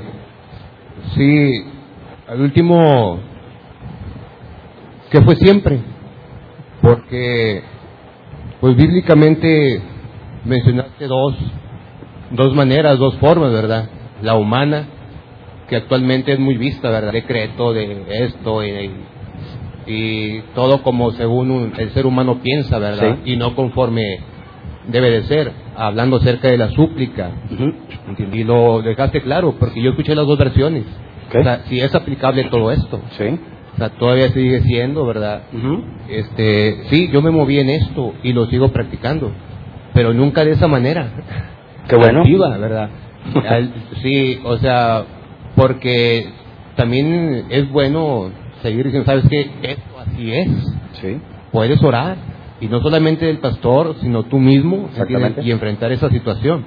sí, 1.15 1.65
al 2.29 2.41
último, 2.43 3.19
que 5.11 5.23
fue 5.23 5.37
siempre, 5.37 5.81
porque, 6.83 7.63
pues 8.61 8.77
bíblicamente 8.77 9.81
mencionaste 10.45 11.07
dos, 11.07 11.35
dos 12.31 12.55
maneras, 12.55 12.99
dos 12.99 13.17
formas, 13.17 13.53
¿verdad? 13.53 13.89
La 14.23 14.35
humana, 14.35 14.87
que 15.69 15.77
actualmente 15.77 16.33
es 16.33 16.39
muy 16.39 16.57
vista, 16.57 16.91
¿verdad? 16.91 17.13
Decreto 17.13 17.73
de 17.73 18.05
esto 18.27 18.65
y 18.65 18.91
y 19.91 20.43
todo 20.55 20.83
como 20.83 21.11
según 21.13 21.73
el 21.77 21.91
ser 21.91 22.07
humano 22.07 22.41
piensa, 22.43 22.79
¿verdad? 22.79 23.19
Y 23.25 23.37
no 23.37 23.55
conforme 23.55 24.21
debe 24.89 25.11
de 25.11 25.23
ser, 25.25 25.53
hablando 25.77 26.17
acerca 26.17 26.49
de 26.49 26.59
la 26.59 26.71
súplica. 26.71 27.31
Y 28.33 28.45
lo 28.45 28.83
dejaste 28.83 29.23
claro, 29.23 29.55
porque 29.59 29.83
yo 29.83 29.91
escuché 29.91 30.15
las 30.15 30.27
dos 30.27 30.39
versiones. 30.39 30.85
O 31.29 31.43
sea, 31.43 31.65
si 31.67 31.81
es 31.81 31.95
aplicable 31.95 32.45
todo 32.45 32.73
esto. 32.73 33.01
Sí. 33.17 33.39
O 33.75 33.77
sea, 33.77 33.91
todavía 33.91 34.29
sigue 34.31 34.61
siendo, 34.63 35.07
¿verdad? 35.07 35.43
Este, 36.09 36.85
sí, 36.91 37.09
yo 37.13 37.23
me 37.23 37.31
moví 37.31 37.59
en 37.59 37.71
esto 37.71 38.15
y 38.23 38.33
lo 38.33 38.47
sigo 38.47 38.69
practicando, 38.73 39.33
pero 39.95 40.13
nunca 40.13 40.45
de 40.45 40.53
esa 40.53 40.67
manera. 40.67 41.09
Qué 41.89 41.97
bueno. 41.97 42.21
Activa, 42.21 42.57
¿verdad? 42.59 42.91
sí, 44.03 44.41
o 44.45 44.57
sea, 44.57 45.05
porque 45.57 46.27
también 46.77 47.47
es 47.51 47.71
bueno 47.71 48.31
seguir 48.63 48.85
diciendo, 48.85 49.07
¿sabes 49.07 49.25
qué? 49.29 49.51
Esto 49.63 49.99
así 49.99 50.33
es. 50.33 50.49
Sí. 51.01 51.21
Puedes 51.53 51.83
orar. 51.83 52.17
Y 52.61 52.69
no 52.69 52.81
solamente 52.81 53.29
el 53.31 53.39
pastor, 53.39 53.97
sino 54.01 54.25
tú 54.25 54.39
mismo, 54.39 54.91
y 55.43 55.51
enfrentar 55.51 55.93
esa 55.93 56.11
situación. 56.11 56.65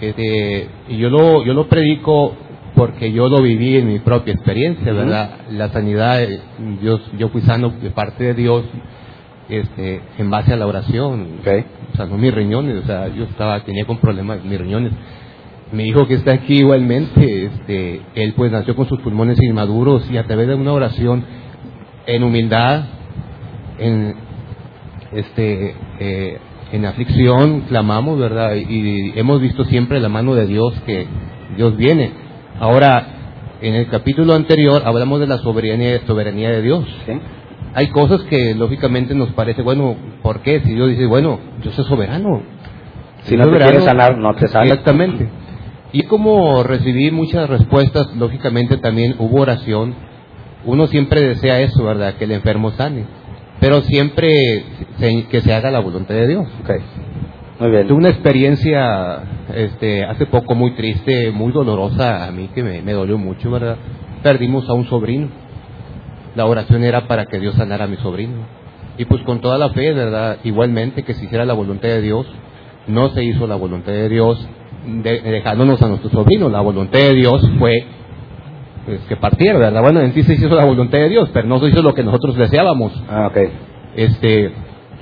Este, 0.00 0.68
y 0.88 0.98
yo 0.98 1.10
lo, 1.10 1.44
yo 1.44 1.52
lo 1.52 1.68
predico 1.68 2.34
porque 2.76 3.12
yo 3.12 3.28
lo 3.28 3.42
viví 3.42 3.76
en 3.76 3.88
mi 3.88 3.98
propia 3.98 4.34
experiencia, 4.34 4.92
¿verdad? 4.92 5.38
La 5.50 5.68
sanidad, 5.70 6.22
eh, 6.22 6.40
Dios, 6.80 7.00
yo 7.18 7.28
fui 7.28 7.42
sano 7.42 7.70
de 7.70 7.90
parte 7.90 8.24
de 8.24 8.34
Dios 8.34 8.64
este, 9.48 10.00
en 10.18 10.30
base 10.30 10.52
a 10.52 10.56
la 10.56 10.66
oración. 10.66 11.38
O 11.40 11.96
sea, 11.96 12.06
no 12.06 12.16
mis 12.16 12.32
riñones, 12.32 12.84
o 12.84 12.86
sea, 12.86 13.08
yo 13.08 13.24
estaba, 13.24 13.60
tenía 13.64 13.84
con 13.86 13.98
problemas 13.98 14.44
mis 14.44 14.60
riñones 14.60 14.92
mi 15.74 15.84
hijo 15.84 16.06
que 16.06 16.14
está 16.14 16.32
aquí 16.32 16.58
igualmente, 16.58 17.33
este, 17.46 18.02
él 18.14 18.34
pues 18.36 18.52
nació 18.52 18.76
con 18.76 18.88
sus 18.88 19.00
pulmones 19.00 19.40
inmaduros 19.42 20.10
y 20.10 20.16
a 20.16 20.24
través 20.24 20.48
de 20.48 20.54
una 20.54 20.72
oración 20.72 21.24
en 22.06 22.22
humildad, 22.22 22.84
en, 23.78 24.14
este, 25.12 25.74
eh, 26.00 26.38
en 26.72 26.84
aflicción, 26.84 27.62
clamamos, 27.62 28.18
¿verdad? 28.18 28.54
Y, 28.54 29.12
hemos 29.18 29.40
visto 29.40 29.64
siempre 29.64 30.00
la 30.00 30.08
mano 30.08 30.34
de 30.34 30.46
Dios 30.46 30.74
que 30.86 31.06
Dios 31.56 31.76
viene. 31.76 32.12
Ahora, 32.60 33.06
en 33.60 33.74
el 33.74 33.88
capítulo 33.88 34.34
anterior 34.34 34.82
hablamos 34.84 35.20
de 35.20 35.26
la 35.26 35.38
soberanía, 35.38 36.00
soberanía 36.06 36.50
de 36.50 36.62
Dios. 36.62 36.84
Hay 37.74 37.88
cosas 37.88 38.22
que 38.22 38.54
lógicamente 38.54 39.14
nos 39.14 39.30
parece, 39.30 39.62
bueno, 39.62 39.96
¿por 40.22 40.40
qué? 40.40 40.60
Si 40.60 40.74
Dios 40.74 40.90
dice, 40.90 41.06
bueno, 41.06 41.40
yo 41.62 41.70
soy 41.72 41.84
soberano. 41.84 42.42
Si 43.22 43.36
no 43.36 43.48
te 43.48 43.56
quieres 43.56 43.84
sanar, 43.84 44.18
no 44.18 44.34
te 44.34 44.46
sanas. 44.48 44.68
Exactamente. 44.68 45.28
Y 45.94 46.02
como 46.02 46.64
recibí 46.64 47.12
muchas 47.12 47.48
respuestas, 47.48 48.16
lógicamente 48.16 48.78
también 48.78 49.14
hubo 49.20 49.42
oración. 49.42 49.94
Uno 50.64 50.88
siempre 50.88 51.20
desea 51.20 51.60
eso, 51.60 51.84
¿verdad? 51.84 52.14
Que 52.14 52.24
el 52.24 52.32
enfermo 52.32 52.72
sane. 52.72 53.04
Pero 53.60 53.80
siempre 53.82 54.64
que 55.30 55.40
se 55.40 55.54
haga 55.54 55.70
la 55.70 55.78
voluntad 55.78 56.16
de 56.16 56.26
Dios. 56.26 56.48
Okay. 56.64 56.78
Muy 57.60 57.70
bien. 57.70 57.86
Tuve 57.86 57.98
una 57.98 58.08
experiencia 58.08 59.22
este, 59.54 60.04
hace 60.04 60.26
poco 60.26 60.56
muy 60.56 60.72
triste, 60.72 61.30
muy 61.30 61.52
dolorosa 61.52 62.26
a 62.26 62.32
mí, 62.32 62.50
que 62.52 62.64
me, 62.64 62.82
me 62.82 62.92
dolió 62.92 63.16
mucho, 63.16 63.52
¿verdad? 63.52 63.76
Perdimos 64.24 64.68
a 64.68 64.72
un 64.72 64.86
sobrino. 64.86 65.28
La 66.34 66.46
oración 66.46 66.82
era 66.82 67.06
para 67.06 67.26
que 67.26 67.38
Dios 67.38 67.54
sanara 67.54 67.84
a 67.84 67.88
mi 67.88 67.98
sobrino. 67.98 68.38
Y 68.98 69.04
pues 69.04 69.22
con 69.22 69.40
toda 69.40 69.58
la 69.58 69.70
fe, 69.70 69.92
¿verdad? 69.92 70.38
Igualmente 70.42 71.04
que 71.04 71.14
se 71.14 71.26
hiciera 71.26 71.44
la 71.44 71.54
voluntad 71.54 71.86
de 71.86 72.00
Dios, 72.00 72.26
no 72.88 73.10
se 73.10 73.22
hizo 73.22 73.46
la 73.46 73.54
voluntad 73.54 73.92
de 73.92 74.08
Dios 74.08 74.44
dejándonos 75.02 75.80
a 75.82 75.88
nuestro 75.88 76.10
sobrino. 76.10 76.48
La 76.48 76.60
voluntad 76.60 76.98
de 76.98 77.14
Dios 77.14 77.50
fue 77.58 77.84
pues, 78.84 79.00
que 79.08 79.16
partiera, 79.16 79.58
¿verdad? 79.58 79.82
Bueno, 79.82 80.00
en 80.00 80.12
ti 80.12 80.22
se 80.22 80.34
hizo 80.34 80.48
la 80.48 80.64
voluntad 80.64 80.98
de 80.98 81.08
Dios, 81.08 81.30
pero 81.32 81.48
no 81.48 81.58
se 81.58 81.68
hizo 81.68 81.82
lo 81.82 81.94
que 81.94 82.02
nosotros 82.02 82.36
deseábamos. 82.36 82.92
Ah, 83.08 83.28
ok. 83.28 83.36
Este, 83.96 84.52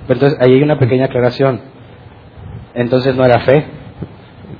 pero 0.06 0.14
entonces 0.14 0.38
ahí 0.40 0.54
hay 0.54 0.62
una 0.62 0.78
pequeña 0.78 1.06
aclaración. 1.06 1.60
Entonces 2.74 3.14
no 3.14 3.24
era 3.24 3.40
fe. 3.40 3.64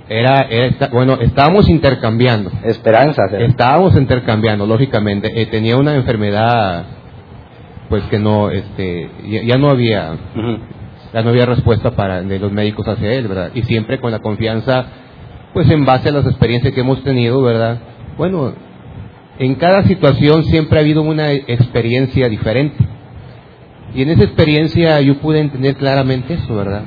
Era, 0.08 0.46
era 0.50 0.88
bueno, 0.92 1.18
estábamos 1.20 1.68
intercambiando. 1.68 2.50
Esperanzas. 2.64 3.32
Estábamos 3.32 3.96
intercambiando, 3.96 4.66
lógicamente. 4.66 5.40
Eh, 5.40 5.46
tenía 5.46 5.76
una 5.76 5.94
enfermedad, 5.94 6.84
pues 7.88 8.02
que 8.04 8.18
no, 8.18 8.50
este, 8.50 9.08
ya, 9.46 9.56
no 9.56 9.70
había, 9.70 10.16
ya 11.14 11.22
no 11.22 11.30
había 11.30 11.46
respuesta 11.46 11.92
para 11.92 12.22
de 12.22 12.38
los 12.38 12.52
médicos 12.52 12.86
hacia 12.88 13.12
él, 13.12 13.28
¿verdad? 13.28 13.52
Y 13.54 13.62
siempre 13.62 14.00
con 14.00 14.10
la 14.10 14.18
confianza, 14.18 14.84
pues 15.52 15.70
en 15.70 15.84
base 15.84 16.08
a 16.08 16.12
las 16.12 16.26
experiencias 16.26 16.72
que 16.74 16.80
hemos 16.80 17.02
tenido, 17.04 17.42
¿verdad? 17.42 17.78
Bueno, 18.16 18.52
en 19.38 19.54
cada 19.56 19.84
situación 19.84 20.44
siempre 20.44 20.78
ha 20.78 20.82
habido 20.82 21.02
una 21.02 21.32
experiencia 21.32 22.28
diferente. 22.28 22.76
Y 23.94 24.02
en 24.02 24.10
esa 24.10 24.24
experiencia 24.24 25.00
yo 25.00 25.18
pude 25.18 25.40
entender 25.40 25.76
claramente 25.76 26.34
eso, 26.34 26.56
¿verdad? 26.56 26.84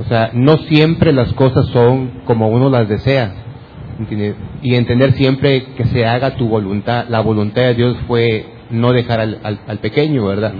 O 0.00 0.04
sea, 0.04 0.30
no 0.32 0.56
siempre 0.68 1.12
las 1.12 1.32
cosas 1.34 1.66
son 1.66 2.22
como 2.24 2.48
uno 2.48 2.70
las 2.70 2.88
desea. 2.88 3.32
Y 4.62 4.74
entender 4.74 5.12
siempre 5.12 5.64
que 5.76 5.84
se 5.86 6.04
haga 6.04 6.36
tu 6.36 6.48
voluntad. 6.48 7.06
La 7.08 7.20
voluntad 7.20 7.62
de 7.62 7.74
Dios 7.74 7.96
fue 8.08 8.46
no 8.70 8.92
dejar 8.92 9.20
al, 9.20 9.78
pequeño, 9.80 10.26
¿verdad? 10.26 10.52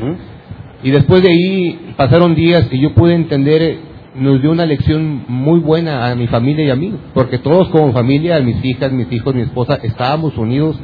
Y 0.83 0.91
después 0.91 1.23
de 1.23 1.31
ahí 1.31 1.95
pasaron 1.97 2.35
días 2.35 2.69
y 2.71 2.81
yo 2.81 2.95
pude 2.95 3.15
entender, 3.15 3.79
nos 4.15 4.41
dio 4.41 4.53
una 4.53 4.67
lección 4.67 5.25
muy 5.29 5.61
buena 5.61 6.11
a 6.11 6.15
mi 6.15 6.27
familia 6.27 6.65
y 6.67 6.71
a 6.71 6.77
mí. 6.77 6.95
Porque 7.13 7.39
todos 7.39 7.69
como 7.69 7.93
familia, 7.93 8.41
mis 8.41 8.65
hijas, 8.65 8.93
mis 8.93 9.11
hijos, 9.13 9.35
mi 9.35 9.43
esposa, 9.43 9.79
estábamos 9.83 10.37
unidos 10.37 10.79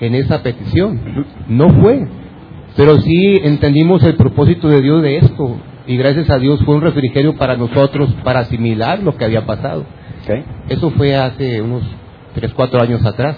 en 0.00 0.14
esa 0.14 0.42
petición. 0.42 1.26
No 1.48 1.70
fue. 1.70 2.06
Pero 2.76 2.98
sí 3.00 3.40
entendimos 3.42 4.02
el 4.04 4.16
propósito 4.16 4.68
de 4.68 4.82
Dios 4.82 5.02
de 5.02 5.18
esto. 5.18 5.56
Y 5.86 5.96
gracias 5.96 6.28
a 6.30 6.38
Dios 6.38 6.62
fue 6.64 6.74
un 6.74 6.82
refrigerio 6.82 7.36
para 7.36 7.56
nosotros 7.56 8.14
para 8.24 8.40
asimilar 8.40 9.02
lo 9.02 9.16
que 9.16 9.24
había 9.24 9.46
pasado. 9.46 9.84
Eso 10.68 10.90
fue 10.90 11.14
hace 11.14 11.62
unos 11.62 11.84
3, 12.34 12.52
4 12.52 12.82
años 12.82 13.06
atrás. 13.06 13.36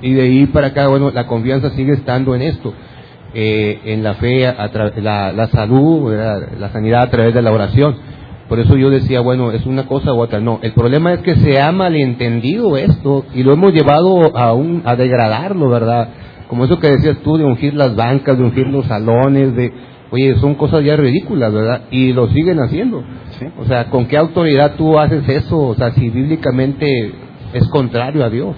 Y 0.00 0.14
de 0.14 0.22
ahí 0.22 0.46
para 0.46 0.68
acá, 0.68 0.88
bueno, 0.88 1.10
la 1.10 1.26
confianza 1.26 1.70
sigue 1.70 1.92
estando 1.92 2.34
en 2.34 2.42
esto. 2.42 2.72
Eh, 3.34 3.80
en 3.84 4.02
la 4.02 4.14
fe, 4.14 4.50
la, 5.02 5.32
la 5.32 5.46
salud, 5.48 6.14
la 6.14 6.70
sanidad 6.70 7.02
a 7.02 7.10
través 7.10 7.34
de 7.34 7.42
la 7.42 7.52
oración. 7.52 7.96
Por 8.48 8.60
eso 8.60 8.76
yo 8.76 8.88
decía, 8.88 9.20
bueno, 9.20 9.52
es 9.52 9.66
una 9.66 9.86
cosa 9.86 10.14
u 10.14 10.20
otra. 10.20 10.40
No, 10.40 10.58
el 10.62 10.72
problema 10.72 11.12
es 11.12 11.20
que 11.20 11.36
se 11.36 11.60
ha 11.60 11.70
malentendido 11.70 12.76
esto 12.76 13.26
y 13.34 13.42
lo 13.42 13.52
hemos 13.52 13.72
llevado 13.74 14.36
a, 14.36 14.54
un, 14.54 14.82
a 14.86 14.96
degradarlo, 14.96 15.68
¿verdad? 15.68 16.08
Como 16.48 16.64
eso 16.64 16.78
que 16.78 16.90
decías 16.90 17.18
tú 17.18 17.36
de 17.36 17.44
ungir 17.44 17.74
las 17.74 17.94
bancas, 17.94 18.38
de 18.38 18.44
ungir 18.44 18.66
los 18.68 18.86
salones, 18.86 19.54
de, 19.54 19.70
oye, 20.10 20.34
son 20.36 20.54
cosas 20.54 20.82
ya 20.82 20.96
ridículas, 20.96 21.52
¿verdad? 21.52 21.82
Y 21.90 22.14
lo 22.14 22.28
siguen 22.28 22.58
haciendo. 22.60 23.04
O 23.58 23.64
sea, 23.66 23.90
¿con 23.90 24.06
qué 24.06 24.16
autoridad 24.16 24.76
tú 24.76 24.98
haces 24.98 25.28
eso? 25.28 25.58
O 25.58 25.74
sea, 25.74 25.92
si 25.92 26.08
bíblicamente 26.08 27.12
es 27.52 27.68
contrario 27.68 28.24
a 28.24 28.30
Dios. 28.30 28.56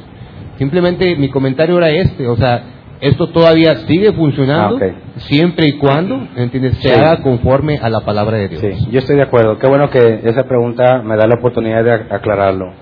Simplemente 0.59 1.17
mi 1.17 1.31
comentario 1.31 1.79
era 1.79 1.91
este, 1.91 2.29
o 2.29 2.37
sea, 2.37 2.63
esto 3.01 3.29
todavía 3.29 3.77
sigue 3.87 4.13
funcionando 4.13 4.79
ah, 4.83 4.91
siempre 5.17 5.69
y 5.69 5.79
cuando 5.79 6.29
¿entiendes? 6.37 6.77
se 6.79 6.93
haga 6.95 7.23
conforme 7.23 7.79
a 7.79 7.89
la 7.89 8.01
palabra 8.01 8.37
de 8.37 8.49
Dios. 8.49 8.61
Sí, 8.61 8.91
yo 8.91 8.99
estoy 8.99 9.17
de 9.17 9.23
acuerdo. 9.23 9.59
Qué 9.59 9.67
bueno 9.67 9.89
que 9.89 10.21
esa 10.25 10.45
pregunta 10.45 11.01
me 11.03 11.17
da 11.17 11.27
la 11.27 11.37
oportunidad 11.37 11.83
de 11.83 11.93
aclararlo. 11.93 12.73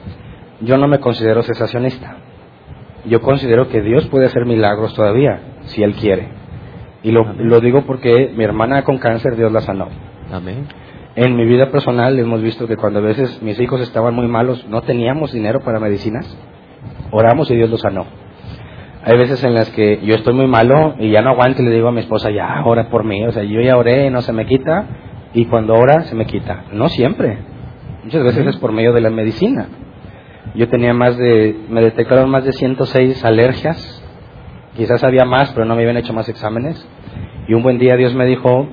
Yo 0.61 0.77
no 0.77 0.89
me 0.89 0.99
considero 0.99 1.43
cesacionista. 1.43 2.17
Yo 3.07 3.23
considero 3.23 3.69
que 3.69 3.81
Dios 3.81 4.07
puede 4.09 4.27
hacer 4.27 4.45
milagros 4.45 4.93
todavía, 4.93 5.41
si 5.67 5.85
Él 5.85 5.95
quiere. 5.95 6.29
Y 7.05 7.13
lo, 7.13 7.33
lo 7.35 7.61
digo 7.61 7.83
porque 7.87 8.33
mi 8.37 8.43
hermana 8.43 8.83
con 8.83 8.99
cáncer, 8.99 9.37
Dios 9.37 9.53
la 9.53 9.61
sanó. 9.61 9.89
Amén. 10.33 10.67
En 11.15 11.37
mi 11.37 11.47
vida 11.47 11.71
personal 11.71 12.19
hemos 12.19 12.43
visto 12.43 12.67
que 12.67 12.77
cuando 12.77 12.99
a 12.99 13.03
veces 13.03 13.41
mis 13.41 13.59
hijos 13.61 13.81
estaban 13.81 14.15
muy 14.15 14.27
malos, 14.27 14.67
no 14.69 14.83
teníamos 14.83 15.33
dinero 15.33 15.61
para 15.61 15.79
medicinas, 15.79 16.27
oramos 17.13 17.49
y 17.53 17.55
Dios 17.55 17.71
los 17.71 17.81
sanó 17.81 18.28
hay 19.09 19.17
veces 19.17 19.43
en 19.43 19.55
las 19.55 19.71
que 19.71 20.01
yo 20.05 20.17
estoy 20.17 20.35
muy 20.35 20.47
malo 20.47 20.95
y 20.99 21.11
ya 21.11 21.23
no 21.23 21.31
aguanto 21.31 21.63
y 21.63 21.65
le 21.65 21.75
digo 21.75 21.89
a 21.89 21.93
mi 21.93 22.01
esposa, 22.01 22.31
ya, 22.31 22.63
ora 22.67 22.91
por 22.91 23.05
mí. 23.05 23.25
O 23.25 23.33
sea, 23.33 23.43
yo 23.43 23.59
ya 23.63 23.79
oré 23.79 24.05
y 24.05 24.11
no 24.11 24.21
se 24.21 24.35
me 24.35 24.45
quita. 24.45 24.85
Y 25.33 25.47
cuando 25.47 25.73
ora, 25.73 26.03
se 26.03 26.15
me 26.15 26.27
quita. 26.27 26.65
No 26.73 26.91
siempre. 26.91 27.39
Muchas 28.05 28.23
veces 28.23 28.47
es 28.47 28.57
por 28.59 28.71
medio 28.73 28.93
de 28.93 29.01
la 29.01 29.09
medicina. 29.09 29.67
Yo 30.55 30.69
tenía 30.69 30.93
más 30.93 31.17
de, 31.17 31.57
me 31.71 31.81
detectaron 31.81 32.29
más 32.29 32.45
de 32.45 32.53
106 32.53 33.25
alergias. 33.25 34.05
Quizás 34.77 35.03
había 35.03 35.25
más, 35.25 35.53
pero 35.53 35.65
no 35.65 35.75
me 35.75 35.85
habían 35.85 35.97
hecho 35.97 36.13
más 36.13 36.29
exámenes. 36.29 36.87
Y 37.49 37.55
un 37.55 37.63
buen 37.63 37.79
día 37.79 37.97
Dios 37.97 38.15
me 38.15 38.27
dijo, 38.27 38.69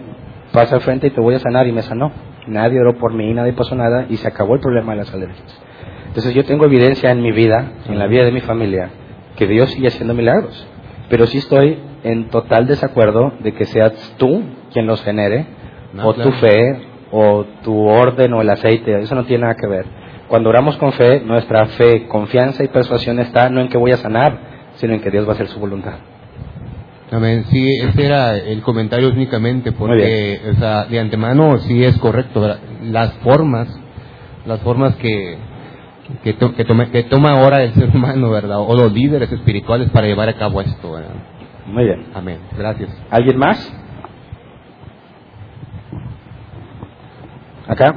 pasa 0.52 0.76
al 0.76 0.82
frente 0.82 1.08
y 1.08 1.12
te 1.12 1.22
voy 1.22 1.36
a 1.36 1.40
sanar. 1.40 1.66
Y 1.66 1.72
me 1.72 1.82
sanó. 1.82 2.12
Nadie 2.48 2.82
oró 2.82 2.98
por 2.98 3.14
mí, 3.14 3.34
nadie 3.34 3.54
pasó 3.54 3.74
nada 3.74 4.06
y 4.10 4.18
se 4.18 4.28
acabó 4.28 4.56
el 4.56 4.60
problema 4.60 4.92
de 4.92 4.98
las 4.98 5.14
alergias. 5.14 5.62
Entonces 6.08 6.34
yo 6.34 6.44
tengo 6.44 6.66
evidencia 6.66 7.10
en 7.10 7.22
mi 7.22 7.32
vida, 7.32 7.72
en 7.88 7.98
la 7.98 8.08
vida 8.08 8.26
de 8.26 8.34
mi 8.34 8.42
familia, 8.42 8.90
que 9.36 9.48
Dios 9.48 9.72
sigue 9.72 9.88
haciendo 9.88 10.14
milagros. 10.14 10.68
Pero 11.10 11.28
sí 11.28 11.38
estoy 11.38 11.78
en 12.04 12.30
total 12.30 12.68
desacuerdo 12.68 13.34
de 13.40 13.54
que 13.54 13.66
seas 13.66 14.16
tú 14.18 14.44
quien 14.72 14.88
los 14.88 15.04
genere, 15.04 15.46
o 16.02 16.14
tu 16.14 16.32
fe, 16.34 16.82
o 17.12 17.46
tu 17.64 17.88
orden, 17.88 18.34
o 18.34 18.42
el 18.42 18.50
aceite. 18.50 19.00
Eso 19.00 19.16
no 19.16 19.26
tiene 19.26 19.44
nada 19.44 19.56
que 19.56 19.68
ver. 19.68 19.86
Cuando 20.28 20.50
oramos 20.50 20.78
con 20.78 20.92
fe, 20.94 21.22
nuestra 21.22 21.68
fe, 21.68 22.08
confianza 22.08 22.64
y 22.64 22.68
persuasión 22.68 23.20
está 23.20 23.50
no 23.50 23.62
en 23.62 23.70
que 23.70 23.78
voy 23.78 23.92
a 23.92 23.98
sanar, 23.98 24.38
sino 24.76 24.94
en 24.94 25.02
que 25.02 25.12
Dios 25.12 25.26
va 25.26 25.32
a 25.32 25.34
hacer 25.36 25.48
su 25.48 25.60
voluntad. 25.60 25.96
Amén. 27.12 27.46
Sí, 27.50 27.78
ese 27.82 28.06
era 28.06 28.36
el 28.36 28.62
comentario 28.62 29.10
únicamente, 29.10 29.72
porque 29.72 30.42
o 30.52 30.60
sea, 30.60 30.86
de 30.86 31.00
antemano 31.00 31.58
sí 31.60 31.84
es 31.84 31.98
correcto. 32.00 32.58
Las 32.84 33.14
formas, 33.20 33.68
las 34.46 34.60
formas 34.62 34.96
que, 34.96 35.38
que, 36.24 36.36
que, 36.36 36.66
tome, 36.66 36.92
que 36.92 37.04
toma 37.04 37.32
ahora 37.32 37.64
el 37.64 37.74
ser 37.74 37.90
humano, 37.96 38.30
¿verdad? 38.30 38.60
O 38.60 38.76
los 38.76 38.92
líderes 38.92 39.32
espirituales 39.32 39.90
para 39.90 40.08
llevar 40.08 40.30
a 40.30 40.34
cabo 40.34 40.62
esto, 40.62 40.92
¿verdad? 40.92 41.16
Muy 41.66 41.84
bien. 41.86 42.06
Amén. 42.14 42.40
Gracias. 42.58 42.90
¿Alguien 43.10 43.38
más? 43.38 43.74
Acá. 47.68 47.96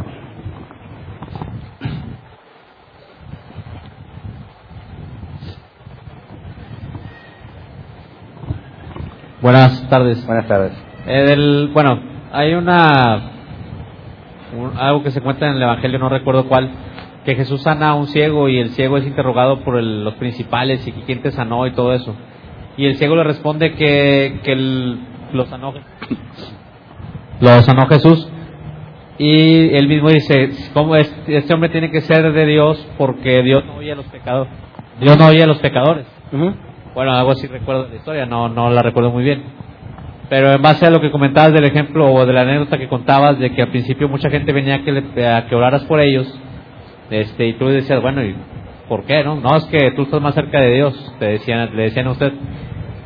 Buenas 9.42 9.88
tardes. 9.88 10.26
Buenas 10.26 10.46
tardes. 10.46 10.72
Eh, 11.06 11.22
del, 11.24 11.70
bueno, 11.72 12.00
hay 12.32 12.54
una 12.54 13.38
algo 14.78 15.02
que 15.02 15.10
se 15.10 15.20
cuenta 15.20 15.46
en 15.46 15.56
el 15.56 15.62
Evangelio, 15.62 15.98
no 15.98 16.08
recuerdo 16.08 16.48
cuál, 16.48 16.70
que 17.28 17.34
Jesús 17.34 17.60
sana 17.60 17.90
a 17.90 17.94
un 17.94 18.06
ciego 18.06 18.48
y 18.48 18.58
el 18.58 18.70
ciego 18.70 18.96
es 18.96 19.06
interrogado 19.06 19.60
por 19.60 19.82
los 19.82 20.14
principales 20.14 20.88
y 20.88 20.92
quién 20.92 21.20
te 21.20 21.30
sanó 21.30 21.66
y 21.66 21.72
todo 21.72 21.92
eso. 21.92 22.16
Y 22.78 22.86
el 22.86 22.96
ciego 22.96 23.16
le 23.16 23.24
responde 23.24 23.72
que, 23.72 24.40
que 24.42 24.56
lo, 25.34 25.44
sanó, 25.44 25.74
lo 27.38 27.60
sanó 27.60 27.86
Jesús. 27.86 28.32
Y 29.18 29.76
él 29.76 29.88
mismo 29.88 30.08
dice, 30.08 30.52
¿cómo 30.72 30.96
este 30.96 31.52
hombre 31.52 31.68
tiene 31.68 31.90
que 31.90 32.00
ser 32.00 32.32
de 32.32 32.46
Dios 32.46 32.88
porque 32.96 33.42
Dios 33.42 33.62
no 33.66 33.74
oye 33.74 33.92
a 33.92 33.96
los 33.96 34.06
pecadores? 34.06 34.50
Dios 34.98 35.18
no 35.18 35.26
oye 35.26 35.42
a 35.42 35.46
los 35.46 35.58
pecadores. 35.58 36.06
Bueno, 36.94 37.12
algo 37.12 37.32
así 37.32 37.46
recuerdo 37.46 37.84
de 37.84 37.90
la 37.90 37.96
historia, 37.96 38.24
no, 38.24 38.48
no 38.48 38.70
la 38.70 38.80
recuerdo 38.80 39.10
muy 39.10 39.22
bien. 39.22 39.42
Pero 40.30 40.52
en 40.52 40.62
base 40.62 40.86
a 40.86 40.90
lo 40.90 41.02
que 41.02 41.10
comentabas 41.10 41.52
del 41.52 41.64
ejemplo 41.64 42.10
o 42.10 42.24
de 42.24 42.32
la 42.32 42.40
anécdota 42.40 42.78
que 42.78 42.88
contabas 42.88 43.38
de 43.38 43.50
que 43.50 43.60
al 43.60 43.68
principio 43.68 44.08
mucha 44.08 44.30
gente 44.30 44.50
venía 44.50 44.76
a 44.76 44.82
que, 44.82 44.92
le, 44.92 45.26
a 45.26 45.46
que 45.46 45.54
oraras 45.54 45.84
por 45.84 46.00
ellos, 46.00 46.26
este, 47.10 47.46
y 47.48 47.52
tú 47.54 47.66
decías, 47.66 48.00
bueno, 48.02 48.24
¿y 48.24 48.34
por 48.88 49.04
qué, 49.04 49.22
no? 49.24 49.36
No, 49.36 49.56
es 49.56 49.64
que 49.66 49.92
tú 49.92 50.02
estás 50.02 50.20
más 50.20 50.34
cerca 50.34 50.60
de 50.60 50.74
Dios, 50.74 51.14
te 51.18 51.26
decían, 51.26 51.76
le 51.76 51.84
decían 51.84 52.06
a 52.06 52.12
usted. 52.12 52.32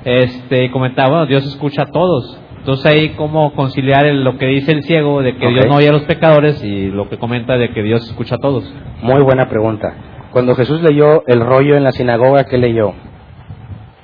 Este, 0.04 0.64
y 0.64 0.70
comentaba, 0.70 1.10
bueno, 1.10 1.26
Dios 1.26 1.44
escucha 1.46 1.82
a 1.82 1.86
todos. 1.86 2.38
Entonces 2.58 2.86
ahí 2.86 3.08
cómo 3.10 3.54
conciliar 3.54 4.06
lo 4.06 4.38
que 4.38 4.46
dice 4.46 4.70
el 4.70 4.84
ciego 4.84 5.20
de 5.20 5.36
que 5.36 5.48
Dios 5.48 5.66
no 5.66 5.76
oye 5.76 5.88
a 5.88 5.92
los 5.92 6.02
pecadores 6.02 6.62
y 6.62 6.90
lo 6.90 7.08
que 7.08 7.18
comenta 7.18 7.58
de 7.58 7.70
que 7.70 7.82
Dios 7.82 8.06
escucha 8.06 8.36
a 8.36 8.38
todos. 8.38 8.64
Muy 9.02 9.20
buena 9.22 9.48
pregunta. 9.48 9.92
Cuando 10.30 10.54
Jesús 10.54 10.80
leyó 10.80 11.26
el 11.26 11.40
rollo 11.40 11.76
en 11.76 11.82
la 11.82 11.90
sinagoga, 11.90 12.44
¿qué 12.44 12.58
leyó? 12.58 12.94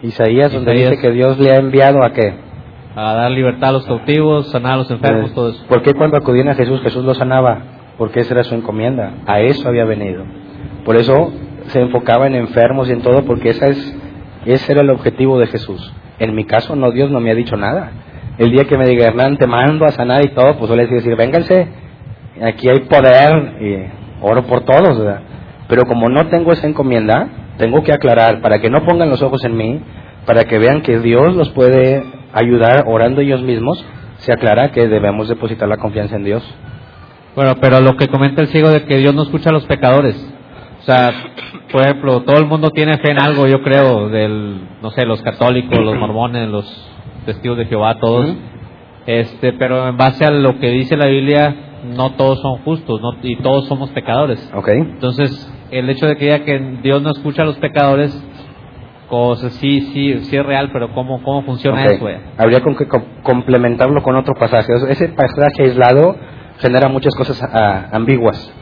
Isaías, 0.03 0.53
donde 0.53 0.73
dice 0.73 0.99
que 1.01 1.13
Dios 1.13 1.39
le 1.39 1.53
ha 1.53 1.57
enviado 1.57 2.03
a 2.03 2.13
qué? 2.13 2.35
A 2.97 3.15
dar 3.15 3.31
libertad 3.31 3.71
a 3.71 3.73
los 3.75 3.87
cautivos, 3.87 4.51
sanar 4.51 4.73
a 4.73 4.77
los 4.79 4.91
enfermos, 4.91 5.27
pues, 5.27 5.35
todo 5.35 5.49
eso. 5.51 5.65
¿Por 5.69 5.83
qué 5.83 5.95
cuando 5.95 6.17
acudían 6.17 6.49
a 6.49 6.55
Jesús, 6.57 6.81
Jesús 6.83 7.05
los 7.05 7.17
sanaba? 7.17 7.78
Porque 7.99 8.21
esa 8.21 8.35
era 8.35 8.45
su 8.45 8.55
encomienda, 8.55 9.15
a 9.27 9.41
eso 9.41 9.69
había 9.69 9.85
venido. 9.85 10.25
Por 10.85 10.97
eso 10.97 11.33
se 11.67 11.81
enfocaba 11.81 12.27
en 12.27 12.37
enfermos 12.37 12.89
y 12.89 12.93
en 12.93 13.03
todo, 13.03 13.25
porque 13.25 13.51
esa 13.51 13.67
es, 13.67 13.97
ese 14.47 14.73
era 14.73 14.81
el 14.83 14.91
objetivo 14.91 15.39
de 15.39 15.49
Jesús. 15.49 15.93
En 16.19 16.35
mi 16.35 16.45
caso, 16.45 16.77
no, 16.77 16.93
Dios 16.93 17.11
no 17.11 17.21
me 17.21 17.31
ha 17.31 17.35
dicho 17.35 17.57
nada. 17.57 17.91
El 18.39 18.53
día 18.53 18.65
que 18.65 18.79
me 18.79 18.87
diga, 18.87 19.07
Hernán, 19.07 19.37
te 19.37 19.47
mando 19.47 19.85
a 19.85 19.91
sanar 19.91 20.25
y 20.25 20.29
todo, 20.29 20.57
pues 20.57 20.71
yo 20.71 20.77
les 20.77 20.89
decir, 20.89 21.15
vénganse, 21.17 21.69
aquí 22.41 22.69
hay 22.69 22.81
poder 22.81 23.57
y 23.61 24.25
oro 24.25 24.45
por 24.45 24.65
todos, 24.65 25.21
Pero 25.69 25.83
como 25.87 26.09
no 26.09 26.27
tengo 26.29 26.53
esa 26.53 26.67
encomienda, 26.67 27.29
tengo 27.59 27.83
que 27.83 27.93
aclarar 27.93 28.41
para 28.41 28.61
que 28.61 28.71
no 28.71 28.85
pongan 28.85 29.11
los 29.11 29.23
ojos 29.23 29.45
en 29.45 29.57
mí, 29.57 29.81
para 30.25 30.45
que 30.45 30.59
vean 30.59 30.83
que 30.83 31.01
Dios 31.01 31.35
los 31.35 31.51
puede 31.51 32.03
ayudar 32.33 32.85
orando 32.87 33.21
ellos 33.21 33.43
mismos, 33.43 33.85
se 34.19 34.33
aclara 34.33 34.71
que 34.71 34.87
debemos 34.89 35.29
depositar 35.29 35.69
la 35.69 35.77
confianza 35.77 36.17
en 36.17 36.25
Dios. 36.25 36.59
Bueno, 37.39 37.55
pero 37.61 37.81
lo 37.81 37.97
que 37.97 38.09
comenta 38.09 38.43
el 38.43 38.49
ciego 38.49 38.69
de 38.69 38.83
que 38.85 38.97
Dios 38.97 39.15
no 39.15 39.23
escucha 39.23 39.51
a 39.51 39.53
los 39.53 39.65
pecadores. 39.67 40.17
O 40.81 40.83
sea, 40.83 41.13
por 41.71 41.83
ejemplo, 41.83 42.23
todo 42.23 42.37
el 42.37 42.47
mundo 42.47 42.71
tiene 42.71 42.99
fe 42.99 43.13
en 43.13 43.23
algo, 43.23 43.47
yo 43.47 43.63
creo, 43.63 44.09
del, 44.09 44.61
no 44.83 44.91
sé, 44.91 45.07
los 45.07 45.23
católicos, 45.23 45.79
los 45.79 45.95
mormones, 45.97 46.49
los 46.49 46.67
testigos 47.27 47.57
de 47.59 47.67
Jehová, 47.67 47.95
todos. 48.01 48.35
Este, 49.07 49.53
pero 49.53 49.87
en 49.87 49.97
base 49.97 50.25
a 50.25 50.33
lo 50.33 50.59
que 50.59 50.69
dice 50.71 50.97
la 50.97 51.07
Biblia, 51.07 51.55
no 51.97 52.11
todos 52.15 52.41
son 52.41 52.57
justos, 52.65 53.01
no, 53.01 53.13
y 53.23 53.37
todos 53.37 53.69
somos 53.69 53.91
pecadores. 53.91 54.53
Okay. 54.53 54.77
Entonces, 54.77 55.31
el 55.71 55.89
hecho 55.91 56.07
de 56.07 56.17
que 56.17 56.25
diga 56.25 56.41
que 56.41 56.59
Dios 56.83 57.01
no 57.03 57.13
escucha 57.13 57.43
a 57.43 57.47
los 57.47 57.57
pecadores, 57.59 58.11
cosas, 59.09 59.53
sí, 59.53 59.81
sí, 59.93 60.19
sí 60.25 60.37
es 60.37 60.45
real, 60.45 60.71
pero 60.73 60.93
¿cómo, 60.93 61.23
cómo 61.23 61.43
funciona 61.43 61.85
eso? 61.85 62.01
güey? 62.01 62.17
Habría 62.37 62.63
con 62.63 62.75
que 62.75 62.89
co- 62.89 63.05
complementarlo 63.23 64.03
con 64.03 64.17
otro 64.17 64.35
pasaje. 64.35 64.73
Ese 64.89 65.09
pasaje 65.11 65.63
aislado 65.63 66.17
genera 66.59 66.89
muchas 66.89 67.15
cosas 67.15 67.43
ah, 67.43 67.89
ambiguas. 67.93 68.53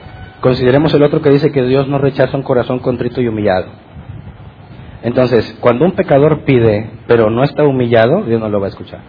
Consideremos 0.41 0.93
el 0.95 1.03
otro 1.03 1.23
que 1.23 1.31
dice 1.31 1.51
que 1.51 1.63
Dios 1.63 1.89
no 1.89 1.99
rechaza 1.99 2.37
un 2.37 2.43
corazón 2.43 2.79
contrito 2.79 3.21
y 3.21 3.29
humillado. 3.29 3.67
Entonces, 5.03 5.57
cuando 5.61 5.85
un 5.85 5.93
pecador 5.93 6.45
pide, 6.45 6.91
pero 7.07 7.31
no 7.31 7.45
está 7.45 7.65
humillado, 7.65 8.23
Dios 8.25 8.41
no 8.41 8.49
lo 8.49 8.61
va 8.61 8.67
a 8.67 8.71
escuchar. 8.71 9.01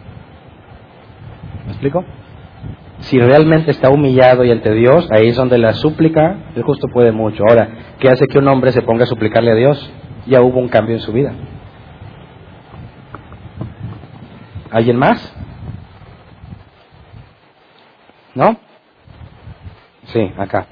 ¿Me 1.65 1.71
explico? 1.71 2.05
Si 2.99 3.19
realmente 3.19 3.71
está 3.71 3.89
humillado 3.89 4.43
y 4.43 4.51
ante 4.51 4.73
Dios, 4.73 5.07
ahí 5.11 5.27
es 5.27 5.35
donde 5.35 5.57
la 5.57 5.73
súplica, 5.73 6.37
el 6.55 6.63
justo 6.63 6.87
puede 6.93 7.11
mucho. 7.11 7.43
Ahora, 7.47 7.69
¿qué 7.99 8.09
hace 8.09 8.25
que 8.27 8.37
un 8.37 8.47
hombre 8.47 8.71
se 8.71 8.81
ponga 8.81 9.03
a 9.03 9.07
suplicarle 9.07 9.51
a 9.51 9.55
Dios? 9.55 9.91
Ya 10.25 10.41
hubo 10.41 10.59
un 10.59 10.69
cambio 10.69 10.95
en 10.95 11.01
su 11.01 11.11
vida. 11.11 11.33
¿Alguien 14.71 14.97
más? 14.97 15.33
¿No? 18.35 18.57
Sí, 20.07 20.31
acá. 20.37 20.67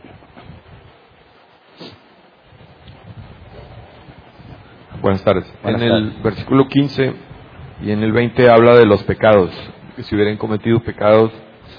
Buenas 5.01 5.23
tardes. 5.23 5.53
Buenas 5.61 5.81
en 5.81 5.91
el 5.91 6.11
versículo 6.23 6.67
15 6.67 7.13
y 7.83 7.91
en 7.91 8.01
el 8.01 8.11
20 8.11 8.49
habla 8.49 8.75
de 8.75 8.85
los 8.85 9.03
pecados, 9.03 9.51
que 9.95 10.03
si 10.03 10.15
hubieran 10.15 10.37
cometido 10.37 10.79
pecados 10.81 11.31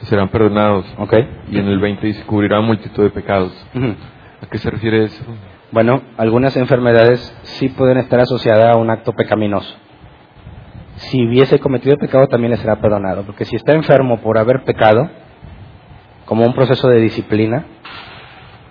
serán 0.04 0.28
perdonados. 0.28 0.86
¿Ok? 0.98 1.14
Y 1.50 1.58
en 1.58 1.66
el 1.66 1.78
20 1.80 2.06
dice 2.06 2.24
cubrirá 2.24 2.60
multitud 2.60 3.02
de 3.02 3.10
pecados. 3.10 3.52
¿A 4.42 4.46
qué 4.46 4.58
se 4.58 4.70
refiere 4.70 5.04
eso? 5.04 5.24
Bueno, 5.72 6.02
algunas 6.16 6.56
enfermedades 6.56 7.20
sí 7.42 7.70
pueden 7.70 7.98
estar 7.98 8.20
asociadas 8.20 8.74
a 8.74 8.78
un 8.78 8.90
acto 8.90 9.12
pecaminoso. 9.12 9.74
Si 10.96 11.26
hubiese 11.26 11.58
cometido 11.58 11.96
pecado 11.96 12.26
también 12.28 12.52
le 12.52 12.56
será 12.58 12.76
perdonado, 12.76 13.24
porque 13.24 13.44
si 13.44 13.56
está 13.56 13.72
enfermo 13.72 14.20
por 14.20 14.38
haber 14.38 14.62
pecado, 14.64 15.10
como 16.26 16.44
un 16.44 16.52
proceso 16.52 16.88
de 16.88 17.00
disciplina, 17.00 17.64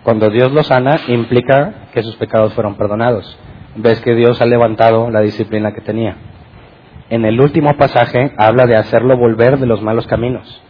cuando 0.03 0.29
Dios 0.29 0.51
lo 0.51 0.61
sana 0.61 0.99
implica 1.07 1.87
que 1.91 2.03
sus 2.03 2.15
pecados 2.17 2.53
fueron 2.53 2.75
perdonados. 2.75 3.37
Ves 3.75 3.99
que 4.01 4.13
Dios 4.13 4.39
ha 4.39 4.45
levantado 4.45 5.09
la 5.09 5.21
disciplina 5.21 5.73
que 5.73 5.81
tenía. 5.81 6.15
En 7.09 7.25
el 7.25 7.41
último 7.41 7.75
pasaje 7.77 8.33
habla 8.37 8.67
de 8.67 8.75
hacerlo 8.75 9.17
volver 9.17 9.57
de 9.57 9.65
los 9.65 9.81
malos 9.81 10.05
caminos. 10.05 10.61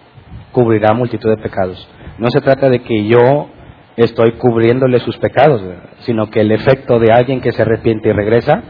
Cubrirá 0.53 0.93
multitud 0.93 1.29
de 1.29 1.37
pecados. 1.37 1.87
No 2.17 2.29
se 2.29 2.39
trata 2.39 2.69
de 2.69 2.81
que 2.81 3.05
yo 3.05 3.49
estoy 3.97 4.33
cubriéndole 4.33 4.99
sus 4.99 5.17
pecados, 5.17 5.61
sino 5.99 6.29
que 6.29 6.41
el 6.41 6.51
efecto 6.51 6.99
de 6.99 7.11
alguien 7.11 7.41
que 7.41 7.51
se 7.51 7.61
arrepiente 7.61 8.09
y 8.09 8.13
regresa 8.13 8.61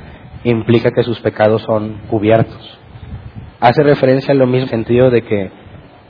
implica 0.44 0.92
que 0.92 1.04
sus 1.04 1.20
pecados 1.20 1.64
son 1.64 2.02
cubiertos. 2.10 2.80
Hace 3.60 3.84
referencia 3.84 4.32
en 4.32 4.40
lo 4.40 4.48
mismo 4.48 4.68
sentido 4.68 5.10
de 5.10 5.24
que, 5.24 5.52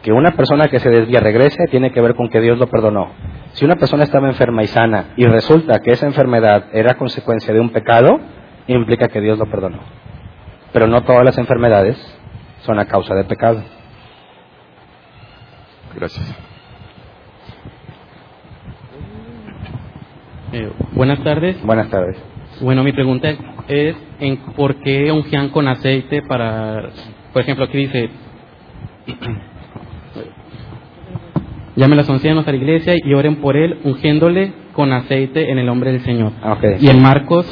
que 0.05 0.11
una 0.11 0.35
persona 0.35 0.67
que 0.67 0.79
se 0.79 0.87
desvía 0.87 1.19
regrese 1.19 1.65
tiene 1.71 1.91
que 1.91 1.99
ver 1.99 2.13
con 2.13 2.29
que 2.29 2.39
Dios 2.39 2.59
lo 2.59 2.67
perdonó. 2.67 3.09
Si 3.53 3.65
una 3.65 3.75
persona 3.75 4.03
estaba 4.03 4.27
enferma 4.27 4.61
y 4.61 4.67
sana 4.67 5.13
y 5.17 5.25
resulta 5.25 5.79
que 5.79 5.93
esa 5.93 6.05
enfermedad 6.05 6.65
era 6.73 6.93
consecuencia 6.93 7.51
de 7.51 7.59
un 7.59 7.71
pecado, 7.71 8.19
implica 8.67 9.07
que 9.07 9.19
Dios 9.19 9.39
lo 9.39 9.47
perdonó. 9.47 9.79
Pero 10.71 10.85
no 10.85 11.01
todas 11.01 11.25
las 11.25 11.39
enfermedades 11.39 11.97
son 12.59 12.77
a 12.77 12.85
causa 12.85 13.15
de 13.15 13.23
pecado. 13.23 13.63
Gracias. 15.95 16.35
Eh, 20.53 20.71
buenas 20.91 21.23
tardes. 21.23 21.59
Buenas 21.63 21.89
tardes. 21.89 22.15
Bueno, 22.61 22.83
mi 22.83 22.91
pregunta 22.91 23.29
es 23.67 23.95
en 24.19 24.37
por 24.55 24.75
qué 24.81 25.11
ungían 25.11 25.49
con 25.49 25.67
aceite 25.67 26.21
para, 26.21 26.91
por 27.33 27.41
ejemplo, 27.41 27.65
aquí 27.65 27.79
dice, 27.79 28.11
llamen 31.75 31.99
a 31.99 32.01
los 32.01 32.09
ancianos 32.09 32.47
a 32.47 32.51
la 32.51 32.57
iglesia 32.57 32.95
y 33.03 33.13
oren 33.13 33.37
por 33.37 33.57
él, 33.57 33.79
ungiéndole 33.83 34.53
con 34.73 34.93
aceite 34.93 35.51
en 35.51 35.59
el 35.59 35.65
nombre 35.65 35.91
del 35.91 36.01
Señor. 36.01 36.31
Ah. 36.41 36.57
Y 36.79 36.87
en 36.87 37.01
Marcos 37.01 37.45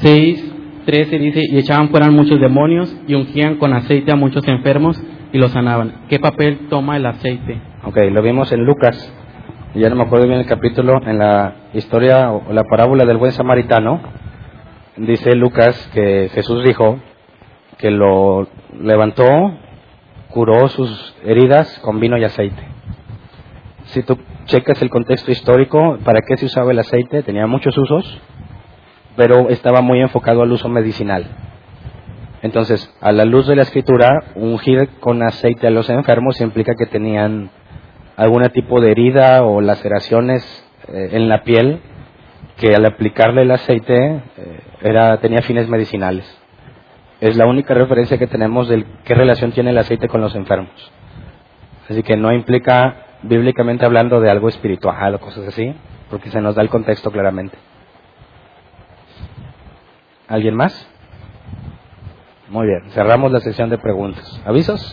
6, 0.00 0.52
13 0.86 1.18
dice, 1.18 1.42
y 1.48 1.58
echaban 1.58 1.88
fuera 1.88 2.10
muchos 2.10 2.40
demonios 2.40 2.94
y 3.06 3.14
ungían 3.14 3.56
con 3.56 3.72
aceite 3.72 4.12
a 4.12 4.16
muchos 4.16 4.46
enfermos 4.48 5.00
y 5.32 5.38
los 5.38 5.52
sanaban. 5.52 6.06
¿Qué 6.08 6.18
papel 6.18 6.68
toma 6.68 6.96
el 6.96 7.06
aceite? 7.06 7.60
Ok, 7.84 7.98
lo 8.10 8.22
vimos 8.22 8.52
en 8.52 8.64
Lucas, 8.64 9.12
ya 9.74 9.88
no 9.88 9.96
me 9.96 10.04
acuerdo 10.04 10.26
bien 10.26 10.40
el 10.40 10.46
capítulo, 10.46 11.00
en 11.06 11.18
la 11.18 11.54
historia 11.74 12.30
o 12.30 12.52
la 12.52 12.64
parábola 12.64 13.04
del 13.04 13.16
buen 13.16 13.32
samaritano, 13.32 14.00
dice 14.96 15.34
Lucas 15.34 15.90
que 15.92 16.30
Jesús 16.32 16.62
dijo 16.64 16.98
que 17.78 17.90
lo 17.90 18.46
levantó, 18.80 19.24
curó 20.30 20.68
sus 20.68 21.16
heridas 21.24 21.80
con 21.80 22.00
vino 22.00 22.16
y 22.18 22.24
aceite. 22.24 22.73
Si 23.86 24.02
tú 24.02 24.18
checas 24.46 24.80
el 24.82 24.90
contexto 24.90 25.30
histórico, 25.30 25.98
¿para 26.04 26.20
qué 26.26 26.36
se 26.36 26.46
usaba 26.46 26.72
el 26.72 26.78
aceite? 26.78 27.22
Tenía 27.22 27.46
muchos 27.46 27.76
usos, 27.76 28.20
pero 29.16 29.48
estaba 29.48 29.80
muy 29.80 30.00
enfocado 30.00 30.42
al 30.42 30.52
uso 30.52 30.68
medicinal. 30.68 31.26
Entonces, 32.42 32.94
a 33.00 33.12
la 33.12 33.24
luz 33.24 33.46
de 33.46 33.56
la 33.56 33.62
escritura, 33.62 34.24
ungir 34.34 34.88
con 35.00 35.22
aceite 35.22 35.66
a 35.66 35.70
los 35.70 35.88
enfermos 35.88 36.40
implica 36.40 36.74
que 36.74 36.86
tenían 36.86 37.50
algún 38.16 38.46
tipo 38.50 38.80
de 38.80 38.90
herida 38.90 39.44
o 39.44 39.60
laceraciones 39.60 40.44
eh, 40.88 41.10
en 41.12 41.28
la 41.28 41.42
piel 41.42 41.80
que 42.56 42.74
al 42.74 42.84
aplicarle 42.86 43.42
el 43.42 43.50
aceite 43.50 44.22
eh, 44.36 44.60
era, 44.82 45.18
tenía 45.18 45.42
fines 45.42 45.68
medicinales. 45.68 46.24
Es 47.20 47.36
la 47.36 47.46
única 47.46 47.74
referencia 47.74 48.18
que 48.18 48.26
tenemos 48.26 48.68
de 48.68 48.84
qué 49.04 49.14
relación 49.14 49.52
tiene 49.52 49.70
el 49.70 49.78
aceite 49.78 50.08
con 50.08 50.20
los 50.20 50.34
enfermos. 50.34 50.92
Así 51.88 52.02
que 52.02 52.16
no 52.16 52.32
implica, 52.32 53.03
bíblicamente 53.28 53.84
hablando, 53.84 54.20
de 54.20 54.30
algo 54.30 54.48
espiritual 54.48 55.14
o 55.14 55.20
cosas 55.20 55.48
así, 55.48 55.74
porque 56.10 56.30
se 56.30 56.40
nos 56.40 56.54
da 56.54 56.62
el 56.62 56.68
contexto 56.68 57.10
claramente. 57.10 57.56
¿Alguien 60.28 60.54
más? 60.54 60.88
Muy 62.48 62.66
bien, 62.66 62.90
cerramos 62.90 63.32
la 63.32 63.40
sesión 63.40 63.70
de 63.70 63.78
preguntas. 63.78 64.40
¿Avisos? 64.44 64.92